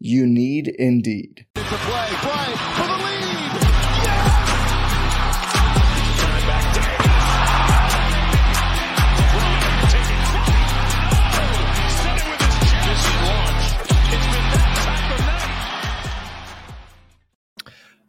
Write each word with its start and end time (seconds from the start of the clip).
You 0.00 0.26
need 0.26 0.68
Indeed. 0.68 1.46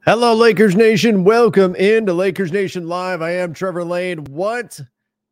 Hello, 0.05 0.35
Lakers 0.35 0.75
Nation. 0.75 1.23
Welcome 1.23 1.73
into 1.73 2.13
Lakers 2.13 2.51
Nation 2.51 2.87
Live. 2.87 3.23
I 3.23 3.31
am 3.31 3.53
Trevor 3.53 3.83
Lane. 3.83 4.19
What 4.25 4.79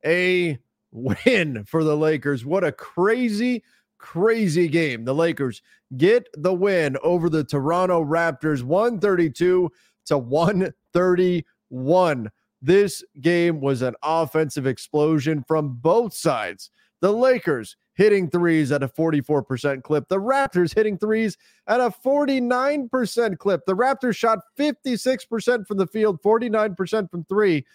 a 0.03 0.57
win 0.91 1.63
for 1.65 1.83
the 1.83 1.95
Lakers. 1.95 2.43
What 2.43 2.63
a 2.63 2.71
crazy, 2.71 3.63
crazy 4.03 4.67
game. 4.67 5.05
The 5.05 5.15
Lakers 5.15 5.61
get 5.95 6.27
the 6.33 6.53
win 6.53 6.97
over 7.03 7.29
the 7.29 7.45
Toronto 7.45 8.03
Raptors 8.03 8.61
132 8.61 9.71
to 10.07 10.17
131. 10.17 12.31
This 12.61 13.01
game 13.21 13.61
was 13.61 13.81
an 13.81 13.95
offensive 14.03 14.67
explosion 14.67 15.45
from 15.47 15.79
both 15.81 16.13
sides. 16.13 16.69
The 16.99 17.13
Lakers 17.13 17.77
hitting 17.93 18.29
threes 18.29 18.73
at 18.73 18.83
a 18.83 18.89
44% 18.89 19.83
clip. 19.83 20.09
The 20.09 20.19
Raptors 20.19 20.75
hitting 20.75 20.97
threes 20.97 21.37
at 21.67 21.79
a 21.79 21.89
49% 21.89 23.37
clip. 23.37 23.65
The 23.65 23.75
Raptors 23.75 24.17
shot 24.17 24.39
56% 24.59 25.65
from 25.65 25.77
the 25.77 25.87
field, 25.87 26.21
49% 26.21 27.09
from 27.09 27.23
three, 27.25 27.65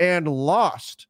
and 0.00 0.26
lost 0.26 1.06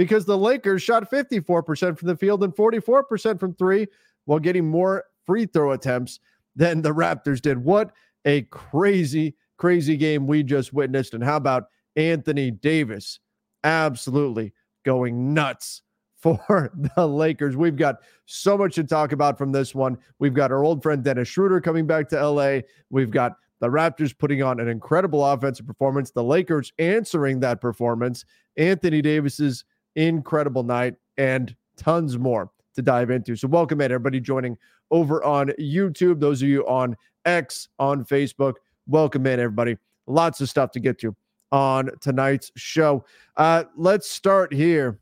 because 0.00 0.24
the 0.24 0.38
Lakers 0.38 0.82
shot 0.82 1.10
54% 1.10 1.98
from 1.98 2.08
the 2.08 2.16
field 2.16 2.42
and 2.42 2.54
44% 2.54 3.38
from 3.38 3.54
three 3.54 3.86
while 4.30 4.38
getting 4.38 4.64
more 4.64 5.06
free 5.26 5.44
throw 5.44 5.72
attempts 5.72 6.20
than 6.54 6.82
the 6.82 6.94
Raptors 6.94 7.42
did. 7.42 7.58
What 7.58 7.90
a 8.24 8.42
crazy, 8.42 9.34
crazy 9.56 9.96
game 9.96 10.28
we 10.28 10.44
just 10.44 10.72
witnessed. 10.72 11.14
And 11.14 11.24
how 11.24 11.36
about 11.36 11.64
Anthony 11.96 12.52
Davis? 12.52 13.18
Absolutely 13.64 14.54
going 14.84 15.34
nuts 15.34 15.82
for 16.20 16.70
the 16.94 17.08
Lakers. 17.08 17.56
We've 17.56 17.74
got 17.74 17.96
so 18.26 18.56
much 18.56 18.76
to 18.76 18.84
talk 18.84 19.10
about 19.10 19.36
from 19.36 19.50
this 19.50 19.74
one. 19.74 19.98
We've 20.20 20.32
got 20.32 20.52
our 20.52 20.62
old 20.62 20.80
friend 20.80 21.02
Dennis 21.02 21.26
Schroeder 21.26 21.60
coming 21.60 21.88
back 21.88 22.08
to 22.10 22.24
LA. 22.24 22.60
We've 22.88 23.10
got 23.10 23.32
the 23.58 23.66
Raptors 23.68 24.16
putting 24.16 24.44
on 24.44 24.60
an 24.60 24.68
incredible 24.68 25.26
offensive 25.26 25.66
performance, 25.66 26.12
the 26.12 26.22
Lakers 26.22 26.72
answering 26.78 27.40
that 27.40 27.60
performance, 27.60 28.24
Anthony 28.56 29.02
Davis's 29.02 29.64
incredible 29.96 30.62
night, 30.62 30.94
and 31.18 31.56
tons 31.76 32.16
more 32.16 32.52
to 32.74 32.82
dive 32.82 33.10
into. 33.10 33.36
So, 33.36 33.48
welcome 33.48 33.80
in 33.80 33.92
everybody 33.92 34.20
joining 34.20 34.56
over 34.90 35.22
on 35.24 35.48
YouTube. 35.58 36.20
Those 36.20 36.42
of 36.42 36.48
you 36.48 36.66
on 36.66 36.96
X, 37.24 37.68
on 37.78 38.04
Facebook, 38.04 38.54
welcome 38.86 39.26
in 39.26 39.40
everybody. 39.40 39.76
Lots 40.06 40.40
of 40.40 40.48
stuff 40.48 40.70
to 40.72 40.80
get 40.80 40.98
to 41.00 41.14
on 41.52 41.90
tonight's 42.00 42.52
show. 42.56 43.04
Uh, 43.36 43.64
let's 43.76 44.08
start 44.08 44.52
here 44.52 44.98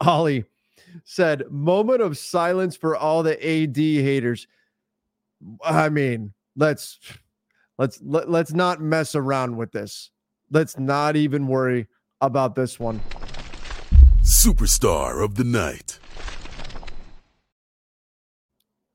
Ollie 0.00 0.44
said, 1.04 1.44
moment 1.50 2.00
of 2.00 2.16
silence 2.16 2.76
for 2.76 2.96
all 2.96 3.22
the 3.22 3.34
AD 3.46 3.76
haters. 3.76 4.46
I 5.64 5.88
mean, 5.88 6.32
let's 6.56 6.98
let's 7.78 8.00
let, 8.02 8.30
let's 8.30 8.52
not 8.52 8.80
mess 8.80 9.14
around 9.14 9.56
with 9.56 9.72
this. 9.72 10.10
Let's 10.50 10.78
not 10.78 11.16
even 11.16 11.46
worry 11.46 11.86
about 12.20 12.54
this 12.54 12.80
one. 12.80 13.00
Superstar 14.22 15.24
of 15.24 15.36
the 15.36 15.44
night. 15.44 15.99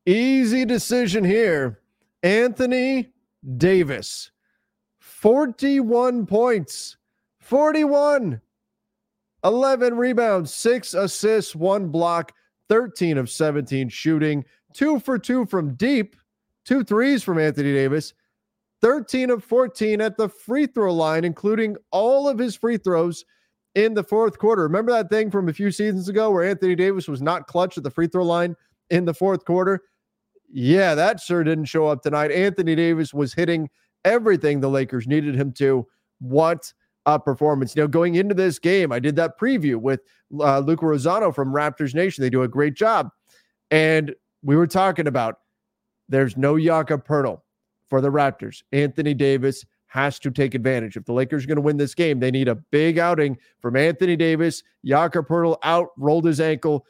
Easy 0.05 0.66
decision 0.66 1.23
here. 1.23 1.81
Anthony 2.23 3.13
Davis. 3.57 4.31
41 4.99 6.25
points. 6.25 6.97
41. 7.39 8.41
11 9.43 9.95
rebounds, 9.95 10.53
six 10.53 10.95
assists, 10.95 11.55
one 11.55 11.89
block, 11.89 12.33
13 12.69 13.19
of 13.19 13.29
17 13.29 13.89
shooting, 13.89 14.43
two 14.73 14.99
for 14.99 15.19
two 15.19 15.45
from 15.45 15.75
deep, 15.75 16.16
two 16.66 16.83
threes 16.83 17.22
from 17.23 17.37
Anthony 17.37 17.72
Davis, 17.72 18.16
13 18.81 19.29
of 19.29 19.43
14 19.43 20.01
at 20.01 20.17
the 20.17 20.27
free 20.27 20.66
throw 20.66 20.93
line, 20.93 21.23
including 21.23 21.77
all 21.91 22.27
of 22.27 22.39
his 22.39 22.55
free 22.55 22.77
throws 22.77 23.23
in 23.75 23.93
the 23.93 24.03
fourth 24.03 24.39
quarter. 24.39 24.63
Remember 24.63 24.91
that 24.91 25.09
thing 25.09 25.29
from 25.29 25.47
a 25.47 25.53
few 25.53 25.72
seasons 25.72 26.09
ago 26.09 26.31
where 26.31 26.43
Anthony 26.43 26.75
Davis 26.75 27.07
was 27.07 27.22
not 27.22 27.45
clutch 27.47 27.77
at 27.77 27.83
the 27.83 27.91
free 27.91 28.07
throw 28.07 28.23
line 28.23 28.55
in 28.89 29.05
the 29.05 29.13
fourth 29.13 29.45
quarter? 29.45 29.81
Yeah, 30.51 30.95
that 30.95 31.19
sure 31.19 31.44
didn't 31.44 31.66
show 31.66 31.88
up 31.88 32.01
tonight. 32.01 32.31
Anthony 32.31 32.75
Davis 32.75 33.13
was 33.13 33.33
hitting 33.33 33.69
everything 34.03 34.59
the 34.59 34.69
Lakers 34.69 35.07
needed 35.07 35.35
him 35.35 35.51
to. 35.53 35.85
What 36.19 36.72
a 37.06 37.19
performance. 37.19 37.75
You 37.75 37.83
know, 37.83 37.88
going 37.88 38.16
into 38.16 38.33
this 38.33 38.59
game, 38.59 38.91
I 38.91 39.00
did 39.00 39.16
that 39.17 39.39
preview 39.39 39.75
with 39.75 40.01
uh, 40.39 40.59
Luca 40.59 40.85
Rosano 40.85 41.34
from 41.34 41.53
Raptors 41.53 41.94
Nation. 41.94 42.22
They 42.22 42.29
do 42.29 42.44
a 42.44 42.47
great 42.47 42.75
job. 42.75 43.09
And 43.72 44.16
we 44.44 44.55
were 44.55 44.67
talking 44.67 45.07
about 45.07 45.39
there's 46.07 46.38
no 46.38 46.57
Jakob 46.57 47.05
Poeltl 47.05 47.41
for 47.88 48.01
the 48.01 48.11
Raptors. 48.11 48.63
Anthony 48.72 49.13
Davis 49.13 49.66
has 49.88 50.19
to 50.19 50.31
take 50.31 50.55
advantage. 50.55 50.97
If 50.97 51.05
the 51.05 51.13
Lakers 51.13 51.44
are 51.44 51.47
going 51.47 51.55
to 51.55 51.61
win 51.61 51.78
this 51.78 51.95
game, 51.95 52.19
they 52.19 52.31
need 52.31 52.47
a 52.47 52.55
big 52.55 52.97
outing 53.00 53.38
from 53.59 53.75
Anthony 53.75 54.16
Davis. 54.16 54.63
Jakob 54.84 55.28
Poeltl 55.28 55.57
out, 55.63 55.89
rolled 55.97 56.25
his 56.25 56.39
ankle. 56.39 56.85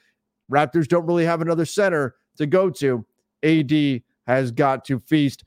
Raptors 0.52 0.88
don't 0.88 1.06
really 1.06 1.26
have 1.26 1.42
another 1.42 1.66
center 1.66 2.16
to 2.38 2.46
go 2.46 2.70
to. 2.70 3.06
AD 3.46 4.02
has 4.28 4.52
got 4.52 4.86
to 4.86 5.00
feast. 5.00 5.44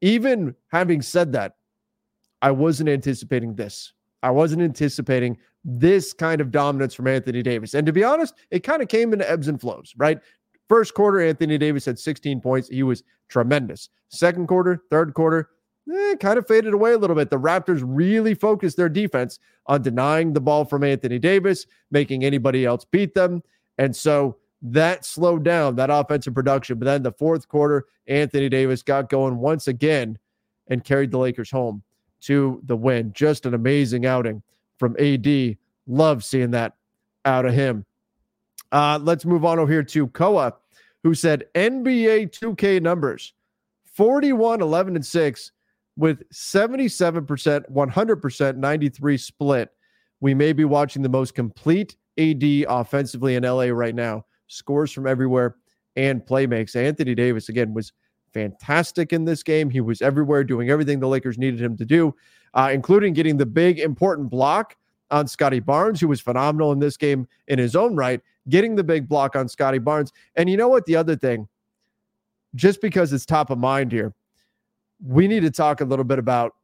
Even 0.00 0.54
having 0.68 1.02
said 1.02 1.32
that, 1.32 1.54
I 2.42 2.50
wasn't 2.50 2.88
anticipating 2.88 3.54
this. 3.54 3.92
I 4.22 4.30
wasn't 4.30 4.62
anticipating 4.62 5.38
this 5.64 6.12
kind 6.12 6.40
of 6.40 6.50
dominance 6.50 6.94
from 6.94 7.06
Anthony 7.06 7.42
Davis. 7.42 7.74
And 7.74 7.86
to 7.86 7.92
be 7.92 8.04
honest, 8.04 8.34
it 8.50 8.60
kind 8.60 8.82
of 8.82 8.88
came 8.88 9.12
in 9.12 9.22
ebbs 9.22 9.48
and 9.48 9.60
flows, 9.60 9.94
right? 9.96 10.18
First 10.68 10.94
quarter, 10.94 11.20
Anthony 11.20 11.58
Davis 11.58 11.84
had 11.84 11.98
16 11.98 12.40
points. 12.40 12.68
He 12.68 12.82
was 12.82 13.02
tremendous. 13.28 13.88
Second 14.08 14.48
quarter, 14.48 14.82
third 14.90 15.14
quarter, 15.14 15.50
eh, 15.92 16.14
kind 16.16 16.38
of 16.38 16.46
faded 16.46 16.74
away 16.74 16.92
a 16.92 16.98
little 16.98 17.16
bit. 17.16 17.30
The 17.30 17.38
Raptors 17.38 17.82
really 17.84 18.34
focused 18.34 18.76
their 18.76 18.88
defense 18.88 19.38
on 19.66 19.82
denying 19.82 20.32
the 20.32 20.40
ball 20.40 20.64
from 20.64 20.84
Anthony 20.84 21.18
Davis, 21.18 21.66
making 21.90 22.24
anybody 22.24 22.64
else 22.64 22.84
beat 22.84 23.14
them. 23.14 23.42
And 23.78 23.94
so 23.94 24.36
that 24.62 25.04
slowed 25.04 25.44
down 25.44 25.76
that 25.76 25.90
offensive 25.90 26.34
production. 26.34 26.78
But 26.78 26.86
then 26.86 27.02
the 27.02 27.12
fourth 27.12 27.48
quarter, 27.48 27.86
Anthony 28.06 28.48
Davis 28.48 28.82
got 28.82 29.08
going 29.08 29.38
once 29.38 29.68
again 29.68 30.18
and 30.68 30.84
carried 30.84 31.10
the 31.10 31.18
Lakers 31.18 31.50
home 31.50 31.82
to 32.22 32.60
the 32.64 32.76
win. 32.76 33.12
Just 33.12 33.46
an 33.46 33.54
amazing 33.54 34.06
outing 34.06 34.42
from 34.78 34.96
AD. 34.98 35.56
Love 35.86 36.24
seeing 36.24 36.50
that 36.50 36.74
out 37.24 37.46
of 37.46 37.54
him. 37.54 37.84
Uh, 38.72 38.98
let's 39.02 39.24
move 39.24 39.44
on 39.44 39.58
over 39.58 39.70
here 39.70 39.82
to 39.82 40.08
Koa, 40.08 40.54
who 41.02 41.14
said 41.14 41.44
NBA 41.54 42.30
2K 42.30 42.82
numbers 42.82 43.32
41, 43.86 44.60
11, 44.60 44.96
and 44.96 45.06
6 45.06 45.52
with 45.96 46.28
77%, 46.30 47.70
100%, 47.70 48.56
93 48.56 49.16
split. 49.16 49.70
We 50.20 50.34
may 50.34 50.52
be 50.52 50.64
watching 50.64 51.02
the 51.02 51.08
most 51.08 51.34
complete 51.34 51.96
AD 52.18 52.42
offensively 52.68 53.36
in 53.36 53.44
LA 53.44 53.64
right 53.64 53.94
now. 53.94 54.24
Scores 54.48 54.92
from 54.92 55.06
everywhere 55.06 55.56
and 55.96 56.24
play 56.24 56.46
makes. 56.46 56.76
Anthony 56.76 57.14
Davis, 57.14 57.48
again, 57.48 57.72
was 57.74 57.92
fantastic 58.32 59.12
in 59.12 59.24
this 59.24 59.42
game. 59.42 59.70
He 59.70 59.80
was 59.80 60.02
everywhere 60.02 60.44
doing 60.44 60.70
everything 60.70 61.00
the 61.00 61.08
Lakers 61.08 61.38
needed 61.38 61.60
him 61.60 61.76
to 61.76 61.84
do, 61.84 62.14
uh, 62.54 62.70
including 62.72 63.14
getting 63.14 63.36
the 63.36 63.46
big 63.46 63.78
important 63.78 64.30
block 64.30 64.76
on 65.10 65.26
Scottie 65.26 65.60
Barnes, 65.60 66.00
who 66.00 66.08
was 66.08 66.20
phenomenal 66.20 66.72
in 66.72 66.78
this 66.78 66.96
game 66.96 67.26
in 67.48 67.58
his 67.58 67.74
own 67.74 67.96
right, 67.96 68.20
getting 68.48 68.74
the 68.74 68.84
big 68.84 69.08
block 69.08 69.36
on 69.36 69.48
Scottie 69.48 69.78
Barnes. 69.78 70.12
And 70.36 70.48
you 70.50 70.56
know 70.56 70.68
what? 70.68 70.84
The 70.86 70.96
other 70.96 71.16
thing, 71.16 71.48
just 72.54 72.80
because 72.80 73.12
it's 73.12 73.24
top 73.24 73.50
of 73.50 73.58
mind 73.58 73.92
here, 73.92 74.14
we 75.04 75.28
need 75.28 75.40
to 75.40 75.50
talk 75.50 75.80
a 75.80 75.84
little 75.84 76.04
bit 76.04 76.18
about 76.18 76.54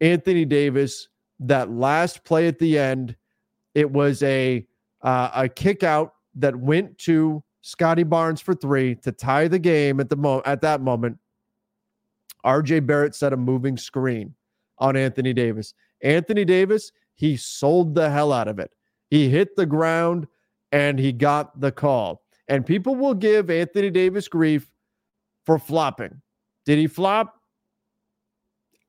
Anthony 0.00 0.44
Davis. 0.44 1.08
That 1.42 1.70
last 1.70 2.22
play 2.24 2.48
at 2.48 2.58
the 2.58 2.78
end, 2.78 3.16
it 3.74 3.90
was 3.90 4.22
a 4.22 4.66
uh, 5.00 5.30
a 5.34 5.48
kick 5.48 5.82
out 5.82 6.14
that 6.34 6.56
went 6.56 6.96
to 6.98 7.42
Scottie 7.62 8.04
Barnes 8.04 8.40
for 8.40 8.54
three 8.54 8.94
to 8.96 9.12
tie 9.12 9.48
the 9.48 9.58
game 9.58 10.00
at 10.00 10.08
the 10.08 10.16
mo- 10.16 10.42
at 10.44 10.60
that 10.62 10.80
moment. 10.80 11.18
RJ 12.44 12.86
Barrett 12.86 13.14
set 13.14 13.32
a 13.32 13.36
moving 13.36 13.76
screen 13.76 14.34
on 14.78 14.96
Anthony 14.96 15.32
Davis. 15.32 15.74
Anthony 16.02 16.44
Davis, 16.44 16.92
he 17.14 17.36
sold 17.36 17.94
the 17.94 18.10
hell 18.10 18.32
out 18.32 18.48
of 18.48 18.58
it. 18.58 18.70
He 19.10 19.28
hit 19.28 19.56
the 19.56 19.66
ground 19.66 20.26
and 20.72 20.98
he 20.98 21.12
got 21.12 21.60
the 21.60 21.72
call. 21.72 22.22
And 22.48 22.64
people 22.64 22.96
will 22.96 23.14
give 23.14 23.50
Anthony 23.50 23.90
Davis 23.90 24.26
grief 24.26 24.70
for 25.44 25.58
flopping. 25.58 26.22
Did 26.64 26.78
he 26.78 26.86
flop? 26.86 27.36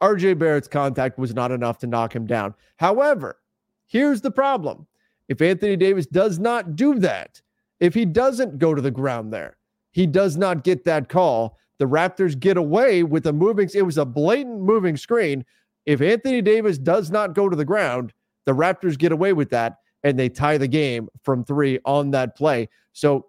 RJ 0.01 0.39
Barrett's 0.39 0.67
contact 0.67 1.19
was 1.19 1.35
not 1.35 1.51
enough 1.51 1.77
to 1.79 1.87
knock 1.87 2.15
him 2.15 2.25
down. 2.25 2.55
However, 2.77 3.37
here's 3.85 4.21
the 4.21 4.31
problem. 4.31 4.87
If 5.31 5.42
Anthony 5.42 5.78
Davis 5.78 6.07
does 6.07 6.39
not 6.39 6.75
do 6.75 7.00
that, 7.00 7.42
if 7.80 7.94
he 7.94 8.04
doesn't 8.04 8.60
go 8.60 8.75
to 8.75 8.81
the 8.81 8.92
ground 8.92 9.31
there, 9.31 9.56
he 9.92 10.06
does 10.06 10.36
not 10.36 10.66
get 10.66 10.83
that 10.83 11.07
call. 11.07 11.57
The 11.80 11.88
Raptors 11.88 12.38
get 12.38 12.57
away 12.57 13.04
with 13.04 13.25
a 13.25 13.31
moving, 13.31 13.69
it 13.74 13.83
was 13.83 13.98
a 13.98 14.04
blatant 14.04 14.60
moving 14.60 14.98
screen. 14.98 15.45
If 15.86 16.01
Anthony 16.01 16.42
Davis 16.42 16.78
does 16.78 17.12
not 17.12 17.33
go 17.33 17.48
to 17.48 17.56
the 17.56 17.63
ground, 17.63 18.12
the 18.45 18.51
Raptors 18.51 18.98
get 18.98 19.13
away 19.13 19.31
with 19.31 19.50
that 19.51 19.78
and 20.04 20.19
they 20.19 20.28
tie 20.28 20.57
the 20.57 20.68
game 20.68 21.07
from 21.24 21.45
three 21.45 21.80
on 21.86 22.12
that 22.12 22.36
play. 22.36 22.68
So, 22.92 23.28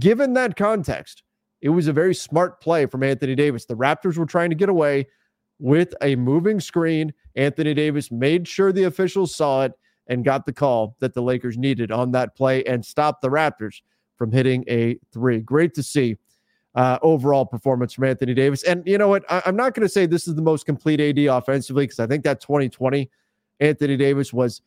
given 0.00 0.32
that 0.32 0.56
context, 0.56 1.22
it 1.62 1.68
was 1.68 1.86
a 1.86 1.92
very 1.92 2.16
smart 2.16 2.60
play 2.60 2.86
from 2.86 3.04
Anthony 3.04 3.36
Davis. 3.36 3.64
The 3.64 3.76
Raptors 3.76 4.18
were 4.18 4.26
trying 4.26 4.50
to 4.50 4.56
get 4.56 4.70
away 4.70 5.06
with 5.60 5.94
a 6.02 6.16
moving 6.16 6.58
screen. 6.58 7.14
Anthony 7.36 7.74
Davis 7.74 8.10
made 8.10 8.48
sure 8.48 8.72
the 8.72 8.82
officials 8.82 9.32
saw 9.32 9.62
it 9.62 9.72
and 10.06 10.24
got 10.24 10.46
the 10.46 10.52
call 10.52 10.96
that 11.00 11.14
the 11.14 11.22
Lakers 11.22 11.56
needed 11.56 11.90
on 11.90 12.12
that 12.12 12.34
play 12.36 12.64
and 12.64 12.84
stopped 12.84 13.22
the 13.22 13.28
Raptors 13.28 13.80
from 14.16 14.30
hitting 14.30 14.64
a 14.68 14.98
three. 15.12 15.40
Great 15.40 15.74
to 15.74 15.82
see 15.82 16.16
uh, 16.74 16.98
overall 17.02 17.46
performance 17.46 17.92
from 17.92 18.04
Anthony 18.04 18.34
Davis. 18.34 18.62
And 18.64 18.86
you 18.86 18.98
know 18.98 19.08
what? 19.08 19.24
I- 19.30 19.42
am 19.46 19.56
not 19.56 19.74
going 19.74 19.86
to 19.86 19.88
say 19.88 20.06
this 20.06 20.26
is 20.26 20.34
the 20.34 20.42
most 20.42 20.66
complete 20.66 21.00
AD 21.00 21.18
offensively 21.18 21.84
because 21.84 22.00
I 22.00 22.06
think 22.06 22.24
that 22.24 22.40
2020 22.40 23.10
Anthony 23.60 23.96
Davis 23.96 24.32
was 24.32 24.62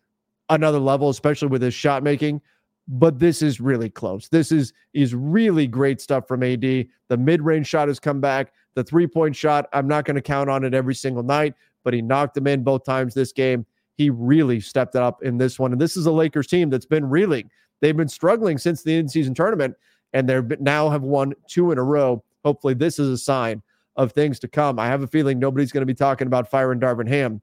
another 0.49 0.79
level, 0.79 1.09
especially 1.09 1.49
with 1.49 1.61
his 1.61 1.73
shot 1.73 2.03
making. 2.03 2.41
But 2.87 3.19
this 3.19 3.41
is 3.41 3.59
really 3.59 3.89
close. 3.89 4.29
This 4.29 4.49
is 4.51 4.71
is 4.93 5.13
really 5.13 5.67
great 5.67 5.99
stuff 5.99 6.25
from 6.25 6.41
AD. 6.41 6.61
The 6.61 7.17
mid 7.17 7.41
range 7.41 7.67
shot 7.67 7.89
has 7.89 7.99
come 7.99 8.21
back. 8.21 8.53
The 8.75 8.83
three 8.83 9.07
point 9.07 9.35
shot, 9.35 9.67
I'm 9.73 9.89
not 9.89 10.05
going 10.05 10.15
to 10.15 10.21
count 10.21 10.49
on 10.49 10.63
it 10.63 10.73
every 10.73 10.95
single 10.95 11.23
night, 11.23 11.53
but 11.83 11.93
he 11.93 12.01
knocked 12.01 12.35
them 12.35 12.47
in 12.47 12.63
both 12.63 12.85
times 12.85 13.13
this 13.13 13.33
game. 13.33 13.65
He 13.97 14.09
really 14.11 14.59
stepped 14.59 14.95
it 14.95 15.01
up 15.01 15.23
in 15.23 15.37
this 15.37 15.57
one. 15.57 15.71
And 15.71 15.81
this 15.81 15.97
is 15.97 16.05
a 16.05 16.11
Lakers 16.11 16.47
team 16.47 16.69
that's 16.69 16.85
been 16.85 17.09
reeling. 17.09 17.49
They've 17.81 17.97
been 17.97 18.07
struggling 18.07 18.57
since 18.57 18.83
the 18.83 18.95
in 18.95 19.09
season 19.09 19.33
tournament, 19.33 19.75
and 20.13 20.29
they 20.29 20.39
now 20.59 20.89
have 20.89 21.01
won 21.03 21.33
two 21.47 21.71
in 21.71 21.77
a 21.77 21.83
row. 21.83 22.23
Hopefully, 22.45 22.73
this 22.75 22.99
is 22.99 23.09
a 23.09 23.17
sign 23.17 23.61
of 23.95 24.11
things 24.11 24.39
to 24.39 24.47
come. 24.47 24.79
I 24.79 24.87
have 24.87 25.01
a 25.01 25.07
feeling 25.07 25.39
nobody's 25.39 25.71
going 25.71 25.81
to 25.81 25.87
be 25.87 25.95
talking 25.95 26.27
about 26.27 26.49
firing 26.49 26.79
Darvin 26.79 27.07
Ham 27.07 27.41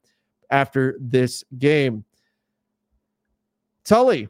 after 0.51 0.97
this 1.01 1.43
game. 1.59 2.05
Tully 3.85 4.29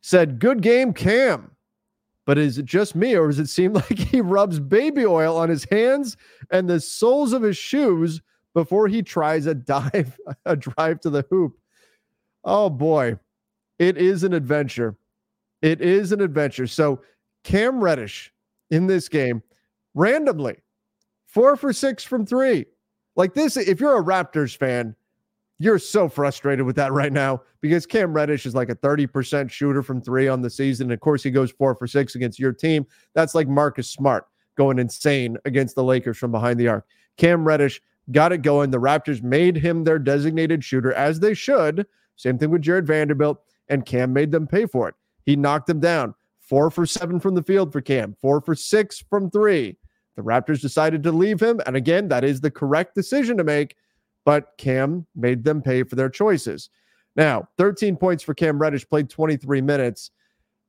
said, 0.00 0.38
Good 0.38 0.62
game, 0.62 0.92
Cam. 0.92 1.50
But 2.24 2.38
is 2.38 2.58
it 2.58 2.66
just 2.66 2.94
me, 2.94 3.16
or 3.16 3.26
does 3.26 3.38
it 3.38 3.48
seem 3.48 3.72
like 3.74 3.98
he 3.98 4.20
rubs 4.20 4.60
baby 4.60 5.04
oil 5.04 5.36
on 5.36 5.48
his 5.48 5.64
hands 5.64 6.16
and 6.50 6.68
the 6.68 6.80
soles 6.80 7.32
of 7.32 7.42
his 7.42 7.56
shoes 7.56 8.22
before 8.58 8.88
he 8.88 9.02
tries 9.02 9.46
a 9.46 9.54
dive, 9.74 10.18
a 10.44 10.56
drive 10.56 10.98
to 11.00 11.10
the 11.10 11.24
hoop? 11.30 11.56
Oh 12.42 12.68
boy, 12.68 13.16
it 13.78 13.96
is 13.96 14.24
an 14.24 14.32
adventure. 14.32 14.96
It 15.62 15.80
is 15.80 16.10
an 16.10 16.20
adventure. 16.20 16.66
So 16.66 17.00
Cam 17.44 17.80
Reddish 17.80 18.32
in 18.72 18.88
this 18.88 19.08
game, 19.08 19.44
randomly, 19.94 20.56
four 21.28 21.56
for 21.56 21.72
six 21.72 22.02
from 22.02 22.26
three. 22.26 22.66
Like 23.14 23.32
this, 23.32 23.56
if 23.56 23.80
you're 23.80 23.98
a 23.98 24.02
Raptors 24.02 24.56
fan, 24.56 24.96
you're 25.60 25.78
so 25.78 26.08
frustrated 26.08 26.66
with 26.66 26.76
that 26.76 26.92
right 26.92 27.12
now 27.12 27.42
because 27.60 27.86
Cam 27.86 28.12
Reddish 28.12 28.44
is 28.44 28.56
like 28.56 28.70
a 28.70 28.76
30% 28.76 29.50
shooter 29.50 29.84
from 29.84 30.00
three 30.00 30.26
on 30.26 30.40
the 30.40 30.50
season. 30.50 30.86
And 30.86 30.92
of 30.92 31.00
course, 31.00 31.22
he 31.22 31.30
goes 31.30 31.52
four 31.52 31.76
for 31.76 31.86
six 31.86 32.16
against 32.16 32.40
your 32.40 32.52
team. 32.52 32.86
That's 33.14 33.36
like 33.36 33.46
Marcus 33.46 33.88
Smart 33.88 34.26
going 34.56 34.80
insane 34.80 35.36
against 35.44 35.76
the 35.76 35.84
Lakers 35.84 36.18
from 36.18 36.32
behind 36.32 36.58
the 36.58 36.68
arc. 36.68 36.86
Cam 37.16 37.44
Reddish 37.44 37.80
got 38.12 38.32
it 38.32 38.42
going. 38.42 38.70
The 38.70 38.80
Raptors 38.80 39.22
made 39.22 39.56
him 39.56 39.84
their 39.84 39.98
designated 39.98 40.64
shooter, 40.64 40.92
as 40.92 41.20
they 41.20 41.34
should. 41.34 41.86
Same 42.16 42.38
thing 42.38 42.50
with 42.50 42.62
Jarred 42.62 42.86
Vanderbilt, 42.86 43.40
and 43.68 43.86
Cam 43.86 44.12
made 44.12 44.32
them 44.32 44.46
pay 44.46 44.66
for 44.66 44.88
it. 44.88 44.94
He 45.24 45.36
knocked 45.36 45.66
them 45.66 45.80
down. 45.80 46.14
Four 46.40 46.70
for 46.70 46.86
seven 46.86 47.20
from 47.20 47.34
the 47.34 47.42
field 47.42 47.72
for 47.72 47.80
Cam, 47.80 48.16
four 48.20 48.40
for 48.40 48.54
six 48.54 49.04
from 49.10 49.30
three. 49.30 49.76
The 50.16 50.22
Raptors 50.22 50.60
decided 50.60 51.02
to 51.02 51.12
leave 51.12 51.40
him. 51.40 51.60
And 51.66 51.76
again, 51.76 52.08
that 52.08 52.24
is 52.24 52.40
the 52.40 52.50
correct 52.50 52.94
decision 52.94 53.36
to 53.36 53.44
make 53.44 53.76
but 54.28 54.58
Cam 54.58 55.06
made 55.16 55.42
them 55.42 55.62
pay 55.62 55.82
for 55.84 55.96
their 55.96 56.10
choices. 56.10 56.68
Now, 57.16 57.48
13 57.56 57.96
points 57.96 58.22
for 58.22 58.34
Cam 58.34 58.58
Reddish, 58.58 58.86
played 58.86 59.08
23 59.08 59.62
minutes. 59.62 60.10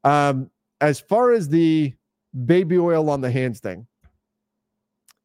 Um, 0.06 0.50
as 0.80 1.02
far 1.02 1.34
as 1.34 1.50
the 1.50 1.94
baby 2.46 2.78
oil 2.78 3.10
on 3.10 3.20
the 3.20 3.30
hands 3.30 3.60
thing, 3.60 3.86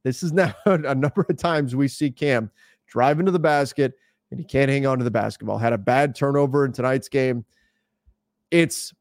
this 0.05 0.23
is 0.23 0.33
now 0.35 0.55
a 0.67 0.95
number 0.95 1.27
of 1.29 1.37
times 1.37 1.75
we 1.75 1.89
see 1.89 2.11
Cam 2.11 2.51
drive 2.87 3.19
into 3.19 3.33
the 3.33 3.39
basket 3.39 3.95
and 4.31 4.39
he 4.39 4.47
can't 4.47 4.71
hang 4.71 4.87
on 4.87 4.99
to 4.99 5.05
the 5.05 5.11
basketball. 5.11 5.59
Had 5.59 5.73
a 5.73 5.79
bad 5.79 6.15
turnover 6.15 6.65
in 6.65 6.73
tonight's 6.73 7.09
game. 7.09 7.45
It's 8.51 8.95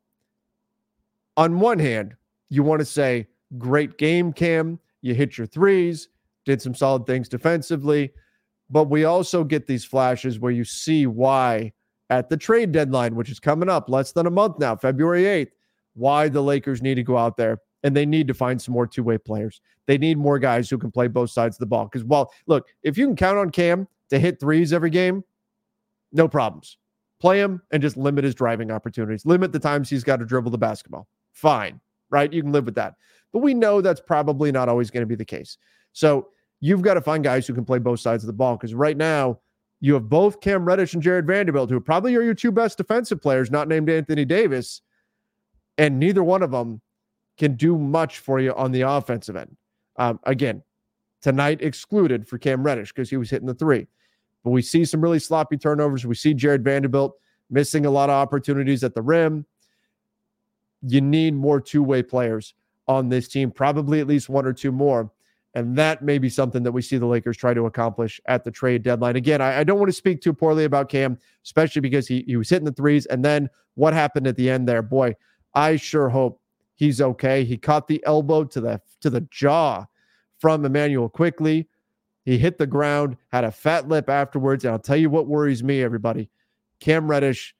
on 1.37 1.59
one 1.59 1.79
hand, 1.79 2.15
you 2.49 2.63
want 2.63 2.79
to 2.79 2.85
say, 2.85 3.27
great 3.57 3.97
game, 3.97 4.33
Cam. 4.33 4.79
You 5.01 5.13
hit 5.13 5.37
your 5.37 5.47
threes, 5.47 6.09
did 6.45 6.61
some 6.61 6.73
solid 6.73 7.05
things 7.05 7.27
defensively. 7.27 8.11
But 8.69 8.85
we 8.85 9.03
also 9.03 9.43
get 9.43 9.67
these 9.67 9.85
flashes 9.85 10.39
where 10.39 10.51
you 10.51 10.63
see 10.63 11.05
why 11.05 11.73
at 12.09 12.29
the 12.29 12.37
trade 12.37 12.71
deadline, 12.71 13.15
which 13.15 13.29
is 13.29 13.39
coming 13.39 13.69
up 13.69 13.89
less 13.89 14.11
than 14.11 14.27
a 14.27 14.31
month 14.31 14.59
now, 14.59 14.75
February 14.75 15.23
8th, 15.23 15.51
why 15.95 16.29
the 16.29 16.41
Lakers 16.41 16.81
need 16.81 16.95
to 16.95 17.03
go 17.03 17.17
out 17.17 17.37
there 17.37 17.59
and 17.83 17.95
they 17.95 18.05
need 18.05 18.27
to 18.27 18.33
find 18.33 18.61
some 18.61 18.73
more 18.73 18.87
two 18.87 19.03
way 19.03 19.17
players. 19.17 19.61
They 19.85 19.97
need 19.97 20.17
more 20.17 20.39
guys 20.39 20.69
who 20.69 20.77
can 20.77 20.91
play 20.91 21.07
both 21.07 21.29
sides 21.29 21.55
of 21.55 21.59
the 21.59 21.65
ball. 21.65 21.85
Because, 21.85 22.03
well, 22.03 22.31
look, 22.47 22.67
if 22.81 22.97
you 22.97 23.05
can 23.05 23.15
count 23.15 23.37
on 23.37 23.49
Cam 23.49 23.87
to 24.09 24.19
hit 24.19 24.39
threes 24.39 24.71
every 24.73 24.89
game, 24.89 25.23
no 26.11 26.27
problems. 26.27 26.77
Play 27.19 27.39
him 27.39 27.61
and 27.71 27.81
just 27.81 27.97
limit 27.97 28.23
his 28.23 28.35
driving 28.35 28.71
opportunities, 28.71 29.25
limit 29.25 29.51
the 29.51 29.59
times 29.59 29.89
he's 29.89 30.03
got 30.03 30.17
to 30.17 30.25
dribble 30.25 30.51
the 30.51 30.57
basketball. 30.57 31.07
Fine, 31.31 31.79
right? 32.09 32.31
You 32.31 32.41
can 32.41 32.51
live 32.51 32.65
with 32.65 32.75
that. 32.75 32.95
But 33.31 33.39
we 33.39 33.53
know 33.53 33.81
that's 33.81 34.01
probably 34.01 34.51
not 34.51 34.69
always 34.69 34.91
going 34.91 35.01
to 35.01 35.07
be 35.07 35.15
the 35.15 35.25
case. 35.25 35.57
So 35.93 36.29
you've 36.59 36.81
got 36.81 36.93
to 36.95 37.01
find 37.01 37.23
guys 37.23 37.47
who 37.47 37.53
can 37.53 37.65
play 37.65 37.79
both 37.79 37.99
sides 37.99 38.23
of 38.23 38.27
the 38.27 38.33
ball 38.33 38.55
because 38.55 38.73
right 38.73 38.95
now 38.95 39.39
you 39.81 39.93
have 39.95 40.07
both 40.07 40.39
Cam 40.39 40.63
Reddish 40.63 40.93
and 40.93 41.03
Jarred 41.03 41.27
Vanderbilt, 41.27 41.69
who 41.69 41.79
probably 41.79 42.15
are 42.15 42.21
your 42.21 42.33
two 42.33 42.51
best 42.51 42.77
defensive 42.77 43.21
players, 43.21 43.51
not 43.51 43.67
named 43.67 43.89
Anthony 43.89 44.23
Davis, 44.23 44.81
and 45.77 45.99
neither 45.99 46.23
one 46.23 46.43
of 46.43 46.51
them 46.51 46.81
can 47.37 47.55
do 47.55 47.77
much 47.77 48.19
for 48.19 48.39
you 48.39 48.53
on 48.53 48.71
the 48.71 48.81
offensive 48.81 49.35
end. 49.35 49.55
Um, 49.97 50.19
again, 50.23 50.63
tonight 51.21 51.61
excluded 51.61 52.27
for 52.27 52.37
Cam 52.37 52.63
Reddish 52.63 52.91
because 52.91 53.09
he 53.09 53.17
was 53.17 53.29
hitting 53.29 53.47
the 53.47 53.53
three. 53.53 53.87
But 54.43 54.51
we 54.51 54.61
see 54.61 54.85
some 54.85 55.01
really 55.01 55.19
sloppy 55.19 55.57
turnovers. 55.57 56.05
We 56.05 56.15
see 56.15 56.33
Jarred 56.33 56.63
Vanderbilt 56.63 57.15
missing 57.49 57.85
a 57.85 57.91
lot 57.91 58.09
of 58.09 58.15
opportunities 58.15 58.83
at 58.83 58.93
the 58.93 59.01
rim. 59.01 59.45
You 60.85 61.01
need 61.01 61.33
more 61.33 61.61
two 61.61 61.81
way 61.81 62.03
players 62.03 62.53
on 62.87 63.09
this 63.09 63.27
team, 63.27 63.51
probably 63.51 64.01
at 64.01 64.07
least 64.07 64.27
one 64.27 64.45
or 64.45 64.53
two 64.53 64.71
more. 64.71 65.11
And 65.55 65.77
that 65.77 66.01
may 66.01 66.17
be 66.17 66.29
something 66.29 66.63
that 66.63 66.71
we 66.71 66.81
see 66.81 66.97
the 66.97 67.05
Lakers 67.05 67.37
try 67.37 67.53
to 67.53 67.67
accomplish 67.67 68.19
at 68.25 68.43
the 68.43 68.51
trade 68.51 68.81
deadline. 68.81 69.15
Again, 69.15 69.39
I, 69.39 69.59
I, 69.59 69.63
don't 69.63 69.77
want 69.77 69.89
to 69.89 69.93
speak 69.93 70.19
too 70.19 70.33
poorly 70.33 70.63
about 70.63 70.89
Cam, 70.89 71.17
especially 71.45 71.79
because 71.79 72.07
he, 72.07 72.23
he 72.25 72.35
was 72.37 72.49
hitting 72.49 72.65
the 72.65 72.71
threes. 72.71 73.05
And 73.05 73.23
then 73.23 73.49
what 73.75 73.93
happened 73.93 74.25
at 74.25 74.35
the 74.35 74.49
end 74.49 74.67
there? 74.67 74.81
Boy, 74.81 75.15
I 75.53 75.75
sure 75.75 76.09
hope 76.09 76.41
he's 76.83 77.01
okay. 77.01 77.45
He 77.45 77.57
caught 77.57 77.87
the 77.87 78.03
elbow 78.05 78.43
to 78.43 78.59
the 78.59 78.81
to 79.01 79.09
the 79.09 79.21
jaw 79.31 79.85
from 80.39 80.65
Immanuel 80.65 81.09
Quickley. 81.09 81.67
He 82.25 82.37
hit 82.37 82.57
the 82.57 82.67
ground, 82.67 83.17
had 83.31 83.43
a 83.43 83.51
fat 83.51 83.87
lip 83.87 84.09
afterwards. 84.09 84.63
And 84.63 84.73
I'll 84.73 84.79
tell 84.79 84.97
you 84.97 85.09
what 85.09 85.27
worries 85.27 85.63
me, 85.63 85.81
everybody. 85.81 86.29
Cam 86.79 87.09
Reddish, 87.09 87.55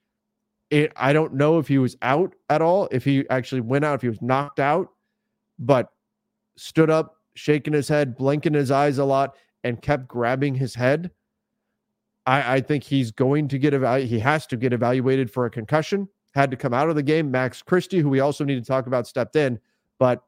it, 0.70 0.92
I 0.96 1.14
don't 1.14 1.34
know 1.34 1.60
if 1.60 1.68
he 1.68 1.78
was 1.78 1.96
out 2.02 2.34
at 2.50 2.62
all, 2.62 2.88
if 2.92 3.04
he 3.06 3.28
actually 3.30 3.62
went 3.62 3.86
out, 3.86 3.96
if 3.96 4.02
he 4.02 4.10
was 4.10 4.22
knocked 4.22 4.60
out, 4.60 4.90
but 5.60 5.90
stood 6.56 6.90
up 6.90 7.18
shaking 7.36 7.74
his 7.74 7.88
head, 7.88 8.16
blinking 8.16 8.54
his 8.54 8.72
eyes 8.72 8.98
a 8.98 9.06
lot, 9.06 9.36
and 9.64 9.82
kept 9.82 10.08
grabbing 10.08 10.56
his 10.56 10.76
head, 10.76 11.12
I, 12.26 12.56
I 12.56 12.62
think 12.62 12.84
he's 12.84 13.12
going 13.12 13.48
to 13.50 13.58
get 13.58 13.74
evaluated. 13.74 14.10
He 14.10 14.20
has 14.20 14.46
to 14.48 14.58
get 14.58 14.74
evaluated 14.74 15.32
for 15.32 15.46
a 15.46 15.50
concussion. 15.50 16.08
Had 16.34 16.52
to 16.52 16.58
come 16.58 16.74
out 16.74 16.90
of 16.90 16.96
the 16.96 17.04
game. 17.04 17.30
Max 17.30 17.62
Christie, 17.62 18.00
who 18.00 18.10
we 18.10 18.20
also 18.20 18.44
need 18.44 18.56
to 18.56 18.66
talk 18.66 18.88
about, 18.88 19.08
stepped 19.08 19.36
in, 19.36 19.60
but 20.00 20.24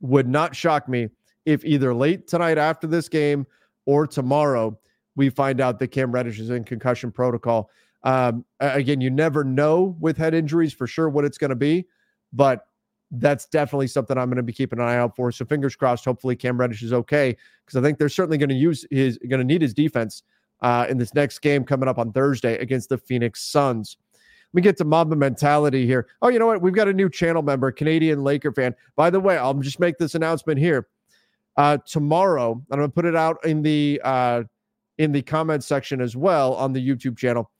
would 0.00 0.28
not 0.28 0.54
shock 0.54 0.88
me 0.88 1.08
if 1.46 1.64
either 1.64 1.94
late 1.94 2.26
tonight 2.26 2.58
after 2.58 2.86
this 2.86 3.08
game 3.08 3.46
or 3.86 4.06
tomorrow 4.06 4.78
we 5.16 5.28
find 5.30 5.60
out 5.60 5.78
that 5.78 5.88
Cam 5.88 6.12
Reddish 6.12 6.40
is 6.40 6.50
in 6.50 6.64
concussion 6.64 7.12
protocol. 7.12 7.70
Um, 8.02 8.44
again, 8.60 9.00
you 9.00 9.10
never 9.10 9.44
know 9.44 9.96
with 10.00 10.16
head 10.16 10.34
injuries 10.34 10.72
for 10.72 10.86
sure 10.86 11.08
what 11.08 11.24
it's 11.24 11.38
going 11.38 11.50
to 11.50 11.56
be, 11.56 11.86
but 12.32 12.66
that's 13.12 13.46
definitely 13.46 13.86
something 13.88 14.16
I'm 14.16 14.28
going 14.28 14.36
to 14.38 14.42
be 14.42 14.52
keeping 14.52 14.78
an 14.78 14.86
eye 14.86 14.96
out 14.96 15.14
for. 15.14 15.30
So 15.30 15.44
fingers 15.44 15.76
crossed. 15.76 16.04
Hopefully 16.04 16.34
Cam 16.34 16.58
Reddish 16.58 16.82
is 16.82 16.92
okay 16.92 17.36
because 17.64 17.78
I 17.78 17.82
think 17.82 17.98
they're 17.98 18.08
certainly 18.08 18.38
going 18.38 18.48
to 18.48 18.54
use 18.54 18.86
his 18.90 19.18
going 19.18 19.40
to 19.40 19.44
need 19.44 19.62
his 19.62 19.74
defense 19.74 20.22
uh, 20.62 20.86
in 20.88 20.96
this 20.96 21.14
next 21.14 21.40
game 21.40 21.64
coming 21.64 21.88
up 21.88 21.98
on 21.98 22.12
Thursday 22.12 22.56
against 22.58 22.88
the 22.88 22.96
Phoenix 22.98 23.42
Suns. 23.42 23.98
Me 24.52 24.62
get 24.62 24.76
to 24.78 24.84
Mamba 24.84 25.16
mentality 25.16 25.86
here. 25.86 26.08
Oh, 26.20 26.28
you 26.28 26.38
know 26.38 26.46
what? 26.46 26.60
We've 26.60 26.74
got 26.74 26.88
a 26.88 26.92
new 26.92 27.08
channel 27.08 27.42
member, 27.42 27.72
Canadian 27.72 28.22
Laker 28.22 28.52
fan. 28.52 28.74
By 28.96 29.10
the 29.10 29.20
way, 29.20 29.36
I'll 29.36 29.54
just 29.54 29.80
make 29.80 29.98
this 29.98 30.14
announcement 30.14 30.58
here. 30.58 30.88
Uh, 31.56 31.78
tomorrow, 31.86 32.52
I'm 32.70 32.78
going 32.78 32.88
to 32.88 32.92
put 32.92 33.04
it 33.04 33.16
out 33.16 33.44
in 33.44 33.62
the 33.62 34.00
uh, 34.04 34.42
in 34.98 35.12
the 35.12 35.22
comment 35.22 35.64
section 35.64 36.00
as 36.00 36.16
well 36.16 36.54
on 36.54 36.72
the 36.72 36.86
YouTube 36.86 37.16
channel 37.16 37.50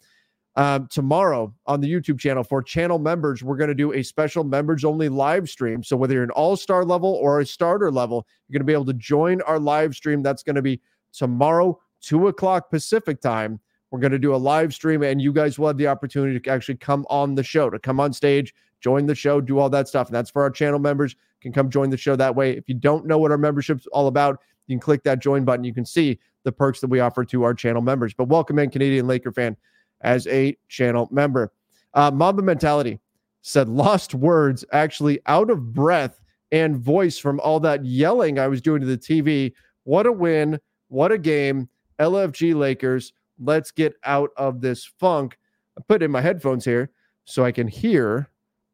um, 0.57 0.87
tomorrow 0.89 1.55
on 1.67 1.81
the 1.81 1.93
YouTube 1.93 2.19
channel 2.19 2.45
for 2.45 2.63
channel 2.63 2.99
members. 2.99 3.43
We're 3.43 3.57
going 3.57 3.69
to 3.69 3.75
do 3.75 3.93
a 3.93 4.03
special 4.03 4.45
members 4.45 4.85
only 4.85 5.09
live 5.09 5.49
stream. 5.49 5.83
So 5.83 5.97
whether 5.97 6.15
you're 6.15 6.23
an 6.23 6.31
all 6.31 6.57
star 6.57 6.85
level 6.85 7.15
or 7.15 7.41
a 7.41 7.47
starter 7.47 7.91
level, 7.91 8.27
you're 8.49 8.59
going 8.59 8.67
to 8.67 8.71
be 8.71 8.75
able 8.75 8.87
to 8.87 8.95
join 8.95 9.41
our 9.43 9.59
live 9.59 9.95
stream. 9.95 10.23
That's 10.23 10.43
going 10.43 10.57
to 10.57 10.63
be 10.63 10.81
tomorrow, 11.13 11.81
two 12.01 12.29
o'clock 12.29 12.71
Pacific 12.71 13.21
time. 13.21 13.61
We're 13.93 14.01
going 14.01 14.13
to 14.13 14.19
do 14.19 14.35
a 14.35 14.37
live 14.37 14.73
stream, 14.73 15.03
and 15.03 15.21
you 15.21 15.35
guys 15.35 15.59
will 15.59 15.67
have 15.67 15.77
the 15.77 15.87
opportunity 15.87 16.41
to 16.41 16.51
actually 16.51 16.77
come 16.77 17.05
on 17.11 17.35
the 17.35 17.43
show, 17.43 17.69
to 17.69 17.79
come 17.79 18.01
on 18.01 18.15
stage, 18.15 18.55
join 18.81 19.05
the 19.05 19.15
show, 19.15 19.39
do 19.39 19.59
all 19.59 19.69
that 19.69 19.87
stuff. 19.87 20.09
And 20.09 20.17
that's 20.17 20.31
for 20.31 20.41
our 20.41 20.51
channel 20.51 20.79
members. 20.79 21.15
Can 21.43 21.53
come 21.53 21.69
join 21.69 21.91
the 21.91 21.97
show 21.99 22.17
that 22.17 22.35
way. 22.35 22.57
If 22.57 22.69
you 22.69 22.75
don't 22.75 23.05
know 23.05 23.19
what 23.19 23.31
our 23.31 23.37
membership's 23.37 23.87
all 23.89 24.07
about, 24.07 24.41
you 24.67 24.77
can 24.77 24.81
click 24.81 25.03
that 25.03 25.19
join 25.19 25.45
button. 25.45 25.65
You 25.65 25.75
can 25.75 25.85
see 25.85 26.19
the 26.45 26.53
perks 26.53 26.81
that 26.81 26.87
we 26.87 27.01
offer 27.01 27.23
to 27.27 27.43
our 27.43 27.53
channel 27.53 27.83
members. 27.83 28.15
But 28.15 28.29
welcome 28.29 28.59
in, 28.59 28.71
Canadian 28.71 29.07
Laker 29.07 29.31
fan 29.31 29.57
as 30.01 30.27
a 30.29 30.57
channel 30.69 31.09
member. 31.11 31.53
Uh, 31.93 32.11
Mamba 32.11 32.43
Mentality 32.43 32.99
said, 33.43 33.69
lost 33.69 34.15
words, 34.15 34.65
actually 34.73 35.21
out 35.27 35.51
of 35.51 35.75
breath 35.75 36.19
and 36.51 36.77
voice 36.77 37.19
from 37.19 37.41
all 37.41 37.61
that 37.61 37.85
yelling 37.85 38.39
I 38.39 38.49
was 38.49 38.63
doing 38.63 38.81
to 38.81 38.87
the 38.87 38.97
TV. 38.97 39.53
What 39.85 40.07
a 40.07 40.13
win. 40.13 40.59
What 40.89 41.13
a 41.13 41.19
game. 41.19 41.69
LFG 41.99 42.55
Lakers. 42.55 43.13
Let's 43.39 43.71
get 43.71 43.95
out 44.05 44.31
of 44.37 44.61
this 44.61 44.85
funk. 44.85 45.39
I 45.79 45.83
put 45.87 46.03
in 46.03 46.11
my 46.11 46.21
headphones 46.21 46.65
here 46.65 46.91
so 47.25 47.45
I 47.45 47.53
can 47.53 47.69
hear 47.69 48.29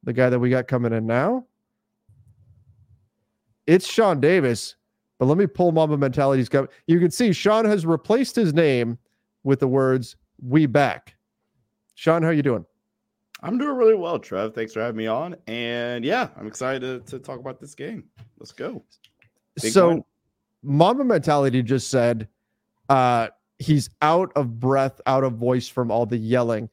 the 0.05 0.13
guy 0.13 0.31
that 0.31 0.39
we 0.39 0.51
got 0.51 0.69
coming 0.69 0.93
in 0.93 1.07
now. 1.07 1.45
It's 3.67 3.87
Sean 3.87 4.21
Davis, 4.21 4.77
but 5.19 5.27
let 5.27 5.37
me 5.37 5.47
pull 5.47 5.73
Mamba 5.73 5.97
Mentality's 5.97 6.49
coming. 6.49 6.71
You 6.87 6.99
can 6.99 7.11
see 7.11 7.33
Sean 7.33 7.65
has 7.65 7.85
replaced 7.85 8.35
his 8.35 8.55
name 8.55 8.99
with 9.45 9.61
the 9.61 9.69
words 9.69 10.17
"We 10.43 10.67
back." 10.67 11.17
Sean, 11.95 12.23
how 12.23 12.31
you 12.31 12.43
doing? 12.43 12.65
I'm 13.43 13.59
doing 13.59 13.77
really 13.77 13.95
well, 13.95 14.19
Trev. 14.19 14.55
Thanks 14.55 14.73
for 14.73 14.81
having 14.81 14.97
me 14.97 15.07
on. 15.07 15.37
And 15.47 16.05
yeah, 16.05 16.29
I'm 16.37 16.47
excited 16.47 17.07
to, 17.07 17.11
to 17.11 17.19
talk 17.19 17.39
about 17.39 17.61
this 17.61 17.75
game. 17.75 18.05
Let's 18.39 18.53
go. 18.53 18.83
Big 19.63 19.73
so, 19.73 19.89
win. 19.89 20.05
Mamba 20.63 21.05
Mentality 21.05 21.63
just 21.63 21.91
said 21.91 22.29
uh, 22.89 23.29
he's 23.59 23.91
out 24.03 24.33
of 24.37 24.59
breath, 24.61 25.01
out 25.07 25.25
of 25.25 25.35
voice 25.35 25.69
from 25.69 25.91
all 25.91 26.07
the 26.07 26.17
yelling. 26.17 26.69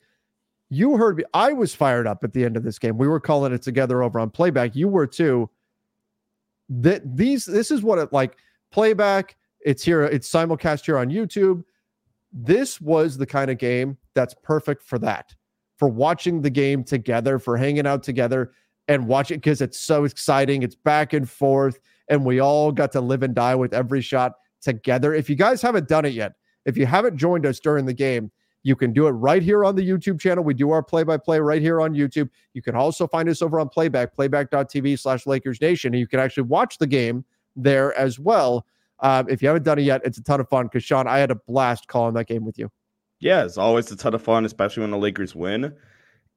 You 0.70 0.98
heard 0.98 1.18
me. 1.18 1.24
I 1.34 1.54
was 1.54 1.76
fired 1.76 2.08
up 2.08 2.24
at 2.24 2.34
the 2.34 2.44
end 2.44 2.58
of 2.58 2.64
this 2.64 2.80
game. 2.80 2.98
We 2.98 3.08
were 3.08 3.20
calling 3.20 3.54
it 3.54 3.62
together 3.62 4.04
over 4.04 4.20
on 4.20 4.30
playback. 4.30 4.76
You 4.76 4.88
were 4.88 5.08
too. 5.08 5.50
That 6.70 7.16
these 7.16 7.46
this 7.46 7.70
is 7.70 7.84
what 7.84 8.00
it 8.00 8.12
like 8.12 8.38
playback. 8.72 9.36
It's 9.62 9.84
here. 9.84 10.04
It's 10.04 10.30
simulcast 10.30 10.86
here 10.86 10.98
on 10.98 11.10
YouTube. 11.10 11.64
This 12.34 12.82
was 12.82 13.18
the 13.18 13.26
kind 13.26 13.52
of 13.52 13.58
game 13.58 13.98
that's 14.14 14.34
perfect 14.44 14.84
for 14.84 14.98
that, 15.00 15.34
for 15.78 15.88
watching 15.88 16.42
the 16.42 16.50
game 16.50 16.84
together, 16.84 17.38
for 17.40 17.56
hanging 17.56 17.86
out 17.86 18.04
together 18.04 18.52
and 18.88 19.08
watch 19.08 19.32
it 19.32 19.36
because 19.36 19.62
it's 19.62 19.80
so 19.80 20.04
exciting. 20.04 20.64
It's 20.64 20.76
back 20.76 21.14
and 21.14 21.30
forth, 21.30 21.80
and 22.10 22.26
we 22.26 22.40
all 22.40 22.72
got 22.72 22.92
to 22.94 23.02
live 23.02 23.24
and 23.24 23.34
die 23.34 23.56
with 23.56 23.74
every 23.74 24.02
shot 24.02 24.34
together. 24.62 25.14
If 25.14 25.30
you 25.30 25.36
guys 25.36 25.62
haven't 25.62 25.88
done 25.88 26.06
it 26.06 26.14
yet, 26.14 26.34
if 26.66 26.78
you 26.78 26.86
haven't 26.86 27.18
joined 27.18 27.46
us 27.46 27.60
during 27.60 27.86
the 27.86 27.94
game, 27.94 28.32
you 28.64 28.76
can 28.76 28.94
do 28.94 29.06
it 29.06 29.12
right 29.12 29.44
here 29.44 29.64
on 29.64 29.76
the 29.76 29.88
YouTube 29.88 30.20
channel. 30.20 30.44
We 30.44 30.56
do 30.56 30.72
our 30.72 30.82
play 30.82 31.04
by 31.04 31.18
play 31.18 31.40
right 31.40 31.62
here 31.62 31.80
on 31.80 31.94
YouTube. 31.94 32.30
You 32.54 32.64
can 32.64 32.76
also 32.76 33.08
find 33.08 33.30
us 33.30 33.44
over 33.44 33.60
on 33.60 33.70
playback, 33.70 34.16
playback.tv 34.16 35.00
slash 35.00 35.28
Lakers 35.28 35.62
Nation. 35.62 35.94
And 35.94 36.00
you 36.00 36.08
can 36.08 36.20
actually 36.20 36.44
watch 36.44 36.80
the 36.80 36.88
game 36.88 37.24
there 37.56 37.96
as 37.96 38.20
well. 38.20 38.66
Um, 39.02 39.30
if 39.30 39.42
you 39.44 39.50
haven't 39.50 39.64
done 39.64 39.78
it 39.78 39.84
yet, 39.84 40.02
it's 40.04 40.18
a 40.18 40.24
ton 40.24 40.40
of 40.40 40.50
fun 40.50 40.66
because 40.66 40.84
Sean, 40.84 41.08
I 41.08 41.20
had 41.20 41.30
a 41.30 41.36
blast 41.36 41.88
calling 41.88 42.16
that 42.16 42.28
game 42.28 42.44
with 42.44 42.58
you. 42.58 42.72
Yeah, 43.20 43.46
it's 43.46 43.58
always 43.58 43.92
a 43.92 43.96
ton 43.96 44.16
of 44.16 44.24
fun, 44.24 44.46
especially 44.46 44.82
when 44.82 44.92
the 44.92 44.98
Lakers 44.98 45.36
win. 45.36 45.74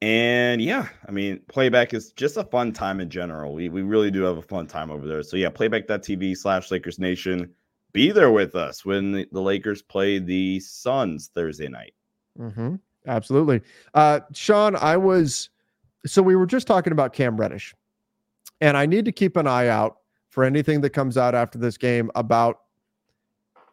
And 0.01 0.61
yeah, 0.61 0.87
I 1.07 1.11
mean, 1.11 1.41
playback 1.47 1.93
is 1.93 2.13
just 2.13 2.37
a 2.37 2.43
fun 2.43 2.71
time 2.73 3.01
in 3.01 3.09
general. 3.09 3.53
We, 3.53 3.69
we 3.69 3.81
really 3.81 4.11
do 4.11 4.21
have 4.21 4.37
a 4.37 4.41
fun 4.41 4.67
time 4.67 4.91
over 4.91 5.07
there. 5.07 5.23
So 5.23 5.35
yeah, 5.35 5.49
playback.tv 5.49 6.37
slash 6.37 6.69
Lakers 6.69 6.99
Nation. 6.99 7.49
Be 7.91 8.11
there 8.11 8.31
with 8.31 8.55
us 8.55 8.85
when 8.85 9.11
the, 9.11 9.27
the 9.31 9.41
Lakers 9.41 9.81
play 9.81 10.19
the 10.19 10.59
Suns 10.59 11.31
Thursday 11.33 11.67
night. 11.67 11.93
Mm-hmm. 12.39 12.75
Absolutely. 13.07 13.61
Uh, 13.93 14.19
Sean, 14.33 14.75
I 14.75 14.97
was, 14.97 15.49
so 16.05 16.21
we 16.21 16.35
were 16.35 16.45
just 16.45 16.67
talking 16.67 16.93
about 16.93 17.13
Cam 17.13 17.37
Reddish, 17.37 17.73
and 18.61 18.77
I 18.77 18.85
need 18.85 19.05
to 19.05 19.11
keep 19.11 19.37
an 19.37 19.47
eye 19.47 19.67
out 19.67 19.97
for 20.29 20.43
anything 20.43 20.81
that 20.81 20.91
comes 20.91 21.17
out 21.17 21.33
after 21.33 21.57
this 21.57 21.77
game 21.77 22.11
about 22.15 22.61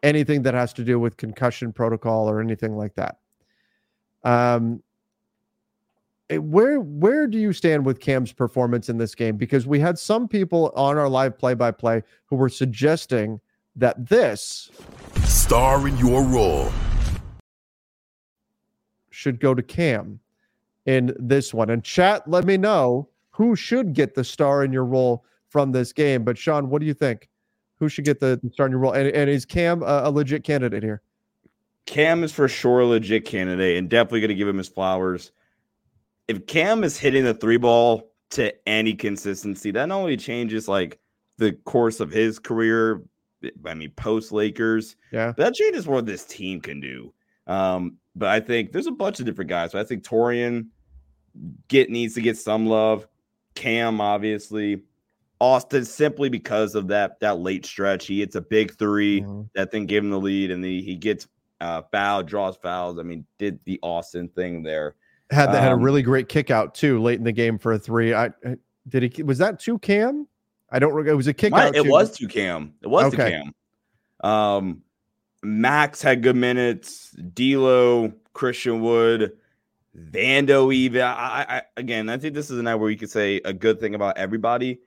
anything 0.03 0.41
that 0.43 0.53
has 0.53 0.73
to 0.73 0.83
do 0.83 0.99
with 0.99 1.17
concussion 1.17 1.71
protocol 1.71 2.29
or 2.29 2.39
anything 2.39 2.75
like 2.75 2.95
that. 2.95 3.17
Um, 4.23 4.81
eh, 6.29 6.37
where 6.37 6.79
where 6.79 7.27
do 7.27 7.37
you 7.37 7.53
stand 7.53 7.85
with 7.85 7.99
Cam's 7.99 8.31
performance 8.31 8.89
in 8.89 8.97
this 8.97 9.15
game? 9.15 9.37
Because 9.37 9.67
we 9.67 9.79
had 9.79 9.99
some 9.99 10.27
people 10.27 10.71
on 10.75 10.97
our 10.97 11.09
live 11.09 11.37
play 11.37 11.53
by 11.53 11.71
play 11.71 12.03
who 12.25 12.35
were 12.35 12.49
suggesting 12.49 13.39
that 13.77 14.09
this 14.09 14.71
star 15.23 15.87
in 15.87 15.95
your 15.97 16.23
role 16.23 16.71
should 19.11 19.39
go 19.39 19.53
to 19.53 19.61
Cam 19.61 20.19
in 20.85 21.15
this 21.19 21.53
one. 21.53 21.69
And 21.69 21.83
chat, 21.83 22.27
let 22.27 22.45
me 22.45 22.57
know 22.57 23.07
who 23.29 23.55
should 23.55 23.93
get 23.93 24.15
the 24.15 24.23
star 24.23 24.63
in 24.63 24.73
your 24.73 24.85
role 24.85 25.23
from 25.49 25.71
this 25.71 25.93
game. 25.93 26.23
But 26.23 26.37
Sean, 26.37 26.69
what 26.69 26.79
do 26.79 26.87
you 26.87 26.93
think? 26.93 27.29
Who 27.79 27.87
should 27.87 28.05
get 28.05 28.19
the 28.19 28.39
star 28.51 28.65
in 28.65 28.71
your 28.71 28.81
role? 28.81 28.93
And, 28.93 29.09
and 29.09 29.29
is 29.29 29.45
Cam 29.45 29.83
a, 29.83 30.01
a 30.05 30.11
legit 30.11 30.43
candidate 30.43 30.83
here? 30.83 31.01
Cam 31.85 32.23
is 32.23 32.33
for 32.33 32.47
sure 32.47 32.81
a 32.81 32.85
legit 32.85 33.25
candidate 33.25 33.77
and 33.77 33.89
definitely 33.89 34.21
going 34.21 34.29
to 34.29 34.35
give 34.35 34.47
him 34.47 34.57
his 34.57 34.67
flowers. 34.67 35.31
If 36.27 36.47
Cam 36.47 36.83
is 36.83 36.97
hitting 36.97 37.23
the 37.23 37.33
three 37.33 37.57
ball 37.57 38.11
to 38.31 38.53
any 38.67 38.93
consistency, 38.93 39.71
that 39.71 39.85
not 39.85 39.95
only 39.95 40.17
changes 40.17 40.67
like 40.67 40.99
the 41.37 41.53
course 41.53 41.99
of 41.99 42.11
his 42.11 42.39
career, 42.39 43.01
I 43.65 43.73
mean, 43.73 43.91
post 43.91 44.31
Lakers, 44.31 44.95
yeah, 45.11 45.33
that 45.37 45.53
changes 45.53 45.87
what 45.87 46.05
this 46.05 46.25
team 46.25 46.61
can 46.61 46.79
do. 46.79 47.13
Um, 47.45 47.97
but 48.15 48.29
I 48.29 48.39
think 48.39 48.71
there's 48.71 48.87
a 48.87 48.91
bunch 48.91 49.19
of 49.19 49.25
different 49.25 49.49
guys. 49.49 49.71
So 49.71 49.79
I 49.79 49.83
think 49.83 50.03
Taurean 50.03 50.67
get 51.67 51.89
needs 51.89 52.15
to 52.15 52.21
get 52.21 52.37
some 52.37 52.65
love. 52.65 53.07
Cam, 53.55 54.01
obviously. 54.01 54.83
Austin 55.39 55.85
simply 55.85 56.29
because 56.29 56.73
of 56.73 56.87
that 56.87 57.19
that 57.19 57.39
late 57.39 57.65
stretch. 57.65 58.07
He 58.07 58.19
hits 58.19 58.35
a 58.35 58.41
big 58.41 58.75
3 58.77 59.21
mm-hmm. 59.21 59.41
that 59.53 59.71
then 59.71 59.85
gave 59.85 60.03
him 60.03 60.09
the 60.09 60.19
lead, 60.19 60.51
and 60.51 60.63
the, 60.63 60.81
he 60.81 60.95
gets 60.95 61.27
uh, 61.61 61.83
fouled, 61.91 62.27
draws 62.27 62.57
fouls. 62.57 62.99
I 62.99 63.03
mean, 63.03 63.25
did 63.37 63.59
the 63.65 63.79
Austin 63.83 64.29
thing 64.29 64.63
there. 64.63 64.95
Had 65.29 65.47
that 65.49 65.57
um, 65.57 65.63
had 65.63 65.71
a 65.73 65.75
um, 65.75 65.81
really 65.81 66.01
great 66.01 66.29
kick 66.29 66.49
out 66.49 66.73
too 66.73 67.01
late 67.01 67.19
in 67.19 67.23
the 67.23 67.31
game 67.31 67.57
for 67.57 67.73
a 67.73 67.79
three. 67.79 68.13
I 68.13 68.31
did 68.87 69.13
he 69.13 69.23
was 69.23 69.37
that 69.39 69.59
two 69.59 69.77
Cam? 69.79 70.27
I 70.69 70.79
don't. 70.79 71.07
It 71.07 71.13
was 71.13 71.27
a 71.27 71.33
kick 71.33 71.51
my. 71.51 71.71
It 71.73 71.85
was 71.85 72.11
two 72.11 72.27
Cam. 72.27 72.73
It 72.81 72.87
was 72.87 73.13
okay. 73.13 73.17
two 73.17 73.51
Cam. 74.21 74.29
Um, 74.29 74.81
Max 75.43 76.01
had 76.01 76.23
good 76.23 76.35
minutes. 76.35 77.11
D'Lo, 77.11 78.11
Christian 78.33 78.81
Wood, 78.81 79.33
Vando. 79.95 80.73
Even 80.73 81.01
I, 81.03 81.45
I 81.47 81.61
again, 81.77 82.09
I 82.09 82.17
think 82.17 82.33
this 82.33 82.49
is 82.49 82.59
a 82.59 82.63
night 82.63 82.75
where 82.75 82.89
you 82.89 82.97
could 82.97 83.09
say 83.09 83.41
a 83.45 83.53
good 83.53 83.79
thing 83.79 83.95
about 83.95 84.17
everybody. 84.17 84.79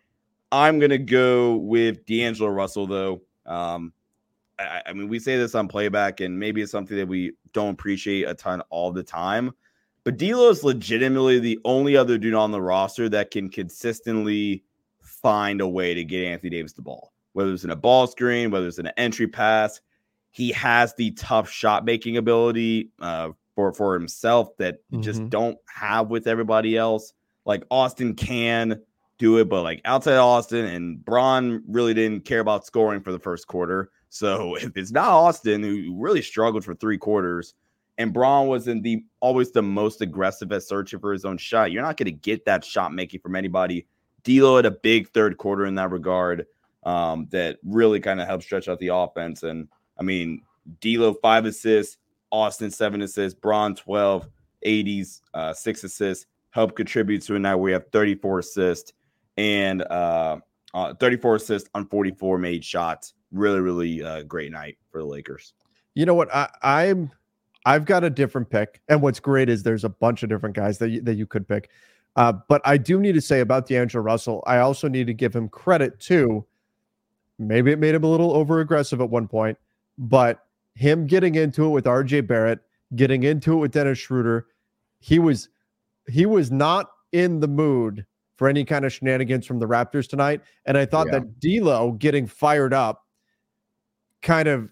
I'm 0.53 0.79
gonna 0.79 0.99
go 0.99 1.57
with 1.57 2.05
D'Angelo 2.07 2.51
Russell 2.51 2.87
though. 2.87 3.23
Um, 3.47 3.93
I, 4.59 4.83
I, 4.87 4.93
mean, 4.93 5.09
we 5.09 5.19
say 5.19 5.37
this 5.37 5.55
on 5.55 5.69
playback, 5.69 6.21
and 6.21 6.39
maybe 6.39 6.61
it's 6.61 6.73
something 6.73 6.97
that 6.97 7.09
we 7.09 7.33
don't 7.53 7.71
appreciate 7.71 8.29
a 8.29 8.35
ton 8.35 8.61
all 8.69 8.93
the 8.93 9.03
time. 9.03 9.53
But 10.05 10.19
D'Lo 10.19 10.51
is 10.51 10.65
legitimately 10.65 11.39
the 11.39 11.59
only 11.65 11.97
other 11.97 12.19
dude 12.19 12.35
on 12.35 12.51
the 12.51 12.61
roster 12.61 13.09
that 13.11 13.31
can 13.31 13.49
consistently 13.49 14.65
find 15.23 15.61
a 15.61 15.69
way 15.69 15.95
to 15.95 16.05
get 16.05 16.25
Anthony 16.25 16.51
Davis 16.51 16.73
the 16.73 16.83
ball. 16.83 17.13
whether 17.33 17.53
it's 17.53 17.65
in 17.65 17.71
a 17.71 17.77
ball 17.77 18.07
screen, 18.09 18.51
whether 18.51 18.67
it's 18.67 18.79
in 18.79 18.87
an 18.87 18.93
entry 18.97 19.29
pass. 19.29 19.81
He 20.33 20.51
has 20.53 20.95
the 20.95 21.13
tough 21.13 21.51
shot 21.51 21.85
making 21.85 22.17
ability 22.17 22.91
uh, 23.01 23.31
for 23.55 23.73
for 23.73 23.95
himself 23.95 24.57
that 24.59 24.79
mm-hmm. 24.91 25.03
just 25.03 25.29
don't 25.29 25.59
have 25.67 26.09
with 26.09 26.27
everybody 26.27 26.77
else. 26.77 27.13
Like 27.45 27.65
Austin 27.71 28.15
can 28.15 28.81
do 29.19 29.39
it, 29.39 29.49
but 29.49 29.63
like 29.63 29.81
outside 29.85 30.17
Austin 30.17 30.65
and 30.65 31.05
Bron 31.05 31.63
really 31.69 31.95
didn't 31.95 32.25
care 32.25 32.41
about 32.41 32.67
scoring 32.67 33.01
for 33.03 33.13
the 33.13 33.19
first 33.19 33.47
quarter. 33.47 33.91
So 34.09 34.55
if 34.61 34.77
it's 34.77 34.91
not 34.91 35.09
Austin 35.09 35.63
who 35.63 35.95
really 35.97 36.23
struggled 36.23 36.65
for 36.65 36.75
three 36.75 36.99
quarters, 36.99 37.55
and 37.99 38.15
Bron 38.15 38.47
wasn't 38.47 38.83
the 38.83 39.05
always 39.21 39.53
the 39.53 39.63
most 39.63 40.01
aggressive 40.01 40.51
at 40.53 40.63
searching 40.63 41.01
for 41.01 41.13
his 41.13 41.27
own 41.27 41.37
shot, 41.37 41.71
you're 41.71 41.83
not 41.83 41.99
going 41.99 42.07
to 42.07 42.13
get 42.13 42.47
that 42.47 42.65
shot 42.65 42.95
making 42.95 43.21
from 43.21 43.37
anybody. 43.37 43.87
D'Lo 44.25 44.57
had 44.57 44.67
a 44.67 44.71
big 44.71 45.09
third 45.09 45.39
quarter 45.39 45.67
in 45.67 45.75
that 45.77 45.91
regard 45.91 46.47
um, 46.85 47.27
that 47.31 47.59
really 47.65 48.01
kind 48.01 48.21
of 48.21 48.27
helped 48.27 48.45
stretch 48.45 48.69
out 48.69 48.79
the 48.79 48.95
offense. 48.95 49.43
And 49.43 49.69
I 49.99 50.03
mean, 50.03 50.43
D'Lo 50.81 51.15
five 51.15 51.45
assists, 51.47 51.99
Austin 52.31 52.71
seven 52.71 53.03
assists, 53.03 53.39
Bron 53.39 53.75
12, 53.75 54.29
AD's, 54.67 55.23
uh, 55.35 55.53
six 55.53 55.85
assists, 55.85 56.27
help 56.51 56.77
contribute 56.77 57.23
to 57.23 57.37
a 57.37 57.39
night 57.39 57.55
where 57.55 57.65
we 57.65 57.73
have 57.73 57.87
34 57.93 58.41
assists 58.41 58.93
and 59.37 59.83
uh, 59.83 60.39
uh, 60.75 60.95
34 60.95 61.37
assists 61.37 61.69
on 61.75 61.87
44 61.87 62.39
made 62.39 62.65
shots. 62.65 63.15
Really, 63.33 63.61
really 63.61 64.03
uh, 64.03 64.23
great 64.25 64.51
night 64.53 64.77
for 64.91 64.99
the 64.99 65.07
Lakers. 65.07 65.55
You 65.95 66.07
know 66.07 66.15
what? 66.15 66.33
I, 66.35 66.49
I'm 66.63 67.11
I've 67.67 67.85
got 67.85 68.05
a 68.05 68.11
different 68.11 68.49
pick, 68.49 68.81
and 68.89 69.03
what's 69.03 69.21
great 69.21 69.49
is 69.49 69.63
there's 69.63 69.85
a 69.85 69.89
bunch 69.89 70.23
of 70.23 70.29
different 70.29 70.57
guys 70.57 70.79
that 70.79 70.89
you, 70.91 71.01
that 71.03 71.15
you 71.15 71.27
could 71.27 71.47
pick. 71.47 71.71
Uh, 72.21 72.35
but 72.49 72.61
I 72.67 72.77
do 72.77 73.01
need 73.01 73.15
to 73.15 73.21
say 73.23 73.41
about 73.41 73.67
D'Angelo 73.67 74.05
Russell, 74.05 74.45
I 74.47 74.59
also 74.59 74.89
need 74.89 75.07
to 75.07 75.15
give 75.15 75.35
him 75.35 75.49
credit 75.49 75.99
too. 75.99 76.45
Maybe 77.39 77.73
it 77.73 77.79
made 77.79 77.95
him 77.95 78.05
a 78.05 78.11
little 78.11 78.35
over 78.35 78.61
aggressive 78.61 79.01
at 79.01 79.09
one 79.09 79.27
point, 79.27 79.57
but 79.97 80.45
him 80.75 81.07
getting 81.07 81.35
into 81.35 81.65
it 81.65 81.71
with 81.71 81.87
RJ 81.87 82.27
Barrett, 82.27 82.59
getting 82.95 83.23
into 83.23 83.55
it 83.55 83.57
with 83.57 83.73
Dennis 83.73 83.99
Schroeder, 83.99 84.49
he 84.99 85.19
was 85.19 85.49
he 86.09 86.27
was 86.27 86.51
not 86.51 86.91
in 87.13 87.41
the 87.41 87.49
mood 87.49 88.05
for 88.37 88.49
any 88.49 88.67
kind 88.67 88.85
of 88.85 88.93
shenanigans 88.93 89.47
from 89.47 89.59
the 89.59 89.67
Raptors 89.67 90.07
tonight. 90.07 90.43
And 90.67 90.77
I 90.77 90.85
thought 90.85 91.07
yeah. 91.07 91.21
that 91.21 91.41
D'Lo 91.41 91.93
getting 91.93 92.27
fired 92.27 92.75
up 92.75 93.07
kind 94.21 94.47
of 94.47 94.71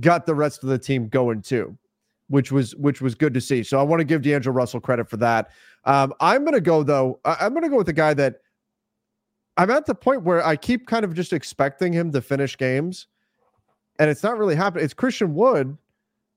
got 0.00 0.24
the 0.24 0.34
rest 0.34 0.62
of 0.62 0.70
the 0.70 0.78
team 0.78 1.08
going 1.08 1.42
too, 1.42 1.76
which 2.28 2.52
was 2.52 2.74
which 2.76 3.00
was 3.00 3.14
good 3.14 3.34
to 3.34 3.40
see. 3.40 3.62
So 3.62 3.78
I 3.78 3.82
want 3.82 4.00
to 4.00 4.04
give 4.04 4.22
D'Angelo 4.22 4.54
Russell 4.54 4.80
credit 4.80 5.08
for 5.08 5.16
that. 5.18 5.50
Um, 5.84 6.12
I'm 6.20 6.42
going 6.42 6.54
to 6.54 6.60
go 6.60 6.82
though. 6.82 7.20
I'm 7.24 7.52
going 7.52 7.64
to 7.64 7.68
go 7.68 7.76
with 7.76 7.86
the 7.86 7.92
guy 7.92 8.14
that 8.14 8.36
I'm 9.56 9.70
at 9.70 9.86
the 9.86 9.94
point 9.94 10.22
where 10.22 10.44
I 10.44 10.56
keep 10.56 10.86
kind 10.86 11.04
of 11.04 11.14
just 11.14 11.32
expecting 11.32 11.92
him 11.92 12.12
to 12.12 12.20
finish 12.20 12.56
games, 12.56 13.08
and 13.98 14.10
it's 14.10 14.22
not 14.22 14.38
really 14.38 14.54
happening. 14.54 14.84
It's 14.84 14.94
Christian 14.94 15.34
Wood, 15.34 15.76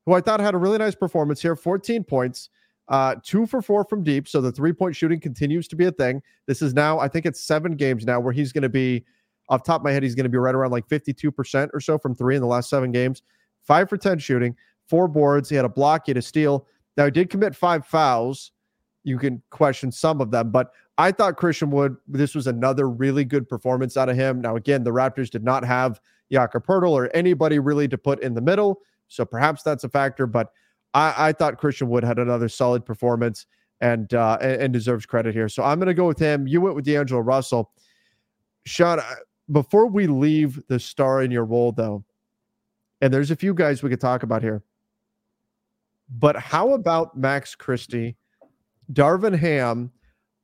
who 0.06 0.14
I 0.14 0.22
thought 0.22 0.40
had 0.40 0.56
a 0.56 0.58
really 0.58 0.78
nice 0.78 0.96
performance 0.96 1.42
here 1.42 1.56
14 1.56 2.04
points, 2.04 2.50
uh, 2.88 3.16
two 3.24 3.46
for 3.46 3.62
four 3.62 3.86
from 3.86 4.04
deep. 4.04 4.28
So 4.28 4.42
the 4.42 4.52
three 4.52 4.74
point 4.74 4.96
shooting 4.96 5.20
continues 5.20 5.68
to 5.70 5.76
be 5.76 5.86
a 5.86 5.92
thing. 5.92 6.22
This 6.48 6.62
is 6.62 6.74
now, 6.74 7.00
I 7.00 7.08
think 7.08 7.26
it's 7.26 7.42
seven 7.42 7.76
games 7.76 8.06
now 8.06 8.20
where 8.20 8.34
he's 8.34 8.52
going 8.52 8.64
to 8.64 8.70
be, 8.70 9.06
off 9.50 9.64
top 9.64 9.82
of 9.82 9.86
my 9.86 9.92
head, 9.92 10.04
he's 10.04 10.16
going 10.16 10.24
to 10.24 10.30
be 10.30 10.38
right 10.38 10.56
around 10.56 10.72
like 10.72 10.88
52% 10.88 11.70
or 11.74 11.80
so 11.80 11.98
from 11.98 12.16
three 12.16 12.36
in 12.36 12.42
the 12.42 12.48
last 12.48 12.70
seven 12.70 12.92
games. 12.92 13.22
Five 13.62 13.90
for 13.90 13.98
10 13.98 14.18
shooting, 14.20 14.56
four 14.90 15.08
boards. 15.08 15.50
He 15.50 15.56
had 15.56 15.66
a 15.66 15.70
block, 15.70 16.04
he 16.06 16.12
had 16.12 16.18
a 16.18 16.22
steal. 16.22 16.68
Now, 16.98 17.06
he 17.06 17.12
did 17.12 17.30
commit 17.30 17.56
five 17.56 17.86
fouls. 17.86 18.52
You 19.04 19.18
can 19.18 19.42
question 19.50 19.92
some 19.92 20.22
of 20.22 20.30
them, 20.30 20.52
but 20.52 20.72
I 20.98 21.12
thought 21.12 21.38
Christian 21.38 21.72
Wood, 21.72 21.96
this 22.08 22.36
was 22.36 22.46
another 22.48 22.88
really 22.90 23.26
good 23.26 23.50
performance 23.50 23.98
out 23.98 24.10
of 24.10 24.16
him. 24.16 24.42
Now, 24.42 24.56
again, 24.56 24.84
the 24.84 24.92
Raptors 24.92 25.30
did 25.30 25.44
not 25.44 25.64
have 25.66 26.00
Jakob 26.32 26.66
Poeltl 26.66 26.92
or 26.92 27.10
anybody 27.16 27.58
really 27.58 27.88
to 27.88 27.98
put 27.98 28.22
in 28.22 28.34
the 28.34 28.42
middle. 28.42 28.82
So 29.08 29.26
perhaps 29.26 29.64
that's 29.64 29.84
a 29.84 29.90
factor, 29.90 30.28
but 30.28 30.52
I, 30.94 31.14
I 31.18 31.32
thought 31.32 31.58
Christian 31.58 31.90
Wood 31.90 32.04
had 32.04 32.20
another 32.20 32.50
solid 32.50 32.86
performance 32.86 33.46
and 33.80 34.14
uh, 34.14 34.38
and, 34.42 34.72
deserves 34.72 35.06
credit 35.06 35.34
here. 35.34 35.50
So 35.50 35.64
I'm 35.64 35.80
going 35.80 35.88
to 35.88 35.94
go 35.94 36.08
with 36.08 36.20
him. 36.20 36.48
You 36.48 36.62
went 36.62 36.76
with 36.76 36.86
D'Angelo 36.86 37.22
Russell. 37.22 37.72
Sean, 38.66 39.00
before 39.52 39.88
we 39.88 40.06
leave 40.06 40.62
the 40.68 40.80
star 40.80 41.24
in 41.24 41.32
your 41.32 41.46
role, 41.46 41.72
though, 41.72 42.04
and 43.02 43.12
there's 43.12 43.32
a 43.32 43.36
few 43.36 43.54
guys 43.56 43.82
we 43.82 43.90
could 43.90 44.00
talk 44.00 44.22
about 44.22 44.44
here, 44.44 44.62
but 46.12 46.36
how 46.36 46.74
about 46.74 47.18
Max 47.18 47.56
Christie, 47.56 48.18
Darvin 48.92 49.38
Ham? 49.38 49.92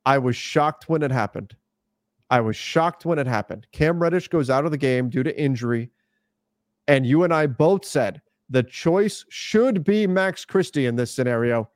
I 0.05 0.17
was 0.17 0.35
shocked 0.35 0.87
when 0.87 1.03
it 1.03 1.11
happened. 1.11 1.55
I 2.29 2.39
was 2.41 2.55
shocked 2.55 3.05
when 3.05 3.19
it 3.19 3.27
happened. 3.27 3.67
Cam 3.71 4.01
Reddish 4.01 4.27
goes 4.29 4.49
out 4.49 4.65
of 4.65 4.71
the 4.71 4.77
game 4.77 5.09
due 5.09 5.23
to 5.23 5.39
injury. 5.39 5.89
And 6.87 7.05
you 7.05 7.23
and 7.23 7.33
I 7.33 7.47
both 7.47 7.85
said 7.85 8.21
the 8.49 8.63
choice 8.63 9.25
should 9.29 9.83
be 9.83 10.07
Max 10.07 10.45
Christie 10.45 10.85
in 10.85 10.95
this 10.95 11.13
scenario. 11.13 11.69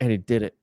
And 0.00 0.10
he 0.10 0.16
did 0.16 0.42
it. 0.42 0.56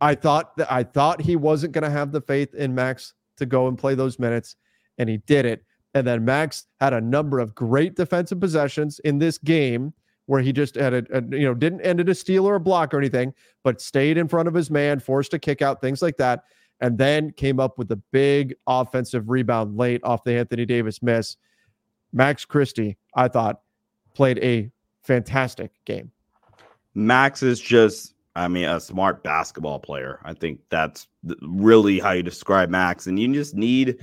I 0.00 0.14
thought 0.14 0.56
that 0.56 0.70
I 0.70 0.82
thought 0.82 1.20
he 1.20 1.36
wasn't 1.36 1.72
going 1.72 1.84
to 1.84 1.90
have 1.90 2.12
the 2.12 2.20
faith 2.20 2.54
in 2.54 2.74
Max 2.74 3.14
to 3.36 3.46
go 3.46 3.68
and 3.68 3.78
play 3.78 3.94
those 3.94 4.18
minutes, 4.18 4.56
and 4.98 5.08
he 5.08 5.18
did 5.18 5.46
it. 5.46 5.64
And 5.94 6.06
then 6.06 6.24
Max 6.24 6.66
had 6.80 6.92
a 6.92 7.00
number 7.00 7.38
of 7.38 7.54
great 7.54 7.96
defensive 7.96 8.40
possessions 8.40 9.00
in 9.00 9.18
this 9.18 9.38
game 9.38 9.92
where 10.30 10.40
he 10.40 10.52
just 10.52 10.76
had 10.76 10.94
a, 10.94 11.04
a, 11.12 11.22
you 11.36 11.44
know 11.44 11.54
didn't 11.54 11.80
end 11.80 11.98
in 11.98 12.08
a 12.08 12.14
steal 12.14 12.46
or 12.46 12.54
a 12.54 12.60
block 12.60 12.94
or 12.94 12.98
anything, 12.98 13.34
but 13.64 13.80
stayed 13.80 14.16
in 14.16 14.28
front 14.28 14.46
of 14.46 14.54
his 14.54 14.70
man, 14.70 15.00
forced 15.00 15.34
a 15.34 15.40
kick 15.40 15.60
out, 15.60 15.80
things 15.80 16.02
like 16.02 16.16
that, 16.18 16.44
and 16.80 16.96
then 16.96 17.32
came 17.32 17.58
up 17.58 17.78
with 17.78 17.90
a 17.90 17.96
big 18.12 18.54
offensive 18.68 19.28
rebound 19.28 19.76
late 19.76 20.00
off 20.04 20.22
the 20.22 20.38
Anthony 20.38 20.64
Davis 20.64 21.02
miss. 21.02 21.36
Max 22.12 22.44
Christie, 22.44 22.96
I 23.16 23.26
thought, 23.26 23.62
played 24.14 24.38
a 24.38 24.70
fantastic 25.02 25.72
game. 25.84 26.12
Max 26.94 27.42
is 27.42 27.58
just, 27.58 28.14
I 28.36 28.46
mean, 28.46 28.66
a 28.66 28.78
smart 28.78 29.24
basketball 29.24 29.80
player. 29.80 30.20
I 30.22 30.34
think 30.34 30.60
that's 30.68 31.08
really 31.42 31.98
how 31.98 32.12
you 32.12 32.22
describe 32.22 32.70
Max, 32.70 33.08
and 33.08 33.18
you 33.18 33.34
just 33.34 33.56
need 33.56 33.98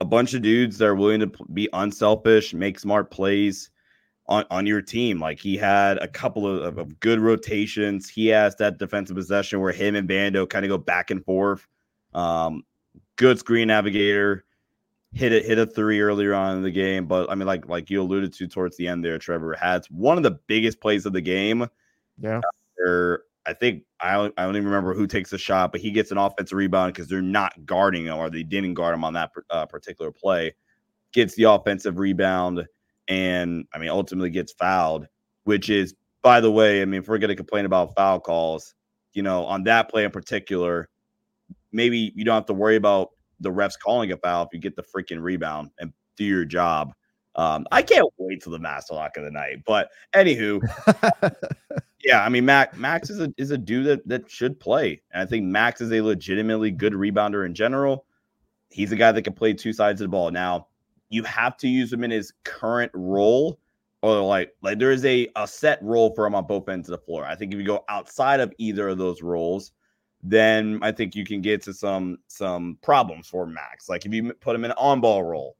a 0.00 0.04
bunch 0.04 0.34
of 0.34 0.42
dudes 0.42 0.78
that 0.78 0.86
are 0.86 0.96
willing 0.96 1.20
to 1.20 1.30
be 1.54 1.68
unselfish, 1.74 2.54
make 2.54 2.80
smart 2.80 3.12
plays 3.12 3.70
on, 4.30 4.44
on 4.50 4.64
your 4.64 4.80
team. 4.80 5.20
Like 5.20 5.40
he 5.40 5.56
had 5.56 5.98
a 5.98 6.08
couple 6.08 6.46
of, 6.46 6.78
of, 6.78 7.00
good 7.00 7.18
rotations. 7.18 8.08
He 8.08 8.28
has 8.28 8.54
that 8.56 8.78
defensive 8.78 9.16
possession 9.16 9.60
where 9.60 9.72
him 9.72 9.96
and 9.96 10.08
Vando 10.08 10.48
kind 10.48 10.64
of 10.64 10.70
go 10.70 10.78
back 10.78 11.10
and 11.10 11.22
forth. 11.24 11.66
Um, 12.14 12.64
good 13.16 13.38
screen 13.38 13.68
navigator. 13.68 14.44
Hit 15.12 15.32
it, 15.32 15.44
hit 15.44 15.58
a 15.58 15.66
three 15.66 16.00
earlier 16.00 16.32
on 16.34 16.56
in 16.56 16.62
the 16.62 16.70
game, 16.70 17.06
but 17.06 17.28
I 17.28 17.34
mean, 17.34 17.48
like 17.48 17.68
like 17.68 17.90
you 17.90 18.00
alluded 18.00 18.32
to 18.34 18.46
towards 18.46 18.76
the 18.76 18.86
end 18.86 19.04
there, 19.04 19.18
Trevor 19.18 19.54
had 19.54 19.84
one 19.86 20.16
of 20.16 20.22
the 20.22 20.38
biggest 20.46 20.80
plays 20.80 21.04
of 21.04 21.12
the 21.12 21.20
game. 21.20 21.68
Yeah, 22.20 22.40
where 22.76 23.22
I 23.44 23.52
think 23.52 23.82
I 23.98 24.12
don't, 24.12 24.32
I 24.38 24.44
don't 24.44 24.54
even 24.54 24.68
remember 24.68 24.94
who 24.94 25.08
takes 25.08 25.30
the 25.30 25.38
shot, 25.38 25.72
but 25.72 25.80
he 25.80 25.90
gets 25.90 26.12
an 26.12 26.18
offensive 26.18 26.56
rebound 26.56 26.94
because 26.94 27.08
they're 27.08 27.20
not 27.20 27.66
guarding 27.66 28.04
him 28.04 28.18
or 28.18 28.30
they 28.30 28.44
didn't 28.44 28.74
guard 28.74 28.94
him 28.94 29.02
on 29.02 29.14
that 29.14 29.32
uh, 29.50 29.66
particular 29.66 30.12
play. 30.12 30.54
Gets 31.12 31.34
the 31.34 31.42
offensive 31.42 31.98
rebound 31.98 32.68
and 33.10 33.66
I 33.74 33.78
mean 33.78 33.90
ultimately 33.90 34.30
gets 34.30 34.52
fouled, 34.52 35.06
which 35.44 35.68
is 35.68 35.94
by 36.22 36.40
the 36.40 36.50
way, 36.50 36.80
I 36.80 36.84
mean 36.86 37.02
if 37.02 37.08
we're 37.08 37.18
going 37.18 37.28
to 37.28 37.36
complain 37.36 37.66
about 37.66 37.94
foul 37.94 38.20
calls, 38.20 38.74
you 39.12 39.22
know, 39.22 39.44
on 39.44 39.64
that 39.64 39.90
play 39.90 40.04
in 40.04 40.10
particular, 40.10 40.88
maybe 41.72 42.12
you 42.14 42.24
don't 42.24 42.36
have 42.36 42.46
to 42.46 42.54
worry 42.54 42.76
about 42.76 43.10
the 43.40 43.50
refs 43.50 43.78
calling 43.78 44.12
a 44.12 44.16
foul 44.16 44.44
if 44.44 44.48
you 44.52 44.60
get 44.60 44.76
the 44.76 44.82
freaking 44.82 45.20
rebound 45.20 45.70
and 45.78 45.92
do 46.16 46.24
your 46.24 46.44
job. 46.44 46.94
Um, 47.34 47.66
I 47.72 47.82
can't 47.82 48.06
wait 48.18 48.42
till 48.42 48.52
the 48.52 48.58
master 48.58 48.94
lock 48.94 49.16
of 49.16 49.24
the 49.24 49.30
night. 49.30 49.62
But 49.66 49.90
anywho, 50.14 50.60
yeah, 52.04 52.24
I 52.24 52.28
mean 52.28 52.44
Max 52.44 52.76
Max 52.76 53.10
is 53.10 53.20
a 53.20 53.32
is 53.36 53.50
a 53.50 53.58
dude 53.58 53.86
that 53.86 54.08
that 54.08 54.30
should 54.30 54.60
play. 54.60 55.02
And 55.10 55.22
I 55.22 55.26
think 55.26 55.46
Max 55.46 55.80
is 55.80 55.92
a 55.92 56.00
legitimately 56.00 56.70
good 56.70 56.92
rebounder 56.92 57.44
in 57.44 57.54
general. 57.54 58.06
He's 58.68 58.92
a 58.92 58.96
guy 58.96 59.10
that 59.10 59.22
can 59.22 59.32
play 59.32 59.52
two 59.52 59.72
sides 59.72 60.00
of 60.00 60.04
the 60.04 60.10
ball. 60.10 60.30
Now, 60.30 60.68
you 61.10 61.22
have 61.24 61.56
to 61.58 61.68
use 61.68 61.92
him 61.92 62.04
in 62.04 62.10
his 62.10 62.32
current 62.44 62.90
role 62.94 63.58
or 64.02 64.20
like 64.22 64.54
like 64.62 64.78
there 64.78 64.92
is 64.92 65.04
a, 65.04 65.28
a 65.36 65.46
set 65.46 65.82
role 65.82 66.14
for 66.14 66.26
him 66.26 66.34
on 66.34 66.46
both 66.46 66.68
ends 66.68 66.88
of 66.88 66.98
the 66.98 67.04
floor. 67.04 67.24
I 67.26 67.34
think 67.34 67.52
if 67.52 67.58
you 67.58 67.66
go 67.66 67.84
outside 67.88 68.40
of 68.40 68.52
either 68.58 68.88
of 68.88 68.98
those 68.98 69.22
roles, 69.22 69.72
then 70.22 70.78
I 70.82 70.92
think 70.92 71.14
you 71.14 71.24
can 71.24 71.40
get 71.40 71.62
to 71.62 71.74
some 71.74 72.18
some 72.28 72.78
problems 72.82 73.28
for 73.28 73.46
Max. 73.46 73.88
Like 73.88 74.06
if 74.06 74.12
you 74.12 74.32
put 74.34 74.56
him 74.56 74.64
in 74.64 74.70
an 74.70 74.76
on-ball 74.78 75.24
role 75.24 75.56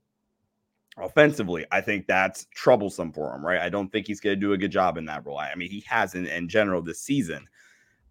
offensively, 0.97 1.67
I 1.71 1.81
think 1.81 2.07
that's 2.07 2.47
troublesome 2.55 3.13
for 3.13 3.35
him, 3.35 3.45
right? 3.45 3.61
I 3.61 3.69
don't 3.69 3.91
think 3.91 4.07
he's 4.07 4.21
going 4.21 4.37
to 4.37 4.41
do 4.41 4.53
a 4.53 4.59
good 4.59 4.73
job 4.73 4.97
in 4.97 5.05
that 5.07 5.25
role. 5.27 5.39
I 5.39 5.55
mean, 5.55 5.71
he 5.71 5.85
hasn't 5.87 6.29
in 6.29 6.49
general 6.49 6.83
this 6.83 7.01
season. 7.01 7.47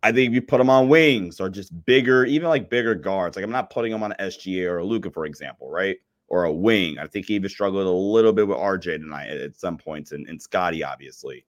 I 0.02 0.12
think 0.12 0.30
if 0.30 0.36
you 0.36 0.42
put 0.42 0.62
him 0.62 0.70
on 0.70 0.88
wings 0.88 1.42
or 1.42 1.50
just 1.50 1.86
bigger, 1.86 2.26
even 2.26 2.48
like 2.48 2.70
bigger 2.70 2.96
guards, 2.96 3.36
like 3.36 3.44
I'm 3.44 3.52
not 3.52 3.70
putting 3.70 3.92
him 3.92 4.02
on 4.02 4.14
SGA 4.20 4.70
or 4.70 4.84
Luka, 4.84 5.12
for 5.12 5.26
example, 5.26 5.70
right? 5.70 5.98
Or 6.30 6.44
a 6.44 6.54
wing. 6.54 7.00
I 7.00 7.08
think 7.08 7.26
he 7.26 7.36
even 7.36 7.50
struggled 7.50 7.88
a 7.88 7.90
little 7.90 8.34
bit 8.34 8.48
with 8.48 8.58
RJ 8.58 9.00
tonight 9.00 9.30
at 9.30 9.60
some 9.60 9.78
points 9.78 10.12
and, 10.12 10.28
and 10.28 10.42
Scottie, 10.42 10.84
obviously. 10.84 11.44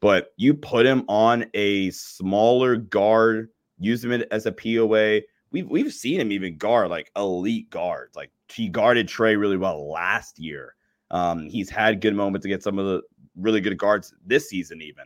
But 0.00 0.32
you 0.36 0.52
put 0.52 0.84
him 0.84 1.04
on 1.08 1.46
a 1.54 1.90
smaller 1.90 2.76
guard, 2.76 3.48
use 3.78 4.04
him 4.04 4.12
as 4.30 4.44
a 4.44 4.52
POA 4.52 5.22
we've 5.50 5.68
we've 5.68 5.92
seen 5.92 6.20
him 6.20 6.32
even 6.32 6.56
guard 6.56 6.90
like 6.90 7.10
elite 7.16 7.70
guards. 7.70 8.16
Like 8.16 8.30
he 8.48 8.68
guarded 8.68 9.08
Trae 9.08 9.38
really 9.38 9.56
well 9.56 9.90
last 9.90 10.38
year. 10.38 10.74
Um, 11.10 11.48
he's 11.48 11.70
had 11.70 12.00
good 12.00 12.14
moments 12.14 12.44
against 12.44 12.64
some 12.64 12.78
of 12.78 12.86
the 12.86 13.02
really 13.36 13.60
good 13.60 13.78
guards 13.78 14.12
this 14.24 14.48
season, 14.48 14.82
even. 14.82 15.04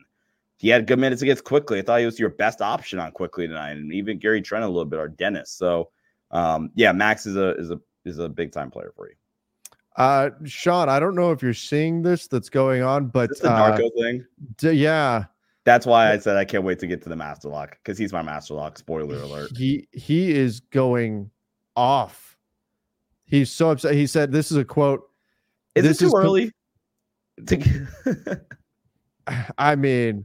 He 0.56 0.68
had 0.68 0.86
good 0.86 0.98
minutes 0.98 1.22
against 1.22 1.44
Quickley. 1.44 1.78
I 1.78 1.82
thought 1.82 2.00
he 2.00 2.06
was 2.06 2.18
your 2.18 2.30
best 2.30 2.60
option 2.60 2.98
on 2.98 3.12
Quickley 3.12 3.48
tonight, 3.48 3.72
and 3.72 3.92
even 3.92 4.18
Gary 4.18 4.42
Trent 4.42 4.64
a 4.64 4.68
little 4.68 4.84
bit 4.84 4.98
or 4.98 5.08
Dennis. 5.08 5.50
So 5.52 5.90
um, 6.30 6.70
yeah, 6.74 6.92
Max 6.92 7.26
is 7.26 7.36
a 7.36 7.54
is 7.56 7.70
a 7.70 7.80
is 8.04 8.18
a 8.18 8.28
big 8.28 8.52
time 8.52 8.70
player 8.70 8.92
for 8.96 9.08
you. 9.08 9.14
Uh, 9.96 10.30
Sean, 10.44 10.88
I 10.88 11.00
don't 11.00 11.14
know 11.14 11.32
if 11.32 11.42
you're 11.42 11.52
seeing 11.52 12.02
this 12.02 12.26
that's 12.26 12.48
going 12.48 12.82
on, 12.82 13.08
but 13.08 13.30
the 13.40 13.50
uh, 13.50 13.76
thing. 13.98 14.24
D- 14.56 14.72
yeah, 14.72 15.24
that's 15.64 15.84
why 15.84 16.12
I 16.12 16.18
said 16.18 16.36
I 16.36 16.44
can't 16.44 16.64
wait 16.64 16.78
to 16.78 16.86
get 16.86 17.02
to 17.02 17.08
the 17.08 17.16
master 17.16 17.48
lock 17.48 17.78
because 17.82 17.98
he's 17.98 18.12
my 18.12 18.22
master 18.22 18.54
lock. 18.54 18.78
Spoiler 18.78 19.16
alert. 19.16 19.50
He 19.56 19.88
he 19.92 20.32
is 20.32 20.60
going 20.60 21.30
off. 21.76 22.38
He's 23.24 23.50
so 23.50 23.70
upset. 23.70 23.94
He 23.94 24.06
said, 24.06 24.32
"This 24.32 24.50
is 24.50 24.56
a 24.56 24.64
quote." 24.64 25.02
Is 25.74 25.84
this 25.84 25.96
it 25.98 26.00
too 26.00 26.06
is 26.06 26.14
early? 26.14 26.52
To... 27.46 28.40
I 29.58 29.76
mean, 29.76 30.24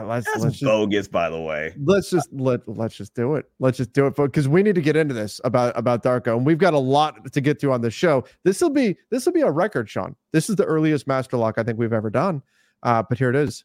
let's, 0.00 0.26
That's 0.26 0.40
let's 0.40 0.58
just, 0.58 0.64
bogus, 0.64 1.08
by 1.08 1.28
the 1.28 1.40
way. 1.40 1.74
Let's 1.84 2.10
just 2.10 2.32
let 2.32 2.66
let's 2.66 2.96
just 2.96 3.14
do 3.14 3.34
it. 3.34 3.46
Let's 3.58 3.76
just 3.76 3.92
do 3.92 4.06
it 4.06 4.16
because 4.16 4.48
we 4.48 4.62
need 4.62 4.74
to 4.74 4.80
get 4.80 4.96
into 4.96 5.14
this 5.14 5.40
about 5.44 5.76
about 5.76 6.02
Darko, 6.02 6.36
and 6.36 6.46
we've 6.46 6.58
got 6.58 6.72
a 6.72 6.78
lot 6.78 7.30
to 7.30 7.40
get 7.40 7.60
through 7.60 7.72
on 7.72 7.82
the 7.82 7.90
show. 7.90 8.24
This 8.44 8.60
will 8.60 8.70
be 8.70 8.96
this 9.10 9.26
will 9.26 9.32
be 9.32 9.42
a 9.42 9.50
record, 9.50 9.90
Sean. 9.90 10.16
This 10.32 10.48
is 10.48 10.56
the 10.56 10.64
earliest 10.64 11.06
master 11.06 11.36
lock 11.36 11.58
I 11.58 11.62
think 11.62 11.78
we've 11.78 11.92
ever 11.92 12.08
done, 12.08 12.42
uh, 12.82 13.02
but 13.02 13.18
here 13.18 13.28
it 13.28 13.36
is. 13.36 13.64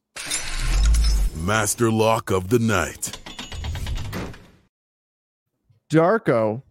Master 1.45 1.91
lock 1.91 2.29
of 2.29 2.49
the 2.49 2.59
night. 2.59 3.17
Darko, 5.89 6.61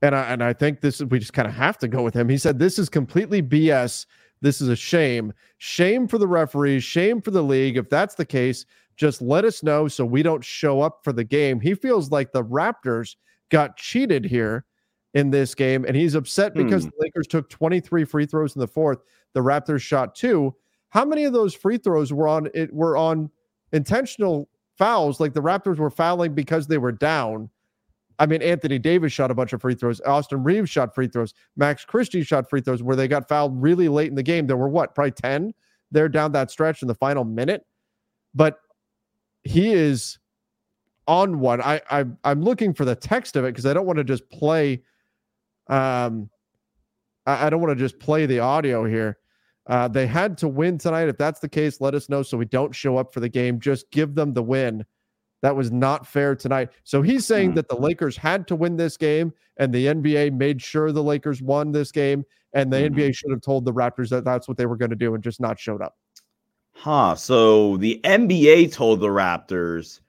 and 0.00 0.14
I 0.14 0.22
and 0.24 0.44
I 0.44 0.52
think 0.52 0.80
this 0.80 1.00
is 1.00 1.06
we 1.06 1.18
just 1.18 1.32
kind 1.32 1.48
of 1.48 1.54
have 1.54 1.76
to 1.78 1.88
go 1.88 2.02
with 2.02 2.14
him. 2.14 2.28
He 2.28 2.38
said 2.38 2.60
this 2.60 2.78
is 2.78 2.88
completely 2.88 3.42
BS. 3.42 4.06
This 4.42 4.60
is 4.60 4.68
a 4.68 4.76
shame. 4.76 5.32
Shame 5.58 6.08
for 6.08 6.18
the 6.18 6.26
referees. 6.26 6.82
Shame 6.82 7.22
for 7.22 7.30
the 7.30 7.42
league. 7.42 7.76
If 7.76 7.88
that's 7.88 8.16
the 8.16 8.24
case 8.24 8.66
just 9.02 9.20
let 9.20 9.44
us 9.44 9.64
know 9.64 9.88
so 9.88 10.06
we 10.06 10.22
don't 10.22 10.44
show 10.44 10.80
up 10.80 11.00
for 11.02 11.12
the 11.12 11.24
game. 11.24 11.58
He 11.58 11.74
feels 11.74 12.12
like 12.12 12.30
the 12.30 12.44
Raptors 12.44 13.16
got 13.50 13.76
cheated 13.76 14.24
here 14.24 14.64
in 15.14 15.28
this 15.28 15.56
game, 15.56 15.84
and 15.84 15.96
he's 15.96 16.14
upset 16.14 16.54
because 16.54 16.84
hmm. 16.84 16.90
the 16.90 17.04
Lakers 17.04 17.26
took 17.26 17.50
23 17.50 18.04
free 18.04 18.26
throws 18.26 18.54
in 18.54 18.60
the 18.60 18.68
fourth. 18.68 19.00
The 19.32 19.40
Raptors 19.40 19.80
shot 19.80 20.14
two. 20.14 20.54
How 20.90 21.04
many 21.04 21.24
of 21.24 21.32
those 21.32 21.52
free 21.52 21.78
throws 21.78 22.12
were 22.12 22.28
on 22.28 22.48
it 22.54 22.72
were 22.72 22.96
on 22.96 23.28
intentional 23.72 24.48
fouls? 24.78 25.18
Like 25.18 25.34
the 25.34 25.42
Raptors 25.42 25.78
were 25.78 25.90
fouling 25.90 26.32
because 26.32 26.68
they 26.68 26.78
were 26.78 26.92
down. 26.92 27.50
I 28.20 28.26
mean, 28.26 28.40
Anthony 28.40 28.78
Davis 28.78 29.12
shot 29.12 29.32
a 29.32 29.34
bunch 29.34 29.52
of 29.52 29.60
free 29.60 29.74
throws. 29.74 30.00
Austin 30.02 30.44
Reaves 30.44 30.70
shot 30.70 30.94
free 30.94 31.08
throws. 31.08 31.34
Max 31.56 31.84
Christie 31.84 32.22
shot 32.22 32.48
free 32.48 32.60
throws 32.60 32.84
where 32.84 32.94
they 32.94 33.08
got 33.08 33.28
fouled 33.28 33.60
really 33.60 33.88
late 33.88 34.10
in 34.10 34.14
the 34.14 34.22
game. 34.22 34.46
There 34.46 34.56
were 34.56 34.68
what, 34.68 34.94
probably 34.94 35.10
10 35.10 35.52
there 35.90 36.08
down 36.08 36.30
that 36.32 36.52
stretch 36.52 36.82
in 36.82 36.88
the 36.88 36.94
final 36.94 37.24
minute. 37.24 37.66
But 38.32 38.60
he 39.44 39.72
is 39.72 40.18
on 41.06 41.40
one. 41.40 41.60
I, 41.60 41.80
I 41.90 42.04
I'm 42.24 42.42
looking 42.42 42.74
for 42.74 42.84
the 42.84 42.94
text 42.94 43.36
of 43.36 43.44
it 43.44 43.48
because 43.48 43.66
I 43.66 43.72
don't 43.72 43.86
want 43.86 43.98
to 43.98 44.04
just 44.04 44.28
play. 44.30 44.82
Um, 45.68 46.30
I, 47.26 47.46
I 47.46 47.50
don't 47.50 47.60
want 47.60 47.76
to 47.76 47.82
just 47.82 47.98
play 47.98 48.26
the 48.26 48.40
audio 48.40 48.84
here. 48.84 49.18
Uh, 49.66 49.88
they 49.88 50.06
had 50.06 50.36
to 50.38 50.48
win 50.48 50.78
tonight. 50.78 51.08
If 51.08 51.18
that's 51.18 51.40
the 51.40 51.48
case, 51.48 51.80
let 51.80 51.94
us 51.94 52.08
know 52.08 52.22
so 52.22 52.36
we 52.36 52.46
don't 52.46 52.74
show 52.74 52.96
up 52.96 53.14
for 53.14 53.20
the 53.20 53.28
game. 53.28 53.60
Just 53.60 53.90
give 53.90 54.14
them 54.14 54.32
the 54.32 54.42
win. 54.42 54.84
That 55.42 55.56
was 55.56 55.72
not 55.72 56.06
fair 56.06 56.36
tonight. 56.36 56.70
So 56.84 57.02
he's 57.02 57.26
saying 57.26 57.52
mm. 57.52 57.54
that 57.56 57.68
the 57.68 57.76
Lakers 57.76 58.16
had 58.16 58.46
to 58.48 58.56
win 58.56 58.76
this 58.76 58.96
game, 58.96 59.32
and 59.56 59.72
the 59.72 59.86
NBA 59.86 60.32
made 60.36 60.62
sure 60.62 60.92
the 60.92 61.02
Lakers 61.02 61.42
won 61.42 61.72
this 61.72 61.90
game, 61.90 62.24
and 62.54 62.72
the 62.72 62.78
mm-hmm. 62.78 62.94
NBA 62.94 63.14
should 63.14 63.30
have 63.30 63.40
told 63.40 63.64
the 63.64 63.72
Raptors 63.72 64.08
that 64.10 64.24
that's 64.24 64.46
what 64.46 64.56
they 64.56 64.66
were 64.66 64.76
going 64.76 64.90
to 64.90 64.96
do 64.96 65.14
and 65.14 65.22
just 65.22 65.40
not 65.40 65.58
showed 65.58 65.82
up. 65.82 65.96
Huh. 66.82 67.14
So 67.14 67.76
the 67.76 68.00
NBA 68.02 68.72
told 68.72 68.98
the 68.98 69.06
Raptors, 69.06 70.00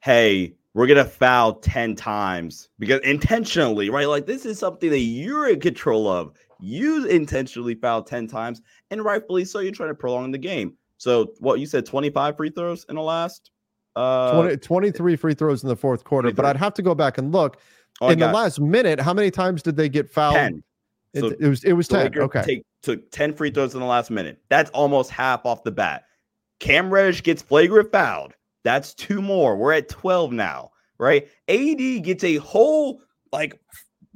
hey, 0.00 0.54
we're 0.72 0.86
going 0.86 0.96
to 0.96 1.04
foul 1.04 1.56
10 1.56 1.94
times 1.94 2.70
because 2.78 3.00
intentionally, 3.02 3.90
right? 3.90 4.08
Like 4.08 4.24
this 4.24 4.46
is 4.46 4.58
something 4.58 4.88
that 4.88 5.00
you're 5.00 5.50
in 5.50 5.60
control 5.60 6.08
of. 6.08 6.32
You 6.58 7.04
intentionally 7.04 7.74
fouled 7.74 8.06
10 8.06 8.28
times, 8.28 8.62
and 8.90 9.04
rightfully 9.04 9.44
so, 9.44 9.58
you're 9.58 9.72
trying 9.72 9.90
to 9.90 9.94
prolong 9.94 10.30
the 10.30 10.38
game. 10.38 10.78
So, 10.96 11.34
what 11.40 11.60
you 11.60 11.66
said 11.66 11.84
25 11.84 12.38
free 12.38 12.48
throws 12.48 12.86
in 12.88 12.94
the 12.94 13.02
last? 13.02 13.50
Uh, 13.94 14.40
20, 14.40 14.56
23 14.56 15.16
free 15.16 15.34
throws 15.34 15.62
in 15.64 15.68
the 15.68 15.76
fourth 15.76 16.04
quarter, 16.04 16.28
23. 16.28 16.34
but 16.34 16.46
I'd 16.46 16.56
have 16.56 16.72
to 16.74 16.82
go 16.82 16.94
back 16.94 17.18
and 17.18 17.30
look. 17.30 17.60
Oh, 18.00 18.08
in 18.08 18.18
the 18.18 18.32
last 18.32 18.58
minute, 18.58 19.00
how 19.00 19.12
many 19.12 19.30
times 19.30 19.62
did 19.62 19.76
they 19.76 19.90
get 19.90 20.08
fouled? 20.08 20.36
10. 20.36 20.62
So 21.16 21.26
it, 21.28 21.36
it 21.40 21.48
was 21.48 21.64
it 21.64 21.72
was 21.72 21.88
10. 21.88 22.18
Okay. 22.18 22.42
Take, 22.42 22.62
took 22.82 23.10
10 23.10 23.34
free 23.34 23.50
throws 23.50 23.74
in 23.74 23.80
the 23.80 23.86
last 23.86 24.10
minute. 24.10 24.40
That's 24.48 24.70
almost 24.70 25.10
half 25.10 25.44
off 25.44 25.62
the 25.64 25.72
bat. 25.72 26.04
Cam 26.58 26.90
Reddish 26.90 27.22
gets 27.22 27.42
flagrant 27.42 27.92
fouled. 27.92 28.34
That's 28.64 28.94
two 28.94 29.22
more. 29.22 29.56
We're 29.56 29.72
at 29.72 29.88
12 29.88 30.32
now, 30.32 30.70
right? 30.98 31.28
AD 31.48 32.02
gets 32.02 32.24
a 32.24 32.36
whole 32.36 33.00
like 33.32 33.60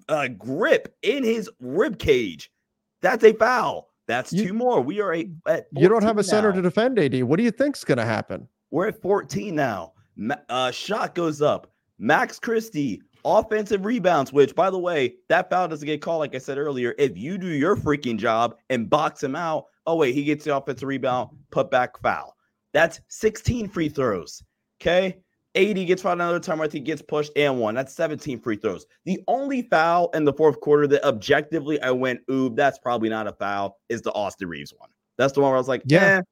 uh, 0.08 0.28
grip 0.28 0.96
in 1.02 1.24
his 1.24 1.48
rib 1.60 1.98
cage. 1.98 2.50
That's 3.00 3.24
a 3.24 3.32
foul. 3.32 3.90
That's 4.06 4.32
you, 4.32 4.48
two 4.48 4.54
more. 4.54 4.80
We 4.80 5.00
are 5.00 5.14
a, 5.14 5.30
at 5.46 5.68
You 5.72 5.88
don't 5.88 6.02
have 6.02 6.18
a 6.18 6.24
center 6.24 6.52
to 6.52 6.60
defend 6.60 6.98
AD. 6.98 7.22
What 7.22 7.36
do 7.36 7.44
you 7.44 7.52
think's 7.52 7.84
going 7.84 7.98
to 7.98 8.04
happen? 8.04 8.48
We're 8.70 8.88
at 8.88 9.00
14 9.00 9.54
now. 9.54 9.92
Uh, 10.48 10.70
shot 10.70 11.14
goes 11.14 11.40
up. 11.40 11.72
Max 11.98 12.38
Christie 12.38 13.02
offensive 13.24 13.84
rebounds, 13.84 14.32
which 14.32 14.54
by 14.54 14.70
the 14.70 14.78
way, 14.78 15.14
that 15.28 15.50
foul 15.50 15.68
doesn't 15.68 15.86
get 15.86 16.02
called, 16.02 16.20
like 16.20 16.34
I 16.34 16.38
said 16.38 16.58
earlier. 16.58 16.94
If 16.98 17.16
you 17.16 17.38
do 17.38 17.48
your 17.48 17.76
freaking 17.76 18.16
job 18.16 18.56
and 18.68 18.88
box 18.88 19.22
him 19.22 19.36
out, 19.36 19.66
oh, 19.86 19.96
wait, 19.96 20.14
he 20.14 20.24
gets 20.24 20.44
the 20.44 20.56
offensive 20.56 20.88
rebound, 20.88 21.30
put 21.50 21.70
back 21.70 21.98
foul. 22.00 22.36
That's 22.72 23.00
16 23.08 23.68
free 23.68 23.88
throws. 23.88 24.42
Okay. 24.80 25.18
AD 25.56 25.74
gets 25.86 26.02
fouled 26.02 26.18
another 26.18 26.38
time 26.38 26.58
where 26.58 26.68
he 26.68 26.78
gets 26.78 27.02
pushed 27.02 27.32
and 27.36 27.58
one. 27.58 27.74
That's 27.74 27.92
17 27.94 28.38
free 28.38 28.56
throws. 28.56 28.86
The 29.04 29.20
only 29.26 29.62
foul 29.62 30.10
in 30.14 30.24
the 30.24 30.32
fourth 30.32 30.60
quarter 30.60 30.86
that 30.86 31.04
objectively 31.04 31.80
I 31.82 31.90
went, 31.90 32.20
ooh, 32.30 32.50
that's 32.50 32.78
probably 32.78 33.08
not 33.08 33.26
a 33.26 33.32
foul, 33.32 33.78
is 33.88 34.00
the 34.02 34.12
Austin 34.12 34.48
Reaves 34.48 34.72
one. 34.76 34.90
That's 35.16 35.32
the 35.32 35.40
one 35.40 35.50
where 35.50 35.56
I 35.56 35.60
was 35.60 35.68
like, 35.68 35.82
yeah, 35.86 36.18
eh, 36.18 36.22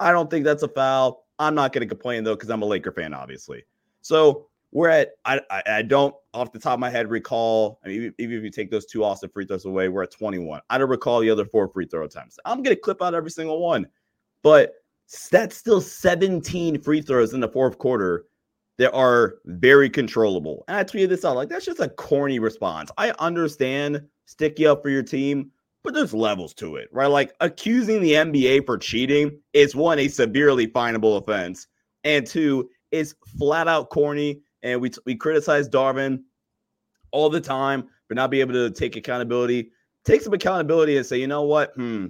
I 0.00 0.10
don't 0.10 0.28
think 0.28 0.44
that's 0.44 0.64
a 0.64 0.68
foul. 0.68 1.24
I'm 1.38 1.54
not 1.54 1.72
going 1.72 1.86
to 1.86 1.88
complain 1.88 2.24
though, 2.24 2.34
because 2.34 2.50
I'm 2.50 2.62
a 2.62 2.66
Laker 2.66 2.90
fan, 2.90 3.14
obviously. 3.14 3.62
So 4.02 4.48
we're 4.76 4.90
at 4.90 5.12
I, 5.24 5.40
I, 5.50 5.62
I 5.66 5.82
don't 5.82 6.14
off 6.34 6.52
the 6.52 6.58
top 6.58 6.74
of 6.74 6.80
my 6.80 6.90
head 6.90 7.08
recall. 7.08 7.80
I 7.82 7.88
mean, 7.88 8.12
even, 8.18 8.36
if 8.36 8.44
you 8.44 8.50
take 8.50 8.70
those 8.70 8.84
two 8.84 9.04
Austin 9.04 9.30
free 9.30 9.46
throws 9.46 9.64
away, 9.64 9.88
we're 9.88 10.02
at 10.02 10.10
21. 10.10 10.60
I 10.68 10.76
don't 10.76 10.90
recall 10.90 11.20
the 11.20 11.30
other 11.30 11.46
four 11.46 11.66
free 11.68 11.86
throw 11.86 12.04
attempts. 12.04 12.38
I'm 12.44 12.62
gonna 12.62 12.76
clip 12.76 13.00
out 13.00 13.14
every 13.14 13.30
single 13.30 13.58
one, 13.58 13.86
but 14.42 14.74
that's 15.30 15.56
still 15.56 15.80
17 15.80 16.82
free 16.82 17.00
throws 17.00 17.32
in 17.32 17.40
the 17.40 17.48
fourth 17.48 17.78
quarter 17.78 18.26
that 18.76 18.92
are 18.92 19.36
very 19.46 19.88
controllable. 19.88 20.62
And 20.68 20.76
I 20.76 20.84
tweeted 20.84 21.08
this 21.08 21.24
out 21.24 21.36
like 21.36 21.48
that's 21.48 21.64
just 21.64 21.80
a 21.80 21.88
corny 21.88 22.38
response. 22.38 22.90
I 22.98 23.12
understand 23.18 24.02
stick 24.26 24.58
you 24.58 24.70
up 24.70 24.82
for 24.82 24.90
your 24.90 25.02
team, 25.02 25.52
but 25.84 25.94
there's 25.94 26.12
levels 26.12 26.52
to 26.52 26.76
it, 26.76 26.90
right? 26.92 27.06
Like 27.06 27.32
accusing 27.40 28.02
the 28.02 28.12
NBA 28.12 28.66
for 28.66 28.76
cheating 28.76 29.40
is 29.54 29.74
one 29.74 29.98
a 30.00 30.08
severely 30.08 30.66
finable 30.66 31.16
offense, 31.16 31.66
and 32.04 32.26
two 32.26 32.68
is 32.90 33.14
flat 33.38 33.68
out 33.68 33.88
corny 33.88 34.42
and 34.66 34.80
we 34.80 34.90
we 35.04 35.14
criticize 35.14 35.68
Darvin 35.68 36.22
all 37.12 37.30
the 37.30 37.40
time 37.40 37.88
for 38.08 38.14
not 38.14 38.30
being 38.30 38.40
able 38.40 38.52
to 38.52 38.70
take 38.70 38.96
accountability. 38.96 39.70
Take 40.04 40.22
some 40.22 40.34
accountability 40.34 40.96
and 40.96 41.06
say, 41.06 41.18
you 41.18 41.28
know 41.28 41.42
what? 41.42 41.72
Hmm, 41.74 42.06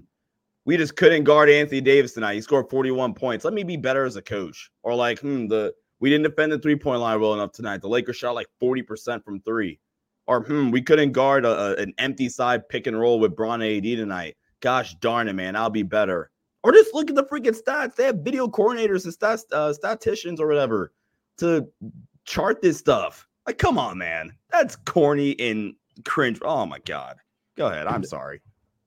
we 0.65 0.77
just 0.77 0.97
couldn't 0.97 1.25
guard 1.25 1.49
Anthony 1.49 1.81
Davis 1.81 2.15
tonight. 2.15 2.35
He 2.35 2.41
scored 2.41 2.69
41 2.71 3.15
points. 3.15 3.45
Let 3.45 3.55
me 3.55 3.63
be 3.63 3.77
better 3.77 4.05
as 4.05 4.17
a 4.17 4.23
coach. 4.23 4.71
Or 4.83 4.95
like, 4.95 5.21
hmm, 5.21 5.47
the 5.47 5.75
we 6.01 6.11
didn't 6.11 6.25
defend 6.25 6.51
the 6.53 6.59
three 6.59 6.77
point 6.77 7.01
line 7.01 7.21
well 7.21 7.35
enough 7.35 7.53
tonight. 7.53 7.83
The 7.83 7.89
Lakers 7.89 8.17
shot 8.17 8.35
like 8.35 8.49
40% 8.61 9.23
from 9.23 9.41
three. 9.43 9.79
Or 10.27 10.43
hmm, 10.43 10.71
we 10.71 10.83
couldn't 10.83 11.13
guard 11.13 11.45
a, 11.45 11.51
a, 11.51 11.75
an 11.77 11.93
empty 11.99 12.29
side 12.29 12.69
pick 12.69 12.87
and 12.87 12.99
roll 12.99 13.21
with 13.21 13.37
Bron 13.37 13.63
AD 13.63 13.85
tonight. 13.85 14.37
Gosh 14.61 14.95
darn 14.97 15.29
it, 15.29 15.35
man. 15.35 15.57
I'll 15.57 15.71
be 15.71 15.83
better. 15.83 16.31
Or 16.65 16.73
just 16.73 16.95
look 16.95 17.11
at 17.11 17.17
the 17.17 17.25
freaking 17.25 17.57
stats. 17.57 17.95
They 17.95 18.05
have 18.05 18.17
video 18.17 18.49
coordinators 18.49 19.05
and 19.05 19.15
stats, 19.15 19.43
uh, 19.53 19.73
statisticians 19.73 20.41
or 20.41 20.49
whatever 20.49 20.93
to 21.39 21.69
chart 22.27 22.61
this 22.61 22.79
stuff. 22.79 23.27
Like, 23.47 23.59
come 23.59 23.79
on, 23.79 23.99
man. 23.99 24.33
That's 24.51 24.77
corny 24.77 25.39
and 25.39 25.75
cringe. 26.05 26.39
Oh 26.43 26.67
my 26.67 26.79
god. 26.81 27.17
Go 27.57 27.69
ahead. 27.69 27.87
I'm 27.87 28.05
sorry. 28.05 28.43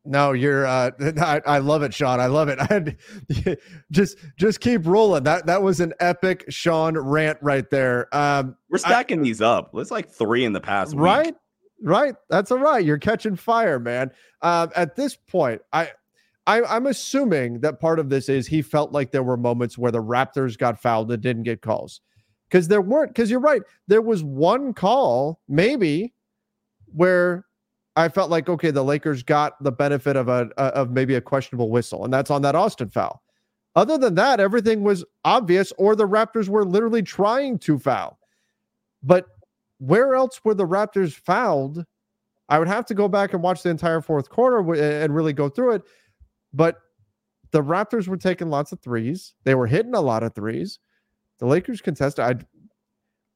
No, 0.06 0.34
you're. 0.34 0.66
uh 0.66 0.92
I, 1.18 1.42
I 1.46 1.58
love 1.60 1.82
it, 1.84 1.94
Sean. 1.94 2.20
I 2.20 2.28
love 2.28 2.50
it. 2.50 2.60
I 3.48 3.58
just 3.92 4.18
just 4.38 4.60
keep 4.60 4.86
rolling. 4.86 5.24
That 5.24 5.46
that 5.46 5.62
was 5.62 5.80
an 5.80 5.94
epic 6.00 6.46
Sean 6.50 6.98
rant 6.98 7.38
right 7.42 7.70
there. 7.70 8.14
Um 8.16 8.56
We're 8.70 8.78
stacking 8.78 9.20
I, 9.20 9.24
these 9.24 9.42
up. 9.42 9.72
It's 9.74 9.92
like 9.92 10.10
three 10.12 10.46
in 10.46 10.54
the 10.54 10.62
past. 10.62 10.96
Right, 10.96 11.28
week. 11.28 11.36
right. 11.84 12.16
That's 12.30 12.52
all 12.52 12.60
right. 12.60 12.84
You're 12.84 12.98
catching 12.98 13.36
fire, 13.36 13.80
man. 13.80 14.12
Um, 14.42 14.70
at 14.76 14.96
this 14.96 15.16
point, 15.16 15.62
I, 15.74 15.90
I 16.48 16.64
I'm 16.64 16.88
assuming 16.88 17.60
that 17.62 17.80
part 17.80 18.00
of 18.00 18.10
this 18.10 18.30
is 18.30 18.48
he 18.48 18.62
felt 18.62 18.92
like 18.92 19.12
there 19.12 19.24
were 19.24 19.38
moments 19.38 19.78
where 19.78 19.92
the 19.92 20.04
Raptors 20.04 20.58
got 20.58 20.82
fouled 20.82 21.12
and 21.12 21.22
didn't 21.22 21.44
get 21.44 21.62
calls 21.62 22.02
because 22.50 22.68
there 22.68 22.82
weren't 22.82 23.12
because 23.12 23.30
you're 23.30 23.40
right 23.40 23.62
there 23.88 24.02
was 24.02 24.24
one 24.24 24.74
call 24.74 25.40
maybe 25.48 26.14
where 26.94 27.46
i 27.96 28.10
felt 28.10 28.30
like 28.30 28.50
okay 28.50 28.72
the 28.72 28.84
lakers 28.84 29.24
got 29.24 29.62
the 29.64 29.72
benefit 29.72 30.16
of 30.16 30.28
a, 30.28 30.50
of 30.58 30.92
maybe 30.92 31.16
a 31.16 31.22
questionable 31.22 31.70
whistle 31.70 32.04
and 32.04 32.14
that's 32.14 32.32
on 32.32 32.42
that 32.42 32.56
austin 32.56 32.90
foul. 32.90 33.22
Other 33.76 33.98
than 33.98 34.16
that 34.16 34.40
everything 34.40 34.82
was 34.82 35.06
obvious 35.24 35.72
or 35.78 35.96
the 35.96 36.08
raptors 36.08 36.50
were 36.50 36.66
literally 36.66 37.04
trying 37.04 37.60
to 37.60 37.78
foul. 37.78 38.20
But 39.04 39.28
where 39.78 40.16
else 40.16 40.42
were 40.44 40.56
the 40.56 40.66
raptors 40.66 41.14
fouled? 41.14 41.86
I 42.50 42.58
would 42.58 42.68
have 42.68 42.86
to 42.88 42.96
go 42.96 43.08
back 43.08 43.34
and 43.34 43.44
watch 43.44 43.62
the 43.62 43.70
entire 43.70 44.02
fourth 44.02 44.28
quarter 44.30 44.60
and 44.74 45.16
really 45.16 45.34
go 45.34 45.50
through 45.50 45.76
it 45.76 45.84
but 46.54 46.78
the 47.52 47.64
raptors 47.64 48.08
were 48.08 48.18
taking 48.18 48.50
lots 48.50 48.72
of 48.72 48.80
threes. 48.80 49.34
They 49.44 49.56
were 49.56 49.68
hitting 49.68 49.96
a 49.96 50.02
lot 50.02 50.24
of 50.24 50.34
threes 50.34 50.80
the 51.40 51.46
Lakers 51.46 51.82
contested. 51.82 52.24
I, 52.24 52.36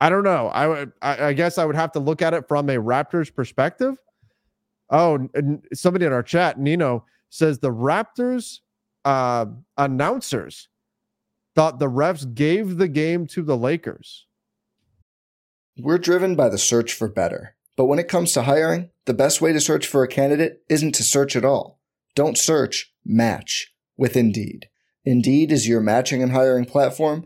I 0.06 0.10
don't 0.10 0.24
know. 0.24 0.48
I, 0.50 0.84
I, 1.02 1.28
I 1.28 1.34
guess 1.34 1.58
I 1.58 1.66
would 1.66 1.76
have 1.76 1.94
to 1.94 2.00
look 2.00 2.22
at 2.22 2.34
it 2.34 2.48
from 2.48 2.70
a 2.70 2.76
Raptors 2.76 3.34
perspective. 3.34 3.96
Oh, 4.89 5.28
somebody 5.74 6.06
in 6.06 6.13
our 6.13 6.24
chat, 6.24 6.60
Nino 6.60 7.06
says 7.30 7.60
the 7.60 7.72
Raptors 7.72 8.60
uh, 9.06 9.46
announcers 9.78 10.70
thought 11.56 11.80
the 11.80 11.89
refs 11.89 12.32
gave 12.34 12.78
the 12.78 12.88
game 12.88 13.28
to 13.28 13.44
the 13.44 13.58
Lakers. 13.58 14.26
We're 15.78 15.98
driven 15.98 16.36
by 16.36 16.50
the 16.50 16.58
search 16.58 16.94
for 16.94 17.08
better, 17.08 17.56
but 17.76 17.86
when 17.86 18.00
it 18.00 18.08
comes 18.08 18.32
to 18.34 18.44
hiring, 18.44 18.89
the 19.06 19.13
best 19.13 19.42
way 19.42 19.54
to 19.54 19.60
search 19.60 19.88
for 19.88 20.04
a 20.04 20.08
candidate 20.08 20.63
isn't 20.70 20.94
to 20.96 21.04
search 21.04 21.36
at 21.36 21.46
all. 21.46 21.80
Don't 22.16 22.38
search. 22.38 22.94
Match 23.06 23.74
with 23.98 24.16
Indeed. 24.16 24.70
Indeed 25.04 25.52
is 25.52 25.68
your 25.68 25.82
matching 25.82 26.24
and 26.24 26.32
hiring 26.32 26.66
platform 26.66 27.26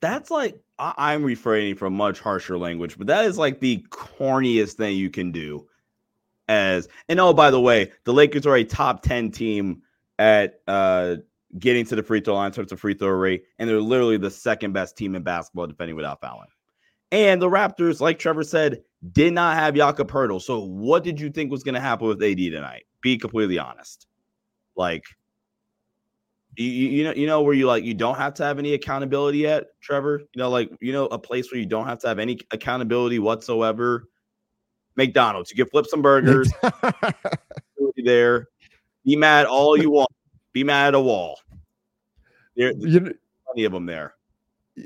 that's 0.00 0.30
like 0.30 0.60
I- 0.78 1.14
am 1.14 1.22
refraining 1.22 1.76
from 1.76 1.94
much 1.94 2.20
harsher 2.20 2.58
language, 2.58 2.96
but 2.98 3.06
that 3.08 3.24
is 3.26 3.38
like 3.38 3.60
the 3.60 3.84
corniest 3.90 4.72
thing 4.72 4.96
you 4.96 5.10
can 5.10 5.30
do. 5.32 5.66
As 6.48 6.88
and 7.08 7.20
oh, 7.20 7.32
by 7.32 7.50
the 7.50 7.60
way, 7.60 7.92
the 8.04 8.12
Lakers 8.12 8.46
are 8.46 8.56
a 8.56 8.64
top 8.64 9.02
10 9.02 9.30
team 9.30 9.82
at 10.18 10.60
uh 10.66 11.16
getting 11.58 11.84
to 11.84 11.96
the 11.96 12.02
free 12.02 12.20
throw 12.20 12.34
line 12.34 12.46
in 12.46 12.52
terms 12.52 12.72
of 12.72 12.80
free 12.80 12.94
throw 12.94 13.08
rate, 13.10 13.44
and 13.58 13.68
they're 13.68 13.80
literally 13.80 14.16
the 14.16 14.30
second 14.30 14.72
best 14.72 14.96
team 14.96 15.14
in 15.14 15.22
basketball 15.22 15.66
defending 15.66 15.96
without 15.96 16.20
fouling. 16.20 16.48
And 17.12 17.42
the 17.42 17.48
Raptors, 17.48 18.00
like 18.00 18.18
Trevor 18.18 18.44
said, 18.44 18.82
did 19.12 19.32
not 19.32 19.56
have 19.56 19.74
Jakob 19.74 20.10
Poeltl. 20.10 20.40
So 20.40 20.60
what 20.60 21.02
did 21.02 21.20
you 21.20 21.30
think 21.30 21.50
was 21.50 21.64
going 21.64 21.74
to 21.74 21.80
happen 21.80 22.06
with 22.06 22.22
AD 22.22 22.36
tonight? 22.36 22.84
Be 23.00 23.18
completely 23.18 23.58
honest. 23.58 24.06
Like 24.76 25.04
you, 26.64 26.88
you 26.88 27.04
know 27.04 27.14
you 27.14 27.26
know 27.26 27.42
where 27.42 27.54
you 27.54 27.66
like 27.66 27.84
you 27.84 27.94
don't 27.94 28.16
have 28.16 28.34
to 28.34 28.44
have 28.44 28.58
any 28.58 28.74
accountability 28.74 29.38
yet 29.38 29.66
trevor? 29.80 30.20
You 30.34 30.38
know 30.40 30.50
like 30.50 30.70
you 30.80 30.92
know 30.92 31.06
a 31.06 31.18
place 31.18 31.50
where 31.50 31.60
you 31.60 31.66
don't 31.66 31.86
have 31.86 31.98
to 32.00 32.08
have 32.08 32.18
any 32.18 32.38
accountability 32.50 33.18
whatsoever? 33.18 34.08
Mcdonald's. 34.96 35.50
You 35.50 35.56
can 35.56 35.70
flip 35.70 35.86
some 35.86 36.02
burgers. 36.02 36.52
There. 38.02 38.48
Be 39.04 39.16
mad 39.16 39.46
all 39.46 39.76
you 39.76 39.90
want. 39.90 40.10
Be 40.52 40.64
mad 40.64 40.88
at 40.88 40.94
a 40.94 41.00
wall. 41.00 41.38
There, 42.56 42.72
you, 42.72 43.14
plenty 43.44 43.64
of 43.64 43.72
them 43.72 43.86
there. 43.86 44.14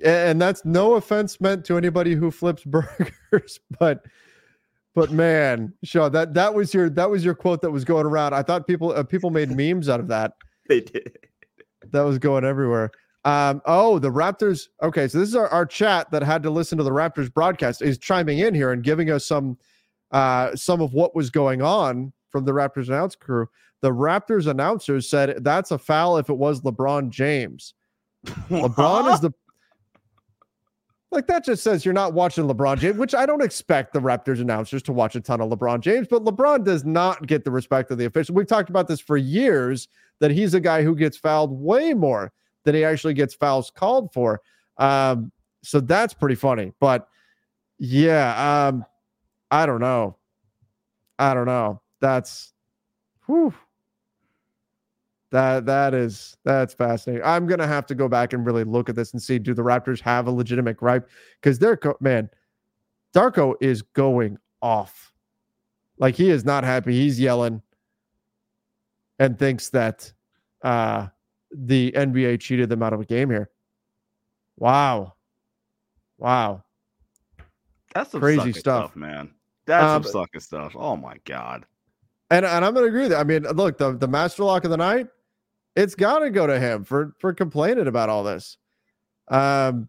And 0.05 0.41
that's 0.41 0.65
no 0.65 0.95
offense 0.95 1.41
meant 1.41 1.65
to 1.67 1.77
anybody 1.77 2.15
who 2.15 2.31
flips 2.31 2.65
burgers 2.67 3.61
but 3.79 4.05
but 4.95 5.11
man 5.11 5.73
Shaw, 5.85 6.09
that 6.09 6.35
that 6.35 6.55
was 6.55 6.75
your 6.75 6.91
that 6.91 7.11
was 7.11 7.25
your 7.25 7.35
quote 7.35 7.63
that 7.63 7.71
was 7.71 7.85
going 7.85 8.07
around. 8.07 8.35
I 8.35 8.43
thought 8.43 8.67
people 8.67 8.93
uh, 8.93 9.03
people 9.05 9.31
made 9.31 9.51
memes 9.51 9.89
out 9.89 10.01
of 10.01 10.09
that. 10.09 10.33
They 10.69 10.81
did 10.81 11.19
that 11.93 12.03
was 12.03 12.19
going 12.19 12.45
everywhere. 12.45 12.91
Um, 13.25 13.63
oh, 13.65 13.99
the 13.99 14.11
Raptors. 14.11 14.69
Okay, 14.83 15.09
so 15.09 15.19
this 15.19 15.29
is 15.29 15.37
our, 15.37 15.49
our 15.49 15.65
chat 15.65 16.11
that 16.11 16.23
had 16.23 16.43
to 16.43 16.51
listen 16.51 16.77
to 16.79 16.85
the 16.85 16.91
Raptors 16.91 17.33
broadcast 17.33 17.81
is 17.81 17.97
chiming 17.97 18.39
in 18.39 18.55
here 18.55 18.73
and 18.73 18.83
giving 18.83 19.11
us 19.11 19.25
some 19.25 19.57
uh, 20.11 20.55
some 20.55 20.81
of 20.81 20.93
what 20.93 21.17
was 21.17 21.31
going 21.31 21.63
on 21.63 22.13
from 22.31 22.45
the 22.45 22.53
Raptors 22.53 22.89
announce 22.89 23.15
crew. 23.17 23.49
The 23.81 23.91
Raptors 23.91 24.47
announcers 24.47 25.09
said 25.09 25.43
that's 25.43 25.71
a 25.71 25.79
foul 25.79 26.19
if 26.19 26.29
it 26.29 26.37
was 26.37 26.61
LeBron 26.61 27.11
James. 27.11 27.75
LeBron 28.51 29.13
is 29.13 29.21
the 29.21 29.33
like 31.11 31.27
that 31.29 31.45
just 31.45 31.63
says 31.63 31.85
you're 31.85 31.95
not 31.95 32.13
watching 32.13 32.45
LeBron 32.45 32.79
James, 32.79 32.97
which 32.97 33.15
I 33.15 33.25
don't 33.25 33.43
expect 33.43 33.93
the 33.93 34.01
Raptors 34.01 34.41
announcers 34.41 34.83
to 34.83 34.93
watch 34.93 35.15
a 35.15 35.21
ton 35.21 35.41
of 35.41 35.49
LeBron 35.51 35.81
James, 35.81 36.09
but 36.09 36.25
LeBron 36.25 36.65
does 36.65 36.85
not 36.85 37.27
get 37.27 37.45
the 37.45 37.51
respect 37.51 37.91
of 37.91 37.99
the 37.99 38.05
officials. 38.05 38.35
We've 38.35 38.47
talked 38.47 38.69
about 38.69 38.89
this 38.89 39.01
for 39.01 39.17
years 39.17 39.89
that 40.21 40.31
he's 40.31 40.55
a 40.55 40.61
guy 40.61 40.83
who 40.83 40.95
gets 40.95 41.17
fouled 41.17 41.53
way 41.53 41.95
more 41.95 42.33
than 42.65 42.75
he 42.75 42.85
actually 42.85 43.15
gets 43.15 43.35
fouls 43.35 43.71
called 43.71 44.13
for. 44.13 44.41
Um, 44.79 45.31
so 45.63 45.81
that's 45.81 46.15
pretty 46.15 46.35
funny. 46.35 46.73
But 46.81 47.09
yeah, 47.79 48.67
um, 48.69 48.85
I 49.51 49.67
don't 49.67 49.81
know. 49.81 50.17
I 51.19 51.35
don't 51.35 51.47
know. 51.47 51.81
That's 52.01 52.53
whew. 53.27 53.55
That 55.31 55.67
that 55.67 55.95
is 55.95 56.37
that's 56.45 56.75
fascinating. 56.75 57.25
I'm 57.25 57.47
gonna 57.47 57.67
have 57.67 57.87
to 57.87 57.95
go 57.95 58.09
back 58.09 58.33
and 58.33 58.47
really 58.47 58.65
look 58.65 58.89
at 58.89 58.95
this 58.95 59.13
and 59.13 59.23
see 59.23 59.39
do 59.39 59.53
the 59.53 59.63
Raptors 59.63 60.01
have 60.01 60.27
a 60.27 60.31
legitimate 60.31 60.77
gripe 60.77 61.09
because 61.41 61.59
they're 61.59 61.79
man, 62.01 62.31
Darko 63.15 63.55
is 63.61 63.83
going 63.83 64.39
off. 64.63 65.13
Like 65.99 66.15
he 66.15 66.31
is 66.31 66.45
not 66.45 66.65
happy. 66.65 66.93
He's 66.93 67.19
yelling 67.19 67.63
and 69.19 69.39
thinks 69.39 69.71
that 69.71 70.13
uh, 70.63 71.07
the 71.53 71.93
NBA 71.93 72.41
cheated 72.41 72.69
them 72.69 72.83
out 72.83 72.93
of 72.93 73.01
a 73.01 73.05
game 73.05 73.31
here. 73.31 73.51
Wow. 74.57 75.15
Wow. 76.19 76.65
That's 77.95 78.11
some 78.11 78.21
crazy 78.21 78.53
stuff. 78.53 78.87
stuff. 78.91 78.97
man. 78.97 79.31
That's 79.67 79.85
um, 79.85 80.03
some 80.03 80.13
sucking 80.13 80.41
stuff. 80.41 80.75
Oh 80.77 80.97
my 80.97 81.17
god. 81.25 81.65
And 82.31 82.45
and 82.45 82.65
I'm 82.65 82.75
gonna 82.75 82.87
agree 82.87 83.03
with 83.03 83.11
that. 83.11 83.21
I 83.21 83.25
mean, 83.25 83.43
look, 83.43 83.79
the, 83.79 83.97
the 83.97 84.09
master 84.09 84.45
lock 84.45 84.65
of 84.65 84.71
the 84.71 84.77
night, 84.77 85.09
it's 85.77 85.95
gotta 85.95 86.31
go 86.31 86.47
to 86.47 86.59
him 86.59 86.85
for 86.85 87.15
for 87.19 87.33
complaining 87.33 87.87
about 87.87 88.09
all 88.09 88.25
this. 88.25 88.59
Um 89.29 89.89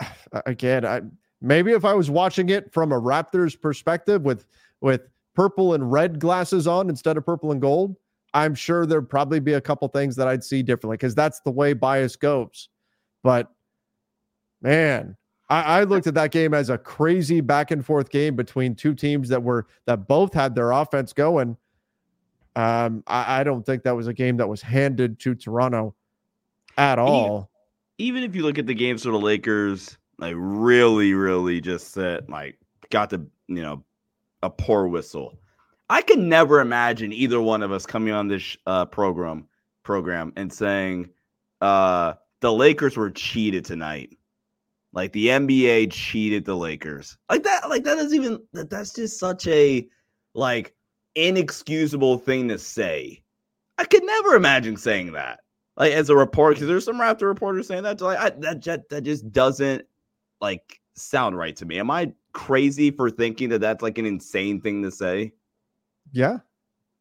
again, 0.46 0.86
I 0.86 1.02
maybe 1.40 1.72
if 1.72 1.84
I 1.84 1.94
was 1.94 2.10
watching 2.10 2.48
it 2.50 2.72
from 2.72 2.92
a 2.92 3.00
Raptors 3.00 3.60
perspective 3.60 4.22
with 4.22 4.46
with 4.80 5.08
purple 5.34 5.74
and 5.74 5.90
red 5.90 6.18
glasses 6.18 6.66
on 6.66 6.88
instead 6.88 7.16
of 7.16 7.26
purple 7.26 7.52
and 7.52 7.60
gold, 7.60 7.96
I'm 8.34 8.54
sure 8.54 8.86
there'd 8.86 9.08
probably 9.08 9.40
be 9.40 9.54
a 9.54 9.60
couple 9.60 9.86
things 9.88 10.16
that 10.16 10.28
I'd 10.28 10.44
see 10.44 10.62
differently 10.62 10.96
because 10.96 11.14
that's 11.14 11.40
the 11.40 11.50
way 11.50 11.72
bias 11.72 12.16
goes. 12.16 12.68
But 13.22 13.50
man, 14.62 15.16
I, 15.48 15.80
I, 15.80 15.84
looked 15.84 16.06
at 16.06 16.14
that 16.14 16.30
game 16.30 16.54
as 16.54 16.70
a 16.70 16.78
crazy 16.78 17.40
back 17.40 17.70
and 17.70 17.84
forth 17.84 18.10
game 18.10 18.36
between 18.36 18.74
two 18.74 18.94
teams 18.94 19.28
that 19.28 19.42
were 19.42 19.66
that 19.86 20.08
both 20.08 20.32
had 20.32 20.54
their 20.54 20.70
offense 20.70 21.12
going. 21.12 21.56
Um, 22.56 23.02
I, 23.06 23.40
I 23.40 23.44
don't 23.44 23.64
think 23.64 23.82
that 23.82 23.94
was 23.94 24.06
a 24.06 24.14
game 24.14 24.36
that 24.38 24.48
was 24.48 24.62
handed 24.62 25.18
to 25.20 25.34
Toronto 25.34 25.94
at 26.78 26.98
all. 26.98 27.50
Even, 27.98 28.20
even 28.20 28.30
if 28.30 28.36
you 28.36 28.42
look 28.42 28.58
at 28.58 28.66
the 28.66 28.74
games 28.74 29.02
for 29.02 29.10
the 29.10 29.18
Lakers, 29.18 29.96
like 30.18 30.34
really, 30.36 31.14
really 31.14 31.60
just 31.60 31.92
said 31.92 32.28
like 32.28 32.58
got 32.90 33.10
the 33.10 33.26
you 33.48 33.62
know 33.62 33.84
a 34.42 34.50
poor 34.50 34.86
whistle. 34.86 35.38
I 35.92 36.00
can 36.00 36.26
never 36.26 36.60
imagine 36.60 37.12
either 37.12 37.38
one 37.42 37.62
of 37.62 37.70
us 37.70 37.84
coming 37.84 38.14
on 38.14 38.26
this 38.26 38.56
uh, 38.66 38.86
program 38.86 39.46
program 39.82 40.32
and 40.36 40.50
saying 40.50 41.10
uh, 41.60 42.14
the 42.40 42.50
Lakers 42.50 42.96
were 42.96 43.10
cheated 43.10 43.66
tonight. 43.66 44.16
Like 44.94 45.12
the 45.12 45.26
NBA 45.26 45.92
cheated 45.92 46.46
the 46.46 46.56
Lakers. 46.56 47.18
Like 47.28 47.42
that, 47.42 47.68
like 47.68 47.84
that 47.84 47.98
is 47.98 48.14
even 48.14 48.42
that, 48.54 48.70
that's 48.70 48.94
just 48.94 49.18
such 49.18 49.46
a 49.46 49.86
like 50.32 50.74
inexcusable 51.14 52.16
thing 52.16 52.48
to 52.48 52.56
say. 52.56 53.22
I 53.76 53.84
could 53.84 54.04
never 54.04 54.34
imagine 54.34 54.78
saying 54.78 55.12
that. 55.12 55.40
Like 55.76 55.92
as 55.92 56.08
a 56.08 56.16
reporter, 56.16 56.54
because 56.54 56.68
there's 56.68 56.86
some 56.86 56.98
Raptor 56.98 57.28
reporters 57.28 57.66
saying 57.66 57.82
that. 57.82 58.00
Like 58.00 58.18
I, 58.18 58.30
that, 58.40 58.64
that 58.64 58.88
that 58.88 59.02
just 59.02 59.30
doesn't 59.30 59.84
like 60.40 60.80
sound 60.94 61.36
right 61.36 61.56
to 61.56 61.66
me. 61.66 61.78
Am 61.78 61.90
I 61.90 62.14
crazy 62.32 62.90
for 62.90 63.10
thinking 63.10 63.50
that 63.50 63.60
that's 63.60 63.82
like 63.82 63.98
an 63.98 64.06
insane 64.06 64.58
thing 64.58 64.82
to 64.84 64.90
say? 64.90 65.34
Yeah. 66.12 66.38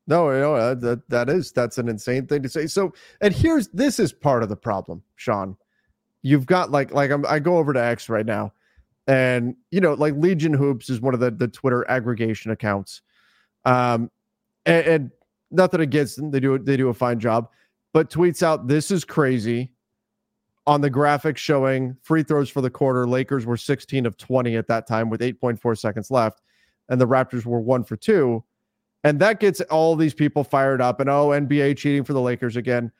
No, 0.07 0.29
no, 0.31 0.75
that 0.75 1.07
that 1.09 1.29
is 1.29 1.51
that's 1.51 1.77
an 1.77 1.87
insane 1.87 2.25
thing 2.25 2.41
to 2.43 2.49
say. 2.49 2.67
So, 2.67 2.93
and 3.21 3.33
here's 3.33 3.67
this 3.69 3.99
is 3.99 4.11
part 4.11 4.43
of 4.43 4.49
the 4.49 4.55
problem, 4.55 5.03
Sean. 5.15 5.55
You've 6.23 6.45
got 6.45 6.71
like 6.71 6.91
like 6.91 7.11
I'm, 7.11 7.25
I 7.27 7.39
go 7.39 7.57
over 7.57 7.71
to 7.71 7.81
X 7.81 8.09
right 8.09 8.25
now, 8.25 8.51
and 9.07 9.55
you 9.69 9.79
know 9.79 9.93
like 9.93 10.15
Legion 10.15 10.53
Hoops 10.53 10.89
is 10.89 11.01
one 11.01 11.13
of 11.13 11.19
the 11.19 11.31
the 11.31 11.47
Twitter 11.47 11.89
aggregation 11.89 12.51
accounts, 12.51 13.01
um, 13.63 14.09
and, 14.65 14.85
and 14.85 15.11
nothing 15.51 15.81
against 15.81 16.17
them. 16.17 16.31
They 16.31 16.39
do 16.39 16.57
they 16.57 16.77
do 16.77 16.89
a 16.89 16.93
fine 16.93 17.19
job, 17.19 17.49
but 17.93 18.09
tweets 18.09 18.41
out 18.41 18.67
this 18.67 18.91
is 18.91 19.05
crazy. 19.05 19.71
On 20.67 20.81
the 20.81 20.89
graphic 20.89 21.37
showing 21.37 21.95
free 22.03 22.21
throws 22.21 22.49
for 22.49 22.61
the 22.61 22.69
quarter, 22.69 23.07
Lakers 23.07 23.47
were 23.47 23.57
16 23.57 24.05
of 24.05 24.15
20 24.17 24.57
at 24.57 24.67
that 24.67 24.85
time 24.85 25.09
with 25.09 25.19
8.4 25.21 25.77
seconds 25.77 26.11
left, 26.11 26.41
and 26.89 27.01
the 27.01 27.07
Raptors 27.07 27.45
were 27.45 27.61
one 27.61 27.83
for 27.83 27.95
two 27.95 28.43
and 29.03 29.19
that 29.19 29.39
gets 29.39 29.61
all 29.61 29.95
these 29.95 30.13
people 30.13 30.43
fired 30.43 30.81
up 30.81 30.99
and 30.99 31.09
oh, 31.09 31.29
NBA 31.29 31.77
cheating 31.77 32.03
for 32.03 32.13
the 32.13 32.21
Lakers 32.21 32.55
again. 32.55 32.91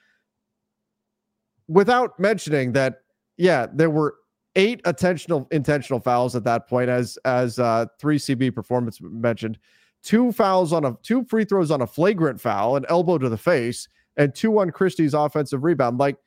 Without 1.67 2.19
mentioning 2.19 2.73
that, 2.73 3.01
yeah, 3.37 3.67
there 3.71 3.89
were 3.89 4.15
eight 4.55 4.81
intentional 4.85 5.47
intentional 5.51 5.99
fouls 5.99 6.35
at 6.35 6.43
that 6.43 6.67
point, 6.67 6.89
as 6.89 7.17
as 7.25 7.59
uh, 7.59 7.85
three 7.99 8.17
CB 8.17 8.53
performance 8.53 8.99
mentioned. 9.01 9.57
Two 10.03 10.31
fouls 10.31 10.73
on 10.73 10.83
a 10.85 10.97
two 11.03 11.23
free 11.25 11.45
throws 11.45 11.71
on 11.71 11.81
a 11.81 11.87
flagrant 11.87 12.41
foul, 12.41 12.75
an 12.75 12.85
elbow 12.89 13.17
to 13.17 13.29
the 13.29 13.37
face, 13.37 13.87
and 14.17 14.33
two 14.33 14.59
on 14.59 14.71
Christie's 14.71 15.13
offensive 15.13 15.63
rebound. 15.63 15.99
Like, 15.99 16.17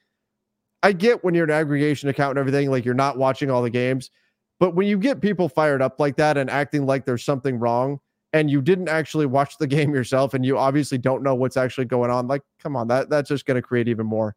I 0.82 0.92
get 0.92 1.24
when 1.24 1.34
you're 1.34 1.44
an 1.44 1.50
aggregation 1.50 2.08
account 2.08 2.30
and 2.30 2.38
everything, 2.38 2.70
like 2.70 2.84
you're 2.84 2.94
not 2.94 3.18
watching 3.18 3.50
all 3.50 3.62
the 3.62 3.70
games, 3.70 4.10
but 4.60 4.74
when 4.74 4.86
you 4.86 4.98
get 4.98 5.20
people 5.20 5.48
fired 5.48 5.82
up 5.82 5.98
like 5.98 6.16
that 6.16 6.36
and 6.38 6.48
acting 6.48 6.86
like 6.86 7.04
there's 7.04 7.24
something 7.24 7.58
wrong, 7.58 7.98
and 8.34 8.50
you 8.50 8.60
didn't 8.60 8.88
actually 8.88 9.24
watch 9.24 9.56
the 9.56 9.66
game 9.76 9.94
yourself 9.94 10.34
and 10.34 10.44
you 10.44 10.58
obviously 10.58 10.98
don't 10.98 11.22
know 11.22 11.34
what's 11.34 11.56
actually 11.56 11.86
going 11.86 12.10
on 12.10 12.26
like 12.26 12.42
come 12.58 12.76
on 12.76 12.88
that 12.88 13.08
that's 13.08 13.30
just 13.30 13.46
going 13.46 13.54
to 13.54 13.62
create 13.62 13.88
even 13.88 14.04
more 14.04 14.36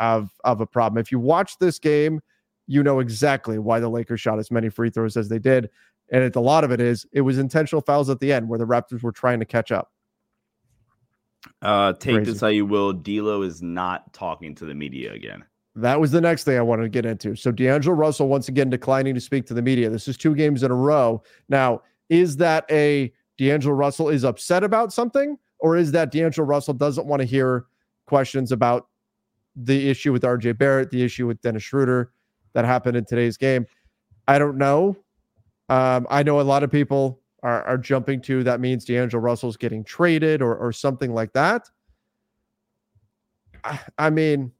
of 0.00 0.30
of 0.42 0.60
a 0.60 0.66
problem 0.66 1.00
if 1.00 1.12
you 1.12 1.20
watch 1.20 1.58
this 1.58 1.78
game 1.78 2.20
you 2.66 2.82
know 2.82 2.98
exactly 2.98 3.58
why 3.58 3.78
the 3.78 3.88
lakers 3.88 4.20
shot 4.20 4.38
as 4.38 4.50
many 4.50 4.68
free 4.68 4.90
throws 4.90 5.16
as 5.16 5.28
they 5.28 5.38
did 5.38 5.70
and 6.10 6.24
it, 6.24 6.36
a 6.36 6.40
lot 6.40 6.64
of 6.64 6.72
it 6.72 6.80
is 6.80 7.06
it 7.12 7.20
was 7.20 7.38
intentional 7.38 7.82
fouls 7.82 8.08
at 8.10 8.18
the 8.18 8.32
end 8.32 8.48
where 8.48 8.58
the 8.58 8.66
raptors 8.66 9.02
were 9.02 9.12
trying 9.12 9.38
to 9.38 9.44
catch 9.44 9.70
up 9.70 9.92
uh 11.62 11.92
take 11.94 12.16
Crazy. 12.16 12.32
this 12.32 12.40
how 12.40 12.48
you 12.48 12.66
will 12.66 12.92
D'Lo 12.92 13.42
is 13.42 13.62
not 13.62 14.12
talking 14.12 14.54
to 14.56 14.64
the 14.64 14.74
media 14.74 15.12
again 15.12 15.44
that 15.74 16.00
was 16.00 16.10
the 16.10 16.20
next 16.20 16.42
thing 16.42 16.58
I 16.58 16.62
wanted 16.62 16.82
to 16.82 16.88
get 16.88 17.06
into. 17.06 17.36
So 17.36 17.52
D'Angelo 17.52 17.94
Russell 17.94 18.26
once 18.26 18.48
again 18.48 18.68
declining 18.68 19.14
to 19.14 19.20
speak 19.20 19.46
to 19.46 19.54
the 19.54 19.62
media. 19.62 19.88
This 19.88 20.08
is 20.08 20.16
two 20.16 20.34
games 20.34 20.64
in 20.64 20.72
a 20.72 20.74
row. 20.74 21.22
Now, 21.48 21.82
is 22.08 22.36
that 22.38 22.64
a 22.70 23.12
D'Angelo 23.38 23.74
Russell 23.74 24.08
is 24.08 24.24
upset 24.24 24.64
about 24.64 24.92
something, 24.92 25.38
or 25.60 25.76
is 25.76 25.92
that 25.92 26.10
D'Angelo 26.10 26.46
Russell 26.46 26.74
doesn't 26.74 27.06
want 27.06 27.20
to 27.20 27.26
hear 27.26 27.66
questions 28.06 28.52
about 28.52 28.88
the 29.56 29.88
issue 29.88 30.12
with 30.12 30.22
RJ 30.22 30.58
Barrett, 30.58 30.90
the 30.90 31.02
issue 31.02 31.26
with 31.26 31.40
Dennis 31.40 31.62
Schroeder 31.62 32.12
that 32.54 32.64
happened 32.64 32.96
in 32.96 33.04
today's 33.04 33.36
game? 33.36 33.66
I 34.26 34.38
don't 34.38 34.58
know. 34.58 34.96
Um, 35.68 36.06
I 36.10 36.22
know 36.22 36.40
a 36.40 36.42
lot 36.42 36.62
of 36.62 36.70
people 36.70 37.20
are, 37.42 37.62
are 37.64 37.78
jumping 37.78 38.20
to 38.22 38.42
that 38.44 38.60
means 38.60 38.84
D'Angelo 38.84 39.22
Russell's 39.22 39.56
getting 39.56 39.84
traded 39.84 40.42
or, 40.42 40.56
or 40.56 40.72
something 40.72 41.12
like 41.12 41.32
that. 41.34 41.68
I, 43.64 43.80
I 43.98 44.10
mean, 44.10 44.52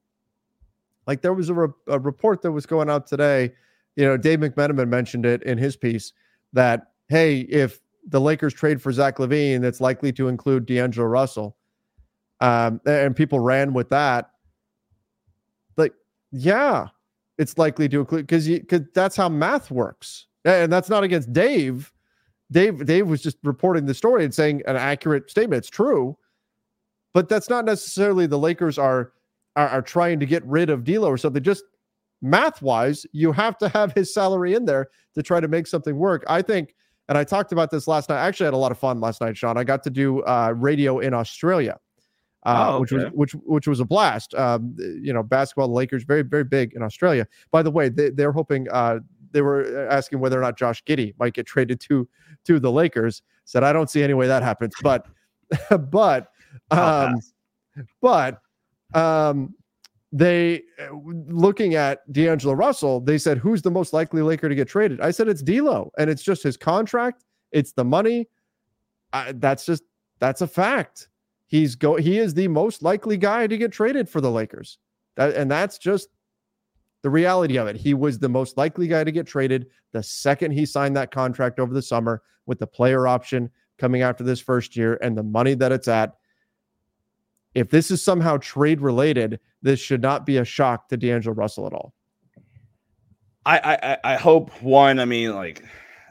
like 1.06 1.22
there 1.22 1.32
was 1.32 1.48
a, 1.48 1.54
re- 1.54 1.74
a 1.86 1.98
report 1.98 2.42
that 2.42 2.52
was 2.52 2.66
going 2.66 2.90
out 2.90 3.06
today. 3.06 3.52
You 3.96 4.04
know, 4.04 4.16
Dave 4.16 4.40
McMenamin 4.40 4.88
mentioned 4.88 5.26
it 5.26 5.42
in 5.42 5.58
his 5.58 5.76
piece 5.76 6.12
that 6.52 6.87
hey, 7.08 7.40
if 7.40 7.80
the 8.06 8.20
Lakers 8.20 8.54
trade 8.54 8.80
for 8.80 8.92
Zach 8.92 9.18
LaVine, 9.18 9.60
that's 9.60 9.80
likely 9.80 10.12
to 10.12 10.28
include 10.28 10.66
D'Angelo 10.66 11.06
Russell. 11.06 11.56
Um, 12.40 12.80
and 12.86 13.14
people 13.14 13.40
ran 13.40 13.72
with 13.72 13.90
that. 13.90 14.30
Like, 15.76 15.92
yeah, 16.30 16.88
it's 17.36 17.58
likely 17.58 17.88
to 17.88 18.00
include 18.00 18.26
because 18.26 18.48
because 18.48 18.82
that's 18.94 19.16
how 19.16 19.28
math 19.28 19.70
works, 19.70 20.26
and 20.44 20.72
that's 20.72 20.88
not 20.88 21.04
against 21.04 21.32
Dave. 21.32 21.92
Dave 22.50 22.86
Dave 22.86 23.08
was 23.08 23.22
just 23.22 23.38
reporting 23.42 23.86
the 23.86 23.94
story 23.94 24.24
and 24.24 24.32
saying 24.32 24.62
an 24.66 24.76
accurate 24.76 25.30
statement. 25.30 25.58
It's 25.58 25.70
true, 25.70 26.16
but 27.12 27.28
that's 27.28 27.50
not 27.50 27.64
necessarily 27.64 28.26
the 28.26 28.38
Lakers 28.38 28.78
are 28.78 29.12
are, 29.56 29.68
are 29.68 29.82
trying 29.82 30.20
to 30.20 30.26
get 30.26 30.44
rid 30.46 30.70
of 30.70 30.84
D'Lo 30.84 31.08
or 31.08 31.18
something. 31.18 31.42
Just 31.42 31.64
math 32.22 32.62
wise, 32.62 33.06
you 33.12 33.32
have 33.32 33.58
to 33.58 33.68
have 33.70 33.92
his 33.92 34.14
salary 34.14 34.54
in 34.54 34.64
there 34.64 34.88
to 35.14 35.22
try 35.22 35.40
to 35.40 35.48
make 35.48 35.66
something 35.66 35.96
work. 35.96 36.24
I 36.28 36.42
think 36.42 36.74
and 37.08 37.16
I 37.16 37.24
talked 37.24 37.52
about 37.52 37.70
this 37.70 37.88
last 37.88 38.08
night. 38.08 38.22
I 38.22 38.26
actually 38.26 38.46
had 38.46 38.54
a 38.54 38.58
lot 38.58 38.72
of 38.72 38.78
fun 38.78 39.00
last 39.00 39.20
night, 39.20 39.36
Sean. 39.36 39.56
I 39.56 39.64
got 39.64 39.82
to 39.84 39.90
do 39.90 40.22
uh, 40.22 40.52
radio 40.56 40.98
in 40.98 41.14
Australia, 41.14 41.78
uh, 42.44 42.66
oh, 42.68 42.72
okay. 42.74 42.80
which 42.80 42.92
was 42.92 43.04
which 43.12 43.32
which 43.44 43.68
was 43.68 43.80
a 43.80 43.84
blast. 43.84 44.34
Um, 44.34 44.76
you 44.78 45.12
know, 45.12 45.22
basketball, 45.22 45.68
the 45.68 45.74
Lakers, 45.74 46.04
very 46.04 46.22
very 46.22 46.44
big 46.44 46.74
in 46.74 46.82
Australia. 46.82 47.26
By 47.50 47.62
the 47.62 47.70
way, 47.70 47.88
they, 47.88 48.10
they're 48.10 48.32
hoping. 48.32 48.68
Uh, 48.70 49.00
they 49.30 49.42
were 49.42 49.86
asking 49.90 50.20
whether 50.20 50.38
or 50.38 50.42
not 50.42 50.56
Josh 50.56 50.82
Giddey 50.84 51.14
might 51.18 51.34
get 51.34 51.46
traded 51.46 51.80
to 51.80 52.08
to 52.44 52.58
the 52.58 52.72
Lakers. 52.72 53.22
Said 53.44 53.64
I 53.64 53.72
don't 53.72 53.90
see 53.90 54.02
any 54.02 54.14
way 54.14 54.26
that 54.26 54.42
happens, 54.42 54.74
but 54.82 55.06
but 55.90 56.30
um, 56.70 57.20
but 58.00 58.40
um, 58.94 59.54
they 60.12 60.62
uh, 60.80 60.94
looking 61.28 61.74
at 61.74 62.10
D'Angelo 62.12 62.54
Russell, 62.54 63.00
they 63.00 63.18
said, 63.18 63.38
who's 63.38 63.62
the 63.62 63.70
most 63.70 63.92
likely 63.92 64.22
Laker 64.22 64.48
to 64.48 64.54
get 64.54 64.68
traded? 64.68 65.00
I 65.00 65.10
said 65.10 65.28
it's 65.28 65.42
D'Lo, 65.42 65.90
and 65.98 66.08
it's 66.08 66.22
just 66.22 66.42
his 66.42 66.56
contract, 66.56 67.24
it's 67.52 67.72
the 67.72 67.84
money. 67.84 68.28
I, 69.12 69.32
that's 69.32 69.64
just 69.64 69.82
that's 70.18 70.40
a 70.40 70.46
fact. 70.46 71.08
He's 71.46 71.74
go 71.74 71.96
he 71.96 72.18
is 72.18 72.34
the 72.34 72.48
most 72.48 72.82
likely 72.82 73.16
guy 73.16 73.46
to 73.46 73.56
get 73.56 73.72
traded 73.72 74.08
for 74.08 74.20
the 74.20 74.30
Lakers. 74.30 74.78
That, 75.16 75.34
and 75.34 75.50
that's 75.50 75.78
just 75.78 76.08
the 77.02 77.10
reality 77.10 77.56
of 77.58 77.66
it. 77.68 77.76
He 77.76 77.94
was 77.94 78.18
the 78.18 78.28
most 78.28 78.56
likely 78.56 78.86
guy 78.86 79.04
to 79.04 79.12
get 79.12 79.26
traded 79.26 79.66
the 79.92 80.02
second 80.02 80.50
he 80.50 80.66
signed 80.66 80.96
that 80.96 81.10
contract 81.10 81.58
over 81.58 81.72
the 81.72 81.82
summer 81.82 82.22
with 82.46 82.58
the 82.58 82.66
player 82.66 83.06
option 83.06 83.50
coming 83.78 84.02
after 84.02 84.24
this 84.24 84.40
first 84.40 84.76
year 84.76 84.98
and 85.02 85.16
the 85.16 85.22
money 85.22 85.54
that 85.54 85.72
it's 85.72 85.88
at. 85.88 86.17
If 87.58 87.70
this 87.70 87.90
is 87.90 88.02
somehow 88.02 88.38
trade 88.38 88.80
related, 88.80 89.40
this 89.62 89.80
should 89.80 90.02
not 90.02 90.26
be 90.26 90.36
a 90.36 90.44
shock 90.44 90.88
to 90.88 90.96
D'Angelo 90.96 91.34
Russell 91.34 91.66
at 91.66 91.72
all. 91.72 91.92
I 93.46 93.78
I, 94.04 94.12
I 94.12 94.16
hope 94.16 94.50
one. 94.62 94.98
I 94.98 95.04
mean, 95.04 95.34
like 95.34 95.64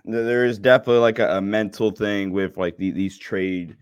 there 0.05 0.45
is 0.45 0.57
definitely 0.57 1.01
like 1.01 1.19
a, 1.19 1.37
a 1.37 1.41
mental 1.41 1.91
thing 1.91 2.31
with 2.31 2.57
like 2.57 2.77
the, 2.77 2.91
these 2.91 3.17
trade 3.17 3.75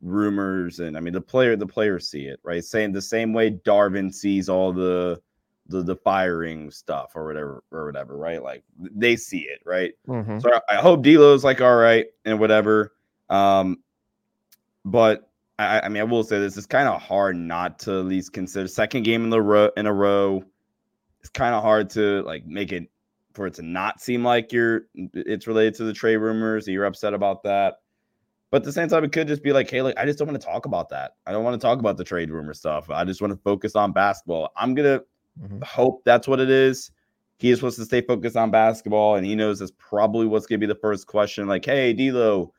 rumors, 0.00 0.80
and 0.80 0.96
I 0.96 1.00
mean 1.00 1.12
the 1.12 1.20
player 1.20 1.56
the 1.56 1.66
players 1.66 2.08
see 2.08 2.26
it 2.26 2.40
right, 2.42 2.64
saying 2.64 2.92
the 2.92 3.02
same 3.02 3.32
way 3.32 3.50
Darvin 3.50 4.12
sees 4.12 4.48
all 4.48 4.72
the 4.72 5.20
the 5.68 5.82
the 5.82 5.96
firing 5.96 6.70
stuff 6.70 7.12
or 7.14 7.26
whatever 7.26 7.64
or 7.70 7.86
whatever, 7.86 8.16
right? 8.16 8.42
Like 8.42 8.64
they 8.78 9.16
see 9.16 9.40
it, 9.40 9.60
right? 9.64 9.92
Mm-hmm. 10.08 10.38
So 10.40 10.50
I, 10.54 10.76
I 10.76 10.80
hope 10.80 11.02
D'Lo's 11.02 11.44
like 11.44 11.60
all 11.60 11.76
right 11.76 12.06
and 12.24 12.38
whatever. 12.40 12.92
Um, 13.28 13.78
but 14.84 15.30
I, 15.58 15.80
I 15.80 15.88
mean, 15.88 16.00
I 16.00 16.04
will 16.04 16.24
say 16.24 16.38
this: 16.38 16.56
it's 16.56 16.66
kind 16.66 16.88
of 16.88 17.00
hard 17.00 17.36
not 17.36 17.78
to 17.80 18.00
at 18.00 18.06
least 18.06 18.32
consider 18.32 18.68
second 18.68 19.04
game 19.04 19.24
in 19.24 19.30
the 19.30 19.42
row 19.42 19.70
in 19.76 19.86
a 19.86 19.92
row. 19.92 20.42
It's 21.20 21.28
kind 21.28 21.54
of 21.54 21.62
hard 21.62 21.90
to 21.90 22.22
like 22.22 22.46
make 22.46 22.72
it 22.72 22.90
for 23.34 23.46
it 23.46 23.54
to 23.54 23.62
not 23.62 24.00
seem 24.00 24.24
like 24.24 24.52
you're 24.52 24.86
it's 24.94 25.46
related 25.46 25.74
to 25.74 25.84
the 25.84 25.92
trade 25.92 26.16
rumors. 26.16 26.66
You're 26.66 26.84
upset 26.84 27.14
about 27.14 27.42
that. 27.44 27.76
But 28.50 28.58
at 28.58 28.64
the 28.64 28.72
same 28.72 28.88
time, 28.88 29.02
it 29.02 29.12
could 29.12 29.28
just 29.28 29.42
be 29.42 29.52
like, 29.52 29.70
hey, 29.70 29.80
like 29.80 29.96
I 29.98 30.04
just 30.04 30.18
don't 30.18 30.28
want 30.28 30.40
to 30.40 30.46
talk 30.46 30.66
about 30.66 30.90
that. 30.90 31.12
I 31.26 31.32
don't 31.32 31.44
want 31.44 31.58
to 31.58 31.64
talk 31.66 31.78
about 31.78 31.96
the 31.96 32.04
trade 32.04 32.30
rumor 32.30 32.52
stuff. 32.52 32.90
I 32.90 33.04
just 33.04 33.20
want 33.20 33.32
to 33.32 33.38
focus 33.38 33.74
on 33.76 33.92
basketball. 33.92 34.50
I'm 34.56 34.74
gonna 34.74 35.00
mm-hmm. 35.40 35.62
hope 35.62 36.02
that's 36.04 36.28
what 36.28 36.40
it 36.40 36.50
is. 36.50 36.90
He 37.38 37.50
is 37.50 37.58
supposed 37.58 37.78
to 37.78 37.84
stay 37.84 38.02
focused 38.02 38.36
on 38.36 38.50
basketball, 38.50 39.16
and 39.16 39.26
he 39.26 39.34
knows 39.34 39.58
that's 39.58 39.72
probably 39.78 40.26
what's 40.26 40.46
gonna 40.46 40.58
be 40.58 40.66
the 40.66 40.74
first 40.74 41.06
question. 41.06 41.48
Like, 41.48 41.64
hey, 41.64 41.92
D'Lo, 41.92 42.52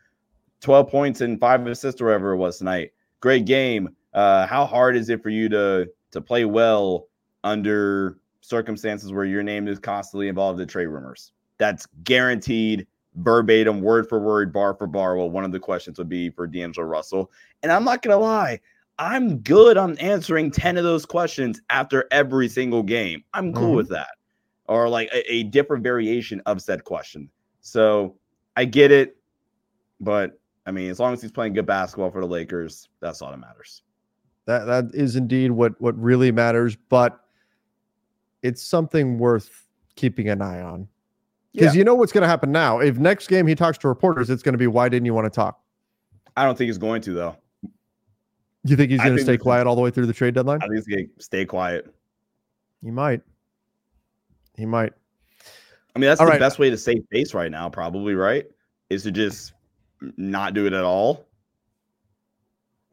12 0.64 0.89
points 0.89 1.22
and 1.22 1.39
five 1.39 1.66
assists 1.68 2.01
or 2.01 2.05
whatever 2.05 2.32
it 2.32 2.38
was 2.38 2.57
tonight. 2.57 2.91
Great 3.20 3.45
game. 3.45 3.95
Uh, 4.14 4.47
how 4.47 4.66
hard 4.66 4.95
is 4.95 5.09
it 5.09 5.22
for 5.22 5.30
you 5.30 5.49
to 5.49 5.88
to 6.11 6.22
play 6.22 6.45
well 6.45 7.07
under 7.43 8.18
circumstances 8.41 9.11
where 9.11 9.26
your 9.26 9.43
name 9.43 9.68
is 9.68 9.80
constantly 9.80 10.28
involved 10.28 10.59
in 10.59 10.68
trade 10.68 10.88
rumors. 10.88 11.32
That's 11.57 11.88
guaranteed, 12.03 12.88
verbatim, 13.16 13.82
word 13.82 14.07
for 14.07 14.20
word, 14.20 14.51
bar 14.51 14.76
for 14.76 14.88
bar. 14.88 15.16
Well, 15.16 15.30
one 15.30 15.43
of 15.43 15.51
the 15.51 15.59
questions 15.59 15.97
would 15.97 16.09
be 16.09 16.30
for 16.30 16.45
D'Angelo 16.45 16.88
Russell. 16.88 17.32
And 17.61 17.72
I'm 17.72 17.84
not 17.84 18.01
going 18.01 18.16
to 18.16 18.24
lie, 18.24 18.59
I'm 18.99 19.39
good 19.39 19.78
on 19.78 19.97
answering 19.97 20.51
10 20.51 20.78
of 20.78 20.84
those 20.84 21.05
questions 21.05 21.61
after 21.70 22.05
every 22.11 22.47
single 22.47 22.84
game. 22.84 23.24
I'm 23.34 23.53
cool 23.53 23.68
mm-hmm. 23.68 23.76
with 23.78 23.89
that. 23.89 24.16
Or 24.68 24.88
like 24.88 25.09
a, 25.14 25.34
a 25.34 25.43
different 25.43 25.84
variation 25.84 26.41
of 26.45 26.61
said 26.61 26.84
question. 26.84 27.30
So 27.61 28.16
I 28.55 28.66
get 28.66 28.91
it. 28.91 29.18
But 29.99 30.39
I 30.66 30.72
mean, 30.72 30.89
as 30.89 30.99
long 30.99 31.14
as 31.14 31.22
he's 31.22 31.32
playing 31.32 31.53
good 31.53 31.66
basketball 31.66 32.11
for 32.11 32.22
the 32.22 32.28
Lakers, 32.28 32.88
that's 33.01 33.22
all 33.22 33.32
that 33.32 33.38
matters. 33.38 33.82
That 34.45 34.66
that 34.66 34.86
is 34.93 35.16
indeed 35.16 35.51
what 35.51 35.80
what 35.82 35.97
really 35.97 36.32
matters, 36.32 36.76
but 36.89 37.20
it's 38.41 38.61
something 38.61 39.18
worth 39.18 39.68
keeping 39.95 40.30
an 40.30 40.41
eye 40.41 40.61
on. 40.61 40.88
Because 41.53 41.76
yeah. 41.76 41.80
you 41.80 41.86
know 41.86 41.95
what's 41.95 42.11
going 42.11 42.24
to 42.24 42.28
happen 42.28 42.51
now. 42.51 42.80
If 42.80 42.97
next 42.97 43.28
game 43.28 43.45
he 43.45 43.55
talks 43.55 43.78
to 43.80 43.88
reporters, 43.88 44.30
it's 44.30 44.41
going 44.41 44.53
to 44.53 44.57
be 44.57 44.68
why 44.68 44.89
didn't 44.89 45.05
you 45.05 45.14
want 45.14 45.26
to 45.26 45.30
talk? 45.30 45.59
I 46.36 46.45
don't 46.45 46.57
think 46.57 46.68
he's 46.68 46.78
going 46.78 47.01
to 47.03 47.14
though. 47.14 47.38
You 48.66 48.76
think 48.76 48.91
he's 48.91 49.01
going 49.01 49.18
to 49.18 49.24
stay 49.24 49.38
quiet 49.38 49.68
all 49.68 49.76
the 49.76 49.82
way 49.82 49.91
through 49.91 50.05
the 50.05 50.14
trade 50.14 50.34
deadline? 50.34 50.59
I 50.61 50.68
think 50.68 50.76
he's 50.76 50.88
going 50.88 51.09
to 51.18 51.24
stay 51.24 51.45
quiet. 51.45 51.93
He 52.82 52.91
might. 52.91 53.22
He 54.57 54.66
might. 54.66 54.93
I 55.95 55.99
mean, 55.99 56.07
that's 56.07 56.20
all 56.20 56.28
the 56.28 56.32
right. 56.32 56.39
best 56.39 56.59
way 56.59 56.70
to 56.70 56.78
save 56.78 57.03
face 57.11 57.34
right 57.34 57.51
now, 57.51 57.70
probably, 57.70 58.16
right? 58.16 58.45
Is 58.89 59.03
to 59.03 59.11
just 59.11 59.53
not 60.17 60.53
do 60.53 60.65
it 60.65 60.73
at 60.73 60.83
all. 60.83 61.25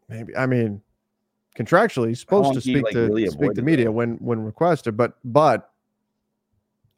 Maybe. 0.09 0.37
I 0.37 0.47
mean, 0.47 0.83
contractually, 1.57 2.09
he's 2.09 2.21
supposed 2.21 2.55
to 2.55 2.61
speak 2.61 2.85
like, 2.85 2.93
to 2.93 3.07
really 3.07 3.27
speak 3.29 3.53
to 3.55 3.63
media 3.63 3.91
when 3.91 4.17
when 4.17 4.43
requested, 4.45 4.97
but 4.97 5.15
but 5.25 5.71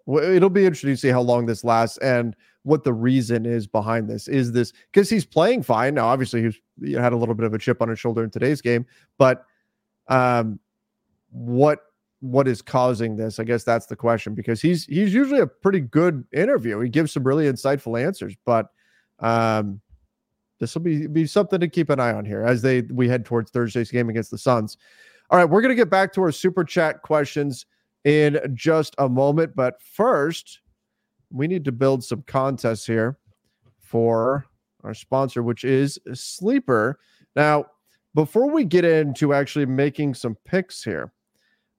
it'll 0.06 0.50
be 0.50 0.64
interesting 0.64 0.90
to 0.90 0.96
see 0.96 1.08
how 1.08 1.20
long 1.20 1.46
this 1.46 1.62
lasts 1.62 1.98
and 1.98 2.34
what 2.64 2.84
the 2.84 2.92
reason 2.92 3.44
is 3.44 3.66
behind 3.66 4.08
this. 4.08 4.28
Is 4.28 4.52
this 4.52 4.72
because 4.92 5.10
he's 5.10 5.24
playing 5.24 5.62
fine 5.62 5.94
now? 5.94 6.06
Obviously, 6.06 6.42
he's 6.42 6.60
he 6.82 6.92
had 6.92 7.12
a 7.12 7.16
little 7.16 7.34
bit 7.34 7.44
of 7.44 7.54
a 7.54 7.58
chip 7.58 7.82
on 7.82 7.88
his 7.88 7.98
shoulder 7.98 8.24
in 8.24 8.30
today's 8.30 8.60
game, 8.60 8.86
but 9.18 9.44
um, 10.08 10.58
what 11.30 11.80
what 12.20 12.46
is 12.46 12.62
causing 12.62 13.16
this? 13.16 13.38
I 13.38 13.44
guess 13.44 13.64
that's 13.64 13.86
the 13.86 13.96
question 13.96 14.34
because 14.34 14.62
he's 14.62 14.84
he's 14.86 15.12
usually 15.12 15.40
a 15.40 15.46
pretty 15.46 15.80
good 15.80 16.24
interview. 16.32 16.80
He 16.80 16.88
gives 16.88 17.12
some 17.12 17.24
really 17.24 17.46
insightful 17.46 18.00
answers, 18.00 18.34
but 18.44 18.70
um, 19.18 19.80
this 20.62 20.76
will 20.76 20.82
be 20.82 21.08
be 21.08 21.26
something 21.26 21.58
to 21.58 21.66
keep 21.66 21.90
an 21.90 21.98
eye 21.98 22.12
on 22.12 22.24
here 22.24 22.44
as 22.44 22.62
they 22.62 22.82
we 22.82 23.08
head 23.08 23.24
towards 23.24 23.50
Thursday's 23.50 23.90
game 23.90 24.08
against 24.08 24.30
the 24.30 24.38
Suns. 24.38 24.78
All 25.28 25.36
right, 25.36 25.44
we're 25.44 25.60
gonna 25.60 25.74
get 25.74 25.90
back 25.90 26.12
to 26.12 26.22
our 26.22 26.30
super 26.30 26.62
chat 26.62 27.02
questions 27.02 27.66
in 28.04 28.38
just 28.54 28.94
a 28.98 29.08
moment, 29.08 29.56
but 29.56 29.82
first 29.82 30.60
we 31.32 31.48
need 31.48 31.64
to 31.64 31.72
build 31.72 32.04
some 32.04 32.22
contests 32.28 32.86
here 32.86 33.18
for 33.80 34.46
our 34.84 34.94
sponsor, 34.94 35.42
which 35.42 35.64
is 35.64 35.98
Sleeper. 36.14 37.00
Now, 37.34 37.66
before 38.14 38.48
we 38.48 38.62
get 38.62 38.84
into 38.84 39.34
actually 39.34 39.66
making 39.66 40.14
some 40.14 40.36
picks 40.44 40.84
here, 40.84 41.12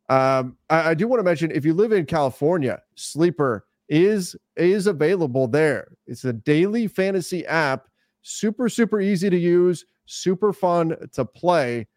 um, 0.09 0.57
I, 0.69 0.89
I 0.89 0.93
do 0.93 1.07
want 1.07 1.21
to 1.21 1.23
mention 1.23 1.51
if 1.51 1.63
you 1.63 1.73
live 1.73 1.93
in 1.93 2.05
California, 2.05 2.81
Sleeper 2.95 3.65
is 3.87 4.35
is 4.57 4.87
available 4.87 5.47
there. 5.47 5.87
It's 6.05 6.25
a 6.25 6.33
daily 6.33 6.87
fantasy 6.87 7.45
app, 7.45 7.87
super 8.23 8.67
super 8.67 8.99
easy 8.99 9.29
to 9.29 9.37
use, 9.37 9.85
super 10.05 10.51
fun 10.51 10.95
to 11.13 11.23
play. 11.23 11.87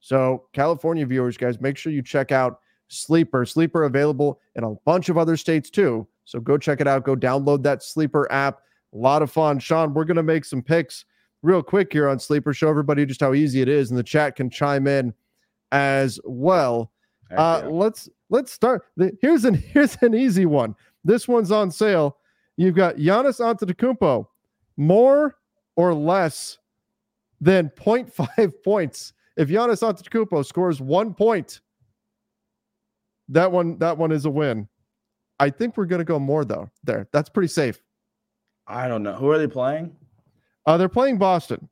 So, 0.00 0.44
California 0.52 1.06
viewers, 1.06 1.36
guys, 1.36 1.60
make 1.60 1.76
sure 1.76 1.90
you 1.90 2.02
check 2.02 2.30
out 2.30 2.60
Sleeper. 2.88 3.44
Sleeper 3.44 3.84
available 3.84 4.40
in 4.54 4.64
a 4.64 4.74
bunch 4.84 5.08
of 5.08 5.18
other 5.18 5.36
states 5.36 5.70
too. 5.70 6.06
So 6.24 6.40
go 6.40 6.58
check 6.58 6.80
it 6.80 6.86
out. 6.86 7.04
Go 7.04 7.16
download 7.16 7.62
that 7.62 7.82
Sleeper 7.82 8.30
app. 8.30 8.60
A 8.92 8.96
lot 8.96 9.22
of 9.22 9.30
fun. 9.30 9.58
Sean, 9.58 9.94
we're 9.94 10.04
going 10.04 10.16
to 10.16 10.22
make 10.22 10.44
some 10.44 10.62
picks 10.62 11.04
real 11.42 11.62
quick 11.62 11.92
here 11.92 12.08
on 12.08 12.18
Sleeper. 12.18 12.52
Show 12.52 12.68
everybody 12.68 13.06
just 13.06 13.20
how 13.20 13.34
easy 13.34 13.60
it 13.60 13.68
is, 13.68 13.90
and 13.90 13.98
the 13.98 14.02
chat 14.02 14.36
can 14.36 14.50
chime 14.50 14.86
in 14.86 15.14
as 15.72 16.20
well. 16.24 16.92
Uh, 17.30 17.62
yeah. 17.62 17.68
Let's 17.68 18.08
let's 18.30 18.52
start. 18.52 18.86
Here's 19.20 19.44
an 19.44 19.54
here's 19.72 19.96
an 20.02 20.14
easy 20.14 20.46
one. 20.46 20.74
This 21.04 21.28
one's 21.28 21.50
on 21.50 21.70
sale. 21.70 22.16
You've 22.56 22.74
got 22.74 22.96
Giannis 22.96 23.40
Antetokounmpo, 23.40 24.26
more 24.76 25.36
or 25.76 25.94
less 25.94 26.58
than 27.40 27.70
0.5 27.76 28.52
points. 28.64 29.12
If 29.36 29.48
Giannis 29.48 29.82
Antetokounmpo 29.82 30.44
scores 30.44 30.80
one 30.80 31.14
point, 31.14 31.60
that 33.28 33.50
one 33.52 33.78
that 33.78 33.96
one 33.98 34.12
is 34.12 34.24
a 34.24 34.30
win. 34.30 34.68
I 35.38 35.50
think 35.50 35.76
we're 35.76 35.86
going 35.86 35.98
to 35.98 36.04
go 36.04 36.18
more 36.18 36.44
though. 36.44 36.70
There, 36.84 37.06
that's 37.12 37.28
pretty 37.28 37.48
safe. 37.48 37.80
I 38.66 38.88
don't 38.88 39.02
know 39.02 39.12
who 39.12 39.30
are 39.30 39.38
they 39.38 39.46
playing. 39.46 39.94
Uh, 40.64 40.76
they're 40.76 40.88
playing 40.88 41.18
Boston. 41.18 41.68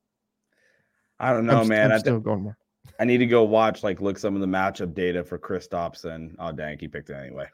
I 1.18 1.32
don't 1.32 1.46
know, 1.46 1.60
I'm, 1.60 1.68
man. 1.68 1.90
I'm 1.90 1.98
still 2.00 2.20
going 2.20 2.42
more. 2.42 2.58
I 3.00 3.04
need 3.04 3.18
to 3.18 3.26
go 3.26 3.42
watch, 3.42 3.82
like, 3.82 4.00
look 4.00 4.18
some 4.18 4.34
of 4.34 4.40
the 4.40 4.46
matchup 4.46 4.94
data 4.94 5.24
for 5.24 5.38
Kristaps 5.38 6.04
and 6.04 6.36
oh, 6.38 6.52
dang, 6.52 6.78
he 6.78 6.86
picked 6.86 7.10
it 7.10 7.14
anyway. 7.14 7.46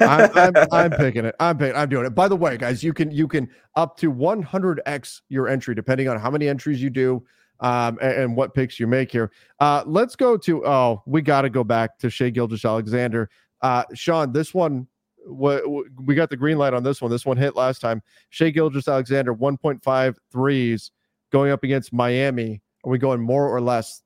I'm, 0.00 0.30
I'm, 0.36 0.52
I'm, 0.72 0.90
picking 0.98 1.24
it. 1.24 1.34
I'm 1.38 1.56
picking. 1.56 1.76
I'm 1.76 1.88
doing 1.88 2.06
it. 2.06 2.14
By 2.14 2.28
the 2.28 2.36
way, 2.36 2.56
guys, 2.56 2.82
you 2.82 2.92
can 2.92 3.10
you 3.10 3.28
can 3.28 3.48
up 3.76 3.96
to 3.98 4.12
100x 4.12 5.20
your 5.28 5.48
entry 5.48 5.74
depending 5.74 6.08
on 6.08 6.18
how 6.18 6.30
many 6.30 6.48
entries 6.48 6.82
you 6.82 6.90
do 6.90 7.24
um, 7.60 7.98
and, 8.02 8.12
and, 8.12 8.36
what 8.36 8.52
picks 8.52 8.80
you 8.80 8.86
make 8.86 9.12
here. 9.12 9.30
Uh, 9.60 9.84
let's 9.86 10.16
go 10.16 10.36
to 10.36 10.66
oh, 10.66 11.02
we 11.06 11.22
got 11.22 11.42
to 11.42 11.50
go 11.50 11.62
back 11.62 11.98
to 11.98 12.10
Shai 12.10 12.30
Gilgeous-Alexander. 12.30 13.30
Uh, 13.62 13.84
Sean, 13.94 14.32
this 14.32 14.52
one 14.52 14.88
what 15.26 15.62
we 16.04 16.14
got 16.14 16.30
the 16.30 16.36
green 16.36 16.58
light 16.58 16.74
on 16.74 16.82
this 16.82 17.00
one. 17.00 17.10
This 17.10 17.24
one 17.24 17.36
hit 17.36 17.56
last 17.56 17.80
time. 17.80 18.02
Shai 18.30 18.50
Gilgeous-Alexander 18.50 19.34
1.5 19.34 20.16
threes 20.32 20.90
going 21.30 21.50
up 21.50 21.64
against 21.64 21.92
Miami. 21.92 22.60
Are 22.84 22.90
we 22.90 22.98
going 22.98 23.20
more 23.20 23.48
or 23.48 23.60
less? 23.60 24.02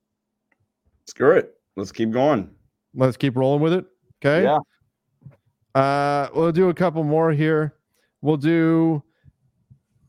Screw 1.09 1.33
it. 1.33 1.55
Let's 1.75 1.91
keep 1.91 2.11
going. 2.11 2.51
Let's 2.95 3.17
keep 3.17 3.35
rolling 3.35 3.63
with 3.63 3.73
it. 3.73 3.87
Okay. 4.23 4.45
Yeah. 4.45 4.59
Uh, 5.75 6.29
we'll 6.35 6.53
do 6.53 6.69
a 6.69 6.75
couple 6.75 7.03
more 7.03 7.33
here. 7.33 7.77
We'll 8.21 8.37
do. 8.37 9.03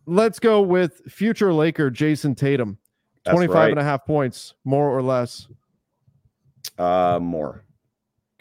Let's 0.06 0.40
go 0.40 0.62
with 0.62 1.02
future 1.08 1.54
Laker 1.54 1.90
Jayson 1.90 2.36
Tatum. 2.36 2.78
That's 3.24 3.34
25 3.34 3.56
right. 3.56 3.72
and 3.72 3.80
a 3.80 3.84
half 3.84 4.06
points, 4.06 4.56
more 4.66 4.90
or 4.90 5.02
less. 5.02 5.48
Uh, 6.78 7.18
more. 7.22 7.64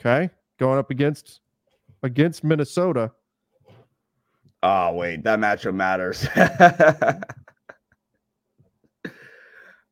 Okay. 0.01 0.29
Going 0.59 0.81
up 0.81 0.91
against 0.91 1.39
against 2.03 2.43
Minnesota. 2.43 3.13
Oh, 4.65 4.95
wait, 4.95 5.23
that 5.23 5.39
matchup 5.39 5.75
matters. 5.75 6.27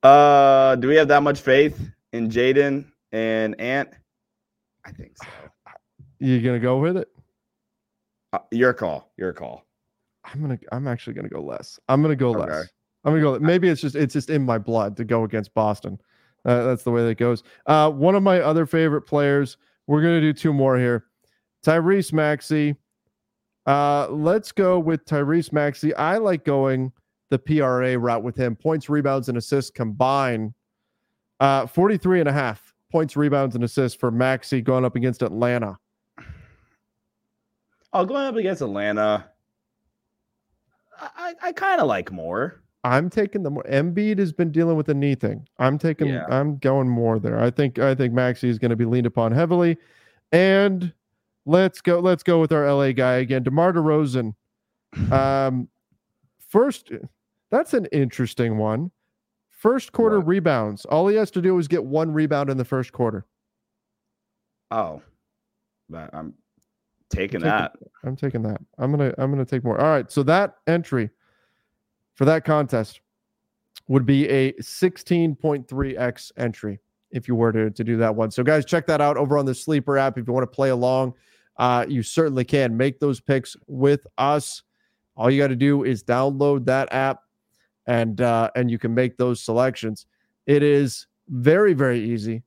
uh, 0.02 0.74
do 0.74 0.88
we 0.88 0.96
have 0.96 1.06
that 1.06 1.22
much 1.22 1.40
faith 1.40 1.92
in 2.16 2.30
Jaden 2.30 2.86
and 3.12 3.58
Ant? 3.60 3.90
I 4.84 4.90
think 4.90 5.16
so. 5.18 5.28
You 6.18 6.40
gonna 6.40 6.58
go 6.58 6.78
with 6.78 6.96
it? 6.96 7.08
Uh, 8.32 8.38
your 8.50 8.72
call. 8.72 9.12
Your 9.16 9.32
call. 9.32 9.64
I'm 10.24 10.40
gonna. 10.40 10.58
I'm 10.72 10.88
actually 10.88 11.14
gonna 11.14 11.28
go 11.28 11.42
less. 11.42 11.78
I'm 11.88 12.02
gonna 12.02 12.16
go 12.16 12.30
okay. 12.30 12.50
less. 12.50 12.68
I'm 13.04 13.12
gonna 13.12 13.38
go. 13.38 13.38
Maybe 13.38 13.68
it's 13.68 13.80
just 13.80 13.94
it's 13.94 14.14
just 14.14 14.30
in 14.30 14.44
my 14.44 14.58
blood 14.58 14.96
to 14.96 15.04
go 15.04 15.24
against 15.24 15.54
Boston. 15.54 16.00
Uh, 16.44 16.64
that's 16.64 16.84
the 16.84 16.90
way 16.90 17.04
that 17.04 17.16
goes. 17.16 17.42
Uh, 17.66 17.90
one 17.90 18.14
of 18.14 18.22
my 18.22 18.40
other 18.40 18.66
favorite 18.66 19.02
players. 19.02 19.56
We're 19.86 20.02
gonna 20.02 20.20
do 20.20 20.32
two 20.32 20.52
more 20.52 20.78
here. 20.78 21.04
Tyrese 21.64 22.12
Maxey. 22.12 22.76
Uh, 23.66 24.08
let's 24.10 24.52
go 24.52 24.78
with 24.78 25.04
Tyrese 25.04 25.52
Maxey. 25.52 25.94
I 25.96 26.18
like 26.18 26.44
going 26.44 26.92
the 27.30 27.38
PRA 27.38 27.98
route 27.98 28.22
with 28.22 28.36
him. 28.36 28.54
Points, 28.54 28.88
rebounds, 28.88 29.28
and 29.28 29.36
assists 29.36 29.70
combined. 29.70 30.54
Uh, 31.40 31.66
43 31.66 32.20
and 32.20 32.28
a 32.28 32.32
half 32.32 32.74
points, 32.90 33.16
rebounds, 33.16 33.54
and 33.54 33.64
assists 33.64 33.98
for 33.98 34.10
Maxey 34.10 34.60
going 34.60 34.84
up 34.84 34.96
against 34.96 35.22
Atlanta. 35.22 35.78
Oh, 37.92 38.04
going 38.04 38.26
up 38.26 38.36
against 38.36 38.62
Atlanta. 38.62 39.30
I, 40.98 41.34
I 41.42 41.52
kind 41.52 41.80
of 41.80 41.86
like 41.86 42.10
more. 42.10 42.62
I'm 42.84 43.10
taking 43.10 43.42
the 43.42 43.50
more. 43.50 43.64
Embiid 43.64 44.18
has 44.18 44.32
been 44.32 44.50
dealing 44.50 44.76
with 44.76 44.88
a 44.88 44.94
knee 44.94 45.14
thing. 45.14 45.46
I'm 45.58 45.76
taking. 45.78 46.08
Yeah. 46.08 46.24
I'm 46.30 46.56
going 46.58 46.88
more 46.88 47.18
there. 47.18 47.38
I 47.38 47.50
think. 47.50 47.78
I 47.78 47.94
think 47.94 48.14
Maxey 48.14 48.48
is 48.48 48.58
going 48.58 48.70
to 48.70 48.76
be 48.76 48.84
leaned 48.84 49.06
upon 49.06 49.32
heavily, 49.32 49.76
and 50.32 50.92
Let's 51.46 51.80
go. 51.80 52.00
Let's 52.00 52.24
go 52.24 52.40
with 52.40 52.50
our 52.50 52.70
LA 52.70 52.90
guy 52.90 53.14
again, 53.14 53.44
DeMar 53.44 53.72
DeRozan. 53.72 54.34
Um, 55.12 55.68
first, 56.48 56.90
that's 57.50 57.74
an 57.74 57.86
interesting 57.92 58.56
one. 58.56 58.90
First 59.66 59.90
quarter 59.90 60.18
what? 60.18 60.28
rebounds. 60.28 60.84
All 60.84 61.08
he 61.08 61.16
has 61.16 61.30
to 61.32 61.42
do 61.42 61.58
is 61.58 61.66
get 61.66 61.84
one 61.84 62.12
rebound 62.12 62.50
in 62.50 62.56
the 62.56 62.64
first 62.64 62.92
quarter. 62.92 63.26
Oh, 64.70 65.02
I'm 65.92 66.34
taking 67.10 67.42
I'm 67.42 67.48
that. 67.48 67.72
Taking, 67.72 67.88
I'm 68.04 68.16
taking 68.16 68.42
that. 68.42 68.60
I'm 68.78 68.92
gonna. 68.92 69.12
I'm 69.18 69.30
gonna 69.30 69.44
take 69.44 69.64
more. 69.64 69.80
All 69.80 69.88
right. 69.88 70.10
So 70.10 70.22
that 70.22 70.54
entry 70.68 71.10
for 72.14 72.24
that 72.26 72.44
contest 72.44 73.00
would 73.88 74.06
be 74.06 74.28
a 74.28 74.52
16.3x 74.54 76.32
entry. 76.36 76.78
if 77.10 77.26
you 77.26 77.34
were 77.34 77.50
to, 77.50 77.70
to 77.70 77.84
do 77.84 77.96
that 77.96 78.14
one. 78.14 78.30
So, 78.30 78.44
guys, 78.44 78.64
check 78.64 78.86
that 78.86 79.00
out 79.00 79.16
over 79.16 79.36
on 79.38 79.46
the 79.46 79.54
Sleeper 79.54 79.98
app. 79.98 80.16
If 80.16 80.28
you 80.28 80.32
want 80.32 80.44
to 80.44 80.54
play 80.54 80.70
along, 80.70 81.14
uh, 81.56 81.86
you 81.88 82.02
certainly 82.04 82.44
can 82.44 82.76
make 82.76 83.00
those 83.00 83.20
picks 83.20 83.56
with 83.66 84.06
us. 84.18 84.62
All 85.16 85.30
you 85.30 85.40
got 85.40 85.48
to 85.48 85.56
do 85.56 85.84
is 85.84 86.02
download 86.04 86.66
that 86.66 86.92
app, 86.92 87.22
and 87.86 88.20
uh, 88.20 88.50
and 88.54 88.70
you 88.70 88.78
can 88.78 88.94
make 88.94 89.16
those 89.16 89.42
selections. 89.42 90.06
It 90.46 90.62
is 90.62 91.06
very 91.28 91.74
very 91.74 92.00
easy, 92.00 92.42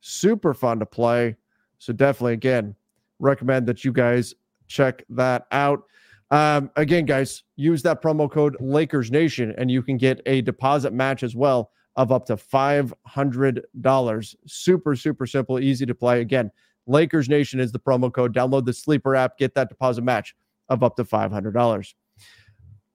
super 0.00 0.54
fun 0.54 0.78
to 0.78 0.86
play. 0.86 1.36
So 1.78 1.92
definitely, 1.92 2.34
again, 2.34 2.74
recommend 3.18 3.66
that 3.66 3.84
you 3.84 3.92
guys 3.92 4.34
check 4.68 5.04
that 5.10 5.46
out. 5.52 5.82
Um, 6.30 6.70
again, 6.76 7.04
guys, 7.04 7.42
use 7.56 7.82
that 7.82 8.02
promo 8.02 8.30
code 8.30 8.56
Lakers 8.58 9.10
Nation, 9.10 9.54
and 9.58 9.70
you 9.70 9.82
can 9.82 9.98
get 9.98 10.20
a 10.24 10.40
deposit 10.40 10.92
match 10.92 11.22
as 11.22 11.36
well 11.36 11.70
of 11.96 12.10
up 12.10 12.24
to 12.26 12.36
$500. 12.36 14.34
Super, 14.46 14.96
super 14.96 15.26
simple, 15.26 15.60
easy 15.60 15.84
to 15.84 15.94
play. 15.94 16.20
Again, 16.22 16.50
Lakers 16.86 17.28
Nation 17.28 17.60
is 17.60 17.70
the 17.70 17.78
promo 17.78 18.12
code. 18.12 18.34
Download 18.34 18.64
the 18.64 18.72
Sleeper 18.72 19.14
app, 19.14 19.36
get 19.36 19.54
that 19.54 19.68
deposit 19.68 20.02
match 20.02 20.34
of 20.68 20.82
up 20.82 20.96
to 20.96 21.04
$500. 21.04 21.94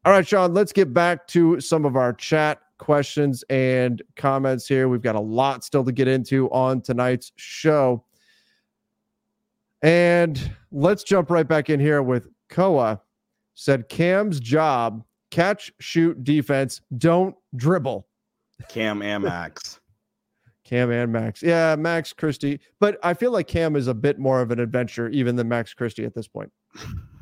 All 0.07 0.13
right, 0.13 0.25
Sean, 0.25 0.53
let's 0.53 0.71
get 0.71 0.93
back 0.93 1.27
to 1.27 1.59
some 1.59 1.83
of 1.83 1.97
our 1.97 2.13
chat 2.13 2.61
questions 2.77 3.43
and 3.49 4.01
comments 4.15 4.65
here. 4.65 4.87
We've 4.87 5.01
got 5.01 5.15
a 5.15 5.19
lot 5.19 5.65
still 5.65 5.83
to 5.83 5.91
get 5.91 6.07
into 6.07 6.49
on 6.51 6.79
tonight's 6.79 7.33
show. 7.35 8.05
And 9.81 10.55
let's 10.71 11.03
jump 11.03 11.29
right 11.29 11.45
back 11.45 11.69
in 11.69 11.81
here 11.81 12.01
with 12.01 12.29
Koa 12.47 13.01
said 13.55 13.89
Cam's 13.89 14.39
job 14.39 15.03
catch, 15.29 15.73
shoot, 15.81 16.23
defense, 16.23 16.79
don't 16.97 17.35
dribble. 17.57 18.07
Cam 18.69 19.01
and 19.01 19.25
Max. 19.25 19.81
Cam 20.63 20.89
and 20.89 21.11
Max. 21.11 21.43
Yeah, 21.43 21.75
Max 21.75 22.13
Christie. 22.13 22.61
But 22.79 22.97
I 23.03 23.13
feel 23.13 23.31
like 23.31 23.47
Cam 23.47 23.75
is 23.75 23.87
a 23.87 23.93
bit 23.93 24.19
more 24.19 24.39
of 24.39 24.51
an 24.51 24.61
adventure 24.61 25.09
even 25.09 25.35
than 25.35 25.49
Max 25.49 25.73
Christie 25.73 26.05
at 26.05 26.15
this 26.15 26.29
point. 26.29 26.49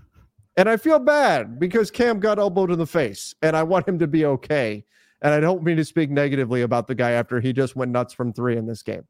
and 0.57 0.69
I 0.69 0.77
feel 0.77 0.99
bad 0.99 1.59
because 1.59 1.91
Cam 1.91 2.19
got 2.19 2.39
elbowed 2.39 2.71
in 2.71 2.79
the 2.79 2.87
face 2.87 3.35
and 3.41 3.55
I 3.55 3.63
want 3.63 3.87
him 3.87 3.99
to 3.99 4.07
be 4.07 4.25
okay. 4.25 4.85
And 5.21 5.33
I 5.33 5.39
don't 5.39 5.63
mean 5.63 5.77
to 5.77 5.85
speak 5.85 6.09
negatively 6.09 6.61
about 6.61 6.87
the 6.87 6.95
guy 6.95 7.11
after 7.11 7.39
he 7.39 7.51
just 7.51 7.75
went 7.75 7.91
nuts 7.91 8.13
from 8.13 8.31
three 8.31 8.57
in 8.57 8.65
this 8.65 8.83
game. 8.83 9.05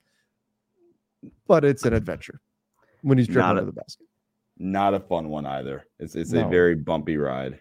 But 1.48 1.66
it's 1.66 1.84
an 1.86 1.94
adventure 1.94 2.42
when 3.02 3.18
he's 3.18 3.28
dribbling 3.28 3.58
to 3.58 3.66
the 3.66 3.72
basket. 3.72 4.08
Not 4.58 4.94
a 4.94 5.00
fun 5.00 5.30
one 5.30 5.46
either. 5.46 5.86
It's 6.00 6.16
it's 6.16 6.32
no. 6.32 6.48
a 6.48 6.50
very 6.50 6.76
bumpy 6.76 7.18
ride. 7.18 7.60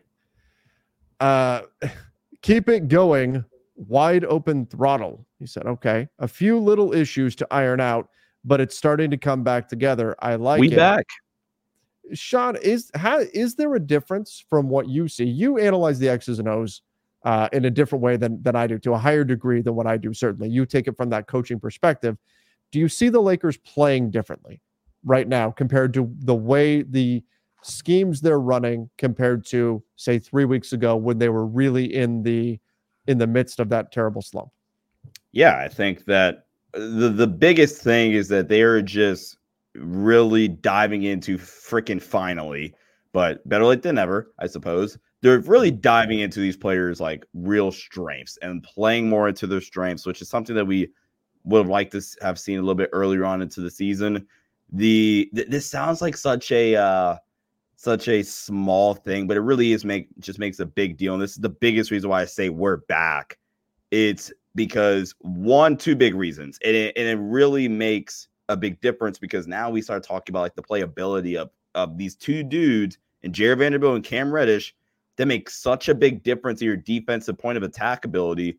Uh 1.20 1.62
keep 2.42 2.68
it 2.68 2.88
going. 2.88 3.44
Wide 3.76 4.24
open 4.24 4.66
throttle. 4.66 5.26
He 5.40 5.46
said, 5.46 5.66
okay. 5.66 6.08
A 6.20 6.28
few 6.28 6.58
little 6.58 6.94
issues 6.94 7.34
to 7.36 7.46
iron 7.50 7.80
out, 7.80 8.08
but 8.44 8.60
it's 8.60 8.76
starting 8.76 9.10
to 9.10 9.16
come 9.16 9.42
back 9.42 9.68
together. 9.68 10.14
I 10.20 10.36
like 10.36 10.60
we 10.60 10.70
it. 10.70 10.76
back. 10.76 11.06
Sean, 12.12 12.56
is 12.56 12.90
how 12.94 13.18
is 13.18 13.54
there 13.54 13.74
a 13.74 13.80
difference 13.80 14.44
from 14.50 14.68
what 14.68 14.88
you 14.88 15.08
see? 15.08 15.24
You 15.24 15.58
analyze 15.58 15.98
the 15.98 16.08
X's 16.08 16.38
and 16.38 16.48
O's 16.48 16.82
uh, 17.24 17.48
in 17.52 17.64
a 17.64 17.70
different 17.70 18.02
way 18.02 18.16
than 18.16 18.42
than 18.42 18.56
I 18.56 18.66
do, 18.66 18.78
to 18.80 18.92
a 18.92 18.98
higher 18.98 19.24
degree 19.24 19.62
than 19.62 19.74
what 19.74 19.86
I 19.86 19.96
do. 19.96 20.12
Certainly, 20.12 20.50
you 20.50 20.66
take 20.66 20.86
it 20.86 20.96
from 20.96 21.10
that 21.10 21.26
coaching 21.26 21.58
perspective. 21.58 22.16
Do 22.72 22.78
you 22.78 22.88
see 22.88 23.08
the 23.08 23.22
Lakers 23.22 23.56
playing 23.56 24.10
differently? 24.10 24.60
right 25.04 25.28
now 25.28 25.50
compared 25.50 25.94
to 25.94 26.10
the 26.20 26.34
way 26.34 26.82
the 26.82 27.22
schemes 27.62 28.20
they're 28.20 28.40
running 28.40 28.90
compared 28.98 29.46
to 29.46 29.82
say 29.96 30.18
3 30.18 30.44
weeks 30.44 30.72
ago 30.72 30.96
when 30.96 31.18
they 31.18 31.28
were 31.28 31.46
really 31.46 31.94
in 31.94 32.22
the 32.22 32.58
in 33.06 33.18
the 33.18 33.26
midst 33.26 33.60
of 33.60 33.68
that 33.68 33.92
terrible 33.92 34.22
slump. 34.22 34.48
Yeah, 35.32 35.58
I 35.58 35.68
think 35.68 36.06
that 36.06 36.46
the 36.72 37.10
the 37.10 37.26
biggest 37.26 37.82
thing 37.82 38.12
is 38.12 38.28
that 38.28 38.48
they're 38.48 38.82
just 38.82 39.36
really 39.76 40.48
diving 40.48 41.02
into 41.02 41.38
freaking 41.38 42.00
finally, 42.00 42.74
but 43.12 43.46
better 43.48 43.64
late 43.64 43.82
than 43.82 43.96
never, 43.96 44.32
I 44.38 44.46
suppose. 44.46 44.98
They're 45.20 45.40
really 45.40 45.70
diving 45.70 46.20
into 46.20 46.40
these 46.40 46.56
players 46.56 47.00
like 47.00 47.24
real 47.32 47.72
strengths 47.72 48.36
and 48.42 48.62
playing 48.62 49.08
more 49.08 49.28
into 49.28 49.46
their 49.46 49.60
strengths, 49.60 50.06
which 50.06 50.20
is 50.20 50.28
something 50.28 50.54
that 50.54 50.66
we 50.66 50.88
would 51.44 51.66
like 51.66 51.90
to 51.92 52.02
have 52.20 52.38
seen 52.38 52.58
a 52.58 52.62
little 52.62 52.74
bit 52.74 52.90
earlier 52.92 53.24
on 53.24 53.42
into 53.42 53.60
the 53.60 53.70
season 53.70 54.26
the 54.72 55.30
th- 55.34 55.48
this 55.48 55.68
sounds 55.68 56.02
like 56.02 56.16
such 56.16 56.50
a 56.52 56.76
uh 56.76 57.16
such 57.76 58.08
a 58.08 58.22
small 58.22 58.94
thing, 58.94 59.26
but 59.26 59.36
it 59.36 59.40
really 59.40 59.72
is 59.72 59.84
make 59.84 60.08
just 60.18 60.38
makes 60.38 60.60
a 60.60 60.66
big 60.66 60.96
deal. 60.96 61.14
And 61.14 61.22
this 61.22 61.32
is 61.32 61.38
the 61.38 61.48
biggest 61.48 61.90
reason 61.90 62.10
why 62.10 62.22
I 62.22 62.24
say 62.24 62.48
we're 62.48 62.78
back. 62.78 63.38
It's 63.90 64.32
because 64.54 65.14
one, 65.20 65.76
two 65.76 65.94
big 65.96 66.14
reasons, 66.14 66.58
and 66.64 66.74
it, 66.74 66.96
and 66.96 67.06
it 67.06 67.22
really 67.22 67.68
makes 67.68 68.28
a 68.48 68.56
big 68.56 68.80
difference 68.80 69.18
because 69.18 69.46
now 69.46 69.70
we 69.70 69.82
start 69.82 70.02
talking 70.02 70.32
about 70.32 70.42
like 70.42 70.54
the 70.54 70.62
playability 70.62 71.36
of 71.36 71.50
of 71.74 71.98
these 71.98 72.14
two 72.14 72.42
dudes 72.42 72.98
and 73.22 73.34
Jarred 73.34 73.58
Vanderbilt 73.58 73.96
and 73.96 74.04
Cam 74.04 74.32
Reddish 74.32 74.74
that 75.16 75.26
make 75.26 75.48
such 75.50 75.88
a 75.88 75.94
big 75.94 76.22
difference 76.22 76.60
in 76.60 76.66
your 76.66 76.76
defensive 76.76 77.38
point 77.38 77.56
of 77.56 77.62
attack 77.62 78.04
ability. 78.04 78.58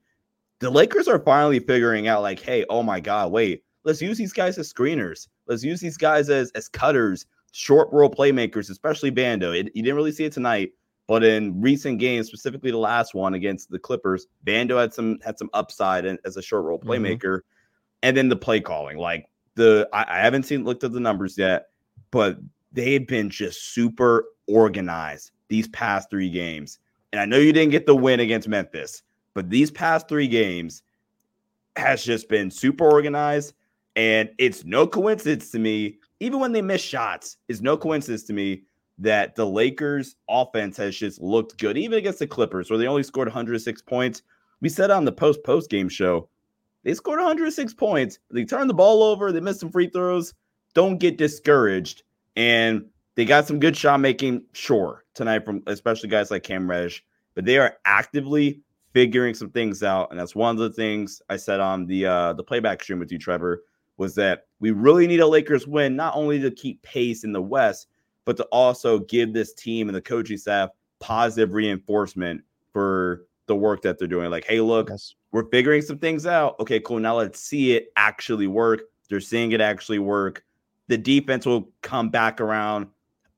The 0.59 0.69
Lakers 0.69 1.07
are 1.07 1.19
finally 1.19 1.59
figuring 1.59 2.07
out 2.07 2.21
like, 2.21 2.39
hey, 2.39 2.65
oh 2.69 2.81
my 2.83 2.99
god, 2.99 3.31
wait, 3.31 3.63
let's 3.83 4.01
use 4.01 4.17
these 4.17 4.33
guys 4.33 4.57
as 4.57 4.71
screeners. 4.71 5.27
Let's 5.47 5.63
use 5.63 5.79
these 5.79 5.97
guys 5.97 6.29
as 6.29 6.51
as 6.51 6.67
cutters, 6.67 7.25
short 7.51 7.89
roll 7.91 8.09
playmakers, 8.09 8.69
especially 8.69 9.11
Vando. 9.11 9.57
It, 9.57 9.71
you 9.75 9.83
didn't 9.83 9.95
really 9.95 10.11
see 10.11 10.25
it 10.25 10.33
tonight, 10.33 10.71
but 11.07 11.23
in 11.23 11.61
recent 11.61 11.99
games, 11.99 12.27
specifically 12.27 12.71
the 12.71 12.77
last 12.77 13.13
one 13.13 13.33
against 13.33 13.69
the 13.69 13.79
Clippers, 13.79 14.27
Vando 14.45 14.79
had 14.79 14.93
some 14.93 15.19
had 15.23 15.37
some 15.37 15.49
upside 15.53 16.05
as 16.05 16.37
a 16.37 16.41
short 16.41 16.65
roll 16.65 16.79
mm-hmm. 16.79 16.89
playmaker, 16.89 17.37
mm-hmm. 17.37 18.03
and 18.03 18.17
then 18.17 18.29
the 18.29 18.35
play 18.35 18.59
calling. 18.59 18.97
Like 18.97 19.27
the 19.55 19.87
I, 19.93 20.05
I 20.07 20.19
haven't 20.19 20.43
seen 20.43 20.63
looked 20.63 20.83
at 20.83 20.91
the 20.91 20.99
numbers 20.99 21.37
yet, 21.37 21.67
but 22.11 22.37
they've 22.71 23.07
been 23.07 23.29
just 23.29 23.73
super 23.73 24.25
organized 24.47 25.31
these 25.49 25.67
past 25.69 26.09
three 26.09 26.29
games. 26.29 26.79
And 27.11 27.19
I 27.19 27.25
know 27.25 27.37
you 27.37 27.53
didn't 27.53 27.71
get 27.71 27.85
the 27.85 27.95
win 27.95 28.19
against 28.19 28.47
Memphis, 28.47 29.03
but 29.33 29.49
these 29.49 29.71
past 29.71 30.07
three 30.07 30.27
games 30.27 30.83
has 31.77 32.03
just 32.03 32.29
been 32.29 32.51
super 32.51 32.89
organized 32.89 33.53
and 33.95 34.29
it's 34.37 34.65
no 34.65 34.85
coincidence 34.85 35.51
to 35.51 35.59
me, 35.59 35.97
even 36.19 36.39
when 36.39 36.51
they 36.51 36.61
miss 36.61 36.81
shots, 36.81 37.37
it's 37.47 37.61
no 37.61 37.77
coincidence 37.77 38.23
to 38.23 38.33
me 38.33 38.63
that 38.97 39.35
the 39.35 39.45
Lakers 39.45 40.15
offense 40.29 40.77
has 40.77 40.95
just 40.95 41.21
looked 41.21 41.57
good, 41.57 41.77
even 41.77 41.97
against 41.97 42.19
the 42.19 42.27
Clippers, 42.27 42.69
where 42.69 42.79
they 42.79 42.87
only 42.87 43.03
scored 43.03 43.27
106 43.27 43.81
points. 43.83 44.21
We 44.61 44.69
said 44.69 44.91
on 44.91 45.05
the 45.05 45.11
post 45.11 45.43
post 45.43 45.69
game 45.69 45.89
show, 45.89 46.29
they 46.85 46.93
scored 46.93 47.19
106 47.19 47.73
points. 47.73 48.19
They 48.31 48.45
turned 48.45 48.69
the 48.69 48.73
ball 48.73 49.03
over, 49.03 49.31
they 49.31 49.41
missed 49.41 49.59
some 49.59 49.71
free 49.71 49.89
throws. 49.89 50.33
Don't 50.73 50.97
get 50.97 51.17
discouraged. 51.17 52.03
And 52.37 52.85
they 53.15 53.25
got 53.25 53.47
some 53.47 53.59
good 53.59 53.75
shot 53.75 53.99
making, 53.99 54.43
sure, 54.53 55.03
tonight 55.13 55.43
from 55.45 55.63
especially 55.67 56.09
guys 56.09 56.31
like 56.31 56.43
Cam 56.43 56.69
Reddish, 56.69 57.03
but 57.33 57.45
they 57.45 57.57
are 57.57 57.77
actively 57.85 58.61
figuring 58.93 59.33
some 59.33 59.49
things 59.49 59.83
out. 59.83 60.11
And 60.11 60.19
that's 60.19 60.35
one 60.35 60.55
of 60.55 60.61
the 60.61 60.69
things 60.69 61.21
I 61.29 61.37
said 61.37 61.59
on 61.59 61.85
the 61.85 62.05
uh 62.05 62.33
the 62.33 62.43
playback 62.43 62.83
stream 62.83 62.99
with 62.99 63.11
you, 63.11 63.17
Trevor 63.17 63.63
was 63.97 64.15
that 64.15 64.45
we 64.59 64.71
really 64.71 65.07
need 65.07 65.21
a 65.21 65.27
Lakers 65.27 65.67
win, 65.67 65.95
not 65.95 66.15
only 66.15 66.39
to 66.39 66.51
keep 66.51 66.81
pace 66.81 67.23
in 67.23 67.31
the 67.31 67.41
West, 67.41 67.87
but 68.25 68.37
to 68.37 68.43
also 68.45 68.99
give 68.99 69.33
this 69.33 69.53
team 69.53 69.87
and 69.87 69.95
the 69.95 70.01
coaching 70.01 70.37
staff 70.37 70.69
positive 70.99 71.53
reinforcement 71.53 72.41
for 72.73 73.25
the 73.47 73.55
work 73.55 73.81
that 73.83 73.99
they're 73.99 74.07
doing. 74.07 74.29
Like, 74.29 74.45
hey, 74.45 74.59
look, 74.59 74.89
yes. 74.89 75.15
we're 75.31 75.49
figuring 75.49 75.81
some 75.81 75.97
things 75.97 76.25
out. 76.25 76.59
Okay, 76.59 76.79
cool. 76.79 76.99
Now 76.99 77.17
let's 77.17 77.39
see 77.39 77.75
it 77.75 77.87
actually 77.95 78.47
work. 78.47 78.81
They're 79.09 79.19
seeing 79.19 79.51
it 79.51 79.61
actually 79.61 79.99
work. 79.99 80.43
The 80.87 80.97
defense 80.97 81.45
will 81.45 81.69
come 81.81 82.09
back 82.09 82.41
around. 82.41 82.87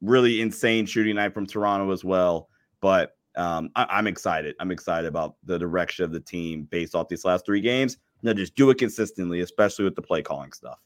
Really 0.01 0.41
insane 0.41 0.85
shooting 0.85 1.15
night 1.15 1.33
from 1.33 1.45
Toronto 1.45 1.91
as 1.91 2.03
well. 2.03 2.49
But 2.81 3.17
um, 3.35 3.69
I, 3.75 3.99
am 3.99 4.07
excited. 4.07 4.55
I'm 4.59 4.71
excited 4.71 5.07
about 5.07 5.35
the 5.43 5.57
direction 5.57 6.05
of 6.05 6.11
the 6.11 6.19
team 6.19 6.63
based 6.63 6.95
off 6.95 7.07
these 7.07 7.25
last 7.25 7.45
three 7.45 7.61
games 7.61 7.97
Now 8.23 8.33
just 8.33 8.55
do 8.55 8.69
it 8.69 8.77
consistently, 8.77 9.41
especially 9.41 9.85
with 9.85 9.95
the 9.95 10.01
play 10.01 10.21
calling 10.21 10.51
stuff. 10.51 10.79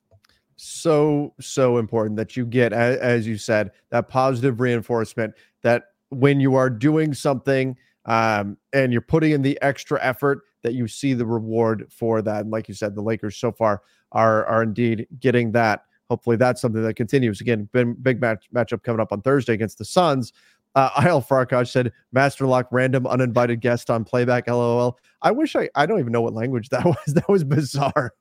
So, 0.58 1.34
so 1.40 1.78
important 1.78 2.18
that 2.18 2.38
you 2.38 2.46
get, 2.46 2.72
as 2.72 3.26
you 3.26 3.38
said, 3.38 3.72
that 3.90 4.10
positive 4.10 4.60
reinforcement 4.60 5.34
that 5.64 5.86
when 6.10 6.40
you 6.40 6.56
are 6.56 6.70
doing 6.70 7.14
something 7.14 7.76
um, 8.06 8.58
and 8.74 8.92
you're 8.92 9.02
putting 9.02 9.32
in 9.32 9.42
the 9.42 9.62
extra 9.62 10.00
effort, 10.02 10.42
that 10.64 10.74
you 10.74 10.88
see 10.88 11.14
the 11.14 11.26
reward 11.26 11.88
for 11.92 12.22
that. 12.22 12.42
And 12.42 12.52
like 12.52 12.68
you 12.68 12.76
said, 12.76 12.96
the 12.96 13.02
Lakers 13.02 13.38
so 13.38 13.52
far 13.52 13.82
are 14.12 14.46
are 14.46 14.64
indeed 14.64 15.08
getting 15.20 15.52
that. 15.54 15.86
Hopefully, 16.10 16.36
that's 16.36 16.62
something 16.62 16.84
that 16.84 16.96
continues. 16.96 17.42
Again, 17.42 17.70
big 17.72 18.22
match 18.22 18.46
matchup 18.54 18.84
coming 18.84 19.00
up 19.00 19.12
on 19.12 19.22
Thursday 19.22 19.54
against 19.54 19.78
the 19.78 19.86
Suns. 19.86 20.34
Uh, 20.76 20.90
Isle 20.98 21.22
Farkash 21.22 21.72
said, 21.72 21.92
Master 22.12 22.46
Lock, 22.48 22.68
random 22.72 23.08
uninvited 23.08 23.62
guest 23.62 23.90
on 23.90 24.04
playback. 24.04 24.48
LOL. 24.48 25.00
I 25.22 25.32
wish 25.32 25.56
I, 25.56 25.70
I 25.76 25.86
don't 25.86 26.00
even 26.00 26.12
know 26.12 26.22
what 26.22 26.34
language 26.34 26.70
that 26.70 26.86
was. 26.86 26.98
That 27.08 27.28
was 27.30 27.44
bizarre. 27.44 28.14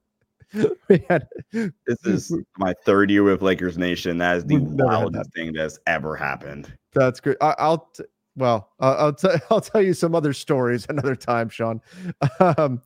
this 0.88 2.04
is 2.04 2.36
my 2.58 2.74
third 2.84 3.08
year 3.08 3.22
with 3.22 3.40
Lakers 3.40 3.78
Nation. 3.78 4.18
That 4.18 4.38
is 4.38 4.44
the 4.44 4.58
wildest 4.58 5.32
thing 5.32 5.52
that's 5.52 5.78
ever 5.86 6.16
happened. 6.16 6.76
That's 6.92 7.20
great. 7.20 7.36
I, 7.40 7.68
will 7.68 7.88
t- 7.94 8.04
well, 8.40 8.70
I'll, 8.80 8.94
I'll, 8.94 9.12
t- 9.12 9.28
I'll 9.50 9.60
tell 9.60 9.82
you 9.82 9.94
some 9.94 10.14
other 10.14 10.32
stories 10.32 10.86
another 10.88 11.14
time, 11.14 11.48
Sean. 11.48 11.80
Um, 12.40 12.82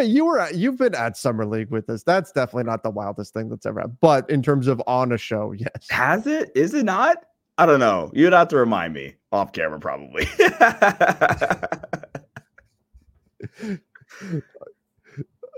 you 0.00 0.24
were 0.24 0.40
at, 0.40 0.56
you've 0.56 0.78
been 0.78 0.94
at 0.94 1.16
summer 1.16 1.46
league 1.46 1.70
with 1.70 1.88
us. 1.88 2.02
That's 2.02 2.32
definitely 2.32 2.64
not 2.64 2.82
the 2.82 2.90
wildest 2.90 3.32
thing 3.32 3.48
that's 3.48 3.64
ever 3.64 3.80
happened. 3.80 3.98
But 4.00 4.28
in 4.28 4.42
terms 4.42 4.66
of 4.66 4.82
on 4.86 5.12
a 5.12 5.18
show, 5.18 5.52
yes. 5.56 5.86
Has 5.90 6.26
it? 6.26 6.50
Is 6.54 6.74
it 6.74 6.84
not? 6.84 7.18
I 7.58 7.64
don't 7.64 7.80
know. 7.80 8.10
You'd 8.12 8.34
have 8.34 8.48
to 8.48 8.56
remind 8.56 8.92
me 8.92 9.14
off 9.32 9.52
camera, 9.52 9.80
probably. 9.80 10.26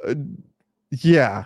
uh, 0.07 0.15
yeah. 0.91 1.45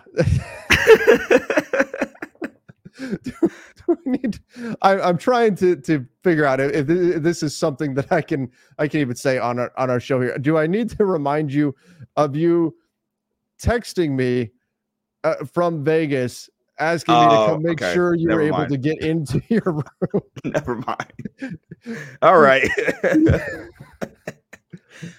do, 2.99 3.17
do 3.23 3.97
need, 4.05 4.39
I, 4.81 5.09
am 5.09 5.17
trying 5.17 5.55
to 5.55 5.75
to 5.77 6.05
figure 6.23 6.45
out 6.45 6.59
if, 6.59 6.89
if, 6.89 7.23
this 7.23 7.41
is 7.41 7.55
something 7.57 7.93
that 7.95 8.11
I 8.11 8.21
can 8.21 8.51
I 8.77 8.87
can 8.87 8.99
even 8.99 9.15
say 9.15 9.37
on 9.37 9.59
our 9.59 9.71
on 9.77 9.89
our 9.89 9.99
show 9.99 10.21
here. 10.21 10.37
Do 10.37 10.57
I 10.57 10.67
need 10.67 10.89
to 10.91 11.05
remind 11.05 11.51
you 11.51 11.75
of 12.15 12.35
you 12.35 12.75
texting 13.61 14.11
me 14.11 14.51
uh, 15.23 15.45
from 15.45 15.83
Vegas 15.83 16.49
asking 16.79 17.15
oh, 17.15 17.21
me 17.21 17.29
to 17.29 17.35
oh, 17.35 17.45
come 17.47 17.63
make 17.63 17.81
okay. 17.81 17.93
sure 17.93 18.13
you're 18.13 18.41
able 18.41 18.59
mind. 18.59 18.71
to 18.71 18.77
get 18.77 19.01
into 19.01 19.41
your 19.49 19.63
room? 19.65 20.21
Never 20.43 20.75
mind. 20.75 21.57
All 22.21 22.39
right. 22.39 22.69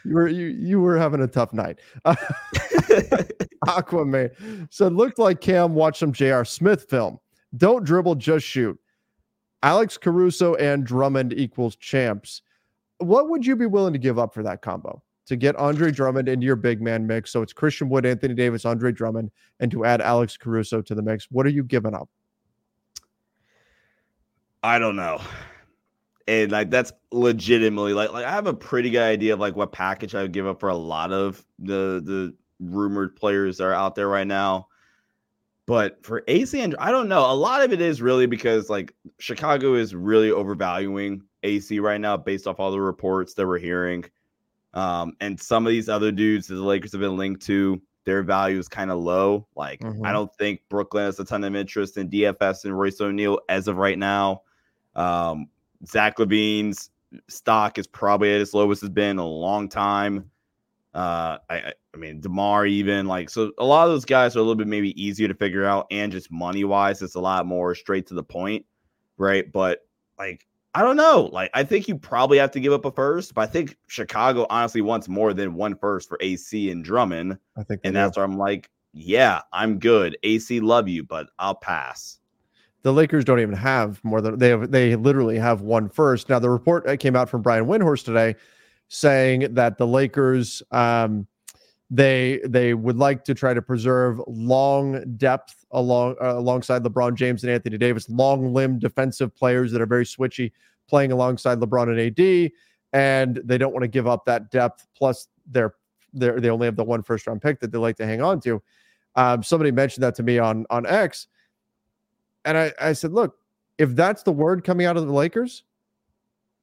you 0.05 0.15
were 0.15 0.29
you 0.29 0.47
you 0.47 0.81
were 0.81 0.97
having 0.97 1.23
a 1.23 1.27
tough 1.27 1.53
night. 1.53 1.81
Aquaman. 3.67 4.69
So 4.71 4.87
it 4.87 4.93
looked 4.93 5.19
like 5.19 5.41
Cam 5.41 5.75
watched 5.75 5.99
some 5.99 6.13
J.R. 6.13 6.45
Smith 6.45 6.87
film. 6.89 7.19
Don't 7.57 7.85
dribble, 7.85 8.17
just 8.17 8.47
shoot. 8.47 8.79
Alex 9.63 9.97
Caruso 9.97 10.55
and 10.57 10.85
Drummond 10.85 11.33
equals 11.33 11.77
champs. 11.77 12.43
What 12.99 13.31
would 13.31 13.47
you 13.47 13.57
be 13.57 13.67
willing 13.67 13.93
to 13.93 13.99
give 13.99 14.19
up 14.19 14.35
for 14.35 14.43
that 14.43 14.63
combo? 14.63 15.03
To 15.27 15.37
get 15.37 15.57
Andre 15.57 15.91
Drummond 15.91 16.29
into 16.29 16.45
your 16.45 16.57
big 16.57 16.83
man 16.83 17.07
mix. 17.07 17.33
So 17.33 17.41
it's 17.41 17.55
Christian 17.55 17.89
Wood, 17.89 18.05
Anthony 18.05 18.35
Davis, 18.35 18.67
Andre 18.67 18.93
Drummond, 18.93 19.31
and 19.61 19.71
to 19.71 19.87
add 19.87 20.03
Alex 20.03 20.37
Caruso 20.37 20.83
to 20.83 20.95
the 20.95 21.03
mix. 21.03 21.29
What 21.31 21.47
are 21.47 21.51
you 21.51 21.65
giving 21.65 21.95
up? 21.95 22.11
I 24.63 24.79
don't 24.79 24.97
know. 24.97 25.21
And 26.27 26.53
like 26.53 26.71
that's 26.71 26.93
legitimately 27.13 27.93
like 27.93 28.13
like 28.13 28.25
I 28.25 28.33
have 28.33 28.47
a 28.47 28.55
pretty 28.55 28.91
good 28.91 29.03
idea 29.03 29.35
of 29.35 29.41
like 29.41 29.57
what 29.57 29.73
package 29.73 30.15
I 30.15 30.23
would 30.23 30.33
give 30.33 30.47
up 30.47 30.61
for 30.61 30.71
a 30.71 30.75
lot 30.75 31.13
of 31.13 31.45
the 31.59 32.03
the 32.05 32.35
rumored 32.61 33.17
players 33.17 33.59
that 33.59 33.65
are 33.65 33.75
out 33.75 33.95
there 33.95 34.09
right 34.09 34.27
now. 34.27 34.69
But 35.67 36.05
for 36.05 36.23
AC 36.29 36.61
and 36.61 36.77
I 36.79 36.91
don't 36.91 37.09
know. 37.09 37.31
A 37.31 37.33
lot 37.33 37.63
of 37.63 37.73
it 37.73 37.81
is 37.81 38.03
really 38.03 38.27
because 38.27 38.69
like 38.69 38.95
Chicago 39.19 39.75
is 39.75 39.95
really 39.95 40.31
overvaluing 40.31 41.23
AC 41.43 41.79
right 41.81 42.01
now 42.01 42.17
based 42.17 42.47
off 42.47 42.61
all 42.61 42.71
the 42.71 42.81
reports 42.81 43.35
that 43.35 43.47
we're 43.47 43.59
hearing. 43.59 44.05
Um, 44.75 45.17
and 45.21 45.41
some 45.41 45.67
of 45.67 45.71
these 45.71 45.89
other 45.89 46.13
dudes 46.13 46.49
that 46.49 46.57
the 46.57 46.63
Lakers 46.63 46.93
have 46.93 47.01
been 47.01 47.17
linked 47.17 47.43
to, 47.43 47.81
their 48.05 48.23
value 48.23 48.59
is 48.59 48.69
kind 48.69 48.91
of 48.91 48.99
low. 48.99 49.47
Like 49.57 49.81
mm-hmm. 49.81 50.05
I 50.05 50.13
don't 50.13 50.35
think 50.37 50.61
Brooklyn 50.69 51.05
has 51.05 51.19
a 51.19 51.25
ton 51.25 51.45
of 51.45 51.55
interest 51.55 51.97
in 51.97 52.11
DFS 52.11 52.65
and 52.65 52.79
Royce 52.79 53.01
O'Neale 53.01 53.41
as 53.49 53.69
of 53.69 53.77
right 53.77 53.99
now. 53.99 54.43
Um, 54.95 55.49
Zach 55.87 56.19
LaVine's 56.19 56.91
stock 57.29 57.79
is 57.79 57.87
probably 57.87 58.35
at 58.35 58.41
its 58.41 58.55
lowest 58.55 58.83
it's 58.83 58.91
been 58.91 59.11
in 59.11 59.19
a 59.19 59.27
long 59.27 59.69
time. 59.69 60.31
Uh, 60.95 61.39
I, 61.51 61.73
I 61.93 61.97
mean, 61.97 62.21
DeMar 62.21 62.67
even 62.67 63.07
like 63.07 63.29
so. 63.29 63.51
A 63.59 63.65
lot 63.65 63.87
of 63.87 63.93
those 63.93 64.05
guys 64.05 64.37
are 64.37 64.39
a 64.39 64.43
little 64.43 64.55
bit 64.55 64.69
maybe 64.69 65.01
easier 65.03 65.27
to 65.27 65.35
figure 65.35 65.65
out, 65.65 65.87
and 65.91 66.13
just 66.13 66.31
money 66.31 66.63
wise, 66.63 67.03
it's 67.03 67.17
a 67.17 67.21
lot 67.21 67.47
more 67.47 67.75
straight 67.75 68.07
to 68.09 68.15
the 68.15 68.23
point, 68.23 68.65
right? 69.19 69.51
But 69.51 69.81
like, 70.19 70.47
I 70.73 70.83
don't 70.83 70.97
know. 70.97 71.31
Like, 71.33 71.51
I 71.53 71.65
think 71.65 71.89
you 71.89 71.99
probably 71.99 72.39
have 72.39 72.53
to 72.53 72.61
give 72.61 72.73
up 72.73 72.85
a 72.85 72.93
first, 72.93 73.35
but 73.35 73.41
I 73.41 73.47
think 73.47 73.77
Chicago 73.89 74.47
honestly 74.51 74.83
wants 74.83 75.09
more 75.09 75.35
than 75.35 75.55
one 75.55 75.75
first 75.77 76.09
for 76.09 76.17
AC 76.21 76.71
and 76.71 76.85
Drummond. 76.85 77.39
I 77.57 77.65
think, 77.65 77.81
and 77.83 77.95
that's 77.95 78.17
where 78.17 78.25
I'm 78.25 78.39
like, 78.39 78.71
yeah, 78.93 79.41
I'm 79.53 79.81
good. 79.81 80.17
AC 80.23 80.61
love 80.61 80.89
you, 80.89 81.03
but 81.03 81.27
I'll 81.41 81.57
pass. 81.57 82.19
The 82.83 82.93
Lakers 82.93 83.25
don't 83.25 83.41
even 83.41 83.57
have 83.57 84.03
more 84.05 84.21
than 84.21 84.39
they 84.39 84.51
have. 84.51 84.71
They 84.71 84.95
literally 84.95 85.39
have 85.39 85.63
one 85.63 85.89
first. 85.89 86.29
Now, 86.29 86.39
the 86.39 86.51
report 86.51 86.85
that 86.87 86.99
came 86.99 87.17
out 87.17 87.29
from 87.29 87.43
Brian 87.43 87.65
Windhorst 87.65 88.05
today 88.05 88.37
saying 88.95 89.55
that 89.55 89.77
the 89.77 89.87
Lakers 89.87 90.63
um, 90.71 91.27
they 91.91 92.41
they 92.47 92.75
would 92.75 92.97
like 92.97 93.25
to 93.25 93.35
try 93.35 93.53
to 93.53 93.61
preserve 93.61 94.21
long 94.27 95.17
depth 95.17 95.67
along 95.73 96.15
uh, 96.23 96.39
alongside 96.39 96.83
LeBron 96.85 97.15
James 97.15 97.43
and 97.43 97.53
Anthony 97.53 97.77
Davis, 97.77 98.09
long 98.09 98.55
limb 98.55 98.79
defensive 98.79 99.35
players 99.35 99.73
that 99.73 99.81
are 99.83 99.87
very 99.87 100.05
switchy, 100.05 100.53
playing 100.89 101.13
alongside 101.13 101.59
LeBron 101.59 101.91
and 101.91 102.01
AD, 102.01 102.53
and 102.93 103.41
they 103.45 103.59
don't 103.59 103.73
want 103.73 103.83
to 103.83 103.89
give 103.89 104.07
up 104.07 104.25
that 104.27 104.51
depth. 104.51 104.87
Plus, 104.97 105.29
they're 105.51 105.75
they 106.13 106.31
they 106.31 106.51
only 106.51 106.67
have 106.67 106.77
the 106.77 106.85
one 106.85 107.03
first 107.03 107.27
round 107.27 107.43
pick 107.43 107.61
that 107.61 107.73
they 107.73 107.79
like 107.79 107.97
to 107.97 108.07
hang 108.07 108.23
on 108.23 108.41
to. 108.43 108.63
Um, 109.17 109.43
somebody 109.43 109.73
mentioned 109.73 110.05
that 110.05 110.15
to 110.17 110.23
me 110.23 110.39
on 110.39 110.67
on 110.71 110.87
X, 110.87 111.27
and 112.45 112.57
I, 112.57 112.73
I 112.81 112.93
said, 112.93 113.13
look, 113.13 113.37
if 113.77 113.95
that's 113.97 114.23
the 114.23 114.33
word 114.33 114.63
coming 114.63 114.87
out 114.87 114.97
of 114.97 115.07
the 115.07 115.13
Lakers, 115.13 115.65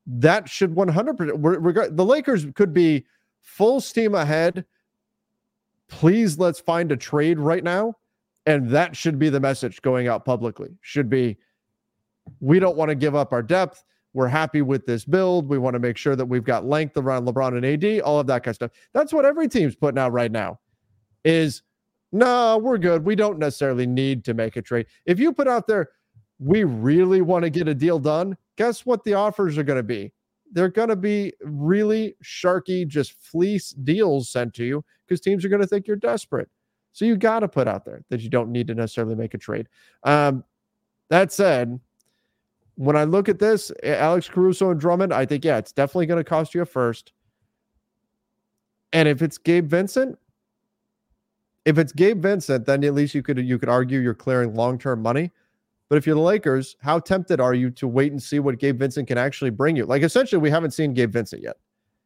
that 0.08 0.49
should 0.49 0.74
100% 0.76 1.95
the 1.95 2.06
Lakers 2.06 2.47
could 2.56 2.74
be 2.74 3.06
full 3.41 3.80
steam 3.82 4.16
ahead. 4.16 4.66
Please 5.88 6.38
let's 6.39 6.60
find 6.60 6.91
a 6.91 6.97
trade 6.97 7.38
right 7.39 7.64
now. 7.64 7.95
And 8.45 8.70
that 8.70 8.95
should 8.95 9.20
be 9.20 9.30
the 9.30 9.39
message 9.39 9.82
going 9.82 10.08
out 10.08 10.26
publicly. 10.26 10.70
Should 10.82 11.10
be 11.10 11.38
we 12.39 12.60
don't 12.60 12.78
want 12.78 12.89
to 12.89 12.95
give 12.95 13.16
up 13.16 13.34
our 13.34 13.43
depth. 13.43 13.84
We're 14.14 14.28
happy 14.28 14.62
with 14.62 14.86
this 14.86 15.06
build. 15.06 15.47
We 15.47 15.58
want 15.58 15.76
to 15.76 15.80
make 15.80 15.95
sure 15.95 16.16
that 16.16 16.26
we've 16.26 16.43
got 16.43 16.66
length 16.66 16.97
around 16.97 17.26
LeBron 17.26 17.56
and 17.56 17.66
AD, 17.66 18.02
all 18.02 18.20
of 18.20 18.28
that 18.28 18.43
kind 18.43 18.52
of 18.52 18.56
stuff. 18.56 18.72
That's 18.93 19.14
what 19.14 19.26
every 19.26 19.47
team's 19.47 19.76
putting 19.76 19.99
out 19.99 20.12
right 20.12 20.32
now. 20.32 20.60
Is 21.24 21.62
no, 22.12 22.58
we're 22.58 22.78
good. 22.78 23.06
We 23.06 23.16
don't 23.16 23.39
necessarily 23.39 23.88
need 23.88 24.26
to 24.26 24.34
make 24.34 24.58
a 24.58 24.62
trade. 24.62 24.88
If 25.06 25.20
you 25.20 25.32
put 25.32 25.47
out 25.47 25.68
there, 25.68 25.89
we 26.39 26.64
really 26.64 27.22
want 27.22 27.43
to 27.43 27.49
get 27.49 27.68
a 27.68 27.76
deal 27.76 27.99
done, 27.99 28.36
guess 28.58 28.86
what 28.86 29.04
the 29.04 29.14
offers 29.14 29.58
are 29.58 29.64
going 29.64 29.78
to 29.78 29.84
be? 29.84 30.12
They're 30.52 30.70
going 30.70 30.89
to 30.89 30.95
be 30.95 31.34
really 31.41 32.16
sharky, 32.24 32.88
just 32.88 33.14
fleece 33.14 33.72
deals 33.72 34.30
sent 34.30 34.54
to 34.56 34.66
you 34.66 34.84
because 35.08 35.22
teams 35.22 35.45
are 35.45 35.49
going 35.49 35.62
to 35.62 35.68
think 35.68 35.88
you're 35.88 35.95
desperate. 35.95 36.49
So 36.93 37.06
you 37.06 37.16
got 37.16 37.39
to 37.39 37.47
put 37.47 37.68
out 37.68 37.86
there 37.86 38.04
that 38.10 38.22
you 38.22 38.30
don't 38.30 38.52
need 38.52 38.68
to 38.68 38.76
necessarily 38.76 39.16
make 39.16 39.34
a 39.34 39.38
trade. 39.38 39.68
Um, 40.04 40.43
that 41.10 41.32
said, 41.32 41.80
when 42.76 42.95
I 42.95 43.06
look 43.06 43.30
at 43.30 43.39
this, 43.39 43.72
Alex 43.84 44.28
Caruso 44.28 44.72
and 44.72 44.80
Drummond, 44.80 45.14
I 45.14 45.26
think, 45.26 45.45
yeah, 45.45 45.58
it's 45.58 45.72
definitely 45.72 46.06
going 46.06 46.20
to 46.22 46.30
cost 46.30 46.54
you 46.54 46.62
a 46.62 46.66
first. 46.66 47.14
And 48.93 49.08
if 49.08 49.22
it's 49.22 49.38
Gabe 49.38 49.70
Vincent, 49.70 50.18
if 51.66 51.78
it's 51.78 51.91
Gabe 51.91 52.22
Vincent, 52.22 52.66
then 52.66 52.84
at 52.84 52.93
least 52.93 53.14
you 53.16 53.22
could 53.22 53.38
you 53.38 53.60
could 53.60 53.70
argue 53.70 53.99
you're 53.99 54.14
clearing 54.14 54.56
long 54.56 54.78
term 54.78 55.02
money. 55.02 55.32
But 55.91 55.97
if 55.97 56.05
you're 56.05 56.15
the 56.15 56.21
Lakers, 56.21 56.77
how 56.79 56.99
tempted 56.99 57.41
are 57.41 57.53
you 57.53 57.69
to 57.71 57.85
wait 57.85 58.13
and 58.13 58.23
see 58.23 58.39
what 58.39 58.59
Gabe 58.59 58.79
Vincent 58.79 59.09
can 59.09 59.17
actually 59.17 59.49
bring 59.49 59.75
you? 59.75 59.85
Like 59.85 60.03
essentially, 60.03 60.39
we 60.39 60.49
haven't 60.49 60.71
seen 60.71 60.93
Gabe 60.93 61.11
Vincent 61.11 61.43
yet. 61.43 61.57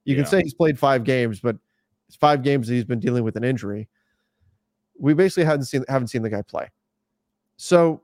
You 0.06 0.16
yeah. 0.16 0.24
can 0.24 0.32
say 0.32 0.42
he's 0.42 0.56
played 0.56 0.80
five 0.80 1.04
games, 1.04 1.40
but 1.40 1.56
it's 2.08 2.16
five 2.16 2.42
games 2.42 2.68
that 2.68 2.74
he's 2.74 2.84
been 2.84 3.00
dealing 3.00 3.24
with 3.24 3.36
an 3.36 3.44
injury. 3.44 3.88
We 4.98 5.14
basically 5.14 5.44
haven't 5.44 5.66
seen 5.66 5.86
haven't 5.88 6.08
seen 6.08 6.24
the 6.24 6.32
guy 6.32 6.42
play. 6.42 6.72
So, 7.58 8.02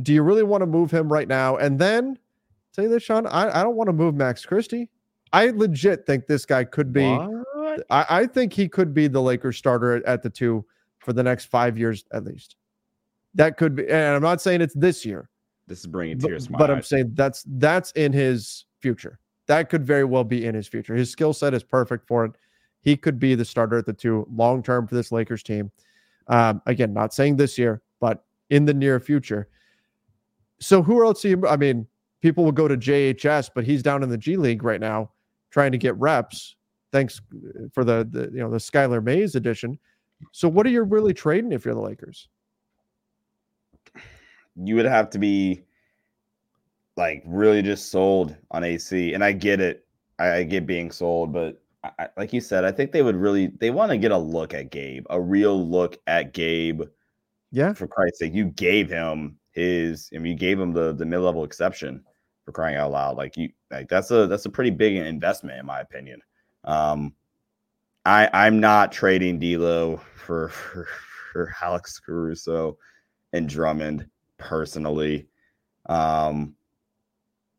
do 0.00 0.14
you 0.14 0.22
really 0.22 0.44
want 0.44 0.62
to 0.62 0.66
move 0.66 0.92
him 0.92 1.12
right 1.12 1.26
now? 1.26 1.56
And 1.56 1.76
then 1.76 2.20
tell 2.72 2.84
you 2.84 2.90
this, 2.90 3.02
Sean, 3.02 3.26
I, 3.26 3.48
I 3.48 3.64
don't 3.64 3.74
want 3.74 3.88
to 3.88 3.92
move 3.92 4.14
Max 4.14 4.46
Christie. 4.46 4.88
I 5.32 5.48
legit 5.48 6.06
think 6.06 6.28
this 6.28 6.46
guy 6.46 6.62
could 6.62 6.92
be. 6.92 7.04
I, 7.04 8.06
I, 8.08 8.26
think 8.26 8.52
he 8.52 8.68
could 8.68 8.94
be 8.94 9.08
the 9.08 9.20
Lakers 9.20 9.56
starter 9.56 9.96
at, 9.96 10.04
at 10.04 10.22
the 10.22 10.30
two 10.30 10.64
for 11.00 11.12
the 11.12 11.24
next 11.24 11.46
five 11.46 11.76
years 11.76 12.04
at 12.12 12.22
least. 12.22 12.54
That 13.36 13.56
could 13.56 13.76
be, 13.76 13.86
and 13.88 14.16
I'm 14.16 14.22
not 14.22 14.40
saying 14.40 14.62
it's 14.62 14.74
this 14.74 15.04
year. 15.04 15.28
This 15.66 15.80
is 15.80 15.86
bringing 15.86 16.18
tears, 16.18 16.48
but, 16.48 16.58
but 16.58 16.70
I'm 16.70 16.82
saying 16.82 17.12
that's 17.14 17.44
that's 17.46 17.90
in 17.92 18.12
his 18.12 18.64
future. 18.80 19.18
That 19.46 19.68
could 19.68 19.84
very 19.84 20.04
well 20.04 20.24
be 20.24 20.44
in 20.44 20.54
his 20.54 20.66
future. 20.66 20.94
His 20.94 21.10
skill 21.10 21.32
set 21.32 21.54
is 21.54 21.62
perfect 21.62 22.06
for 22.06 22.24
it. 22.24 22.32
He 22.80 22.96
could 22.96 23.18
be 23.18 23.34
the 23.34 23.44
starter 23.44 23.78
at 23.78 23.86
the 23.86 23.92
two 23.92 24.26
long 24.32 24.62
term 24.62 24.86
for 24.86 24.94
this 24.94 25.12
Lakers 25.12 25.42
team. 25.42 25.70
Um, 26.28 26.62
again, 26.66 26.92
not 26.92 27.14
saying 27.14 27.36
this 27.36 27.58
year, 27.58 27.82
but 28.00 28.24
in 28.50 28.64
the 28.64 28.74
near 28.74 28.98
future. 29.00 29.48
So 30.58 30.82
who 30.82 31.04
else? 31.04 31.22
He, 31.22 31.36
I 31.48 31.56
mean, 31.56 31.86
people 32.22 32.44
will 32.44 32.52
go 32.52 32.68
to 32.68 32.76
JHS, 32.76 33.50
but 33.54 33.64
he's 33.64 33.82
down 33.82 34.02
in 34.02 34.08
the 34.08 34.18
G 34.18 34.36
League 34.36 34.62
right 34.62 34.80
now, 34.80 35.10
trying 35.50 35.72
to 35.72 35.78
get 35.78 35.94
reps. 35.96 36.56
Thanks 36.92 37.20
for 37.72 37.84
the, 37.84 38.08
the 38.10 38.30
you 38.32 38.38
know 38.38 38.50
the 38.50 38.56
Skylar 38.56 39.02
Mays 39.02 39.34
edition. 39.34 39.78
So 40.32 40.48
what 40.48 40.64
are 40.64 40.70
you 40.70 40.82
really 40.82 41.12
trading 41.12 41.52
if 41.52 41.64
you're 41.64 41.74
the 41.74 41.80
Lakers? 41.80 42.28
You 44.62 44.74
would 44.76 44.86
have 44.86 45.10
to 45.10 45.18
be 45.18 45.62
like 46.96 47.22
really 47.26 47.62
just 47.62 47.90
sold 47.90 48.34
on 48.50 48.64
AC. 48.64 49.12
And 49.12 49.22
I 49.22 49.32
get 49.32 49.60
it. 49.60 49.86
I, 50.18 50.36
I 50.36 50.42
get 50.44 50.66
being 50.66 50.90
sold, 50.90 51.32
but 51.32 51.60
I, 51.84 52.08
like 52.16 52.32
you 52.32 52.40
said, 52.40 52.64
I 52.64 52.72
think 52.72 52.92
they 52.92 53.02
would 53.02 53.16
really 53.16 53.48
they 53.48 53.70
want 53.70 53.90
to 53.90 53.98
get 53.98 54.12
a 54.12 54.18
look 54.18 54.54
at 54.54 54.70
Gabe, 54.70 55.04
a 55.10 55.20
real 55.20 55.68
look 55.68 55.98
at 56.06 56.32
Gabe. 56.32 56.82
Yeah. 57.52 57.72
For 57.74 57.86
Christ's 57.86 58.20
sake, 58.20 58.34
you 58.34 58.46
gave 58.46 58.88
him 58.88 59.38
his 59.52 60.10
I 60.14 60.18
mean 60.18 60.32
you 60.32 60.38
gave 60.38 60.58
him 60.58 60.72
the 60.72 60.92
the 60.92 61.06
mid 61.06 61.20
level 61.20 61.44
exception 61.44 62.02
for 62.44 62.52
crying 62.52 62.76
out 62.76 62.92
loud. 62.92 63.16
Like 63.16 63.36
you 63.36 63.50
like 63.70 63.88
that's 63.88 64.10
a 64.10 64.26
that's 64.26 64.46
a 64.46 64.50
pretty 64.50 64.70
big 64.70 64.96
investment 64.96 65.58
in 65.58 65.66
my 65.66 65.80
opinion. 65.80 66.20
Um 66.64 67.14
I 68.04 68.28
I'm 68.32 68.58
not 68.58 68.92
trading 68.92 69.38
D'Lo 69.38 70.00
for 70.14 70.48
for, 70.50 70.88
for 71.32 71.54
Alex 71.60 71.98
Caruso 71.98 72.78
and 73.32 73.48
Drummond 73.48 74.08
personally. 74.38 75.28
Um, 75.88 76.54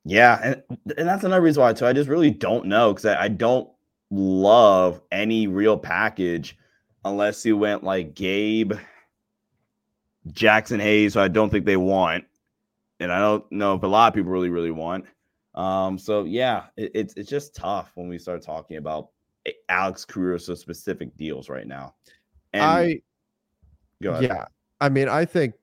yeah, 0.05 0.39
and, 0.43 0.63
and 0.97 1.07
that's 1.07 1.23
another 1.23 1.41
reason 1.41 1.61
why 1.61 1.73
too. 1.73 1.85
I 1.85 1.93
just 1.93 2.09
really 2.09 2.31
don't 2.31 2.65
know 2.65 2.93
because 2.93 3.05
I, 3.05 3.23
I 3.23 3.27
don't 3.27 3.69
love 4.09 5.01
any 5.11 5.47
real 5.47 5.77
package 5.77 6.57
unless 7.03 7.45
you 7.45 7.57
went 7.57 7.83
like 7.83 8.15
Gabe, 8.15 8.73
Jaxson 10.29 10.81
Hayes, 10.81 11.13
so 11.13 11.21
I 11.21 11.27
don't 11.27 11.49
think 11.49 11.65
they 11.65 11.77
want, 11.77 12.25
and 12.99 13.11
I 13.11 13.19
don't 13.19 13.49
know 13.51 13.75
if 13.75 13.83
a 13.83 13.87
lot 13.87 14.07
of 14.07 14.13
people 14.13 14.31
really 14.31 14.49
really 14.49 14.71
want. 14.71 15.05
Um, 15.55 15.97
so 15.97 16.23
yeah, 16.23 16.65
it, 16.77 16.91
it's 16.93 17.13
it's 17.15 17.29
just 17.29 17.55
tough 17.55 17.91
when 17.95 18.07
we 18.07 18.17
start 18.17 18.41
talking 18.41 18.77
about 18.77 19.09
Alex 19.69 20.05
Caruso 20.05 20.53
so 20.53 20.55
specific 20.55 21.15
deals 21.17 21.49
right 21.49 21.67
now. 21.67 21.95
And 22.53 22.63
I 22.63 23.01
go 24.01 24.11
ahead. 24.11 24.23
Yeah, 24.23 24.45
I 24.79 24.89
mean, 24.89 25.09
I 25.09 25.25
think 25.25 25.55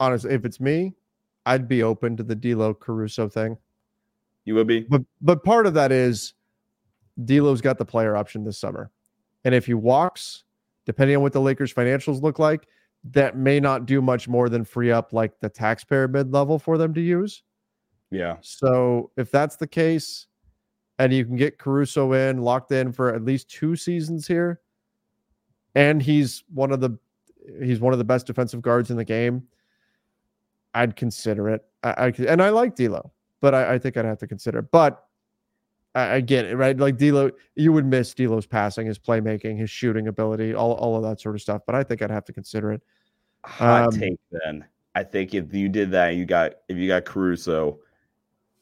honestly, 0.00 0.32
if 0.32 0.44
it's 0.44 0.60
me, 0.60 0.94
I'd 1.44 1.68
be 1.68 1.82
open 1.82 2.16
to 2.16 2.22
the 2.22 2.34
D'Lo 2.34 2.74
Caruso 2.74 3.28
thing. 3.28 3.56
You 4.44 4.54
would 4.54 4.66
be, 4.66 4.80
but 4.80 5.02
but 5.20 5.44
part 5.44 5.66
of 5.66 5.74
that 5.74 5.90
is 5.92 6.34
D'Lo's 7.24 7.60
got 7.60 7.78
the 7.78 7.84
player 7.84 8.16
option 8.16 8.44
this 8.44 8.58
summer, 8.58 8.90
and 9.44 9.54
if 9.54 9.66
he 9.66 9.74
walks, 9.74 10.44
depending 10.84 11.16
on 11.16 11.22
what 11.22 11.32
the 11.32 11.40
Lakers' 11.40 11.72
financials 11.72 12.22
look 12.22 12.38
like, 12.38 12.68
that 13.12 13.36
may 13.36 13.60
not 13.60 13.86
do 13.86 14.00
much 14.00 14.28
more 14.28 14.48
than 14.48 14.64
free 14.64 14.90
up 14.90 15.12
like 15.12 15.38
the 15.40 15.48
taxpayer 15.48 16.08
mid 16.08 16.32
level 16.32 16.58
for 16.58 16.78
them 16.78 16.94
to 16.94 17.00
use. 17.00 17.42
Yeah. 18.10 18.36
So 18.40 19.10
if 19.16 19.30
that's 19.30 19.56
the 19.56 19.66
case, 19.66 20.26
and 20.98 21.12
you 21.12 21.24
can 21.24 21.36
get 21.36 21.58
Caruso 21.58 22.12
in 22.12 22.38
locked 22.38 22.72
in 22.72 22.92
for 22.92 23.14
at 23.14 23.24
least 23.24 23.50
two 23.50 23.76
seasons 23.76 24.26
here, 24.26 24.60
and 25.74 26.00
he's 26.00 26.44
one 26.52 26.72
of 26.72 26.80
the 26.80 26.98
he's 27.62 27.80
one 27.80 27.92
of 27.92 27.98
the 27.98 28.04
best 28.04 28.26
defensive 28.26 28.62
guards 28.62 28.90
in 28.90 28.96
the 28.96 29.04
game. 29.04 29.42
I'd 30.76 30.96
consider 30.96 31.48
it. 31.48 31.64
I, 31.82 31.90
I 31.90 32.12
and 32.28 32.42
I 32.42 32.50
like 32.50 32.76
D'Lo, 32.76 33.12
but 33.40 33.54
I, 33.54 33.74
I, 33.74 33.78
think 33.78 33.96
I'd 33.96 34.04
have 34.04 34.18
to 34.18 34.26
consider. 34.26 34.58
It. 34.58 34.70
But 34.70 35.02
I, 35.94 36.16
I, 36.16 36.20
get 36.20 36.44
it, 36.44 36.56
right? 36.56 36.76
Like 36.76 36.98
D'Lo, 36.98 37.30
you 37.54 37.72
would 37.72 37.86
miss 37.86 38.12
D'Lo's 38.14 38.46
passing, 38.46 38.86
his 38.86 38.98
playmaking, 38.98 39.58
his 39.58 39.70
shooting 39.70 40.08
ability, 40.08 40.54
all 40.54 40.72
all 40.72 40.96
of 40.96 41.02
that 41.02 41.20
sort 41.20 41.34
of 41.34 41.40
stuff. 41.40 41.62
But 41.66 41.74
I 41.74 41.82
think 41.82 42.02
I'd 42.02 42.10
have 42.10 42.26
to 42.26 42.32
consider 42.32 42.72
it. 42.72 42.82
Hot 43.44 43.94
um, 43.94 44.00
take 44.00 44.18
then. 44.30 44.64
I 44.94 45.02
think 45.02 45.34
if 45.34 45.52
you 45.52 45.68
did 45.68 45.90
that, 45.92 46.16
you 46.16 46.26
got 46.26 46.52
if 46.68 46.76
you 46.76 46.88
got 46.88 47.04
Caruso, 47.04 47.78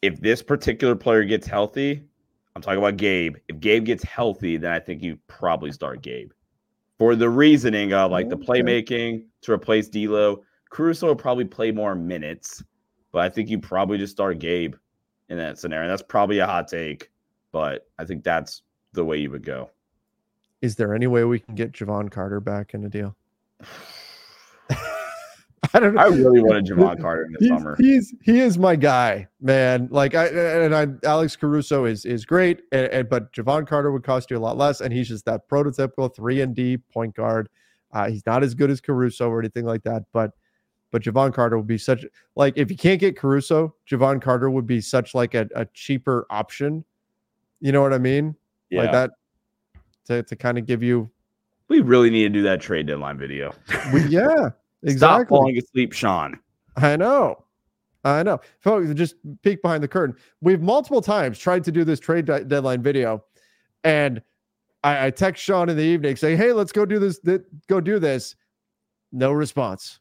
if 0.02 0.20
this 0.20 0.42
particular 0.42 0.94
player 0.94 1.24
gets 1.24 1.46
healthy, 1.46 2.04
I'm 2.54 2.62
talking 2.62 2.78
about 2.78 2.96
Gabe. 2.96 3.36
If 3.48 3.58
Gabe 3.58 3.84
gets 3.84 4.04
healthy, 4.04 4.56
then 4.56 4.72
I 4.72 4.78
think 4.78 5.02
you 5.02 5.18
probably 5.26 5.72
start 5.72 6.02
Gabe 6.02 6.30
for 6.98 7.16
the 7.16 7.28
reasoning 7.28 7.92
of 7.92 8.12
like 8.12 8.28
the 8.28 8.36
playmaking 8.36 9.24
to 9.42 9.52
replace 9.52 9.88
D'Lo. 9.88 10.44
Caruso 10.74 11.06
will 11.06 11.14
probably 11.14 11.44
play 11.44 11.70
more 11.70 11.94
minutes, 11.94 12.60
but 13.12 13.20
I 13.20 13.28
think 13.28 13.48
you 13.48 13.60
probably 13.60 13.96
just 13.96 14.12
start 14.12 14.40
Gabe 14.40 14.74
in 15.28 15.38
that 15.38 15.56
scenario. 15.56 15.88
That's 15.88 16.02
probably 16.02 16.40
a 16.40 16.46
hot 16.46 16.66
take, 16.66 17.12
but 17.52 17.86
I 18.00 18.04
think 18.04 18.24
that's 18.24 18.62
the 18.92 19.04
way 19.04 19.18
you 19.18 19.30
would 19.30 19.44
go. 19.44 19.70
Is 20.62 20.74
there 20.74 20.92
any 20.92 21.06
way 21.06 21.22
we 21.22 21.38
can 21.38 21.54
get 21.54 21.70
Jevon 21.70 22.10
Carter 22.10 22.40
back 22.40 22.74
in 22.74 22.84
a 22.84 22.88
deal? 22.88 23.14
I 25.72 25.78
don't 25.78 25.94
know. 25.94 26.00
I 26.00 26.06
really 26.06 26.42
wanted 26.42 26.66
Jevon 26.66 27.00
Carter 27.00 27.26
in 27.26 27.32
the 27.34 27.38
he's, 27.38 27.48
summer. 27.50 27.76
He's 27.78 28.12
he 28.24 28.40
is 28.40 28.58
my 28.58 28.74
guy, 28.74 29.28
man. 29.40 29.86
Like 29.92 30.16
I 30.16 30.26
and 30.26 30.74
I 30.74 30.88
Alex 31.06 31.36
Caruso 31.36 31.84
is 31.84 32.04
is 32.04 32.24
great, 32.24 32.62
and, 32.72 32.86
and, 32.88 33.08
but 33.08 33.32
Javon 33.32 33.64
Carter 33.68 33.92
would 33.92 34.02
cost 34.02 34.28
you 34.28 34.36
a 34.36 34.40
lot 34.40 34.56
less, 34.56 34.80
and 34.80 34.92
he's 34.92 35.06
just 35.06 35.24
that 35.26 35.48
prototypical 35.48 36.12
three 36.12 36.40
and 36.40 36.52
D 36.52 36.78
point 36.78 37.14
guard. 37.14 37.48
Uh, 37.92 38.10
he's 38.10 38.26
not 38.26 38.42
as 38.42 38.56
good 38.56 38.72
as 38.72 38.80
Caruso 38.80 39.28
or 39.28 39.38
anything 39.38 39.64
like 39.64 39.84
that, 39.84 40.02
but 40.12 40.32
but 40.94 41.02
Jevon 41.02 41.34
Carter 41.34 41.56
would 41.56 41.66
be 41.66 41.76
such 41.76 42.06
like 42.36 42.52
if 42.56 42.70
you 42.70 42.76
can't 42.76 43.00
get 43.00 43.16
Caruso, 43.16 43.74
Jevon 43.90 44.22
Carter 44.22 44.48
would 44.48 44.64
be 44.64 44.80
such 44.80 45.12
like 45.12 45.34
a, 45.34 45.48
a 45.56 45.66
cheaper 45.74 46.24
option. 46.30 46.84
You 47.58 47.72
know 47.72 47.82
what 47.82 47.92
I 47.92 47.98
mean? 47.98 48.36
Yeah. 48.70 48.82
Like 48.82 48.92
that 48.92 49.10
to 50.04 50.22
to 50.22 50.36
kind 50.36 50.56
of 50.56 50.66
give 50.66 50.84
you. 50.84 51.10
We 51.66 51.80
really 51.80 52.10
need 52.10 52.22
to 52.22 52.28
do 52.28 52.42
that 52.42 52.60
trade 52.60 52.86
deadline 52.86 53.18
video. 53.18 53.52
we, 53.92 54.04
yeah. 54.04 54.50
Exactly. 54.84 54.98
Stop 54.98 55.28
falling 55.28 55.58
asleep, 55.58 55.92
Sean. 55.94 56.38
I 56.76 56.94
know. 56.94 57.42
I 58.04 58.22
know. 58.22 58.38
Folks, 58.60 58.92
just 58.92 59.16
peek 59.42 59.62
behind 59.62 59.82
the 59.82 59.88
curtain. 59.88 60.14
We've 60.42 60.60
multiple 60.60 61.00
times 61.00 61.38
tried 61.38 61.64
to 61.64 61.72
do 61.72 61.84
this 61.84 61.98
trade 61.98 62.26
de- 62.26 62.44
deadline 62.44 62.82
video, 62.82 63.24
and 63.82 64.22
I, 64.84 65.06
I, 65.06 65.10
text 65.10 65.42
Sean 65.42 65.70
in 65.70 65.76
the 65.76 65.82
evening 65.82 66.14
saying, 66.14 66.36
"Hey, 66.36 66.52
let's 66.52 66.70
go 66.70 66.84
do 66.84 67.00
this. 67.00 67.18
Th- 67.18 67.42
go 67.66 67.80
do 67.80 67.98
this." 67.98 68.36
No 69.10 69.32
response. 69.32 70.00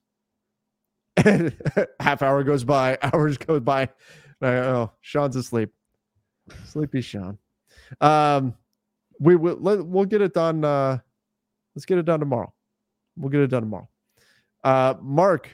half 1.99 2.21
hour 2.21 2.43
goes 2.43 2.63
by, 2.63 2.97
hours 3.13 3.37
goes 3.37 3.61
by. 3.61 3.89
I, 4.41 4.47
oh, 4.57 4.91
Sean's 5.01 5.35
asleep. 5.35 5.69
Sleepy 6.65 7.01
Sean. 7.01 7.37
Um, 8.01 8.55
we 9.19 9.35
will. 9.35 9.55
Let, 9.55 9.85
we'll 9.85 10.05
get 10.05 10.21
it 10.21 10.33
done. 10.33 10.65
Uh, 10.65 10.99
let's 11.75 11.85
get 11.85 11.97
it 11.97 12.05
done 12.05 12.19
tomorrow. 12.19 12.53
We'll 13.17 13.29
get 13.29 13.41
it 13.41 13.47
done 13.47 13.63
tomorrow. 13.63 13.89
Uh, 14.63 14.95
Mark, 15.01 15.49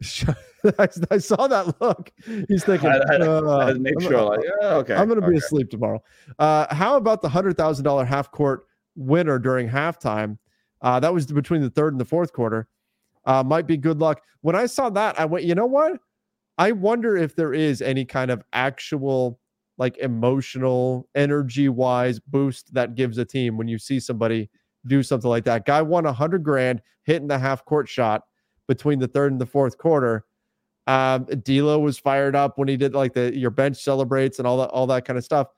I, 0.78 0.88
I, 1.10 1.18
saw 1.18 1.48
that 1.48 1.80
look. 1.80 2.12
He's 2.48 2.64
thinking, 2.64 2.90
I, 2.90 2.98
I, 2.98 3.16
uh, 3.16 3.74
make 3.78 3.94
I'm, 4.00 4.08
sure, 4.08 4.22
like, 4.22 4.40
yeah, 4.60 4.74
okay, 4.76 4.94
I'm 4.94 5.08
going 5.08 5.20
to 5.20 5.26
okay. 5.26 5.32
be 5.32 5.38
asleep 5.38 5.70
tomorrow. 5.70 6.02
Uh, 6.38 6.72
how 6.74 6.96
about 6.96 7.22
the 7.22 7.28
hundred 7.28 7.56
thousand 7.56 7.84
dollar 7.84 8.04
half 8.04 8.30
court 8.30 8.66
winner 8.94 9.38
during 9.38 9.68
halftime? 9.68 10.38
Uh, 10.82 11.00
that 11.00 11.12
was 11.12 11.26
between 11.26 11.62
the 11.62 11.70
third 11.70 11.92
and 11.92 12.00
the 12.00 12.04
fourth 12.04 12.32
quarter. 12.32 12.68
Uh, 13.28 13.44
might 13.44 13.66
be 13.66 13.76
good 13.76 14.00
luck. 14.00 14.22
When 14.40 14.56
I 14.56 14.66
saw 14.66 14.88
that, 14.90 15.20
I 15.20 15.26
went, 15.26 15.44
you 15.44 15.54
know 15.54 15.66
what? 15.66 16.00
I 16.56 16.72
wonder 16.72 17.16
if 17.16 17.36
there 17.36 17.54
is 17.54 17.80
any 17.82 18.04
kind 18.04 18.30
of 18.30 18.42
actual, 18.52 19.38
like, 19.76 19.96
emotional, 19.98 21.08
energy 21.14 21.68
wise 21.68 22.18
boost 22.18 22.74
that 22.74 22.96
gives 22.96 23.18
a 23.18 23.24
team 23.24 23.56
when 23.56 23.68
you 23.68 23.78
see 23.78 24.00
somebody 24.00 24.50
do 24.86 25.02
something 25.02 25.28
like 25.28 25.44
that. 25.44 25.66
Guy 25.66 25.82
won 25.82 26.06
a 26.06 26.12
hundred 26.12 26.42
grand 26.42 26.80
hitting 27.04 27.28
the 27.28 27.38
half 27.38 27.64
court 27.64 27.88
shot 27.88 28.22
between 28.66 28.98
the 28.98 29.08
third 29.08 29.30
and 29.30 29.40
the 29.40 29.46
fourth 29.46 29.76
quarter. 29.78 30.24
Um, 30.86 31.24
D'Lo 31.24 31.78
was 31.78 31.98
fired 31.98 32.34
up 32.34 32.56
when 32.56 32.66
he 32.66 32.78
did 32.78 32.94
like 32.94 33.12
the 33.12 33.36
your 33.36 33.50
bench 33.50 33.76
celebrates 33.76 34.38
and 34.38 34.48
all 34.48 34.56
that 34.58 34.70
all 34.70 34.86
that 34.86 35.04
kind 35.04 35.18
of 35.18 35.24
stuff. 35.24 35.48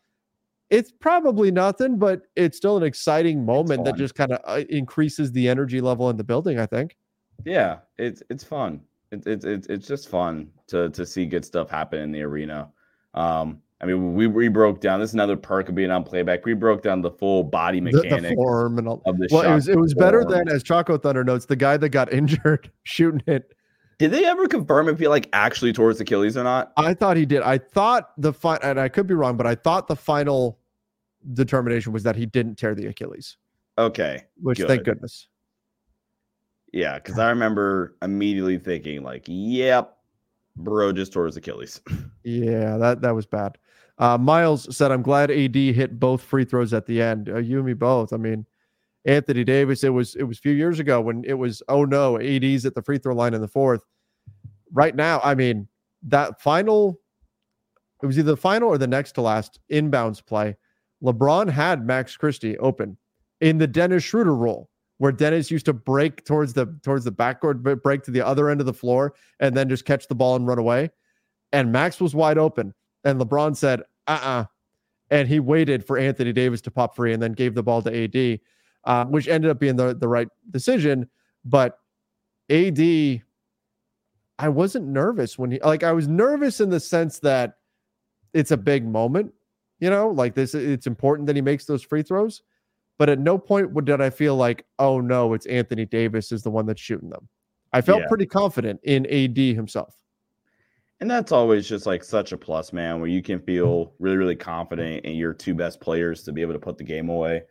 It's 0.70 0.90
probably 0.90 1.52
nothing, 1.52 1.98
but 1.98 2.22
it's 2.34 2.56
still 2.56 2.76
an 2.76 2.82
exciting 2.82 3.44
moment 3.44 3.84
that 3.84 3.96
just 3.96 4.16
kind 4.16 4.32
of 4.32 4.40
uh, 4.44 4.64
increases 4.68 5.30
the 5.32 5.48
energy 5.48 5.80
level 5.80 6.10
in 6.10 6.16
the 6.16 6.24
building. 6.24 6.58
I 6.58 6.66
think. 6.66 6.96
Yeah, 7.44 7.78
it's 7.98 8.22
it's 8.30 8.44
fun. 8.44 8.80
It's 9.12 9.26
it's 9.26 9.44
it's 9.44 9.66
it's 9.68 9.86
just 9.86 10.08
fun 10.08 10.50
to 10.68 10.90
to 10.90 11.04
see 11.04 11.26
good 11.26 11.44
stuff 11.44 11.70
happen 11.70 12.00
in 12.00 12.12
the 12.12 12.22
arena. 12.22 12.70
Um, 13.14 13.60
I 13.82 13.86
mean, 13.86 14.14
we, 14.14 14.26
we 14.26 14.48
broke 14.48 14.80
down. 14.80 15.00
This 15.00 15.10
is 15.10 15.14
another 15.14 15.36
perk 15.36 15.70
of 15.70 15.74
being 15.74 15.90
on 15.90 16.04
playback. 16.04 16.44
We 16.44 16.52
broke 16.52 16.82
down 16.82 17.00
the 17.00 17.10
full 17.10 17.42
body 17.42 17.80
mechanics 17.80 18.22
the, 18.22 18.28
the 18.28 18.34
form 18.34 18.78
and 18.78 18.86
all. 18.86 19.02
of 19.06 19.16
the 19.16 19.28
well. 19.30 19.50
It 19.50 19.54
was 19.54 19.68
it 19.68 19.78
was 19.78 19.94
better 19.94 20.24
than 20.24 20.48
as 20.48 20.62
Choco 20.62 20.98
Thunder 20.98 21.24
notes 21.24 21.46
the 21.46 21.56
guy 21.56 21.76
that 21.78 21.88
got 21.88 22.12
injured 22.12 22.70
shooting 22.82 23.22
it. 23.26 23.54
Did 23.98 24.12
they 24.12 24.24
ever 24.24 24.46
confirm 24.46 24.88
if 24.88 24.98
he 24.98 25.08
like 25.08 25.28
actually 25.32 25.72
tore 25.72 25.88
his 25.90 26.00
Achilles 26.00 26.36
or 26.36 26.44
not? 26.44 26.72
I 26.76 26.94
thought 26.94 27.16
he 27.16 27.26
did. 27.26 27.42
I 27.42 27.58
thought 27.58 28.12
the 28.18 28.32
fi- 28.32 28.58
and 28.62 28.78
I 28.78 28.88
could 28.88 29.06
be 29.06 29.14
wrong, 29.14 29.36
but 29.36 29.46
I 29.46 29.54
thought 29.54 29.88
the 29.88 29.96
final 29.96 30.58
determination 31.34 31.92
was 31.92 32.02
that 32.02 32.16
he 32.16 32.26
didn't 32.26 32.56
tear 32.56 32.74
the 32.74 32.86
Achilles. 32.86 33.36
Okay, 33.78 34.24
which 34.42 34.58
good. 34.58 34.68
thank 34.68 34.84
goodness. 34.84 35.28
Yeah, 36.72 36.98
because 36.98 37.18
I 37.18 37.30
remember 37.30 37.96
immediately 38.02 38.58
thinking 38.58 39.02
like, 39.02 39.24
"Yep, 39.26 39.96
bro 40.56 40.92
just 40.92 41.12
tore 41.12 41.26
his 41.26 41.36
Achilles." 41.36 41.80
yeah, 42.24 42.76
that 42.76 43.00
that 43.02 43.14
was 43.14 43.26
bad. 43.26 43.58
Uh, 43.98 44.16
Miles 44.16 44.74
said, 44.74 44.92
"I'm 44.92 45.02
glad 45.02 45.30
AD 45.30 45.54
hit 45.54 45.98
both 45.98 46.22
free 46.22 46.44
throws 46.44 46.72
at 46.72 46.86
the 46.86 47.02
end. 47.02 47.28
Uh, 47.28 47.38
you 47.38 47.58
and 47.58 47.66
me 47.66 47.74
both. 47.74 48.12
I 48.12 48.16
mean, 48.16 48.46
Anthony 49.04 49.44
Davis. 49.44 49.84
It 49.84 49.90
was 49.90 50.14
it 50.16 50.24
was 50.24 50.38
a 50.38 50.40
few 50.40 50.52
years 50.52 50.78
ago 50.78 51.00
when 51.00 51.24
it 51.24 51.34
was 51.34 51.62
oh 51.68 51.84
no, 51.84 52.20
AD's 52.20 52.66
at 52.66 52.74
the 52.74 52.82
free 52.82 52.98
throw 52.98 53.14
line 53.14 53.34
in 53.34 53.40
the 53.40 53.48
fourth. 53.48 53.82
Right 54.72 54.94
now, 54.94 55.20
I 55.24 55.34
mean 55.34 55.68
that 56.04 56.40
final. 56.40 57.00
It 58.02 58.06
was 58.06 58.18
either 58.18 58.30
the 58.30 58.36
final 58.36 58.70
or 58.70 58.78
the 58.78 58.86
next 58.86 59.12
to 59.12 59.20
last 59.20 59.60
inbounds 59.70 60.24
play. 60.24 60.56
LeBron 61.02 61.50
had 61.50 61.86
Max 61.86 62.16
Christie 62.16 62.56
open 62.58 62.96
in 63.42 63.58
the 63.58 63.66
Dennis 63.66 64.02
Schroeder 64.02 64.34
role, 64.34 64.69
where 65.00 65.12
Dennis 65.12 65.50
used 65.50 65.64
to 65.64 65.72
break 65.72 66.26
towards 66.26 66.52
the 66.52 66.66
towards 66.82 67.06
the 67.06 67.10
backcourt, 67.10 67.82
break 67.82 68.02
to 68.02 68.10
the 68.10 68.20
other 68.20 68.50
end 68.50 68.60
of 68.60 68.66
the 68.66 68.74
floor, 68.74 69.14
and 69.38 69.56
then 69.56 69.66
just 69.66 69.86
catch 69.86 70.06
the 70.06 70.14
ball 70.14 70.36
and 70.36 70.46
run 70.46 70.58
away. 70.58 70.90
And 71.52 71.72
Max 71.72 72.02
was 72.02 72.14
wide 72.14 72.36
open. 72.36 72.74
And 73.02 73.18
LeBron 73.18 73.56
said, 73.56 73.80
uh-uh. 74.06 74.44
And 75.10 75.26
he 75.26 75.40
waited 75.40 75.86
for 75.86 75.96
Anthony 75.96 76.34
Davis 76.34 76.60
to 76.60 76.70
pop 76.70 76.94
free 76.94 77.14
and 77.14 77.22
then 77.22 77.32
gave 77.32 77.54
the 77.54 77.62
ball 77.62 77.80
to 77.80 78.04
AD, 78.04 78.40
uh, 78.84 79.06
which 79.06 79.26
ended 79.26 79.50
up 79.50 79.58
being 79.58 79.74
the, 79.74 79.94
the 79.94 80.06
right 80.06 80.28
decision. 80.50 81.08
But 81.46 81.78
AD, 82.50 82.78
I 84.38 84.48
wasn't 84.50 84.86
nervous 84.86 85.38
when 85.38 85.52
he 85.52 85.60
like 85.60 85.82
I 85.82 85.92
was 85.92 86.08
nervous 86.08 86.60
in 86.60 86.68
the 86.68 86.78
sense 86.78 87.20
that 87.20 87.54
it's 88.34 88.50
a 88.50 88.56
big 88.58 88.86
moment, 88.86 89.32
you 89.78 89.88
know, 89.88 90.10
like 90.10 90.34
this 90.34 90.54
it's 90.54 90.86
important 90.86 91.26
that 91.28 91.36
he 91.36 91.42
makes 91.42 91.64
those 91.64 91.82
free 91.82 92.02
throws. 92.02 92.42
But 93.00 93.08
at 93.08 93.18
no 93.18 93.38
point 93.38 93.72
did 93.86 94.02
I 94.02 94.10
feel 94.10 94.36
like, 94.36 94.66
oh 94.78 95.00
no, 95.00 95.32
it's 95.32 95.46
Anthony 95.46 95.86
Davis 95.86 96.32
is 96.32 96.42
the 96.42 96.50
one 96.50 96.66
that's 96.66 96.82
shooting 96.82 97.08
them. 97.08 97.26
I 97.72 97.80
felt 97.80 98.02
Yeah. 98.02 98.08
pretty 98.08 98.26
confident 98.26 98.78
in 98.82 99.06
AD 99.06 99.38
himself. 99.38 99.94
And 101.00 101.10
that's 101.10 101.32
always 101.32 101.66
just 101.66 101.86
like 101.86 102.04
such 102.04 102.32
a 102.32 102.36
plus, 102.36 102.74
man, 102.74 103.00
where 103.00 103.08
you 103.08 103.22
can 103.22 103.40
feel 103.40 103.94
really, 104.00 104.18
really 104.18 104.36
confident 104.36 105.06
in 105.06 105.16
your 105.16 105.32
two 105.32 105.54
best 105.54 105.80
players 105.80 106.24
to 106.24 106.32
be 106.32 106.42
able 106.42 106.52
to 106.52 106.58
put 106.58 106.76
the 106.76 106.84
game 106.84 107.08
away. 107.08 107.44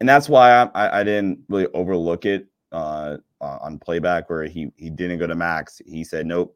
And 0.00 0.08
that's 0.08 0.28
why 0.28 0.50
I, 0.50 0.64
I, 0.74 1.00
I 1.00 1.02
didn't 1.02 1.38
really 1.48 1.68
overlook 1.68 2.26
it 2.26 2.48
uh, 2.70 3.16
uh, 3.40 3.58
on 3.62 3.78
playback 3.78 4.28
where 4.28 4.44
he 4.44 4.70
he 4.76 4.90
didn't 4.90 5.18
go 5.18 5.26
to 5.26 5.34
max. 5.34 5.80
He 5.86 6.04
said, 6.04 6.26
nope, 6.26 6.54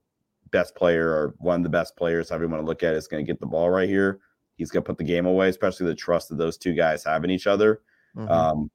best 0.50 0.74
player 0.74 1.08
or 1.08 1.34
one 1.38 1.60
of 1.60 1.62
the 1.62 1.70
best 1.70 1.96
players, 1.96 2.28
however 2.28 2.44
you 2.44 2.50
want 2.50 2.62
to 2.62 2.66
look 2.66 2.82
at 2.82 2.92
it, 2.92 2.98
is 2.98 3.08
going 3.08 3.24
to 3.24 3.32
get 3.32 3.40
the 3.40 3.46
ball 3.46 3.70
right 3.70 3.88
here. 3.88 4.20
He's 4.56 4.70
going 4.70 4.82
to 4.84 4.86
put 4.86 4.98
the 4.98 5.04
game 5.04 5.24
away, 5.24 5.48
especially 5.48 5.86
the 5.86 5.94
trust 5.94 6.28
that 6.28 6.36
those 6.36 6.58
two 6.58 6.74
guys 6.74 7.04
have 7.04 7.24
in 7.24 7.30
each 7.30 7.46
other. 7.46 7.80
Mhm. 8.16 8.30
Um, 8.30 8.70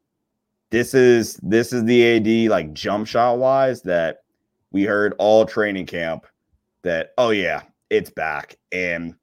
this 0.69 0.93
is 0.93 1.35
this 1.37 1.73
is 1.73 1.83
the 1.85 2.03
AD 2.05 2.49
like 2.49 2.73
jump 2.73 3.07
shot 3.07 3.37
wise 3.37 3.81
that 3.83 4.23
we 4.71 4.83
heard 4.83 5.13
all 5.17 5.45
training 5.45 5.85
camp 5.85 6.27
that 6.83 7.13
oh 7.17 7.31
yeah 7.31 7.63
it's 7.89 8.09
back 8.11 8.55
and 8.71 9.15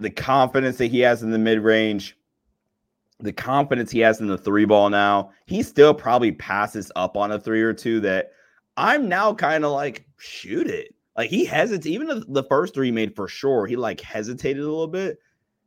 the 0.00 0.10
confidence 0.10 0.76
that 0.78 0.90
he 0.90 1.00
has 1.00 1.22
in 1.22 1.30
the 1.30 1.38
mid 1.38 1.60
range, 1.60 2.16
the 3.20 3.32
confidence 3.32 3.90
he 3.90 4.00
has 4.00 4.20
in 4.20 4.26
the 4.26 4.38
three 4.38 4.64
ball 4.64 4.90
now, 4.90 5.30
he 5.46 5.62
still 5.62 5.94
probably 5.94 6.32
passes 6.32 6.90
up 6.96 7.16
on 7.16 7.32
a 7.32 7.40
three 7.40 7.62
or 7.62 7.72
two 7.72 8.00
that 8.00 8.32
I'm 8.76 9.08
now 9.08 9.32
kind 9.34 9.64
of 9.64 9.72
like 9.72 10.06
shoot 10.18 10.66
it. 10.66 10.94
Like 11.16 11.30
he 11.30 11.44
hesitates, 11.44 11.86
even 11.86 12.24
the, 12.28 12.42
first 12.44 12.74
three 12.74 12.90
made 12.90 13.14
for 13.14 13.28
sure, 13.28 13.66
he 13.66 13.76
like 13.76 14.00
hesitated 14.00 14.62
a 14.62 14.66
little 14.68 14.88
bit. 14.88 15.18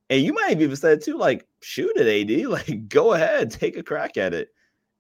And 0.10 0.22
you 0.22 0.34
might 0.34 0.50
have 0.50 0.62
even 0.62 0.76
said 0.76 1.02
too, 1.02 1.18
like, 1.18 1.46
shoot 1.68 1.92
it, 1.98 2.32
AD, 2.32 2.46
like 2.50 2.88
go 2.88 3.14
ahead, 3.14 3.52
take 3.52 3.78
a 3.78 3.84
crack 3.84 4.18
at 4.18 4.34
it. 4.34 4.50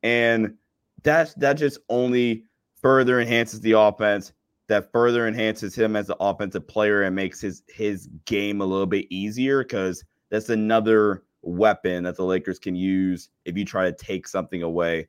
And 0.04 0.56
that 1.04 1.34
that 1.40 1.54
just 1.54 1.80
only 1.90 2.44
further 2.82 3.20
enhances 3.20 3.62
the 3.62 3.72
offense. 3.72 4.34
That 4.68 4.92
further 4.92 5.28
enhances 5.28 5.74
him 5.74 5.96
as 5.96 6.10
an 6.10 6.18
offensive 6.20 6.68
player 6.68 7.04
and 7.04 7.16
makes 7.16 7.40
his 7.40 7.64
his 7.70 8.10
game 8.26 8.60
a 8.60 8.66
little 8.66 8.86
bit 8.86 9.08
easier 9.10 9.64
because 9.64 10.04
that's 10.30 10.50
another 10.50 11.24
weapon 11.42 12.04
that 12.04 12.18
the 12.18 12.26
Lakers 12.26 12.60
can 12.60 12.76
use 12.76 13.30
if 13.46 13.58
you 13.58 13.64
try 13.64 13.90
to 13.90 13.96
take 13.96 14.28
something 14.28 14.64
away. 14.64 15.08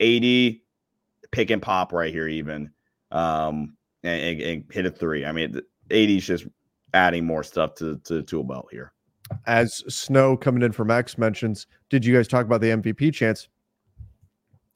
AD 0.00 0.56
pick 1.32 1.50
and 1.50 1.62
pop 1.62 1.92
right 1.92 2.12
here, 2.12 2.28
even 2.28 2.70
um, 3.10 3.74
and, 4.02 4.40
and- 4.42 4.64
hit 4.70 4.84
a 4.84 4.90
three. 4.90 5.24
I 5.24 5.32
mean, 5.32 5.60
AD's 5.90 6.26
just 6.26 6.46
adding 6.92 7.24
more 7.24 7.42
stuff 7.42 7.74
to 7.76 7.96
to 8.04 8.14
the 8.14 8.22
tool 8.22 8.44
belt 8.44 8.68
here. 8.70 8.92
As 9.46 9.84
Snow 9.88 10.36
coming 10.36 10.62
in 10.62 10.72
from 10.72 10.90
X 10.90 11.18
mentions, 11.18 11.66
did 11.88 12.04
you 12.04 12.14
guys 12.14 12.28
talk 12.28 12.46
about 12.46 12.60
the 12.60 12.68
MVP 12.68 13.14
chance? 13.14 13.48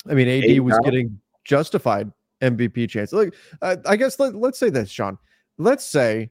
I 0.09 0.15
mean, 0.15 0.29
AD 0.29 0.61
was 0.61 0.79
getting 0.85 1.19
justified 1.45 2.13
MVP 2.41 2.89
chance. 2.89 3.13
Like, 3.13 3.35
uh, 3.63 3.77
I 3.87 3.97
guess 3.97 4.19
let, 4.19 4.35
let's 4.35 4.59
say 4.59 4.71
this, 4.71 4.91
Sean. 4.91 5.19
Let's 5.59 5.85
say 5.85 6.31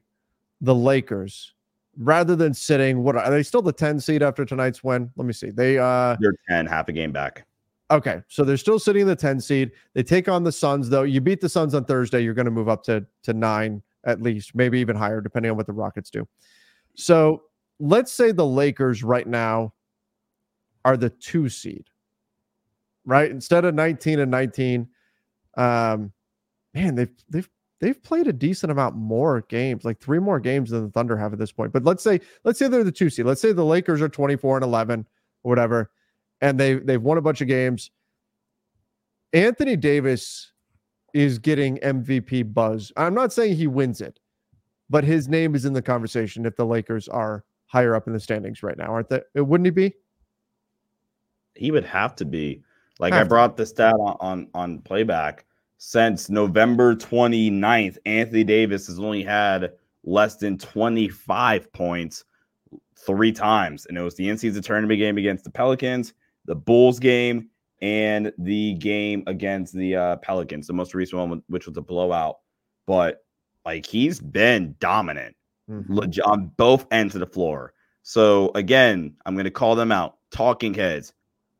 the 0.60 0.74
Lakers, 0.74 1.54
rather 1.98 2.36
than 2.36 2.54
sitting, 2.54 3.02
what 3.02 3.16
are 3.16 3.30
they 3.30 3.42
still 3.42 3.62
the 3.62 3.72
10 3.72 4.00
seed 4.00 4.22
after 4.22 4.44
tonight's 4.44 4.84
win? 4.84 5.10
Let 5.16 5.26
me 5.26 5.32
see. 5.32 5.50
They 5.50 5.78
uh 5.78 6.16
You're 6.20 6.36
10, 6.48 6.66
half 6.66 6.88
a 6.88 6.92
game 6.92 7.12
back. 7.12 7.46
Okay, 7.90 8.22
so 8.28 8.44
they're 8.44 8.56
still 8.56 8.78
sitting 8.78 9.02
in 9.02 9.08
the 9.08 9.16
10 9.16 9.40
seed. 9.40 9.70
They 9.92 10.02
take 10.02 10.28
on 10.28 10.42
the 10.42 10.52
Suns, 10.52 10.88
though. 10.88 11.02
You 11.02 11.20
beat 11.20 11.40
the 11.40 11.48
Suns 11.48 11.74
on 11.74 11.84
Thursday, 11.84 12.22
you're 12.22 12.34
going 12.34 12.46
to 12.46 12.50
move 12.50 12.68
up 12.68 12.82
to 12.84 13.06
to 13.24 13.32
nine 13.32 13.82
at 14.06 14.20
least, 14.20 14.54
maybe 14.54 14.80
even 14.80 14.96
higher, 14.96 15.20
depending 15.20 15.50
on 15.50 15.56
what 15.56 15.66
the 15.66 15.72
Rockets 15.72 16.10
do. 16.10 16.26
So 16.94 17.44
let's 17.78 18.12
say 18.12 18.32
the 18.32 18.46
Lakers 18.46 19.02
right 19.02 19.26
now 19.26 19.74
are 20.84 20.96
the 20.96 21.10
two 21.10 21.48
seed, 21.48 21.86
right? 23.04 23.30
Instead 23.30 23.64
of 23.64 23.74
19 23.74 24.20
and 24.20 24.30
19. 24.30 24.88
Um, 25.56 26.12
man, 26.74 26.94
they've 26.94 27.12
they've 27.30 27.48
they've 27.80 28.02
played 28.02 28.26
a 28.26 28.32
decent 28.32 28.72
amount 28.72 28.96
more 28.96 29.42
games, 29.42 29.84
like 29.84 30.00
three 30.00 30.18
more 30.18 30.40
games 30.40 30.70
than 30.70 30.84
the 30.84 30.90
Thunder 30.90 31.16
have 31.16 31.32
at 31.32 31.38
this 31.38 31.52
point. 31.52 31.72
But 31.72 31.84
let's 31.84 32.02
say 32.02 32.20
let's 32.44 32.58
say 32.58 32.68
they're 32.68 32.84
the 32.84 32.92
two 32.92 33.10
seed. 33.10 33.26
Let's 33.26 33.40
say 33.40 33.52
the 33.52 33.64
Lakers 33.64 34.02
are 34.02 34.08
24 34.08 34.58
and 34.58 34.64
11 34.64 35.06
or 35.42 35.48
whatever 35.48 35.90
and 36.44 36.60
they 36.60 36.74
they've 36.74 37.02
won 37.02 37.16
a 37.16 37.22
bunch 37.22 37.40
of 37.40 37.48
games. 37.48 37.90
Anthony 39.32 39.76
Davis 39.76 40.52
is 41.14 41.38
getting 41.38 41.78
MVP 41.78 42.52
buzz. 42.52 42.92
I'm 42.96 43.14
not 43.14 43.32
saying 43.32 43.56
he 43.56 43.66
wins 43.66 44.00
it, 44.00 44.20
but 44.90 45.04
his 45.04 45.26
name 45.26 45.54
is 45.54 45.64
in 45.64 45.72
the 45.72 45.82
conversation 45.82 46.44
if 46.44 46.54
the 46.56 46.66
Lakers 46.66 47.08
are 47.08 47.44
higher 47.74 47.96
up 47.96 48.06
in 48.06 48.12
the 48.12 48.20
standings 48.20 48.62
right 48.62 48.78
now, 48.78 48.86
aren't 48.86 49.08
they? 49.08 49.20
Wouldn't 49.34 49.66
he 49.66 49.72
be? 49.72 49.92
He 51.54 51.72
would 51.72 51.84
have 51.84 52.14
to 52.16 52.24
be. 52.24 52.62
Like 53.00 53.12
I 53.12 53.16
Have 53.18 53.26
to. 53.26 53.28
brought 53.28 53.56
the 53.56 53.66
stat 53.66 53.94
on, 53.98 54.16
on 54.20 54.48
on 54.54 54.78
playback. 54.78 55.44
Since 55.78 56.30
November 56.30 56.94
29th, 56.94 57.98
Anthony 58.06 58.44
Davis 58.44 58.86
has 58.86 59.00
only 59.00 59.24
had 59.24 59.72
less 60.04 60.36
than 60.36 60.56
25 60.56 61.72
points 61.72 62.24
three 62.96 63.32
times. 63.32 63.86
And 63.86 63.98
it 63.98 64.02
was 64.02 64.14
the 64.14 64.28
in-season 64.28 64.62
tournament 64.62 64.98
game 64.98 65.18
against 65.18 65.42
the 65.44 65.50
Pelicans, 65.50 66.14
the 66.44 66.54
Bulls 66.54 67.00
game, 67.00 67.48
and 67.82 68.32
the 68.38 68.74
game 68.74 69.24
against 69.26 69.74
the 69.74 69.96
uh, 69.96 70.16
Pelicans, 70.16 70.68
the 70.68 70.72
most 70.72 70.94
recent 70.94 71.18
one, 71.18 71.42
which 71.48 71.66
was 71.66 71.76
a 71.76 71.82
blowout. 71.82 72.38
But 72.86 73.24
like 73.66 73.84
he's 73.84 74.20
been 74.20 74.76
dominant 74.78 75.34
leg- 75.68 76.20
on 76.24 76.50
both 76.56 76.86
ends 76.90 77.14
of 77.14 77.20
the 77.20 77.26
floor. 77.26 77.72
So 78.02 78.50
again, 78.54 79.14
I'm 79.24 79.34
going 79.34 79.44
to 79.44 79.50
call 79.50 79.74
them 79.74 79.92
out. 79.92 80.18
Talking 80.30 80.74
heads, 80.74 81.12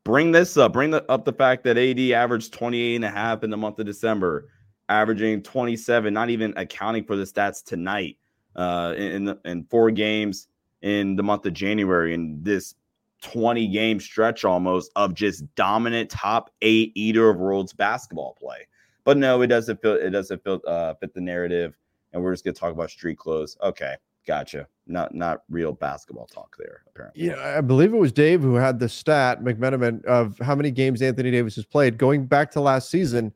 bring 0.03 0.31
this 0.31 0.57
up. 0.57 0.73
Bring 0.73 0.91
the, 0.91 1.09
up 1.09 1.25
the 1.25 1.33
fact 1.33 1.63
that 1.63 1.77
AD 1.77 1.99
averaged 2.11 2.53
28 2.53 2.95
and 2.95 3.05
a 3.05 3.09
half 3.09 3.43
in 3.43 3.49
the 3.49 3.57
month 3.57 3.79
of 3.79 3.85
December, 3.85 4.49
averaging 4.89 5.41
27, 5.41 6.13
not 6.13 6.29
even 6.29 6.53
accounting 6.57 7.05
for 7.05 7.15
the 7.15 7.23
stats 7.23 7.63
tonight 7.63 8.17
uh, 8.55 8.93
in 8.97 9.11
in, 9.11 9.25
the, 9.25 9.39
in 9.45 9.63
four 9.65 9.91
games 9.91 10.47
in 10.81 11.15
the 11.15 11.23
month 11.23 11.45
of 11.45 11.53
January. 11.53 12.13
And 12.13 12.43
this 12.43 12.75
20 13.21 13.67
game 13.69 13.99
stretch 13.99 14.45
almost 14.45 14.91
of 14.95 15.13
just 15.13 15.43
dominant 15.55 16.09
top 16.09 16.51
eight 16.61 16.91
eater 16.95 17.29
of 17.29 17.37
world's 17.37 17.73
basketball 17.73 18.37
play. 18.39 18.67
But 19.03 19.17
no, 19.17 19.41
it 19.41 19.47
doesn't 19.47 19.81
fit. 19.81 20.03
It 20.03 20.09
doesn't 20.11 20.43
fit, 20.43 20.65
uh, 20.67 20.95
fit 20.95 21.13
the 21.13 21.21
narrative. 21.21 21.77
And 22.15 22.23
we're 22.23 22.31
just 22.31 22.45
gonna 22.45 22.53
talk 22.53 22.71
about 22.71 22.89
street 22.89 23.17
clothes. 23.17 23.57
Okay, 23.61 23.95
gotcha. 24.25 24.67
Not 24.87 25.13
not 25.13 25.43
real 25.49 25.73
basketball 25.73 26.27
talk 26.27 26.55
there. 26.57 26.83
Apparently, 26.87 27.25
Yeah, 27.25 27.57
I 27.57 27.59
believe 27.59 27.93
it 27.93 27.97
was 27.97 28.13
Dave 28.13 28.41
who 28.41 28.55
had 28.55 28.79
the 28.79 28.87
stat, 28.87 29.43
McMenamin, 29.43 30.03
of 30.05 30.39
how 30.39 30.55
many 30.55 30.71
games 30.71 31.01
Anthony 31.01 31.29
Davis 31.29 31.57
has 31.57 31.65
played. 31.65 31.97
Going 31.97 32.25
back 32.25 32.51
to 32.51 32.61
last 32.61 32.89
season, 32.89 33.33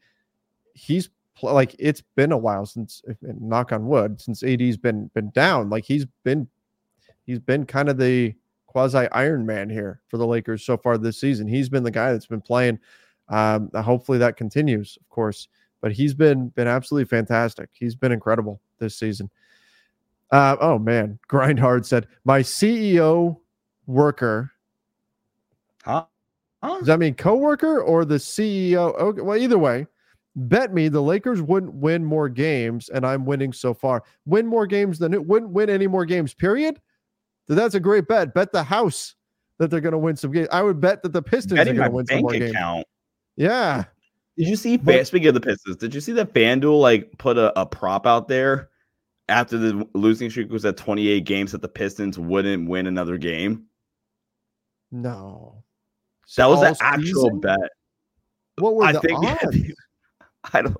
he's 0.75 1.09
pl- 1.35 1.53
like 1.53 1.75
it's 1.77 2.01
been 2.15 2.31
a 2.31 2.37
while 2.37 2.65
since, 2.65 3.03
knock 3.21 3.73
on 3.73 3.85
wood, 3.85 4.21
since 4.21 4.43
AD's 4.43 4.77
been 4.77 5.07
been 5.13 5.29
down. 5.31 5.69
Like 5.69 5.83
he's 5.83 6.05
been, 6.23 6.47
he's 7.25 7.39
been 7.39 7.65
kind 7.65 7.89
of 7.89 7.97
the 7.97 8.33
quasi 8.65 9.09
Iron 9.11 9.45
Man 9.45 9.69
here 9.69 9.99
for 10.07 10.15
the 10.15 10.25
Lakers 10.25 10.63
so 10.63 10.77
far 10.77 10.97
this 10.97 11.19
season. 11.19 11.49
He's 11.49 11.67
been 11.67 11.83
the 11.83 11.91
guy 11.91 12.13
that's 12.13 12.27
been 12.27 12.39
playing. 12.39 12.79
Um, 13.27 13.69
hopefully 13.75 14.19
that 14.19 14.37
continues, 14.37 14.97
of 15.01 15.09
course. 15.09 15.49
But 15.81 15.93
he's 15.93 16.13
been 16.13 16.49
been 16.49 16.67
absolutely 16.67 17.05
fantastic. 17.05 17.69
He's 17.73 17.95
been 17.95 18.11
incredible 18.11 18.61
this 18.79 18.97
season. 18.97 19.29
Uh, 20.31 20.57
oh 20.59 20.77
man, 20.77 21.19
Grindhard 21.27 21.85
said 21.85 22.07
my 22.25 22.41
CEO 22.41 23.37
worker. 23.87 24.51
huh? 25.83 26.05
Huh? 26.61 26.77
Does 26.79 26.87
that 26.87 26.99
mean 26.99 27.15
coworker 27.15 27.81
or 27.81 28.03
the 28.03 28.15
CEO? 28.15 28.93
Okay, 28.99 29.21
well, 29.21 29.37
either 29.37 29.57
way, 29.57 29.87
bet 30.35 30.73
me 30.73 30.89
the 30.89 31.01
Lakers 31.01 31.41
wouldn't 31.41 31.73
win 31.73 32.03
more 32.03 32.27
games, 32.27 32.89
and 32.89 33.05
I'm 33.05 33.25
winning 33.25 33.53
so 33.53 33.73
far. 33.73 34.03
Win 34.25 34.45
more 34.45 34.67
games 34.67 34.99
than 34.99 35.13
it 35.13 35.25
wouldn't 35.25 35.51
win 35.51 35.69
any 35.69 35.87
more 35.87 36.05
games. 36.05 36.33
Period. 36.33 36.79
So 37.47 37.55
that's 37.55 37.75
a 37.75 37.79
great 37.79 38.07
bet. 38.07 38.33
Bet 38.33 38.51
the 38.51 38.61
house 38.61 39.15
that 39.57 39.71
they're 39.71 39.81
going 39.81 39.93
to 39.93 39.97
win 39.97 40.15
some 40.15 40.31
games. 40.31 40.49
I 40.51 40.61
would 40.61 40.79
bet 40.79 41.01
that 41.03 41.13
the 41.13 41.21
Pistons 41.21 41.59
are 41.59 41.65
going 41.65 41.77
to 41.77 41.89
win 41.91 42.05
some 42.05 42.21
more 42.21 42.31
games. 42.31 42.53
Yeah. 43.37 43.85
Did 44.39 44.47
you 44.47 44.55
see? 44.55 44.77
But- 44.77 45.05
speaking 45.05 45.27
of 45.27 45.33
the 45.33 45.41
Pistons, 45.41 45.75
did 45.75 45.93
you 45.93 45.99
see 45.99 46.13
that 46.13 46.33
FanDuel 46.33 46.79
like 46.79 47.11
put 47.17 47.37
a, 47.37 47.59
a 47.59 47.65
prop 47.65 48.07
out 48.07 48.29
there 48.29 48.69
after 49.27 49.57
the 49.57 49.85
losing 49.93 50.29
streak 50.29 50.49
was 50.49 50.63
at 50.65 50.77
28 50.77 51.25
games 51.25 51.51
that 51.51 51.61
the 51.61 51.67
Pistons 51.67 52.17
wouldn't 52.17 52.69
win 52.69 52.87
another 52.87 53.17
game? 53.17 53.65
No. 54.91 55.61
That 56.37 56.45
was 56.45 56.61
an 56.61 56.75
actual 56.79 57.23
season? 57.23 57.41
bet. 57.41 57.59
What 58.59 58.75
were 58.75 58.85
I 58.85 58.93
the 58.93 59.01
think. 59.01 59.19
odds? 59.25 59.57
I 60.53 60.61
don't. 60.61 60.77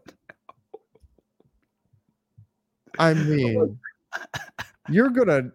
I 2.97 3.13
mean, 3.15 3.77
you're 4.89 5.09
gonna. 5.09 5.51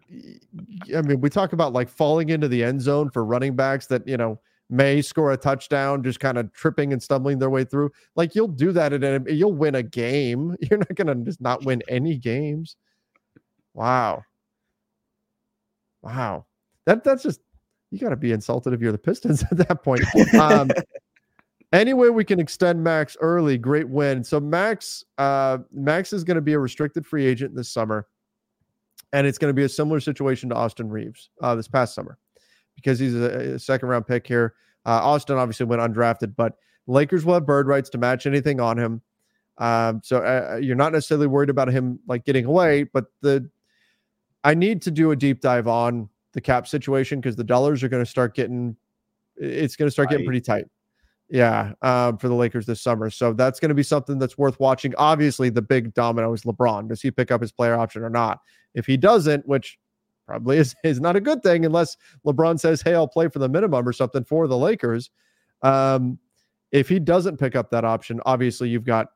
I 0.95 1.01
mean, 1.03 1.23
we 1.23 1.31
talk 1.31 1.55
about 1.55 1.73
like 1.73 1.89
falling 1.89 2.29
into 2.29 2.49
the 2.49 2.63
end 2.65 2.83
zone 2.83 3.09
for 3.09 3.25
running 3.25 3.57
backs 3.57 3.87
that 3.87 4.07
you 4.07 4.19
know 4.19 4.39
may 4.71 5.03
score 5.03 5.33
a 5.33 5.37
touchdown, 5.37 6.03
just 6.03 6.21
kind 6.21 6.39
of 6.39 6.53
tripping 6.53 6.93
and 6.93 7.03
stumbling 7.03 7.39
their 7.39 7.51
way 7.51 7.65
through. 7.65 7.91
Like 8.17 8.35
you'll 8.35 8.49
do 8.49 8.73
that, 8.73 8.93
and 8.93 9.27
you'll 9.29 9.53
win 9.53 9.75
a 9.75 9.83
game. 9.83 10.57
You're 10.61 10.79
not 10.79 10.95
gonna 10.95 11.15
just 11.17 11.41
not 11.41 11.65
win 11.65 11.83
any 11.89 12.17
games. 12.17 12.77
Wow, 13.75 14.23
wow. 16.03 16.47
That 16.87 17.03
that's 17.05 17.23
just 17.23 17.41
you 17.91 18.01
got 18.01 18.11
to 18.11 18.17
be 18.17 18.33
insulted 18.33 18.73
if 18.73 18.81
you're 18.81 18.93
the 18.93 18.99
Pistons 18.99 19.43
at 19.51 19.57
that 19.57 19.83
point. 19.83 20.03
Um, 20.35 20.71
anyway, 21.73 22.09
we 22.09 22.25
can 22.25 22.41
extend 22.41 22.83
Max 22.83 23.17
early. 23.21 23.57
Great 23.57 23.89
win. 23.89 24.25
So 24.25 24.41
Max, 24.41 25.05
uh, 25.19 25.59
Max 25.73 26.13
is 26.13 26.25
going 26.25 26.35
to 26.35 26.43
be 26.43 26.55
a 26.55 26.59
restricted 26.59 27.07
free 27.07 27.25
agent 27.25 27.55
this 27.55 27.69
summer, 27.69 28.07
and 29.13 29.27
it's 29.27 29.39
going 29.39 29.51
to 29.51 29.55
be 29.55 29.65
a 29.65 29.69
similar 29.69 30.01
situation 30.01 30.49
to 30.49 30.57
Austin 30.57 30.89
Reaves 30.89 31.31
uh, 31.41 31.55
this 31.55 31.69
past 31.69 31.95
summer 31.95 32.19
because 32.75 32.99
he's 32.99 33.15
a, 33.15 33.59
second 33.59 33.89
round 33.89 34.07
pick 34.07 34.27
here. 34.27 34.55
Uh, 34.87 35.01
Austin 35.03 35.37
obviously 35.37 35.67
went 35.67 35.81
undrafted, 35.81 36.35
but 36.37 36.57
Lakers 36.87 37.25
will 37.25 37.35
have 37.35 37.47
bird 37.47 37.67
rights 37.67 37.89
to 37.91 37.99
match 37.99 38.27
anything 38.27 38.61
on 38.61 38.79
him. 38.79 39.03
Um, 39.59 40.01
so 40.03 40.19
uh, 40.19 40.59
you're 40.61 40.77
not 40.77 40.93
necessarily 40.93 41.27
worried 41.27 41.51
about 41.51 41.69
him 41.69 42.01
like 42.07 42.25
getting 42.25 42.45
away, 42.45 42.85
but 42.85 43.07
the 43.21 43.49
I 44.43 44.55
need 44.55 44.83
to 44.83 44.91
do 44.91 45.11
a 45.11 45.17
deep 45.17 45.41
dive 45.41 45.69
on 45.69 46.09
the 46.33 46.41
cap 46.41 46.67
situation 46.67 47.21
because 47.21 47.37
the 47.37 47.45
dollars 47.45 47.83
are 47.83 47.89
going 47.89 48.05
to 48.05 48.11
start 48.11 48.35
getting 48.35 48.77
it's 49.37 49.77
going 49.77 49.87
to 49.87 49.91
start 49.91 50.11
getting 50.11 50.27
pretty 50.27 50.41
tight. 50.41 50.67
Yeah, 51.31 51.73
um, 51.83 52.19
for 52.19 52.29
the 52.29 52.35
Lakers 52.35 52.67
this 52.67 52.83
summer. 52.83 53.09
So 53.11 53.33
that's 53.33 53.59
going 53.59 53.71
to 53.71 53.75
be 53.75 53.83
something 53.83 54.19
that's 54.19 54.37
worth 54.37 54.61
watching. 54.61 54.95
Obviously, 54.99 55.49
the 55.49 55.63
big 55.63 55.95
domino 55.95 56.33
is 56.33 56.43
LeBron. 56.43 56.89
Does 56.89 57.01
he 57.01 57.11
pick 57.11 57.31
up 57.31 57.41
his 57.41 57.51
player 57.51 57.75
option 57.75 58.03
or 58.03 58.11
not? 58.11 58.41
If 58.75 58.87
he 58.87 58.97
doesn't, 58.97 59.47
which 59.47 59.79
probably 60.27 60.59
is, 60.59 60.75
is 60.85 61.01
not 61.01 61.17
a 61.17 61.21
good 61.21 61.43
thing 61.43 61.65
unless 61.65 61.97
LeBron 62.27 62.59
says, 62.59 62.83
hey, 62.83 62.95
I'll 62.95 63.09
play 63.09 63.29
for 63.29 63.39
the 63.39 63.49
minimum 63.49 63.87
or 63.87 63.93
something 63.93 64.25
for 64.25 64.47
the 64.47 64.59
Lakers. 64.59 65.11
Um, 65.63 66.19
if 66.73 66.89
he 66.89 66.99
doesn't 66.99 67.39
pick 67.39 67.57
up 67.57 67.71
that 67.71 67.85
option, 67.85 68.21
obviously 68.27 68.69
you've 68.69 68.85
got, 68.85 69.09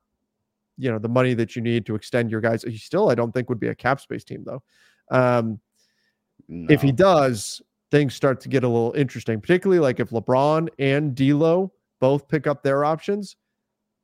you 0.76 0.90
know, 0.90 0.98
the 0.98 1.08
money 1.08 1.34
that 1.34 1.56
you 1.56 1.62
need 1.62 1.86
to 1.86 1.94
extend 1.94 2.30
your 2.30 2.40
guys. 2.40 2.62
He 2.62 2.78
still, 2.78 3.10
I 3.10 3.14
don't 3.14 3.32
think, 3.32 3.48
would 3.48 3.58
be 3.58 3.68
a 3.68 3.74
cap 3.74 4.00
space 4.00 4.24
team 4.24 4.44
though. 4.44 4.62
Um, 5.10 5.60
no. 6.48 6.72
If 6.72 6.82
he 6.82 6.92
does, 6.92 7.60
things 7.90 8.14
start 8.14 8.40
to 8.42 8.48
get 8.48 8.64
a 8.64 8.68
little 8.68 8.92
interesting, 8.92 9.40
particularly 9.40 9.80
like 9.80 10.00
if 10.00 10.10
LeBron 10.10 10.68
and 10.78 11.14
D'Lo 11.14 11.72
both 12.00 12.28
pick 12.28 12.46
up 12.46 12.62
their 12.62 12.84
options, 12.84 13.36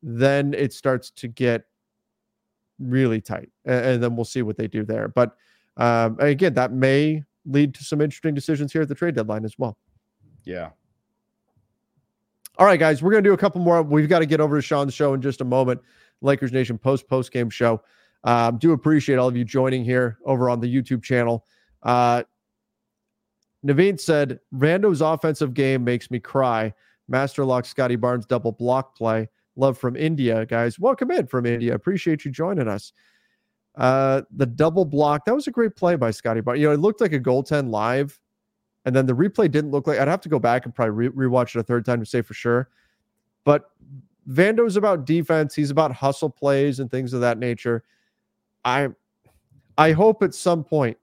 then 0.03 0.53
it 0.55 0.73
starts 0.73 1.11
to 1.11 1.29
get 1.29 1.65
really 2.79 3.21
tight, 3.21 3.51
and, 3.65 3.87
and 3.87 4.03
then 4.03 4.17
we'll 4.17 4.25
see 4.25 4.43
what 4.43 4.57
they 4.57 4.67
do 4.67 4.85
there. 4.85 5.09
But 5.09 5.37
um, 5.77 6.17
again, 6.21 6.55
that 6.55 6.73
may 6.73 7.23
lead 7.47 7.75
to 7.75 7.85
some 7.85 8.01
interesting 8.01 8.35
decisions 8.35 8.73
here 8.73 8.83
at 8.83 8.89
the 8.89 8.95
trade 8.95 9.15
deadline 9.15 9.45
as 9.45 9.55
well. 9.59 9.77
Yeah. 10.45 10.71
All 12.57 12.67
right, 12.67 12.79
guys, 12.79 13.03
we're 13.03 13.11
going 13.11 13.25
to 13.25 13.29
do 13.29 13.35
a 13.35 13.39
couple 13.39 13.61
more. 13.61 13.83
We've 13.83 14.09
got 14.09 14.21
to 14.21 14.27
get 14.27 14.41
over 14.41 14.57
to 14.57 14.63
Sean's 14.63 14.95
show 14.95 15.15
in 15.15 15.21
just 15.21 15.41
a 15.41 15.45
moment. 15.45 15.81
Lakers 16.21 16.53
Nation 16.53 16.79
post 16.79 17.09
post 17.09 17.33
game 17.33 17.51
show. 17.51 17.83
Um, 18.23 18.59
do 18.59 18.73
appreciate 18.73 19.17
all 19.17 19.29
of 19.29 19.37
you 19.37 19.45
joining 19.45 19.85
here 19.85 20.19
over 20.25 20.49
on 20.49 20.61
the 20.61 20.73
YouTube 20.73 21.03
channel. 21.03 21.45
Uh, 21.83 22.23
Naveen 23.67 23.99
said, 23.99 24.41
Vando's 24.55 25.01
offensive 25.01 25.53
game 25.55 25.85
makes 25.85 26.11
me 26.11 26.21
cry. 26.21 26.73
Master 27.09 27.45
Lock 27.45 27.67
Scottie 27.67 27.97
Barnes 27.97 28.25
double 28.25 28.53
block 28.53 28.97
play. 28.97 29.29
Love 29.57 29.77
from 29.77 29.97
India, 29.97 30.47
guys. 30.47 30.79
Welcome 30.79 31.11
in 31.11 31.27
from 31.27 31.47
India. 31.47 31.75
Appreciate 31.75 32.25
you 32.25 32.31
joining 32.31 32.69
us. 32.69 32.93
Uh, 33.77 34.23
the 34.37 34.47
double 34.47 34.85
block, 34.85 35.25
that 35.25 35.35
was 35.35 35.47
a 35.49 35.51
great 35.51 35.75
play 35.75 35.97
by 35.97 36.11
Scottie 36.11 36.41
But 36.41 36.59
You 36.59 36.69
know, 36.69 36.73
it 36.73 36.81
looked 36.81 37.01
like 37.01 37.13
a 37.13 37.19
goaltend 37.19 37.71
live, 37.71 38.19
and 38.85 38.95
then 38.95 39.07
the 39.07 39.15
replay 39.15 39.51
didn't 39.51 39.73
look 39.73 39.87
like 39.87 39.99
I'd 39.99 40.09
have 40.09 40.21
to 40.23 40.29
go 40.29 40.39
back 40.39 40.65
and 40.65 40.75
probably 40.75 41.09
re- 41.09 41.29
rewatch 41.29 41.57
it 41.57 41.61
a 41.61 41.63
third 41.63 41.85
time 41.85 42.01
to 42.01 42.07
say 42.07 42.23
for 42.23 42.35
sure. 42.35 42.69
But 43.45 43.71
Vando's 44.29 44.77
about 44.77 45.05
defense, 45.05 45.55
he's 45.55 45.71
about 45.71 45.93
hustle 45.93 46.31
plays 46.31 46.81
and 46.81 46.91
things 46.91 47.13
of 47.13 47.21
that 47.21 47.39
nature. 47.39 47.85
I 48.65 48.89
I 49.77 49.93
hope 49.93 50.23
at 50.23 50.35
some 50.35 50.63
point 50.65 50.97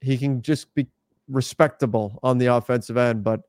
he 0.00 0.18
can 0.18 0.42
just 0.42 0.74
be 0.74 0.86
respectable 1.28 2.18
on 2.22 2.38
the 2.38 2.46
offensive 2.46 2.96
end, 2.96 3.24
but 3.24 3.40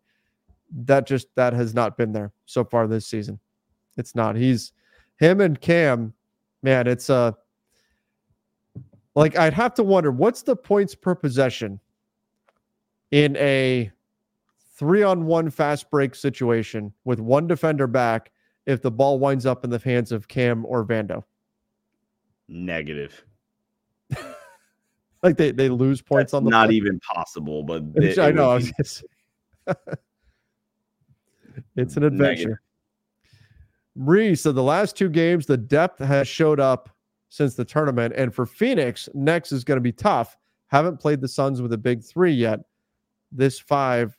that 0.86 1.06
just 1.06 1.28
that 1.36 1.54
has 1.54 1.74
not 1.74 1.98
been 1.98 2.12
there 2.12 2.32
so 2.46 2.64
far 2.64 2.88
this 2.88 3.06
season. 3.06 3.40
It's 3.98 4.16
not. 4.16 4.36
He's 4.36 4.72
him 5.18 5.42
and 5.42 5.60
Cam, 5.60 6.14
man, 6.64 6.88
it's 6.88 7.10
a 7.10 7.36
like 9.16 9.38
I'd 9.38 9.54
have 9.54 9.74
to 9.76 9.84
wonder 9.84 10.12
what's 10.12 10.44
the 10.44 10.56
points 10.56 10.96
per 10.96 11.16
possession 11.16 11.80
in 13.12 13.36
a 13.38 13.92
three 14.76 15.04
on 15.04 15.26
one 15.26 15.50
fast 15.50 15.90
break 15.90 16.16
situation 16.16 16.94
with 17.04 17.20
one 17.20 17.48
defender 17.48 17.88
back 17.88 18.32
if 18.66 18.82
the 18.82 18.92
ball 18.92 19.20
winds 19.20 19.46
up 19.46 19.64
in 19.64 19.70
the 19.70 19.80
hands 19.80 20.12
of 20.12 20.28
Cam 20.28 20.66
or 20.66 20.86
Vando? 20.86 21.24
Negative. 22.48 23.26
like 25.24 25.38
they, 25.38 25.52
they 25.52 25.70
lose 25.70 26.02
points 26.02 26.32
That's 26.32 26.36
on 26.36 26.44
the 26.46 26.52
not 26.52 26.68
play. 26.68 26.76
even 26.76 27.00
possible, 27.00 27.64
but 27.64 27.84
it, 27.96 28.18
I 28.20 28.32
know. 28.32 28.60
Be... 28.60 28.72
it's 31.76 31.98
an 31.98 32.04
adventure. 32.04 32.62
Reese, 33.96 34.42
so 34.42 34.52
the 34.52 34.64
last 34.64 34.96
two 34.96 35.10
games, 35.10 35.46
the 35.46 35.58
depth 35.58 36.00
has 36.00 36.28
showed 36.28 36.60
up 36.60 36.90
since 37.30 37.56
the 37.56 37.66
tournament. 37.66 38.14
And 38.18 38.34
for 38.34 38.46
Phoenix, 38.46 39.08
next 39.14 39.52
is 39.52 39.64
going 39.64 39.78
to 39.78 39.82
be 39.82 39.92
tough. 39.92 40.36
Haven't 40.68 41.00
played 41.00 41.22
the 41.22 41.28
Suns 41.28 41.62
with 41.62 41.74
a 41.74 41.78
big 41.78 42.04
three 42.04 42.34
yet. 42.34 42.60
This 43.32 43.60
five 43.60 44.18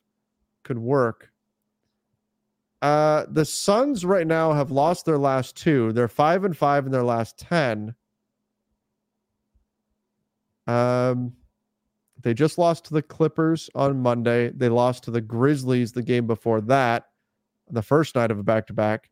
could 0.63 0.79
work. 0.79 1.31
Uh, 2.83 3.27
the 3.31 3.45
Suns 3.45 4.05
right 4.05 4.27
now 4.27 4.53
have 4.53 4.71
lost 4.71 5.05
their 5.05 5.19
last 5.19 5.57
two. 5.57 5.93
They're 5.93 6.09
five 6.09 6.45
and 6.45 6.57
five 6.57 6.87
in 6.87 6.93
their 6.93 7.05
last 7.05 7.39
ten. 7.39 7.95
Um, 10.67 11.35
they 12.23 12.33
just 12.33 12.59
lost 12.59 12.85
to 12.87 12.95
the 12.95 13.03
Clippers 13.03 13.69
on 13.75 14.01
Monday. 14.01 14.51
They 14.51 14.69
lost 14.69 15.05
to 15.05 15.11
the 15.11 15.21
Grizzlies 15.21 15.93
the 15.93 16.03
game 16.03 16.27
before 16.27 16.61
that, 16.63 17.09
the 17.71 17.83
first 17.83 18.15
night 18.15 18.31
of 18.31 18.39
a 18.39 18.43
back 18.43 18.67
to 18.69 18.73
back. 18.73 19.11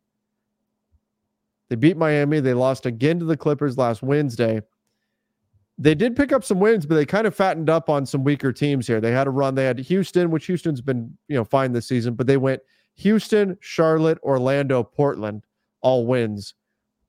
They 1.69 1.75
beat 1.75 1.97
Miami. 1.97 2.39
They 2.39 2.53
lost 2.53 2.85
again 2.85 3.19
to 3.19 3.25
the 3.25 3.37
Clippers 3.37 3.77
last 3.77 4.01
Wednesday. 4.01 4.61
They 5.77 5.95
did 5.95 6.15
pick 6.15 6.33
up 6.33 6.43
some 6.43 6.59
wins, 6.59 6.85
but 6.85 6.95
they 6.95 7.05
kind 7.05 7.25
of 7.25 7.35
fattened 7.35 7.69
up 7.69 7.89
on 7.89 8.05
some 8.05 8.23
weaker 8.23 8.51
teams 8.51 8.85
here. 8.85 8.99
They 8.99 9.11
had 9.11 9.27
a 9.27 9.29
run. 9.29 9.55
They 9.55 9.65
had 9.65 9.79
Houston, 9.79 10.29
which 10.29 10.45
Houston's 10.47 10.81
been, 10.81 11.17
you 11.27 11.35
know, 11.35 11.45
fine 11.45 11.71
this 11.71 11.87
season, 11.87 12.15
but 12.15 12.27
they 12.27 12.37
went 12.37 12.61
Houston, 12.95 13.57
Charlotte, 13.61 14.17
Orlando, 14.23 14.83
Portland, 14.83 15.45
all 15.81 16.05
wins. 16.05 16.55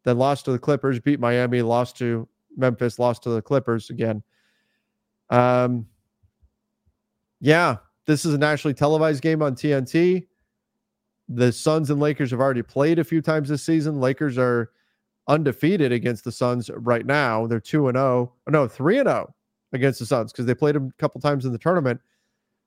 Then 0.04 0.18
lost 0.18 0.44
to 0.44 0.52
the 0.52 0.58
Clippers, 0.58 1.00
beat 1.00 1.18
Miami, 1.18 1.62
lost 1.62 1.96
to 1.98 2.28
Memphis, 2.56 2.98
lost 2.98 3.24
to 3.24 3.30
the 3.30 3.42
Clippers 3.42 3.90
again. 3.90 4.22
Um, 5.30 5.86
yeah, 7.40 7.76
this 8.06 8.24
is 8.24 8.34
a 8.34 8.38
nationally 8.38 8.74
televised 8.74 9.22
game 9.22 9.42
on 9.42 9.54
TNT. 9.54 10.26
The 11.32 11.52
Suns 11.52 11.90
and 11.90 12.00
Lakers 12.00 12.32
have 12.32 12.40
already 12.40 12.62
played 12.62 12.98
a 12.98 13.04
few 13.04 13.22
times 13.22 13.48
this 13.48 13.62
season. 13.62 14.00
Lakers 14.00 14.36
are 14.36 14.72
undefeated 15.28 15.92
against 15.92 16.24
the 16.24 16.32
Suns 16.32 16.68
right 16.74 17.06
now. 17.06 17.46
They're 17.46 17.60
2 17.60 17.86
and 17.86 17.96
0. 17.96 18.32
No, 18.48 18.66
3 18.66 18.98
and 18.98 19.08
0 19.08 19.34
against 19.72 20.00
the 20.00 20.06
Suns 20.06 20.32
because 20.32 20.46
they 20.46 20.54
played 20.54 20.74
them 20.74 20.88
a 20.88 21.00
couple 21.00 21.20
times 21.20 21.46
in 21.46 21.52
the 21.52 21.58
tournament. 21.58 22.00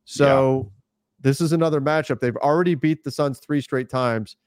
So 0.06 0.64
yeah. 0.64 0.80
this 1.20 1.42
is 1.42 1.52
another 1.52 1.82
matchup. 1.82 2.22
They've 2.22 2.38
already 2.38 2.76
beat 2.76 3.04
the 3.04 3.12
Suns 3.12 3.40
three 3.40 3.60
straight 3.60 3.90
times. 3.90 4.38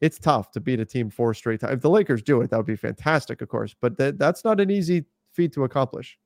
It's 0.00 0.20
tough 0.20 0.52
to 0.52 0.60
beat 0.60 0.78
a 0.78 0.84
team 0.84 1.10
four 1.10 1.34
straight 1.34 1.60
times. 1.60 1.74
If 1.74 1.80
the 1.80 1.90
Lakers 1.90 2.22
do 2.22 2.40
it, 2.42 2.50
that 2.50 2.56
would 2.56 2.66
be 2.66 2.76
fantastic, 2.76 3.42
of 3.42 3.48
course. 3.48 3.74
But 3.80 3.98
th- 3.98 4.14
that's 4.18 4.44
not 4.44 4.60
an 4.60 4.70
easy 4.70 5.04
feat 5.32 5.52
to 5.54 5.64
accomplish. 5.64 6.18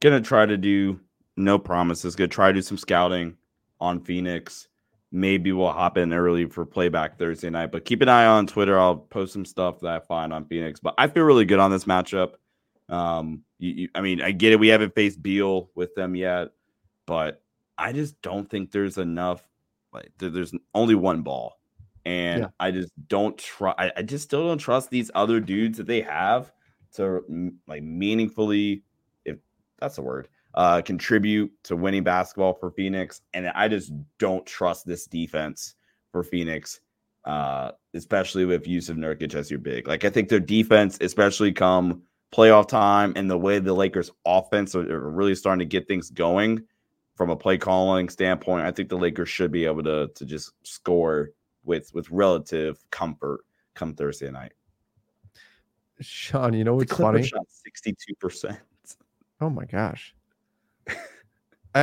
Gonna 0.00 0.20
try 0.20 0.46
to 0.46 0.56
do 0.56 1.00
no 1.36 1.58
promises. 1.58 2.14
Gonna 2.14 2.28
try 2.28 2.48
to 2.48 2.54
do 2.54 2.62
some 2.62 2.78
scouting 2.78 3.36
on 3.80 4.00
Phoenix 4.00 4.68
maybe 5.10 5.52
we'll 5.52 5.72
hop 5.72 5.96
in 5.96 6.12
early 6.12 6.46
for 6.46 6.66
playback 6.66 7.18
Thursday 7.18 7.50
night. 7.50 7.72
But 7.72 7.84
keep 7.84 8.02
an 8.02 8.08
eye 8.08 8.26
on 8.26 8.46
Twitter. 8.46 8.78
I'll 8.78 8.96
post 8.96 9.32
some 9.32 9.44
stuff 9.44 9.80
that 9.80 9.90
I 9.90 10.00
find 10.00 10.32
on 10.32 10.44
Phoenix. 10.44 10.80
But 10.80 10.94
I 10.98 11.06
feel 11.06 11.24
really 11.24 11.44
good 11.44 11.58
on 11.58 11.70
this 11.70 11.84
matchup. 11.84 12.34
Um, 12.88 13.42
you, 13.58 13.70
you, 13.70 13.88
I 13.94 14.00
mean, 14.00 14.22
I 14.22 14.32
get 14.32 14.52
it. 14.52 14.60
We 14.60 14.68
haven't 14.68 14.94
faced 14.94 15.22
Beal 15.22 15.70
with 15.74 15.94
them 15.94 16.14
yet, 16.14 16.48
but 17.06 17.42
I 17.76 17.92
just 17.92 18.20
don't 18.22 18.48
think 18.48 18.70
there's 18.70 18.98
enough. 18.98 19.42
Like, 19.92 20.10
there, 20.18 20.30
there's 20.30 20.52
only 20.74 20.94
one 20.94 21.22
ball, 21.22 21.58
and 22.04 22.42
yeah. 22.42 22.48
I 22.60 22.70
just 22.70 22.92
don't 23.08 23.36
try. 23.36 23.74
I, 23.78 23.92
I 23.96 24.02
just 24.02 24.24
still 24.24 24.46
don't 24.46 24.58
trust 24.58 24.90
these 24.90 25.10
other 25.14 25.40
dudes 25.40 25.78
that 25.78 25.86
they 25.86 26.02
have 26.02 26.52
to 26.94 27.24
like 27.66 27.82
meaningfully, 27.82 28.82
if 29.24 29.36
that's 29.78 29.98
a 29.98 30.02
word, 30.02 30.28
uh, 30.58 30.82
contribute 30.82 31.52
to 31.62 31.76
winning 31.76 32.02
basketball 32.02 32.52
for 32.52 32.72
Phoenix. 32.72 33.20
And 33.32 33.46
I 33.46 33.68
just 33.68 33.92
don't 34.18 34.44
trust 34.44 34.84
this 34.86 35.06
defense 35.06 35.76
for 36.10 36.24
Phoenix, 36.24 36.80
uh, 37.24 37.70
especially 37.94 38.44
with 38.44 38.64
Jusuf 38.64 38.96
Nurkic 38.96 39.36
as 39.36 39.52
your 39.52 39.60
big. 39.60 39.86
Like 39.86 40.04
I 40.04 40.10
think 40.10 40.28
their 40.28 40.40
defense, 40.40 40.98
especially 41.00 41.52
come 41.52 42.02
playoff 42.34 42.66
time 42.66 43.12
and 43.14 43.30
the 43.30 43.38
way 43.38 43.60
the 43.60 43.72
Lakers 43.72 44.10
offense 44.26 44.74
are, 44.74 44.92
are 44.92 45.10
really 45.10 45.36
starting 45.36 45.60
to 45.60 45.64
get 45.64 45.86
things 45.86 46.10
going 46.10 46.64
from 47.14 47.30
a 47.30 47.36
play 47.36 47.56
calling 47.56 48.08
standpoint, 48.08 48.66
I 48.66 48.72
think 48.72 48.88
the 48.88 48.98
Lakers 48.98 49.28
should 49.28 49.52
be 49.52 49.64
able 49.64 49.84
to 49.84 50.08
to 50.12 50.24
just 50.24 50.50
score 50.64 51.30
with 51.64 51.94
with 51.94 52.10
relative 52.10 52.84
comfort 52.90 53.44
come 53.74 53.94
Thursday 53.94 54.30
night. 54.32 54.54
Sean, 56.00 56.52
you 56.52 56.64
know 56.64 56.74
what's 56.74 56.92
funny? 56.92 57.22
Shot 57.22 57.46
62%. 58.22 58.58
Oh 59.40 59.50
my 59.50 59.64
gosh. 59.64 60.16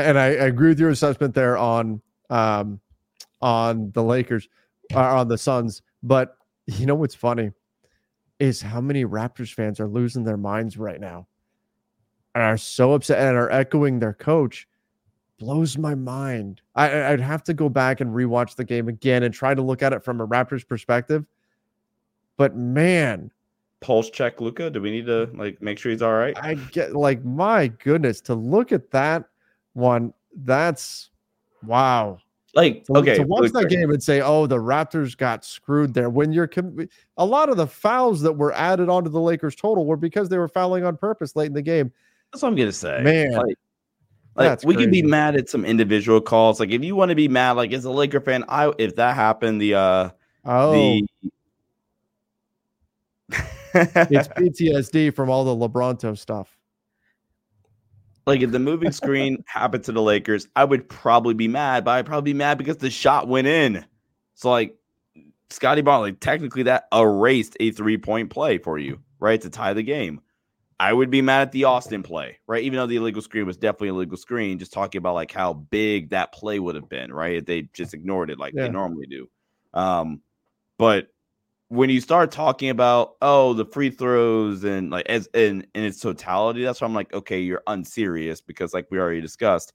And 0.01 0.19
I, 0.19 0.25
I 0.25 0.45
agree 0.45 0.69
with 0.69 0.79
your 0.79 0.89
assessment 0.89 1.33
there 1.33 1.57
on 1.57 2.01
um 2.29 2.79
on 3.41 3.91
the 3.91 4.03
Lakers, 4.03 4.47
uh, 4.93 4.99
on 4.99 5.27
the 5.27 5.37
Suns. 5.37 5.81
But 6.01 6.37
you 6.67 6.85
know 6.85 6.95
what's 6.95 7.15
funny 7.15 7.51
is 8.39 8.61
how 8.61 8.81
many 8.81 9.05
Raptors 9.05 9.53
fans 9.53 9.79
are 9.79 9.87
losing 9.87 10.23
their 10.23 10.37
minds 10.37 10.77
right 10.77 10.99
now 10.99 11.27
and 12.33 12.43
are 12.43 12.57
so 12.57 12.93
upset 12.93 13.19
and 13.19 13.37
are 13.37 13.51
echoing 13.51 13.99
their 13.99 14.13
coach. 14.13 14.67
Blows 15.37 15.77
my 15.77 15.95
mind. 15.95 16.61
I, 16.75 17.11
I'd 17.11 17.19
have 17.19 17.43
to 17.43 17.53
go 17.53 17.67
back 17.67 18.01
and 18.01 18.13
rewatch 18.13 18.55
the 18.55 18.63
game 18.63 18.87
again 18.87 19.23
and 19.23 19.33
try 19.33 19.53
to 19.53 19.61
look 19.61 19.83
at 19.83 19.93
it 19.93 20.03
from 20.03 20.21
a 20.21 20.27
Raptors 20.27 20.67
perspective. 20.67 21.25
But 22.37 22.55
man, 22.55 23.31
pulse 23.81 24.09
check 24.09 24.41
Luka? 24.41 24.69
Do 24.69 24.81
we 24.81 24.91
need 24.91 25.05
to 25.07 25.29
like 25.33 25.61
make 25.61 25.77
sure 25.77 25.91
he's 25.91 26.01
all 26.01 26.13
right? 26.13 26.37
I 26.41 26.55
get 26.55 26.95
like 26.95 27.23
my 27.23 27.67
goodness 27.67 28.21
to 28.21 28.35
look 28.35 28.71
at 28.71 28.91
that 28.91 29.25
one. 29.75 30.13
That's 30.35 31.09
wow. 31.63 32.17
Like 32.55 32.85
okay, 32.89 33.17
to 33.17 33.23
watch 33.23 33.51
that 33.51 33.67
game 33.67 33.91
and 33.91 34.01
say, 34.01 34.21
"Oh, 34.21 34.47
the 34.47 34.55
Raptors 34.55 35.17
got 35.17 35.43
screwed 35.43 35.93
there." 35.93 36.09
When 36.09 36.31
you're 36.31 36.47
com- 36.47 36.87
a 37.17 37.25
lot 37.25 37.49
of 37.49 37.57
the 37.57 37.67
fouls 37.67 38.21
that 38.21 38.31
were 38.31 38.53
added 38.53 38.87
onto 38.87 39.09
the 39.09 39.19
Lakers 39.19 39.57
total 39.57 39.85
were 39.85 39.97
because 39.97 40.29
they 40.29 40.37
were 40.37 40.47
fouling 40.47 40.85
on 40.85 40.95
purpose 40.95 41.35
late 41.35 41.47
in 41.47 41.53
the 41.53 41.61
game. 41.61 41.91
That's 42.31 42.41
what 42.43 42.49
I'm 42.49 42.55
gonna 42.55 42.71
say, 42.71 43.01
man. 43.03 43.31
Like, 43.33 43.57
like 44.35 44.63
we 44.63 44.73
crazy. 44.73 44.85
can 44.85 44.91
be 44.91 45.01
mad 45.01 45.35
at 45.35 45.49
some 45.49 45.65
individual 45.65 46.21
calls. 46.21 46.61
Like 46.61 46.69
if 46.69 46.81
you 46.81 46.95
want 46.95 47.09
to 47.09 47.15
be 47.15 47.27
mad, 47.27 47.53
like 47.53 47.73
as 47.73 47.83
a 47.83 47.91
Laker 47.91 48.21
fan, 48.21 48.45
I 48.47 48.71
if 48.77 48.95
that 48.95 49.15
happened, 49.15 49.61
the 49.61 49.75
uh 49.75 50.09
oh. 50.45 50.71
the 50.71 51.07
it's 53.73 54.29
PTSD 54.29 55.13
from 55.13 55.29
all 55.29 55.43
the 55.43 55.67
LeBronto 55.67 56.17
stuff. 56.17 56.57
Like 58.25 58.41
if 58.41 58.51
the 58.51 58.59
moving 58.59 58.91
screen 58.93 59.43
happened 59.47 59.83
to 59.85 59.91
the 59.91 60.01
Lakers, 60.01 60.47
I 60.55 60.65
would 60.65 60.87
probably 60.89 61.33
be 61.33 61.47
mad, 61.47 61.85
but 61.85 61.91
I'd 61.91 62.05
probably 62.05 62.33
be 62.33 62.37
mad 62.37 62.57
because 62.57 62.77
the 62.77 62.89
shot 62.89 63.27
went 63.27 63.47
in. 63.47 63.85
So 64.35 64.49
like 64.49 64.75
Scotty 65.15 65.31
Scottie 65.49 65.81
Bartley, 65.81 66.13
technically 66.13 66.63
that 66.63 66.87
erased 66.93 67.55
a 67.59 67.71
three 67.71 67.97
point 67.97 68.29
play 68.29 68.57
for 68.57 68.77
you, 68.77 68.99
right? 69.19 69.39
To 69.41 69.49
tie 69.49 69.73
the 69.73 69.83
game. 69.83 70.21
I 70.77 70.91
would 70.91 71.09
be 71.09 71.21
mad 71.21 71.41
at 71.43 71.51
the 71.53 71.63
Austin 71.63 72.03
play, 72.03 72.39
right? 72.47 72.61
Even 72.61 72.77
though 72.77 72.87
the 72.87 72.97
illegal 72.97 73.21
screen 73.21 73.45
was 73.45 73.55
definitely 73.55 73.89
illegal 73.89 74.17
screen, 74.17 74.59
just 74.59 74.73
talking 74.73 74.99
about 74.99 75.13
like 75.13 75.31
how 75.31 75.53
big 75.53 76.09
that 76.09 76.33
play 76.33 76.59
would 76.59 76.75
have 76.75 76.89
been, 76.89 77.13
right? 77.13 77.35
If 77.35 77.45
they 77.45 77.69
just 77.73 77.93
ignored 77.93 78.29
it 78.29 78.39
like 78.39 78.53
yeah. 78.53 78.63
they 78.63 78.69
normally 78.69 79.07
do. 79.07 79.29
Um, 79.73 80.21
but 80.77 81.07
when 81.69 81.89
you 81.89 81.99
start 81.99 82.31
talking 82.31 82.69
about 82.69 83.15
oh 83.21 83.53
the 83.53 83.65
free 83.65 83.89
throws 83.89 84.63
and 84.63 84.91
like 84.91 85.05
as 85.07 85.27
in 85.33 85.65
in 85.73 85.83
its 85.83 85.99
totality, 85.99 86.63
that's 86.63 86.81
why 86.81 86.87
I'm 86.87 86.93
like, 86.93 87.13
okay, 87.13 87.39
you're 87.39 87.63
unserious 87.67 88.41
because 88.41 88.73
like 88.73 88.87
we 88.91 88.99
already 88.99 89.21
discussed, 89.21 89.73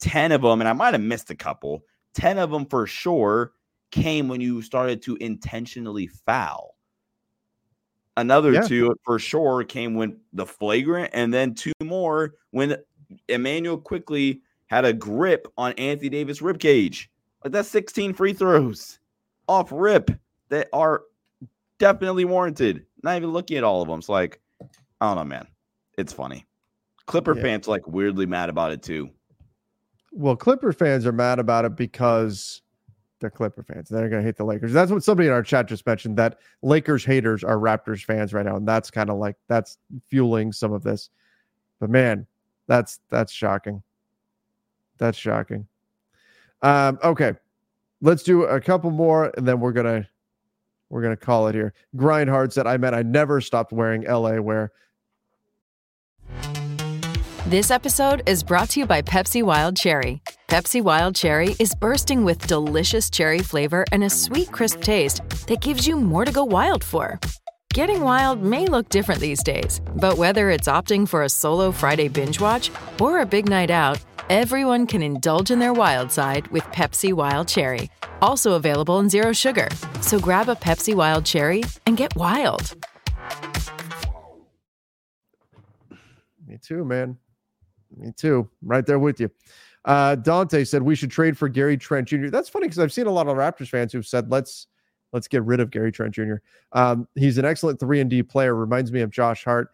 10 0.00 0.32
of 0.32 0.42
them, 0.42 0.60
and 0.60 0.68
I 0.68 0.72
might 0.72 0.94
have 0.94 1.00
missed 1.00 1.30
a 1.30 1.34
couple, 1.34 1.84
10 2.14 2.38
of 2.38 2.50
them 2.50 2.66
for 2.66 2.86
sure 2.86 3.52
came 3.90 4.28
when 4.28 4.40
you 4.40 4.62
started 4.62 5.02
to 5.02 5.16
intentionally 5.16 6.06
foul. 6.06 6.74
Another 8.18 8.52
yeah. 8.52 8.62
two 8.62 8.94
for 9.04 9.18
sure 9.18 9.62
came 9.64 9.94
when 9.94 10.18
the 10.32 10.46
flagrant, 10.46 11.10
and 11.12 11.32
then 11.32 11.54
two 11.54 11.72
more 11.82 12.34
when 12.50 12.76
Immanuel 13.28 13.78
Quickley 13.78 14.40
had 14.66 14.84
a 14.84 14.92
grip 14.92 15.46
on 15.56 15.72
Anthony 15.74 16.08
Davis 16.08 16.42
rib 16.42 16.58
cage. 16.58 17.10
Like 17.44 17.52
that's 17.52 17.68
16 17.68 18.14
free 18.14 18.32
throws 18.32 18.98
off 19.48 19.70
rip 19.70 20.10
that 20.48 20.68
are 20.72 21.02
definitely 21.78 22.24
warranted. 22.24 22.86
Not 23.02 23.16
even 23.16 23.30
looking 23.30 23.56
at 23.56 23.64
all 23.64 23.82
of 23.82 23.88
them. 23.88 23.98
It's 23.98 24.08
like, 24.08 24.40
I 25.00 25.06
don't 25.06 25.16
know, 25.16 25.24
man. 25.24 25.46
It's 25.98 26.12
funny. 26.12 26.46
Clipper 27.06 27.36
yeah. 27.36 27.42
fans 27.42 27.68
like 27.68 27.86
weirdly 27.86 28.26
mad 28.26 28.48
about 28.48 28.72
it 28.72 28.82
too. 28.82 29.10
Well, 30.12 30.36
Clipper 30.36 30.72
fans 30.72 31.06
are 31.06 31.12
mad 31.12 31.38
about 31.38 31.64
it 31.64 31.76
because 31.76 32.62
they're 33.20 33.30
Clipper 33.30 33.62
fans. 33.62 33.88
They're 33.88 34.08
going 34.08 34.22
to 34.22 34.26
hate 34.26 34.36
the 34.36 34.44
Lakers. 34.44 34.72
That's 34.72 34.90
what 34.90 35.02
somebody 35.02 35.28
in 35.28 35.32
our 35.32 35.42
chat 35.42 35.66
just 35.66 35.86
mentioned 35.86 36.16
that 36.16 36.38
Lakers 36.62 37.04
haters 37.04 37.44
are 37.44 37.56
Raptors 37.56 38.04
fans 38.04 38.32
right 38.32 38.44
now. 38.44 38.56
And 38.56 38.66
that's 38.66 38.90
kind 38.90 39.10
of 39.10 39.18
like 39.18 39.36
that's 39.48 39.78
fueling 40.08 40.52
some 40.52 40.72
of 40.72 40.82
this. 40.82 41.10
But 41.80 41.90
man, 41.90 42.26
that's 42.66 43.00
that's 43.08 43.32
shocking. 43.32 43.82
That's 44.98 45.18
shocking. 45.18 45.66
Um, 46.62 46.98
okay. 47.04 47.34
Let's 48.00 48.22
do 48.22 48.44
a 48.44 48.60
couple 48.60 48.90
more 48.90 49.32
and 49.36 49.46
then 49.46 49.60
we're 49.60 49.72
gonna 49.72 50.06
we're 50.90 51.02
gonna 51.02 51.16
call 51.16 51.48
it 51.48 51.54
here. 51.54 51.72
Grindhard 51.96 52.52
said, 52.52 52.66
I 52.66 52.76
meant 52.76 52.94
I 52.94 53.02
never 53.02 53.40
stopped 53.40 53.72
wearing 53.72 54.02
LA 54.02 54.40
wear. 54.40 54.72
This 57.46 57.70
episode 57.70 58.22
is 58.26 58.42
brought 58.42 58.70
to 58.70 58.80
you 58.80 58.86
by 58.86 59.02
Pepsi 59.02 59.42
Wild 59.42 59.76
Cherry. 59.76 60.20
Pepsi 60.48 60.82
Wild 60.82 61.14
Cherry 61.14 61.54
is 61.60 61.74
bursting 61.76 62.24
with 62.24 62.44
delicious 62.48 63.08
cherry 63.08 63.38
flavor 63.38 63.84
and 63.92 64.02
a 64.02 64.10
sweet, 64.10 64.50
crisp 64.50 64.80
taste 64.80 65.22
that 65.46 65.60
gives 65.60 65.86
you 65.86 65.96
more 65.96 66.24
to 66.24 66.32
go 66.32 66.42
wild 66.42 66.82
for. 66.82 67.20
Getting 67.76 68.00
wild 68.00 68.42
may 68.42 68.64
look 68.64 68.88
different 68.88 69.20
these 69.20 69.42
days, 69.42 69.82
but 69.96 70.16
whether 70.16 70.48
it's 70.48 70.66
opting 70.66 71.06
for 71.06 71.24
a 71.24 71.28
solo 71.28 71.70
Friday 71.70 72.08
binge 72.08 72.40
watch 72.40 72.70
or 72.98 73.20
a 73.20 73.26
big 73.26 73.50
night 73.50 73.70
out, 73.70 74.02
everyone 74.30 74.86
can 74.86 75.02
indulge 75.02 75.50
in 75.50 75.58
their 75.58 75.74
wild 75.74 76.10
side 76.10 76.46
with 76.48 76.64
Pepsi 76.72 77.12
Wild 77.12 77.48
Cherry. 77.48 77.90
Also 78.22 78.54
available 78.54 78.98
in 78.98 79.10
Zero 79.10 79.34
Sugar. 79.34 79.68
So 80.00 80.18
grab 80.18 80.48
a 80.48 80.54
Pepsi 80.54 80.94
Wild 80.94 81.26
Cherry 81.26 81.64
and 81.84 81.98
get 81.98 82.16
wild. 82.16 82.74
Me 86.46 86.56
too, 86.56 86.82
man. 86.82 87.18
Me 87.94 88.10
too. 88.16 88.48
Right 88.62 88.86
there 88.86 88.98
with 88.98 89.20
you. 89.20 89.30
Uh, 89.84 90.14
Dante 90.14 90.64
said 90.64 90.80
we 90.80 90.94
should 90.94 91.10
trade 91.10 91.36
for 91.36 91.50
Gary 91.50 91.76
Trent 91.76 92.08
Jr. 92.08 92.28
That's 92.28 92.48
funny 92.48 92.68
because 92.68 92.78
I've 92.78 92.90
seen 92.90 93.06
a 93.06 93.10
lot 93.10 93.28
of 93.28 93.36
Raptors 93.36 93.68
fans 93.68 93.92
who've 93.92 94.06
said 94.06 94.30
let's 94.30 94.66
let's 95.16 95.28
get 95.28 95.42
rid 95.44 95.60
of 95.60 95.70
Gary 95.70 95.90
Trent 95.90 96.14
Jr. 96.14 96.34
Um, 96.72 97.08
he's 97.14 97.38
an 97.38 97.46
excellent 97.46 97.80
three 97.80 98.00
and 98.00 98.10
D 98.10 98.22
player. 98.22 98.54
Reminds 98.54 98.92
me 98.92 99.00
of 99.00 99.10
Josh 99.10 99.42
Hart 99.42 99.70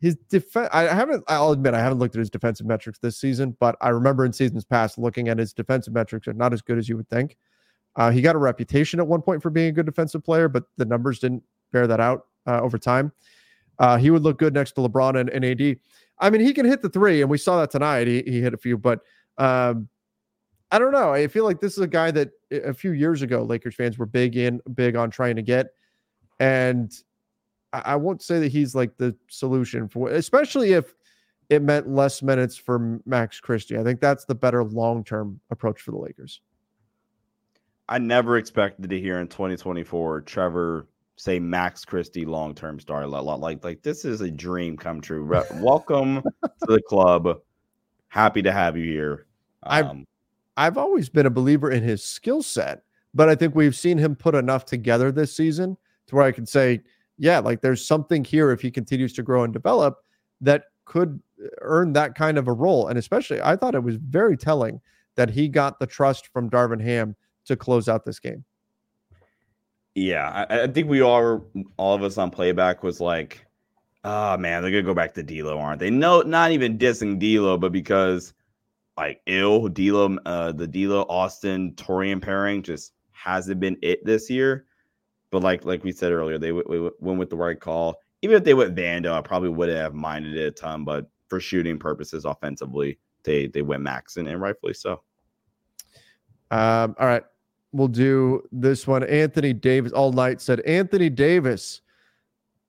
his 0.00 0.16
defense 0.28 0.68
i 0.72 0.82
haven't 0.82 1.24
i'll 1.28 1.52
admit 1.52 1.74
i 1.74 1.80
haven't 1.80 1.98
looked 1.98 2.14
at 2.14 2.18
his 2.18 2.30
defensive 2.30 2.66
metrics 2.66 2.98
this 2.98 3.16
season 3.16 3.56
but 3.60 3.76
i 3.80 3.88
remember 3.88 4.24
in 4.24 4.32
seasons 4.32 4.64
past 4.64 4.98
looking 4.98 5.28
at 5.28 5.38
his 5.38 5.52
defensive 5.52 5.94
metrics 5.94 6.28
are 6.28 6.34
not 6.34 6.52
as 6.52 6.60
good 6.60 6.78
as 6.78 6.88
you 6.88 6.96
would 6.96 7.08
think 7.08 7.36
uh, 7.96 8.10
he 8.10 8.20
got 8.20 8.36
a 8.36 8.38
reputation 8.38 9.00
at 9.00 9.06
one 9.06 9.22
point 9.22 9.42
for 9.42 9.48
being 9.48 9.68
a 9.68 9.72
good 9.72 9.86
defensive 9.86 10.22
player 10.22 10.48
but 10.48 10.64
the 10.76 10.84
numbers 10.84 11.18
didn't 11.18 11.42
bear 11.72 11.86
that 11.86 12.00
out 12.00 12.26
uh, 12.46 12.60
over 12.60 12.78
time 12.78 13.10
uh, 13.78 13.96
he 13.96 14.10
would 14.10 14.22
look 14.22 14.38
good 14.38 14.52
next 14.52 14.72
to 14.72 14.82
lebron 14.82 15.18
and, 15.18 15.30
and, 15.30 15.44
ad 15.44 15.78
i 16.18 16.28
mean 16.28 16.42
he 16.42 16.52
can 16.52 16.66
hit 16.66 16.82
the 16.82 16.90
three 16.90 17.22
and 17.22 17.30
we 17.30 17.38
saw 17.38 17.58
that 17.58 17.70
tonight 17.70 18.06
he, 18.06 18.22
he 18.26 18.40
hit 18.40 18.52
a 18.52 18.58
few 18.58 18.76
but 18.76 19.00
um, 19.38 19.88
i 20.70 20.78
don't 20.78 20.92
know 20.92 21.12
i 21.12 21.26
feel 21.26 21.44
like 21.44 21.60
this 21.60 21.72
is 21.72 21.80
a 21.80 21.86
guy 21.86 22.10
that 22.10 22.30
a 22.50 22.74
few 22.74 22.92
years 22.92 23.22
ago 23.22 23.42
lakers 23.42 23.74
fans 23.74 23.98
were 23.98 24.06
big 24.06 24.36
in 24.36 24.60
big 24.74 24.96
on 24.96 25.10
trying 25.10 25.36
to 25.36 25.42
get 25.42 25.68
and 26.40 26.92
I 27.72 27.96
won't 27.96 28.22
say 28.22 28.38
that 28.40 28.52
he's 28.52 28.74
like 28.74 28.96
the 28.96 29.14
solution 29.28 29.88
for, 29.88 30.10
especially 30.10 30.72
if 30.72 30.94
it 31.50 31.62
meant 31.62 31.88
less 31.88 32.22
minutes 32.22 32.56
for 32.56 33.00
Max 33.04 33.40
Christie. 33.40 33.78
I 33.78 33.84
think 33.84 34.00
that's 34.00 34.24
the 34.24 34.34
better 34.34 34.64
long 34.64 35.04
term 35.04 35.40
approach 35.50 35.80
for 35.80 35.90
the 35.90 35.98
Lakers. 35.98 36.40
I 37.88 37.98
never 37.98 38.36
expected 38.36 38.90
to 38.90 39.00
hear 39.00 39.20
in 39.20 39.28
2024 39.28 40.22
Trevor 40.22 40.88
say 41.16 41.38
Max 41.38 41.84
Christie 41.84 42.24
long 42.24 42.54
term 42.54 42.80
star. 42.80 43.06
Like, 43.06 43.64
like 43.64 43.82
this 43.82 44.04
is 44.04 44.20
a 44.20 44.30
dream 44.30 44.76
come 44.76 45.00
true. 45.00 45.24
Welcome 45.54 46.22
to 46.42 46.66
the 46.66 46.82
club. 46.82 47.40
Happy 48.08 48.42
to 48.42 48.52
have 48.52 48.76
you 48.76 48.84
here. 48.84 49.26
Um, 49.62 50.06
I've 50.56 50.78
always 50.78 51.08
been 51.08 51.26
a 51.26 51.30
believer 51.30 51.70
in 51.70 51.82
his 51.82 52.02
skill 52.02 52.42
set, 52.42 52.82
but 53.14 53.28
I 53.28 53.34
think 53.34 53.54
we've 53.54 53.76
seen 53.76 53.98
him 53.98 54.16
put 54.16 54.34
enough 54.34 54.64
together 54.64 55.12
this 55.12 55.36
season 55.36 55.76
to 56.06 56.14
where 56.14 56.24
I 56.24 56.32
can 56.32 56.46
say 56.46 56.82
yeah, 57.18 57.38
like 57.38 57.60
there's 57.60 57.86
something 57.86 58.24
here 58.24 58.50
if 58.50 58.60
he 58.60 58.70
continues 58.70 59.12
to 59.14 59.22
grow 59.22 59.44
and 59.44 59.52
develop 59.52 59.98
that 60.40 60.64
could 60.84 61.20
uh, 61.42 61.48
earn 61.62 61.92
that 61.94 62.14
kind 62.14 62.38
of 62.38 62.48
a 62.48 62.52
role. 62.52 62.88
And 62.88 62.98
especially, 62.98 63.40
I 63.40 63.56
thought 63.56 63.74
it 63.74 63.82
was 63.82 63.96
very 63.96 64.36
telling 64.36 64.80
that 65.16 65.30
he 65.30 65.48
got 65.48 65.78
the 65.78 65.86
trust 65.86 66.28
from 66.32 66.50
Darvin 66.50 66.82
Ham 66.82 67.16
to 67.46 67.56
close 67.56 67.88
out 67.88 68.04
this 68.04 68.18
game. 68.18 68.44
Yeah, 69.94 70.46
I, 70.50 70.62
I 70.62 70.66
think 70.66 70.90
we 70.90 71.00
all, 71.00 71.46
all 71.78 71.94
of 71.94 72.02
us 72.02 72.18
on 72.18 72.30
playback 72.30 72.82
was 72.82 73.00
like, 73.00 73.46
oh 74.04 74.36
man, 74.36 74.62
they're 74.62 74.70
gonna 74.70 74.82
go 74.82 74.94
back 74.94 75.14
to 75.14 75.22
D'Lo, 75.22 75.58
aren't 75.58 75.80
they? 75.80 75.90
No, 75.90 76.20
not 76.20 76.50
even 76.50 76.76
dissing 76.76 77.18
D'Lo, 77.18 77.56
but 77.56 77.72
because 77.72 78.34
like 78.96 79.20
ill 79.26 79.68
D'Lo, 79.68 80.16
uh, 80.26 80.52
the 80.52 80.66
D'Lo 80.66 81.02
Austin 81.08 81.72
Taurean 81.72 82.20
pairing 82.20 82.62
just 82.62 82.92
hasn't 83.12 83.60
been 83.60 83.76
it 83.82 84.04
this 84.04 84.30
year. 84.30 84.66
But 85.30 85.42
like 85.42 85.64
like 85.64 85.84
we 85.84 85.92
said 85.92 86.12
earlier, 86.12 86.38
they 86.38 86.48
w- 86.48 86.64
w- 86.64 86.94
went 87.00 87.18
with 87.18 87.30
the 87.30 87.36
right 87.36 87.58
call. 87.58 87.96
Even 88.22 88.36
if 88.36 88.44
they 88.44 88.54
went 88.54 88.74
Vando, 88.74 89.12
I 89.12 89.20
probably 89.20 89.50
wouldn't 89.50 89.78
have 89.78 89.94
minded 89.94 90.36
it 90.36 90.46
a 90.46 90.50
ton. 90.50 90.84
But 90.84 91.10
for 91.28 91.40
shooting 91.40 91.78
purposes, 91.78 92.24
offensively, 92.24 92.98
they 93.24 93.48
they 93.48 93.62
went 93.62 93.82
Maxon, 93.82 94.28
and 94.28 94.40
rightfully 94.40 94.74
so. 94.74 95.02
Um, 96.50 96.94
all 96.98 97.06
right, 97.06 97.24
we'll 97.72 97.88
do 97.88 98.42
this 98.52 98.86
one. 98.86 99.02
Anthony 99.04 99.52
Davis 99.52 99.92
all 99.92 100.12
night 100.12 100.40
said 100.40 100.60
Anthony 100.60 101.10
Davis. 101.10 101.82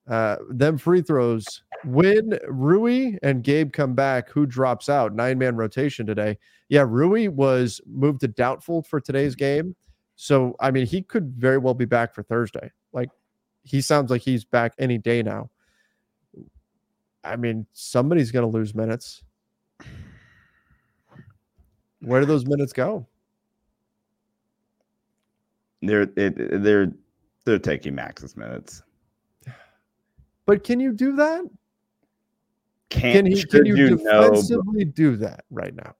Uh, 0.07 0.37
them 0.49 0.77
free 0.77 1.01
throws 1.01 1.63
when 1.83 2.37
Rui 2.47 3.17
and 3.23 3.43
Gabe 3.43 3.71
come 3.71 3.93
back, 3.93 4.29
who 4.29 4.45
drops 4.45 4.89
out? 4.89 5.13
Nine 5.13 5.37
man 5.37 5.55
rotation 5.55 6.05
today. 6.05 6.37
Yeah, 6.69 6.85
Rui 6.87 7.27
was 7.27 7.81
moved 7.85 8.21
to 8.21 8.27
doubtful 8.27 8.81
for 8.81 8.99
today's 8.99 9.35
mm-hmm. 9.35 9.61
game. 9.63 9.75
So, 10.15 10.55
I 10.59 10.71
mean, 10.71 10.87
he 10.87 11.01
could 11.01 11.33
very 11.35 11.57
well 11.57 11.75
be 11.75 11.85
back 11.85 12.13
for 12.13 12.23
Thursday. 12.23 12.71
Like, 12.91 13.09
he 13.63 13.81
sounds 13.81 14.09
like 14.09 14.21
he's 14.21 14.43
back 14.43 14.73
any 14.79 14.97
day 14.97 15.21
now. 15.21 15.49
I 17.23 17.35
mean, 17.35 17.67
somebody's 17.73 18.31
going 18.31 18.49
to 18.49 18.57
lose 18.57 18.73
minutes. 18.73 19.23
Where 21.99 22.21
do 22.21 22.25
those 22.25 22.45
minutes 22.45 22.73
go? 22.73 23.05
They're 25.81 26.09
it, 26.15 26.63
they're 26.63 26.91
they're 27.45 27.59
taking 27.59 27.95
Max's 27.95 28.35
minutes. 28.35 28.81
But 30.45 30.63
can 30.63 30.79
you 30.79 30.93
do 30.93 31.15
that? 31.17 31.43
Can 32.89 33.25
he? 33.25 33.43
Can 33.43 33.65
you, 33.65 33.75
you 33.75 33.89
know, 33.97 34.29
defensively 34.31 34.85
do 34.85 35.15
that 35.17 35.43
right 35.49 35.75
now? 35.75 35.95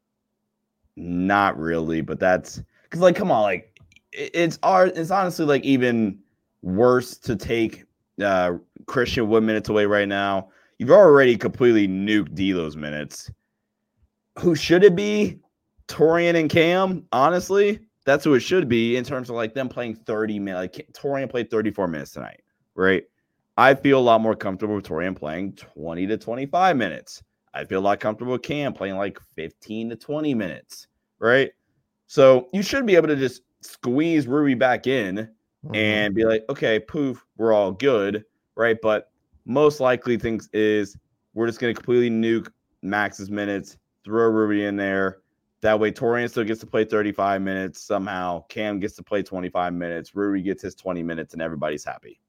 Not 0.96 1.58
really, 1.60 2.02
but 2.02 2.20
that's 2.20 2.62
because 2.84 3.02
like, 3.02 3.16
come 3.16 3.32
on, 3.32 3.44
like 3.44 3.80
it's 4.12 4.58
art. 4.64 4.94
It's 4.96 5.12
honestly 5.12 5.46
like 5.46 5.64
even 5.64 6.20
worse 6.62 7.18
to 7.18 7.36
take 7.36 7.86
uh 8.24 8.54
Christian 8.86 9.28
Wood 9.30 9.44
minutes 9.44 9.70
away 9.70 9.86
right 9.86 10.08
now. 10.08 10.50
You've 10.80 10.92
already 10.92 11.38
completely 11.38 11.88
nuked 11.88 12.36
D'Lo's 12.36 12.76
minutes. 12.76 13.32
Who 14.40 14.56
should 14.56 14.84
it 14.84 14.96
be? 14.96 15.40
Taurean 15.88 16.36
and 16.36 16.50
Cam. 16.50 17.06
Honestly, 17.12 17.80
that's 18.06 18.24
who 18.24 18.34
it 18.36 18.42
should 18.42 18.70
be 18.70 18.96
in 18.96 19.04
terms 19.04 19.30
of 19.30 19.36
like 19.36 19.54
them 19.54 19.68
playing 19.68 19.96
30 19.96 20.40
minutes. 20.40 20.78
Like 20.78 20.88
Taurean 20.94 21.30
played 21.30 21.50
34 21.50 21.88
minutes 21.88 22.12
tonight, 22.12 22.42
right? 22.76 23.04
I 23.58 23.74
feel 23.74 24.00
a 24.00 24.02
lot 24.02 24.22
more 24.22 24.36
comfortable 24.36 24.76
with 24.76 24.86
Taurean 24.86 25.16
playing 25.16 25.54
20 25.54 26.06
to 26.08 26.18
25 26.18 26.78
minutes. 26.78 27.24
I 27.54 27.66
feel 27.66 27.80
a 27.80 27.82
lot 27.82 28.00
comfortable 28.00 28.34
with 28.34 28.44
Cam 28.44 28.72
playing 28.72 28.98
like 28.98 29.20
15 29.36 29.90
to 29.90 29.96
20 29.96 30.36
minutes, 30.36 30.88
right? 31.20 31.52
So 32.06 32.48
you 32.54 32.62
should 32.62 32.86
be 32.86 32.96
able 32.96 33.08
to 33.08 33.16
just 33.16 33.42
squeeze 33.62 34.28
Rui 34.28 34.54
back 34.54 34.86
in 34.86 35.28
Mhm. 35.66 35.76
and 35.76 36.14
be 36.14 36.24
like, 36.24 36.46
okay, 36.50 36.80
poof, 36.80 37.26
we're 37.38 37.52
all 37.52 37.72
good, 37.72 38.24
right? 38.56 38.78
But 38.80 39.12
most 39.46 39.80
likely 39.80 40.18
things 40.18 40.50
is 40.54 40.96
we're 41.34 41.48
just 41.48 41.60
going 41.60 41.74
to 41.74 41.82
completely 41.82 42.12
nuke 42.12 42.52
Max's 42.84 43.32
minutes, 43.32 43.78
throw 44.06 44.28
Rui 44.30 44.66
in 44.66 44.76
there. 44.76 45.22
That 45.62 45.80
way, 45.80 45.92
Taurean 45.92 46.30
still 46.30 46.44
gets 46.44 46.60
to 46.60 46.68
play 46.68 46.86
35 46.86 47.42
minutes 47.42 47.82
somehow. 47.82 48.46
Cam 48.50 48.80
gets 48.80 48.96
to 48.98 49.04
play 49.04 49.24
25 49.24 49.74
minutes. 49.74 50.16
Rui 50.16 50.42
gets 50.42 50.62
his 50.62 50.76
20 50.76 51.02
minutes, 51.02 51.34
and 51.34 51.42
everybody's 51.42 51.84
happy. 51.84 52.20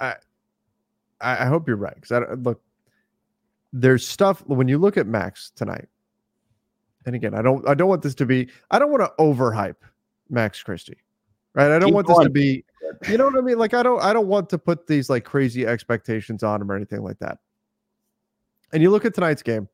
I, 0.00 0.14
I 1.20 1.46
hope 1.46 1.66
you're 1.66 1.76
right 1.76 1.94
because 1.94 2.12
I 2.12 2.34
look. 2.34 2.60
There's 3.72 4.06
stuff 4.06 4.46
when 4.46 4.68
you 4.68 4.78
look 4.78 4.96
at 4.96 5.06
Max 5.06 5.52
tonight, 5.54 5.88
and 7.06 7.14
again, 7.14 7.34
I 7.34 7.42
don't, 7.42 7.66
I 7.68 7.74
don't 7.74 7.88
want 7.88 8.02
this 8.02 8.14
to 8.16 8.26
be, 8.26 8.48
I 8.70 8.78
don't 8.78 8.90
want 8.90 9.02
to 9.02 9.12
overhype 9.22 9.76
Max 10.28 10.62
Christie, 10.62 10.98
right? 11.54 11.70
I 11.70 11.78
don't 11.78 11.88
Keep 11.88 11.94
want 11.94 12.06
this 12.08 12.18
to 12.18 12.30
be, 12.30 12.64
you 13.08 13.16
know 13.16 13.26
what 13.26 13.38
I 13.38 13.40
mean? 13.40 13.58
Like 13.58 13.74
I 13.74 13.82
don't, 13.82 14.02
I 14.02 14.12
don't 14.12 14.26
want 14.26 14.50
to 14.50 14.58
put 14.58 14.88
these 14.88 15.08
like 15.08 15.24
crazy 15.24 15.66
expectations 15.66 16.42
on 16.42 16.60
him 16.60 16.70
or 16.70 16.74
anything 16.74 17.02
like 17.02 17.18
that. 17.20 17.38
And 18.72 18.82
you 18.82 18.90
look 18.90 19.04
at 19.04 19.14
tonight's 19.14 19.42
game, 19.42 19.68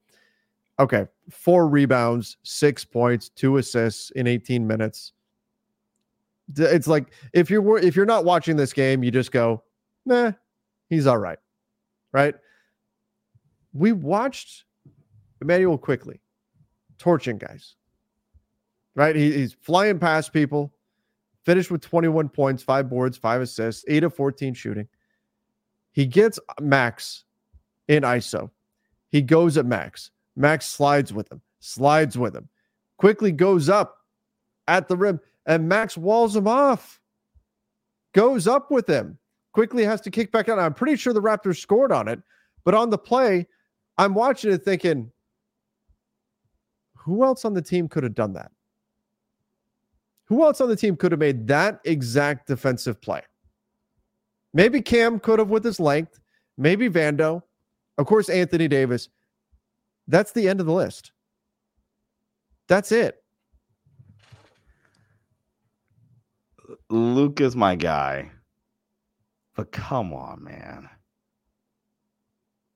okay, 0.78 1.06
four 1.30 1.66
rebounds, 1.68 2.36
six 2.42 2.84
points, 2.84 3.30
two 3.30 3.56
assists 3.56 4.10
in 4.10 4.26
18 4.26 4.66
minutes. 4.66 5.14
It's 6.54 6.86
like 6.86 7.12
if 7.32 7.48
you're 7.48 7.78
if 7.78 7.96
you're 7.96 8.04
not 8.04 8.26
watching 8.26 8.56
this 8.56 8.74
game, 8.74 9.02
you 9.02 9.10
just 9.10 9.32
go, 9.32 9.62
nah, 10.04 10.32
he's 10.88 11.06
all 11.06 11.18
right. 11.18 11.38
Right. 12.12 12.34
We 13.72 13.92
watched 13.92 14.64
Immanuel 15.40 15.78
Quickley 15.78 16.20
torching 16.98 17.38
guys. 17.38 17.76
Right. 18.94 19.16
He, 19.16 19.32
he's 19.32 19.54
flying 19.54 19.98
past 19.98 20.32
people, 20.32 20.74
finished 21.44 21.70
with 21.70 21.80
21 21.80 22.28
points, 22.28 22.62
five 22.62 22.90
boards, 22.90 23.16
five 23.16 23.40
assists, 23.40 23.84
eight 23.88 24.04
of 24.04 24.14
14 24.14 24.52
shooting. 24.52 24.88
He 25.92 26.06
gets 26.06 26.38
Max 26.60 27.24
in 27.88 28.02
ISO. 28.02 28.50
He 29.08 29.22
goes 29.22 29.56
at 29.56 29.66
Max. 29.66 30.10
Max 30.36 30.66
slides 30.66 31.12
with 31.12 31.30
him, 31.30 31.42
slides 31.60 32.16
with 32.16 32.34
him, 32.34 32.48
Quickley 33.02 33.32
goes 33.32 33.68
up 33.68 33.98
at 34.68 34.86
the 34.86 34.96
rim, 34.96 35.18
and 35.44 35.68
Max 35.68 35.96
walls 35.96 36.36
him 36.36 36.46
off. 36.46 37.00
Goes 38.14 38.46
up 38.46 38.70
with 38.70 38.86
him 38.86 39.18
Quickley 39.52 39.84
has 39.84 40.00
to 40.02 40.10
kick 40.10 40.32
back 40.32 40.48
out. 40.48 40.58
I'm 40.58 40.74
pretty 40.74 40.96
sure 40.96 41.12
the 41.12 41.22
Raptors 41.22 41.58
scored 41.60 41.92
on 41.92 42.08
it, 42.08 42.20
but 42.64 42.74
on 42.74 42.90
the 42.90 42.98
play, 42.98 43.46
I'm 43.98 44.14
watching 44.14 44.52
it 44.52 44.64
thinking, 44.64 45.10
who 46.94 47.24
else 47.24 47.44
on 47.44 47.52
the 47.52 47.62
team 47.62 47.88
could 47.88 48.02
have 48.04 48.14
done 48.14 48.32
that? 48.34 48.50
Who 50.26 50.44
else 50.44 50.60
on 50.60 50.68
the 50.68 50.76
team 50.76 50.96
could 50.96 51.12
have 51.12 51.18
made 51.18 51.46
that 51.48 51.80
exact 51.84 52.46
defensive 52.46 53.00
play? 53.00 53.20
Maybe 54.54 54.80
Cam 54.80 55.18
could 55.18 55.38
have 55.38 55.50
with 55.50 55.64
his 55.64 55.80
length, 55.80 56.20
maybe 56.56 56.88
Vando, 56.88 57.42
of 57.98 58.06
course, 58.06 58.28
Anthony 58.28 58.68
Davis. 58.68 59.08
That's 60.08 60.32
the 60.32 60.48
end 60.48 60.60
of 60.60 60.66
the 60.66 60.72
list. 60.72 61.12
That's 62.68 62.92
it. 62.92 63.22
Luke 66.88 67.40
is 67.40 67.56
my 67.56 67.74
guy. 67.74 68.30
But 69.54 69.72
come 69.72 70.12
on, 70.12 70.42
man. 70.42 70.88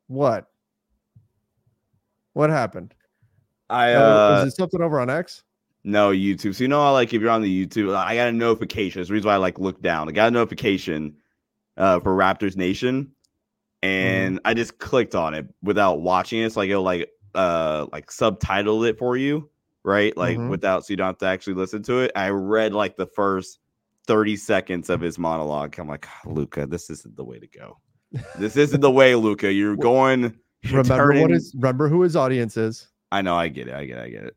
What? 0.08 0.50
What 2.34 2.50
happened? 2.50 2.94
I 3.70 3.94
Uh, 3.94 4.42
is 4.42 4.52
it 4.52 4.56
something 4.56 4.80
over 4.82 5.00
on 5.00 5.10
X? 5.10 5.42
no 5.84 6.10
YouTube. 6.10 6.54
So 6.54 6.64
you 6.64 6.68
know 6.68 6.80
how 6.82 6.92
like 6.92 7.12
if 7.14 7.20
you're 7.22 7.30
on 7.30 7.42
the 7.42 7.66
YouTube, 7.66 7.94
I 7.94 8.14
got 8.16 8.28
a 8.28 8.32
notification. 8.32 9.00
That's 9.00 9.08
the 9.08 9.14
reason 9.14 9.28
why 9.28 9.34
I 9.34 9.38
like 9.38 9.58
look 9.58 9.80
down. 9.82 10.08
I 10.08 10.12
got 10.12 10.28
a 10.28 10.30
notification 10.32 11.16
uh 11.76 12.00
for 12.00 12.16
Raptors 12.16 12.56
Nation. 12.56 13.12
And 13.82 14.40
I 14.44 14.54
just 14.54 14.78
clicked 14.78 15.14
on 15.14 15.34
it 15.34 15.46
without 15.62 16.00
watching 16.00 16.40
it. 16.40 16.52
So 16.52 16.60
like 16.60 16.70
it'll 16.70 16.82
like 16.82 17.08
uh 17.34 17.86
like 17.92 18.10
subtitle 18.10 18.84
it 18.84 18.98
for 18.98 19.16
you, 19.16 19.48
right? 19.84 20.16
Like 20.16 20.38
Mhm. 20.38 20.48
without 20.48 20.84
so 20.84 20.92
you 20.92 20.96
don't 20.96 21.06
have 21.06 21.18
to 21.18 21.26
actually 21.26 21.54
listen 21.54 21.82
to 21.84 22.00
it. 22.00 22.12
I 22.16 22.30
read 22.30 22.72
like 22.74 22.96
the 22.96 23.06
first 23.06 23.60
30 24.06 24.36
seconds 24.36 24.90
of 24.90 25.00
his 25.00 25.18
monologue. 25.18 25.78
I'm 25.78 25.88
like, 25.88 26.06
Luka, 26.24 26.66
this 26.66 26.90
isn't 26.90 27.16
the 27.16 27.24
way 27.24 27.38
to 27.38 27.46
go. 27.46 27.78
This 28.38 28.56
isn't 28.56 28.80
the 28.80 28.90
way, 28.90 29.14
Luka. 29.14 29.52
You're 29.52 29.76
going 29.76 30.36
you're 30.62 30.82
Remember 30.82 31.06
what 31.08 31.14
turning- 31.14 31.30
his 31.30 31.52
remember 31.54 31.88
who 31.88 32.02
his 32.02 32.16
audience 32.16 32.56
is. 32.56 32.88
I 33.12 33.22
know, 33.22 33.36
I 33.36 33.48
get 33.48 33.68
it. 33.68 33.74
I 33.74 33.84
get 33.84 33.98
it. 33.98 34.02
I 34.04 34.08
get 34.10 34.24
it. 34.24 34.36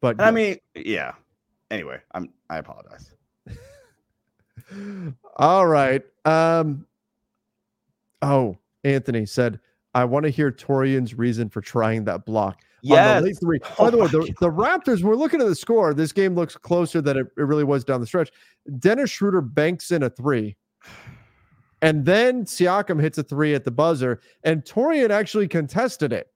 But 0.00 0.20
I 0.20 0.30
mean, 0.30 0.56
yeah. 0.74 1.12
Anyway, 1.70 2.00
I'm 2.14 2.30
I 2.48 2.58
apologize. 2.58 3.10
All 5.36 5.66
right. 5.66 6.02
Um 6.24 6.86
Oh, 8.22 8.56
Anthony 8.84 9.26
said, 9.26 9.60
I 9.94 10.04
want 10.04 10.24
to 10.24 10.30
hear 10.30 10.50
Taurean's 10.50 11.14
reason 11.14 11.48
for 11.48 11.60
trying 11.60 12.04
that 12.04 12.26
block. 12.26 12.62
The 13.20 13.26
late 13.26 13.38
three. 13.40 13.58
Oh 13.62 13.68
By 13.78 13.86
Oh 13.86 13.90
the 13.90 13.96
way, 13.98 14.06
the, 14.06 14.34
the 14.40 14.50
Raptors, 14.50 15.02
we're 15.02 15.16
looking 15.16 15.40
at 15.40 15.46
the 15.46 15.54
score. 15.54 15.94
This 15.94 16.12
game 16.12 16.34
looks 16.34 16.56
closer 16.56 17.00
than 17.00 17.16
it, 17.16 17.26
it 17.36 17.42
really 17.42 17.64
was 17.64 17.84
down 17.84 18.00
the 18.00 18.06
stretch. 18.06 18.30
Dennis 18.78 19.10
Schroeder 19.10 19.40
banks 19.40 19.90
in 19.90 20.02
a 20.02 20.10
three. 20.10 20.56
And 21.80 22.04
then 22.04 22.44
Siakam 22.44 23.00
hits 23.00 23.18
a 23.18 23.22
three 23.22 23.54
at 23.54 23.64
the 23.64 23.70
buzzer, 23.70 24.20
and 24.42 24.64
Taurean 24.64 25.10
actually 25.10 25.46
contested 25.46 26.12
it. 26.12 26.28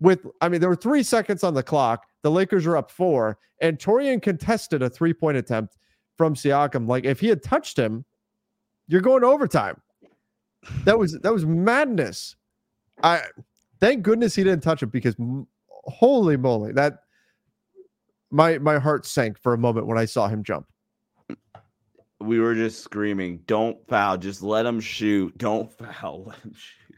With, 0.00 0.26
I 0.40 0.48
mean, 0.48 0.60
there 0.60 0.70
were 0.70 0.76
three 0.76 1.02
seconds 1.02 1.44
on 1.44 1.54
the 1.54 1.62
clock. 1.62 2.06
The 2.22 2.30
Lakers 2.30 2.66
are 2.66 2.76
up 2.76 2.90
four, 2.90 3.38
and 3.60 3.78
Taurean 3.78 4.20
contested 4.20 4.82
a 4.82 4.90
three 4.90 5.12
point 5.12 5.36
attempt 5.36 5.76
from 6.16 6.34
Siakam. 6.34 6.88
Like, 6.88 7.04
if 7.04 7.20
he 7.20 7.28
had 7.28 7.42
touched 7.42 7.78
him, 7.78 8.04
you're 8.88 9.00
going 9.00 9.20
to 9.20 9.28
overtime. 9.28 9.80
That 10.84 10.98
was 10.98 11.12
that 11.18 11.32
was 11.32 11.44
madness. 11.44 12.36
I 13.02 13.22
thank 13.80 14.02
goodness 14.02 14.34
he 14.34 14.44
didn't 14.44 14.62
touch 14.62 14.82
it 14.82 14.86
because 14.86 15.16
holy 15.84 16.36
moly, 16.36 16.72
that 16.72 17.00
my 18.30 18.58
my 18.58 18.78
heart 18.78 19.06
sank 19.06 19.38
for 19.38 19.52
a 19.52 19.58
moment 19.58 19.86
when 19.86 19.98
I 19.98 20.04
saw 20.04 20.28
him 20.28 20.42
jump. 20.42 20.66
We 22.20 22.40
were 22.40 22.54
just 22.54 22.82
screaming, 22.82 23.40
"Don't 23.46 23.76
foul! 23.88 24.16
Just 24.16 24.42
let 24.42 24.64
him 24.64 24.80
shoot! 24.80 25.36
Don't 25.38 25.72
foul! 25.72 26.24
Let 26.26 26.38
him 26.38 26.54
shoot!" 26.54 26.96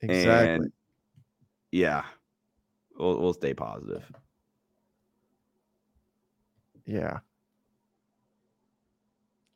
Exactly. 0.00 0.66
And 0.66 0.72
yeah, 1.72 2.04
we'll 2.96 3.18
we'll 3.18 3.34
stay 3.34 3.54
positive. 3.54 4.04
Yeah. 6.86 7.18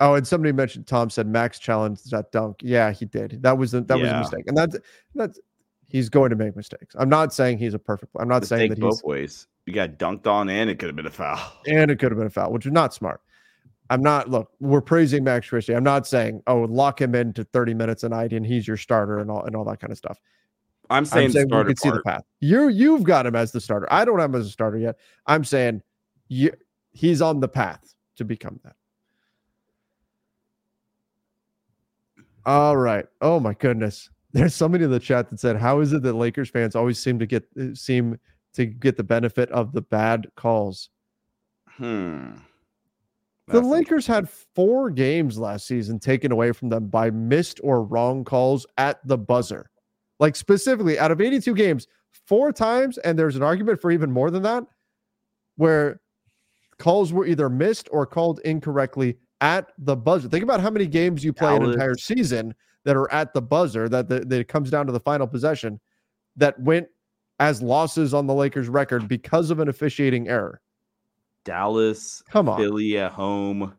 Oh, 0.01 0.15
and 0.15 0.27
somebody 0.27 0.51
mentioned 0.53 0.89
Tom 0.89 1.11
said 1.11 1.29
Max 1.29 1.61
challenged 1.61 2.11
that 2.11 2.33
dunk. 2.33 2.57
Yeah, 2.61 2.91
he 2.91 3.05
did. 3.05 3.41
That 3.43 3.57
was 3.57 3.73
a, 3.73 3.83
that 3.83 4.01
was 4.01 4.11
a 4.11 4.19
mistake, 4.19 4.45
and 4.49 4.57
that's 4.57 4.77
that's 5.15 5.39
he's 5.93 6.09
going 6.09 6.31
to 6.31 6.37
make 6.37 6.57
mistakes. 6.57 6.97
I'm 6.99 7.11
not 7.11 7.35
saying 7.35 7.59
he's 7.59 7.75
a 7.75 7.79
perfect. 7.79 8.13
I'm 8.19 8.29
not 8.29 8.47
saying 8.47 8.71
that 8.71 8.79
he's 8.79 8.83
both 8.83 9.05
ways. 9.05 9.47
You 9.67 9.75
got 9.75 9.91
dunked 9.99 10.27
on, 10.27 10.49
and 10.49 10.71
it 10.71 10.79
could 10.79 10.89
have 10.89 10.97
been 10.97 11.07
a 11.07 11.11
foul. 11.11 11.39
and 11.67 11.91
it 11.91 11.99
could 11.99 12.11
have 12.11 12.19
been 12.19 12.27
a 12.27 12.31
foul, 12.31 12.51
which 12.51 12.67
is 12.67 12.73
not 12.73 12.95
smart. 12.95 13.21
I'm 13.91 14.03
not 14.03 14.31
look, 14.31 14.51
we're 14.59 14.81
praising 14.81 15.23
Max 15.23 15.49
Christie. 15.49 15.75
I'm 15.75 15.85
not 15.85 16.07
saying, 16.07 16.43
oh, 16.47 16.63
lock 16.63 17.01
him 17.01 17.15
into 17.15 17.45
30 17.45 17.75
minutes 17.75 18.05
a 18.05 18.09
night 18.09 18.33
and 18.33 18.47
he's 18.47 18.67
your 18.67 18.79
starter 18.79 19.19
and 19.19 19.31
all 19.31 19.45
and 19.45 19.55
all 19.55 19.65
that 19.67 19.81
kind 19.81 19.91
of 19.91 19.99
stuff. 19.99 20.19
I'm 20.89 21.05
saying, 21.05 21.27
I'm 21.27 21.33
saying 21.33 21.49
we 21.51 21.65
can 21.65 21.77
see 21.77 21.91
the 21.91 22.03
path. 22.03 22.23
You 22.41 22.69
you've 22.69 23.03
got 23.03 23.27
him 23.27 23.37
as 23.37 23.53
the 23.53 23.61
starter. 23.61 23.87
I 23.93 24.07
don't 24.07 24.19
have 24.19 24.31
him 24.31 24.41
as 24.41 24.47
a 24.47 24.51
starter 24.51 24.79
yet. 24.79 24.97
I'm 25.27 25.45
saying 25.45 25.83
you, 26.29 26.53
he's 26.93 27.21
on 27.21 27.41
the 27.41 27.49
path 27.49 27.95
to 28.17 28.25
become 28.25 28.61
that. 28.65 28.77
All 32.47 32.79
right. 32.79 33.05
Oh 33.21 33.41
my 33.41 33.53
goodness. 33.53 34.09
There's 34.33 34.55
somebody 34.55 34.85
in 34.85 34.91
the 34.91 34.99
chat 34.99 35.29
that 35.31 35.41
said, 35.41 35.57
"How 35.57 35.81
is 35.81 35.93
it 35.93 36.03
that 36.03 36.15
Lakers 36.15 36.51
fans 36.51 36.75
always 36.75 36.99
seem 36.99 37.19
to 37.19 37.27
get 37.27 37.45
uh, 37.59 37.75
seem 37.75 38.19
to 38.55 38.67
get 38.67 38.97
the 38.97 39.05
benefit 39.05 39.51
of 39.51 39.73
the 39.73 39.83
bad 39.83 40.27
calls?" 40.37 40.91
Hmm. 41.67 42.33
the 43.49 43.61
Lakers 43.61 44.07
had 44.07 44.29
four 44.29 44.91
games 44.91 45.39
last 45.39 45.67
season 45.67 45.99
taken 45.99 46.33
away 46.33 46.53
from 46.53 46.69
them 46.69 46.89
by 46.89 47.11
missed 47.11 47.61
or 47.63 47.83
wrong 47.83 48.25
calls 48.25 48.67
at 48.79 49.07
the 49.07 49.19
buzzer. 49.19 49.71
Like 50.21 50.37
specifically, 50.37 50.99
out 50.99 51.11
of 51.11 51.21
82 51.21 51.55
games, 51.55 51.89
four 52.27 52.53
times, 52.53 52.99
and 52.99 53.19
there's 53.19 53.37
an 53.37 53.43
argument 53.43 53.81
for 53.81 53.91
even 53.91 54.11
more 54.11 54.31
than 54.31 54.43
that, 54.43 54.65
where 55.57 56.01
calls 56.79 57.13
were 57.13 57.27
either 57.27 57.49
missed 57.49 57.89
or 57.91 58.07
called 58.07 58.41
incorrectly 58.45 59.17
at 59.41 59.73
the 59.79 59.97
buzzer. 59.97 60.29
Think 60.29 60.45
about 60.45 60.61
how 60.61 60.71
many 60.71 60.87
games 60.87 61.25
you 61.25 61.33
play 61.33 61.49
Dallas. 61.49 61.69
an 61.69 61.73
entire 61.73 61.97
season 61.97 62.55
that 62.85 62.97
are 62.97 63.11
at 63.13 63.33
the 63.33 63.43
buzzer 63.43 63.89
that, 63.89 64.09
the, 64.09 64.21
that 64.21 64.41
it 64.41 64.49
comes 64.49 64.71
down 64.71 64.87
to 64.87 64.93
the 64.93 65.01
final 65.01 65.27
possession 65.27 65.81
that 66.37 66.59
went 66.61 66.89
as 67.39 67.63
losses 67.63 68.15
on 68.15 68.27
the 68.27 68.35
Lakers 68.35 68.69
record 68.69 69.09
because 69.09 69.51
of 69.51 69.59
an 69.61 69.69
officiating 69.69 70.29
error. 70.29 70.61
Dallas, 71.45 72.23
come 72.31 72.49
on, 72.49 72.59
Philly 72.59 72.99
at 72.99 73.13
home, 73.13 73.75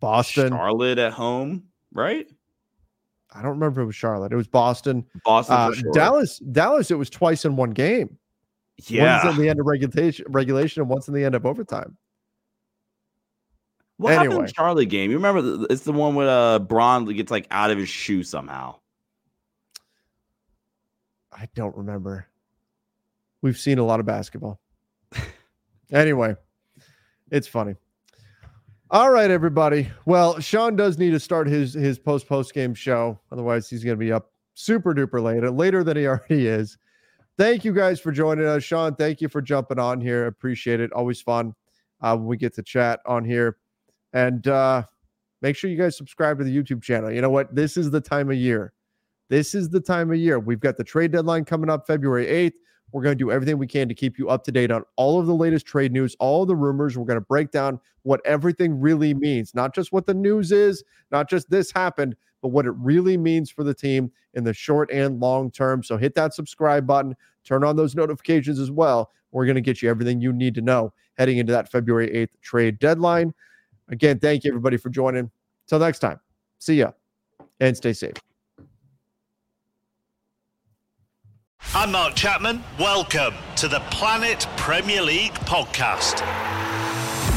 Boston, 0.00 0.48
Charlotte 0.48 0.98
at 0.98 1.12
home, 1.12 1.64
right? 1.92 2.28
I 3.32 3.42
don't 3.42 3.52
remember 3.52 3.80
if 3.80 3.84
it 3.84 3.86
was 3.86 3.94
Charlotte. 3.94 4.32
It 4.32 4.36
was 4.36 4.48
Boston. 4.48 5.06
Boston, 5.24 5.54
uh, 5.54 5.72
sure. 5.72 5.92
Dallas, 5.92 6.38
Dallas. 6.38 6.90
It 6.90 6.98
was 6.98 7.08
twice 7.08 7.44
in 7.44 7.54
one 7.54 7.70
game. 7.70 8.18
Yeah, 8.88 9.24
once 9.24 9.36
in 9.36 9.42
the 9.42 9.48
end 9.48 9.60
of 9.60 9.66
regulation, 9.66 10.26
regulation, 10.28 10.82
and 10.82 10.90
once 10.90 11.06
in 11.06 11.14
the 11.14 11.24
end 11.24 11.36
of 11.36 11.46
overtime. 11.46 11.96
What 14.00 14.14
anyway. 14.14 14.32
happened 14.32 14.48
in 14.48 14.54
Charlie 14.54 14.86
game? 14.86 15.10
You 15.10 15.18
remember 15.18 15.66
it's 15.68 15.82
the 15.82 15.92
one 15.92 16.14
with 16.14 16.26
uh 16.26 16.58
Bron 16.60 17.04
gets 17.04 17.30
like 17.30 17.46
out 17.50 17.70
of 17.70 17.76
his 17.76 17.90
shoe 17.90 18.22
somehow. 18.22 18.76
I 21.30 21.48
don't 21.54 21.76
remember. 21.76 22.26
We've 23.42 23.58
seen 23.58 23.78
a 23.78 23.84
lot 23.84 24.00
of 24.00 24.06
basketball. 24.06 24.58
anyway, 25.92 26.34
it's 27.30 27.46
funny. 27.46 27.74
All 28.90 29.10
right, 29.10 29.30
everybody. 29.30 29.90
Well, 30.06 30.40
Sean 30.40 30.76
does 30.76 30.98
need 30.98 31.10
to 31.10 31.20
start 31.20 31.46
his 31.46 31.74
his 31.74 31.98
post 31.98 32.26
post 32.26 32.54
game 32.54 32.72
show. 32.72 33.20
Otherwise, 33.30 33.68
he's 33.68 33.84
going 33.84 33.98
to 33.98 34.02
be 34.02 34.12
up 34.12 34.32
super 34.54 34.94
duper 34.94 35.22
late, 35.22 35.42
later 35.52 35.84
than 35.84 35.98
he 35.98 36.06
already 36.06 36.46
is. 36.46 36.78
Thank 37.36 37.66
you 37.66 37.74
guys 37.74 38.00
for 38.00 38.12
joining 38.12 38.46
us, 38.46 38.62
Sean. 38.62 38.94
Thank 38.94 39.20
you 39.20 39.28
for 39.28 39.42
jumping 39.42 39.78
on 39.78 40.00
here. 40.00 40.26
Appreciate 40.26 40.80
it. 40.80 40.90
Always 40.92 41.20
fun 41.20 41.54
uh, 42.00 42.16
when 42.16 42.26
we 42.26 42.38
get 42.38 42.54
to 42.54 42.62
chat 42.62 43.00
on 43.04 43.26
here. 43.26 43.58
And 44.12 44.46
uh, 44.46 44.84
make 45.42 45.56
sure 45.56 45.70
you 45.70 45.78
guys 45.78 45.96
subscribe 45.96 46.38
to 46.38 46.44
the 46.44 46.56
YouTube 46.56 46.82
channel. 46.82 47.10
You 47.10 47.20
know 47.20 47.30
what? 47.30 47.54
This 47.54 47.76
is 47.76 47.90
the 47.90 48.00
time 48.00 48.30
of 48.30 48.36
year. 48.36 48.72
This 49.28 49.54
is 49.54 49.68
the 49.68 49.80
time 49.80 50.10
of 50.10 50.16
year. 50.16 50.38
We've 50.38 50.60
got 50.60 50.76
the 50.76 50.84
trade 50.84 51.12
deadline 51.12 51.44
coming 51.44 51.70
up 51.70 51.86
February 51.86 52.26
8th. 52.26 52.54
We're 52.92 53.02
going 53.02 53.16
to 53.16 53.24
do 53.24 53.30
everything 53.30 53.56
we 53.58 53.68
can 53.68 53.88
to 53.88 53.94
keep 53.94 54.18
you 54.18 54.28
up 54.28 54.42
to 54.44 54.52
date 54.52 54.72
on 54.72 54.82
all 54.96 55.20
of 55.20 55.26
the 55.26 55.34
latest 55.34 55.64
trade 55.64 55.92
news, 55.92 56.16
all 56.18 56.44
the 56.44 56.56
rumors. 56.56 56.98
We're 56.98 57.04
going 57.04 57.20
to 57.20 57.24
break 57.24 57.52
down 57.52 57.78
what 58.02 58.20
everything 58.24 58.80
really 58.80 59.14
means, 59.14 59.54
not 59.54 59.74
just 59.74 59.92
what 59.92 60.06
the 60.06 60.14
news 60.14 60.50
is, 60.50 60.82
not 61.12 61.30
just 61.30 61.48
this 61.48 61.70
happened, 61.70 62.16
but 62.42 62.48
what 62.48 62.66
it 62.66 62.72
really 62.72 63.16
means 63.16 63.50
for 63.50 63.62
the 63.62 63.74
team 63.74 64.10
in 64.34 64.42
the 64.42 64.54
short 64.54 64.90
and 64.90 65.20
long 65.20 65.50
term. 65.50 65.84
So 65.84 65.96
hit 65.96 66.14
that 66.16 66.34
subscribe 66.34 66.86
button, 66.86 67.14
turn 67.44 67.62
on 67.62 67.76
those 67.76 67.94
notifications 67.94 68.58
as 68.58 68.70
well. 68.70 69.10
We're 69.30 69.46
going 69.46 69.56
to 69.56 69.60
get 69.60 69.82
you 69.82 69.88
everything 69.88 70.20
you 70.20 70.32
need 70.32 70.54
to 70.56 70.60
know 70.60 70.92
heading 71.16 71.38
into 71.38 71.52
that 71.52 71.70
February 71.70 72.08
8th 72.08 72.40
trade 72.40 72.78
deadline. 72.78 73.34
Again, 73.90 74.18
thank 74.18 74.44
you 74.44 74.50
everybody 74.50 74.76
for 74.76 74.88
joining. 74.88 75.30
Till 75.68 75.78
next 75.78 75.98
time, 75.98 76.20
see 76.58 76.76
ya 76.76 76.92
and 77.60 77.76
stay 77.76 77.92
safe. 77.92 78.14
I'm 81.74 81.92
Mark 81.92 82.14
Chapman. 82.14 82.64
Welcome 82.78 83.34
to 83.56 83.68
the 83.68 83.80
Planet 83.90 84.46
Premier 84.56 85.02
League 85.02 85.34
podcast. 85.34 86.20